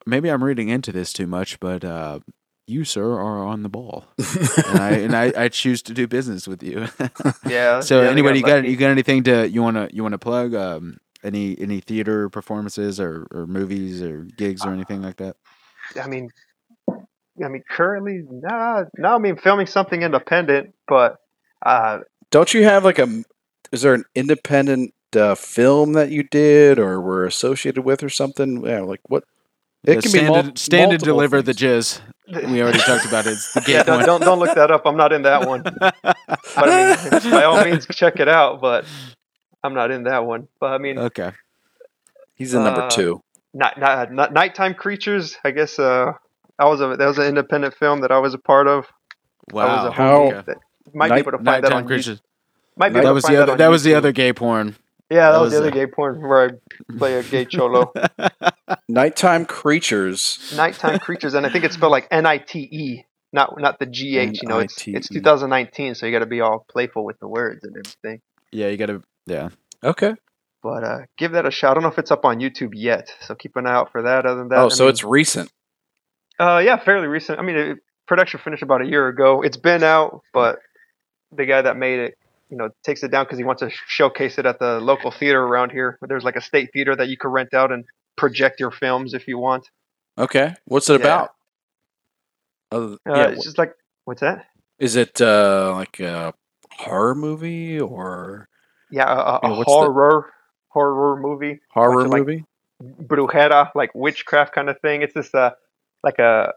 maybe 0.07 0.31
I'm 0.31 0.43
reading 0.43 0.69
into 0.69 0.93
this 0.93 1.13
too 1.13 1.27
much, 1.27 1.61
but 1.61 1.85
uh, 1.85 2.21
you, 2.71 2.85
sir, 2.85 3.13
are 3.13 3.45
on 3.45 3.63
the 3.63 3.69
ball, 3.69 4.05
and 4.19 4.79
I 4.79 4.91
and 4.93 5.17
I, 5.17 5.33
I 5.37 5.49
choose 5.49 5.83
to 5.83 5.93
do 5.95 6.07
business 6.07 6.47
with 6.49 6.63
you. 6.63 6.89
Yeah. 7.47 7.81
so 7.81 8.03
yeah, 8.03 8.13
they 8.13 8.13
anybody, 8.13 8.39
you 8.39 8.45
got 8.45 8.57
lucky. 8.57 8.71
you 8.71 8.77
got 8.77 8.91
anything 8.91 9.25
to 9.25 9.49
you 9.49 9.63
wanna 9.63 9.89
you 9.93 10.03
wanna 10.03 10.19
plug? 10.19 10.55
Um, 10.55 10.99
any 11.23 11.59
any 11.61 11.81
theater 11.81 12.29
performances 12.31 12.99
or, 13.01 13.27
or 13.33 13.47
movies 13.47 14.03
or 14.03 14.25
gigs 14.37 14.65
or 14.65 14.73
anything 14.73 15.03
like 15.03 15.17
that? 15.17 15.37
I 16.01 16.07
mean, 16.09 16.31
I 16.89 17.49
mean, 17.49 17.63
currently, 17.71 18.23
nah, 18.31 18.85
no. 18.99 19.15
I 19.15 19.19
mean, 19.19 19.37
filming 19.37 19.67
something 19.67 20.03
independent, 20.03 20.75
but 20.89 21.17
uh, 21.65 22.01
Don't 22.31 22.53
you 22.55 22.65
have 22.65 22.85
like 22.85 22.99
a? 22.99 23.23
Is 23.73 23.83
there 23.83 23.95
an 23.95 24.05
independent 24.15 24.95
uh, 25.17 25.35
film 25.35 25.93
that 25.95 26.11
you 26.11 26.23
did 26.23 26.79
or 26.79 27.01
were 27.01 27.25
associated 27.27 27.83
with 27.83 28.03
or 28.03 28.09
something? 28.09 28.65
Yeah, 28.65 28.81
like 28.81 29.01
what? 29.09 29.25
It 29.87 29.97
The 29.97 30.03
can 30.03 30.13
be 30.13 30.19
stand, 30.19 30.29
mul- 30.29 30.43
to, 30.43 30.53
stand 30.57 30.91
to 30.93 30.99
multiple 30.99 31.07
deliver 31.07 31.43
the 31.43 31.55
things. 31.55 31.55
jizz. 31.55 32.01
We 32.33 32.63
already 32.63 32.79
talked 32.79 33.05
about 33.07 33.27
it. 33.27 33.33
It's 33.33 33.53
the 33.55 33.61
yeah, 33.69 33.79
gate 33.79 33.87
don't, 33.87 34.05
don't 34.05 34.21
don't 34.21 34.39
look 34.39 34.55
that 34.55 34.71
up. 34.71 34.83
I'm 34.87 34.97
not 34.97 35.13
in 35.13 35.23
that 35.23 35.47
one. 35.49 35.63
But 35.83 36.69
I 36.69 37.21
mean, 37.23 37.31
by 37.33 37.45
all 37.45 37.65
means, 37.65 37.87
check 37.87 38.19
it 38.21 38.29
out. 38.29 38.61
But 38.61 38.85
I'm 39.63 39.75
not 39.75 39.91
in 39.91 40.05
that 40.05 40.25
one. 40.25 40.49
But 40.61 40.73
I 40.73 40.79
mean, 40.79 40.99
Okay. 40.99 41.33
He's 42.35 42.55
in 42.55 42.65
number 42.65 42.83
Uh, 42.83 42.91
two. 42.91 43.23
not, 43.53 43.79
not, 43.79 44.13
not 44.13 44.33
nighttime 44.33 44.75
creatures. 44.75 45.37
I 45.45 45.51
guess 45.51 45.79
uh, 45.79 46.13
I 46.59 46.65
was 46.67 46.81
a 46.81 46.97
that 46.97 47.07
was 47.07 47.19
an 47.19 47.27
independent 47.27 47.75
film 47.75 48.01
that 48.01 48.11
I 48.11 48.19
was 48.19 48.35
a 48.35 48.39
part 48.39 48.67
of. 48.67 48.87
I 49.53 49.55
was 49.55 49.55
Wow. 49.55 49.87
a 49.87 49.91
How- 49.93 50.43
that- 50.43 50.59
might 50.95 51.09
Night- 51.09 51.17
be 51.17 51.21
able 51.29 51.39
to 51.39 51.45
find 51.45 51.65
that 51.65 51.73
on 51.73 51.87
creatures. 51.87 52.19
YouTube. 52.19 52.23
Might 52.77 52.89
be 52.91 52.99
able 53.01 53.03
That 53.03 53.09
to 53.11 53.15
was 53.15 53.25
the 53.25 53.37
other. 53.43 53.53
on 53.53 53.59
That 53.59 53.69
was 53.69 53.83
the 53.85 53.95
other 53.95 54.13
gay 54.13 54.33
porn. 54.33 54.77
Yeah, 55.11 55.33
that, 55.33 55.33
that 55.33 55.41
was, 55.41 55.53
the 55.53 55.59
other 55.59 55.69
uh, 55.69 55.71
gay 55.71 55.87
porn 55.87 56.21
where 56.21 56.51
I 56.51 56.95
play 56.97 57.15
a 57.15 57.23
gay 57.25 57.45
cholo. 57.45 57.93
Nighttime 58.89 59.45
creatures. 59.45 60.53
Nighttime 60.57 61.01
creatures, 61.01 61.35
and 61.35 61.45
I 61.45 61.51
think 61.51 61.65
it's 61.65 61.75
spelled 61.75 61.91
like 61.91 62.07
N 62.13 62.27
I 62.27 62.39
T 62.39 62.61
E, 62.61 63.05
not 63.33 63.61
not 63.61 63.81
the 63.81 63.87
G 63.87 64.19
H. 64.19 64.39
You 64.43 64.49
know, 64.49 64.61
it's 64.61 64.87
it's 64.87 65.09
2019, 65.09 65.97
so 65.97 66.07
you 66.07 66.13
got 66.13 66.21
to 66.21 66.27
be 66.27 66.41
all 66.41 66.65
playful 66.71 67.05
with 67.05 67.19
the 67.19 67.27
words 67.27 67.65
and 67.65 67.77
everything. 67.77 68.21
Yeah, 68.53 68.69
you 68.69 68.77
gotta. 68.77 69.03
Yeah. 69.27 69.49
Okay. 69.83 70.15
But 70.63 70.85
uh, 70.85 70.99
give 71.17 71.33
that 71.33 71.47
a 71.47 71.51
shot. 71.51 71.73
I 71.73 71.75
don't 71.75 71.83
know 71.83 71.89
if 71.89 71.99
it's 71.99 72.11
up 72.11 72.25
on 72.25 72.39
YouTube 72.39 72.73
yet, 72.75 73.13
so 73.21 73.35
keep 73.35 73.57
an 73.57 73.67
eye 73.67 73.73
out 73.73 73.91
for 73.93 74.03
that. 74.03 74.27
Other 74.27 74.41
than 74.41 74.49
that, 74.51 74.59
oh, 74.59 74.67
I 74.67 74.69
so 74.69 74.85
mean- 74.85 74.91
it's 74.91 75.05
recent. 75.05 75.51
Uh, 76.39 76.63
yeah, 76.65 76.79
fairly 76.79 77.07
recent. 77.07 77.39
I 77.39 77.43
mean, 77.43 77.57
it, 77.57 77.79
production 78.07 78.41
finished 78.43 78.63
about 78.63 78.81
a 78.81 78.87
year 78.87 79.09
ago. 79.09 79.43
It's 79.43 79.57
been 79.57 79.83
out, 79.83 80.23
but 80.33 80.59
the 81.33 81.45
guy 81.45 81.63
that 81.63 81.77
made 81.77 81.99
it, 81.99 82.19
you 82.51 82.57
know, 82.57 82.69
takes 82.85 83.03
it 83.03 83.11
down 83.11 83.25
because 83.25 83.39
he 83.39 83.45
wants 83.45 83.61
to 83.61 83.71
showcase 83.87 84.37
it 84.39 84.45
at 84.47 84.59
the 84.59 84.81
local 84.81 85.11
theater 85.11 85.41
around 85.43 85.71
here. 85.71 85.99
There's 86.07 86.25
like 86.25 86.37
a 86.37 86.41
state 86.41 86.71
theater 86.73 86.95
that 86.97 87.09
you 87.09 87.17
can 87.17 87.31
rent 87.31 87.55
out 87.55 87.71
and 87.73 87.85
project 88.17 88.59
your 88.61 88.71
films 88.73 89.15
if 89.15 89.29
you 89.29 89.39
want. 89.39 89.69
Okay. 90.19 90.55
What's 90.67 90.91
it 90.91 91.01
Yeah. 91.01 91.07
about? 91.07 91.31
Uh, 92.73 92.97
yeah. 93.07 93.29
it's 93.29 93.45
just 93.45 93.59
like 93.59 93.75
what's 94.05 94.21
that? 94.21 94.47
Is 94.79 94.97
it 94.97 95.21
uh, 95.21 95.73
like 95.75 96.01
a 96.01 96.35
horror 96.73 97.15
movie 97.15 97.81
or 97.81 98.49
Yeah, 98.91 99.05
a, 99.11 99.17
a, 99.17 99.41
Yeah, 99.43 99.49
a 99.49 99.51
what's 99.59 99.65
the- 99.67 99.73
horror 99.73 100.33
horror 100.69 101.21
movie, 101.21 101.61
horror 101.71 102.07
like, 102.09 102.21
movie? 102.21 102.45
brujera, 102.83 103.71
like 103.75 103.91
witchcraft 103.95 104.55
kind 104.55 104.71
of 104.71 104.81
thing. 104.81 105.03
It's 105.03 105.15
this 105.15 105.35
uh, 105.35 105.51
like 106.05 106.19
a 106.19 106.53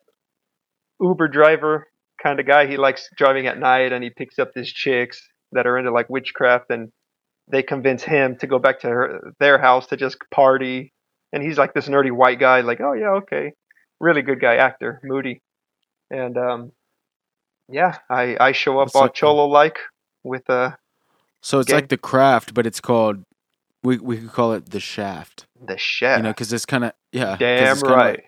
Uber 1.02 1.28
driver 1.28 1.88
kind 2.22 2.40
of 2.40 2.46
guy. 2.46 2.68
He 2.68 2.78
likes 2.78 3.10
driving 3.18 3.48
at 3.48 3.58
night, 3.60 3.92
and 3.92 4.04
he 4.04 4.10
picks 4.12 4.38
up 4.40 4.54
these 4.54 4.72
chicks 4.72 5.28
that 5.54 5.68
are 5.68 5.78
into 5.78 5.92
like 5.92 6.10
witchcraft, 6.10 6.70
and 6.70 6.92
they 7.48 7.64
convince 7.64 8.04
him 8.04 8.38
to 8.38 8.48
go 8.48 8.60
back 8.60 8.82
to 8.82 8.88
her, 8.88 9.34
their 9.40 9.58
house 9.58 9.88
to 9.88 9.98
just 9.98 10.18
party. 10.32 10.94
And 11.32 11.42
he's 11.44 11.58
like 11.58 11.74
this 11.74 11.88
nerdy 11.88 12.12
white 12.12 12.40
guy, 12.40 12.62
like, 12.62 12.80
oh 12.80 12.94
yeah, 12.94 13.10
okay, 13.22 13.54
really 14.00 14.22
good 14.22 14.40
guy, 14.40 14.58
actor, 14.58 15.00
Moody, 15.04 15.42
and 16.12 16.38
um, 16.38 16.72
yeah, 17.70 17.98
I 18.10 18.38
I 18.40 18.52
show 18.52 18.80
up 18.80 18.88
What's 18.88 18.96
all 18.96 19.10
cholo 19.10 19.48
like 19.48 19.80
with 20.24 20.48
a 20.50 20.78
So 21.42 21.60
it's 21.60 21.70
Gang. 21.70 21.78
like 21.78 21.90
the 21.90 21.98
craft, 21.98 22.54
but 22.54 22.66
it's 22.68 22.80
called. 22.80 23.24
We 23.84 23.98
we 23.98 24.18
could 24.18 24.32
call 24.32 24.54
it 24.54 24.70
the 24.70 24.80
shaft. 24.80 25.46
the 25.66 25.78
chef. 25.78 26.18
You 26.18 26.24
know, 26.24 26.30
because 26.30 26.54
it's 26.54 26.66
kind 26.66 26.86
of 26.86 26.94
yeah. 27.12 27.36
Damn 27.38 27.80
right. 27.80 28.22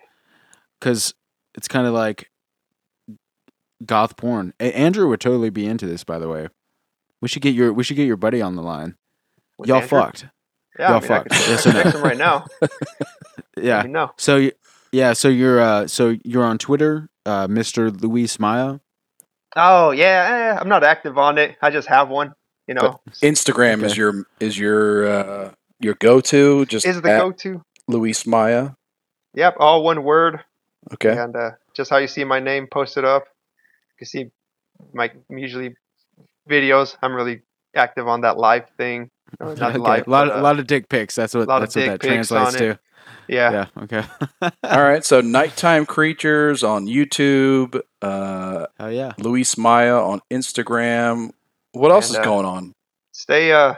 Because 0.80 1.14
it's 1.54 1.68
kind 1.68 1.86
of 1.86 1.94
like 1.94 2.30
goth 3.84 4.16
porn. 4.16 4.52
Andrew 4.60 5.08
would 5.08 5.20
totally 5.20 5.50
be 5.50 5.66
into 5.66 5.86
this, 5.86 6.04
by 6.04 6.18
the 6.18 6.28
way. 6.28 6.48
We 7.22 7.28
should 7.28 7.42
get 7.42 7.54
your 7.54 7.72
we 7.72 7.82
should 7.84 7.96
get 7.96 8.06
your 8.06 8.16
buddy 8.16 8.42
on 8.42 8.56
the 8.56 8.62
line. 8.62 8.96
With 9.58 9.68
Y'all 9.68 9.78
Andrew? 9.82 9.88
fucked. 10.00 10.26
Yeah, 10.78 10.88
Y'all 10.88 10.96
I 10.96 11.00
mean, 11.00 11.08
fucked. 11.08 11.30
could 11.30 11.48
Yes 11.48 11.66
or 11.66 11.72
no? 11.72 11.82
him 11.82 12.02
right 12.02 12.18
now. 12.18 12.46
Yeah. 13.58 13.76
Let 13.78 13.86
me 13.86 13.92
know. 13.92 14.10
So 14.18 14.50
yeah, 14.92 15.14
so 15.14 15.28
you're 15.28 15.60
uh 15.60 15.86
so 15.86 16.16
you're 16.24 16.44
on 16.44 16.58
Twitter, 16.58 17.08
uh 17.24 17.46
Mr. 17.48 17.98
Luis 18.02 18.38
Maya. 18.38 18.80
Oh 19.56 19.92
yeah, 19.92 20.52
eh, 20.56 20.60
I'm 20.60 20.68
not 20.68 20.84
active 20.84 21.16
on 21.16 21.38
it. 21.38 21.56
I 21.62 21.70
just 21.70 21.88
have 21.88 22.08
one. 22.10 22.34
You 22.68 22.74
know, 22.74 23.00
Instagram 23.22 23.82
is 23.82 23.96
your 23.96 24.26
is 24.40 24.58
your 24.58 25.06
uh, 25.08 25.50
your 25.80 25.94
go 25.94 26.20
to. 26.20 26.66
Just 26.66 26.84
is 26.84 26.96
the 26.96 27.08
go-to. 27.08 27.62
Luis 27.88 28.26
Maya. 28.26 28.70
Yep, 29.34 29.56
all 29.60 29.84
one 29.84 30.02
word, 30.02 30.40
Okay. 30.94 31.16
and 31.16 31.34
uh, 31.36 31.50
just 31.74 31.90
how 31.90 31.98
you 31.98 32.08
see 32.08 32.24
my 32.24 32.40
name 32.40 32.66
posted 32.70 33.04
up. 33.04 33.24
You 33.92 33.96
can 33.98 34.06
see 34.06 34.30
my 34.92 35.12
usually 35.30 35.76
videos. 36.48 36.96
I'm 37.02 37.14
really 37.14 37.42
active 37.74 38.08
on 38.08 38.22
that 38.22 38.38
live 38.38 38.68
thing. 38.76 39.10
Or 39.40 39.54
not 39.56 39.70
Okay. 39.70 39.78
live, 39.78 40.06
a 40.06 40.10
lot 40.10 40.28
but, 40.28 40.36
a 40.36 40.38
uh, 40.38 40.42
lot 40.42 40.58
of 40.60 40.66
dick 40.68 40.88
pics. 40.88 41.16
That's 41.16 41.34
what 41.34 41.48
that's 41.48 41.74
what 41.74 41.86
that 41.86 42.00
translates 42.00 42.54
to. 42.54 42.78
yeah. 43.28 43.66
Yeah, 43.76 43.82
okay. 43.82 44.04
All 44.62 44.82
right. 44.82 45.04
So 45.04 45.20
nighttime 45.20 45.84
creatures 45.84 46.62
on 46.62 46.86
YouTube. 46.86 47.80
Uh, 48.00 48.66
Oh 48.78 48.88
yeah. 48.88 49.12
Luis 49.18 49.58
Maya 49.58 49.96
on 49.96 50.20
Instagram. 50.32 51.30
What 51.72 51.90
else 51.90 52.08
And, 52.10 52.16
is 52.16 52.20
uh, 52.20 52.24
going 52.24 52.46
on? 52.46 52.72
Stay. 53.12 53.50
Uh, 53.52 53.74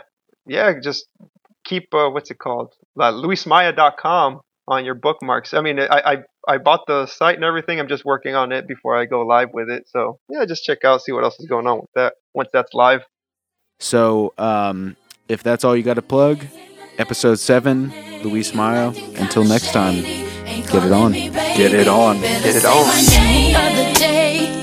yeah, 0.47 0.75
just 0.83 1.07
keep. 1.64 1.95
Uh, 1.95 2.11
what's 2.11 2.31
it 2.31 2.39
called? 2.39 2.75
Uh, 3.01 3.12
LuisMaya.com 3.12 4.41
on 4.69 4.85
your 4.85 4.95
bookmarks. 4.95 5.55
I 5.55 5.62
mean, 5.62 5.81
I, 5.81 5.87
I 6.05 6.16
I 6.47 6.59
bought 6.59 6.87
the 6.87 7.07
site 7.07 7.37
and 7.37 7.45
everything. 7.45 7.81
I'm 7.81 7.89
just 7.89 8.05
working 8.05 8.35
on 8.35 8.53
it 8.53 8.69
before 8.69 8.97
I 8.97 9.07
go 9.07 9.23
live 9.23 9.49
with 9.53 9.71
it. 9.71 9.89
So 9.89 10.19
yeah, 10.29 10.45
just 10.45 10.64
check 10.64 10.85
out, 10.85 11.03
see 11.03 11.12
what 11.12 11.25
else 11.25 11.41
is 11.41 11.47
going 11.47 11.66
on 11.66 11.79
with 11.81 11.91
that 11.95 12.14
once 12.39 12.49
that's 12.53 12.72
live. 12.72 13.03
So 13.78 14.32
um 14.39 14.97
if 15.28 15.43
that's 15.43 15.62
all 15.64 15.76
you 15.76 15.82
got 15.82 15.95
to 15.95 16.03
plug, 16.03 16.43
episode 16.97 17.39
7, 17.39 17.93
Luis 18.22 18.55
Maya. 18.55 18.89
Until 19.16 19.45
next 19.45 19.72
time, 19.72 19.97
get 20.72 20.84
it 20.89 20.93
on. 20.93 21.12
Get 21.12 21.74
it 21.74 21.86
on. 21.86 22.20
Get 22.20 22.57
it 22.57 22.64
on. 22.64 22.86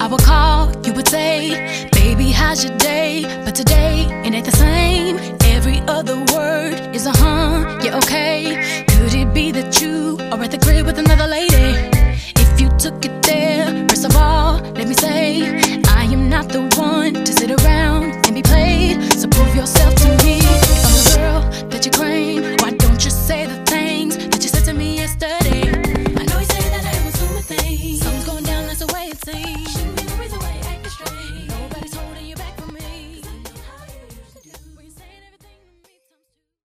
I 0.02 0.08
would 0.10 0.22
call, 0.22 0.72
you 0.86 0.94
would 0.94 1.08
say, 1.08 1.90
Baby, 1.92 2.32
how's 2.32 2.64
your 2.66 2.76
day? 2.78 3.24
But 3.46 3.54
today, 3.56 4.08
it 4.26 4.34
ain't 4.34 4.46
the 4.46 4.52
same. 4.52 5.18
Every 5.56 5.80
other 5.82 6.18
word 6.34 6.96
is 6.96 7.06
a 7.06 7.12
huh, 7.12 7.80
yeah, 7.84 7.98
okay. 7.98 8.86
Could 8.90 9.14
it 9.14 9.34
be 9.34 9.52
that 9.52 9.82
you 9.82 10.18
are 10.32 10.42
at 10.44 10.52
the 10.52 10.58
crib 10.58 10.86
with 10.86 10.98
another 10.98 11.28
lady? 11.28 11.55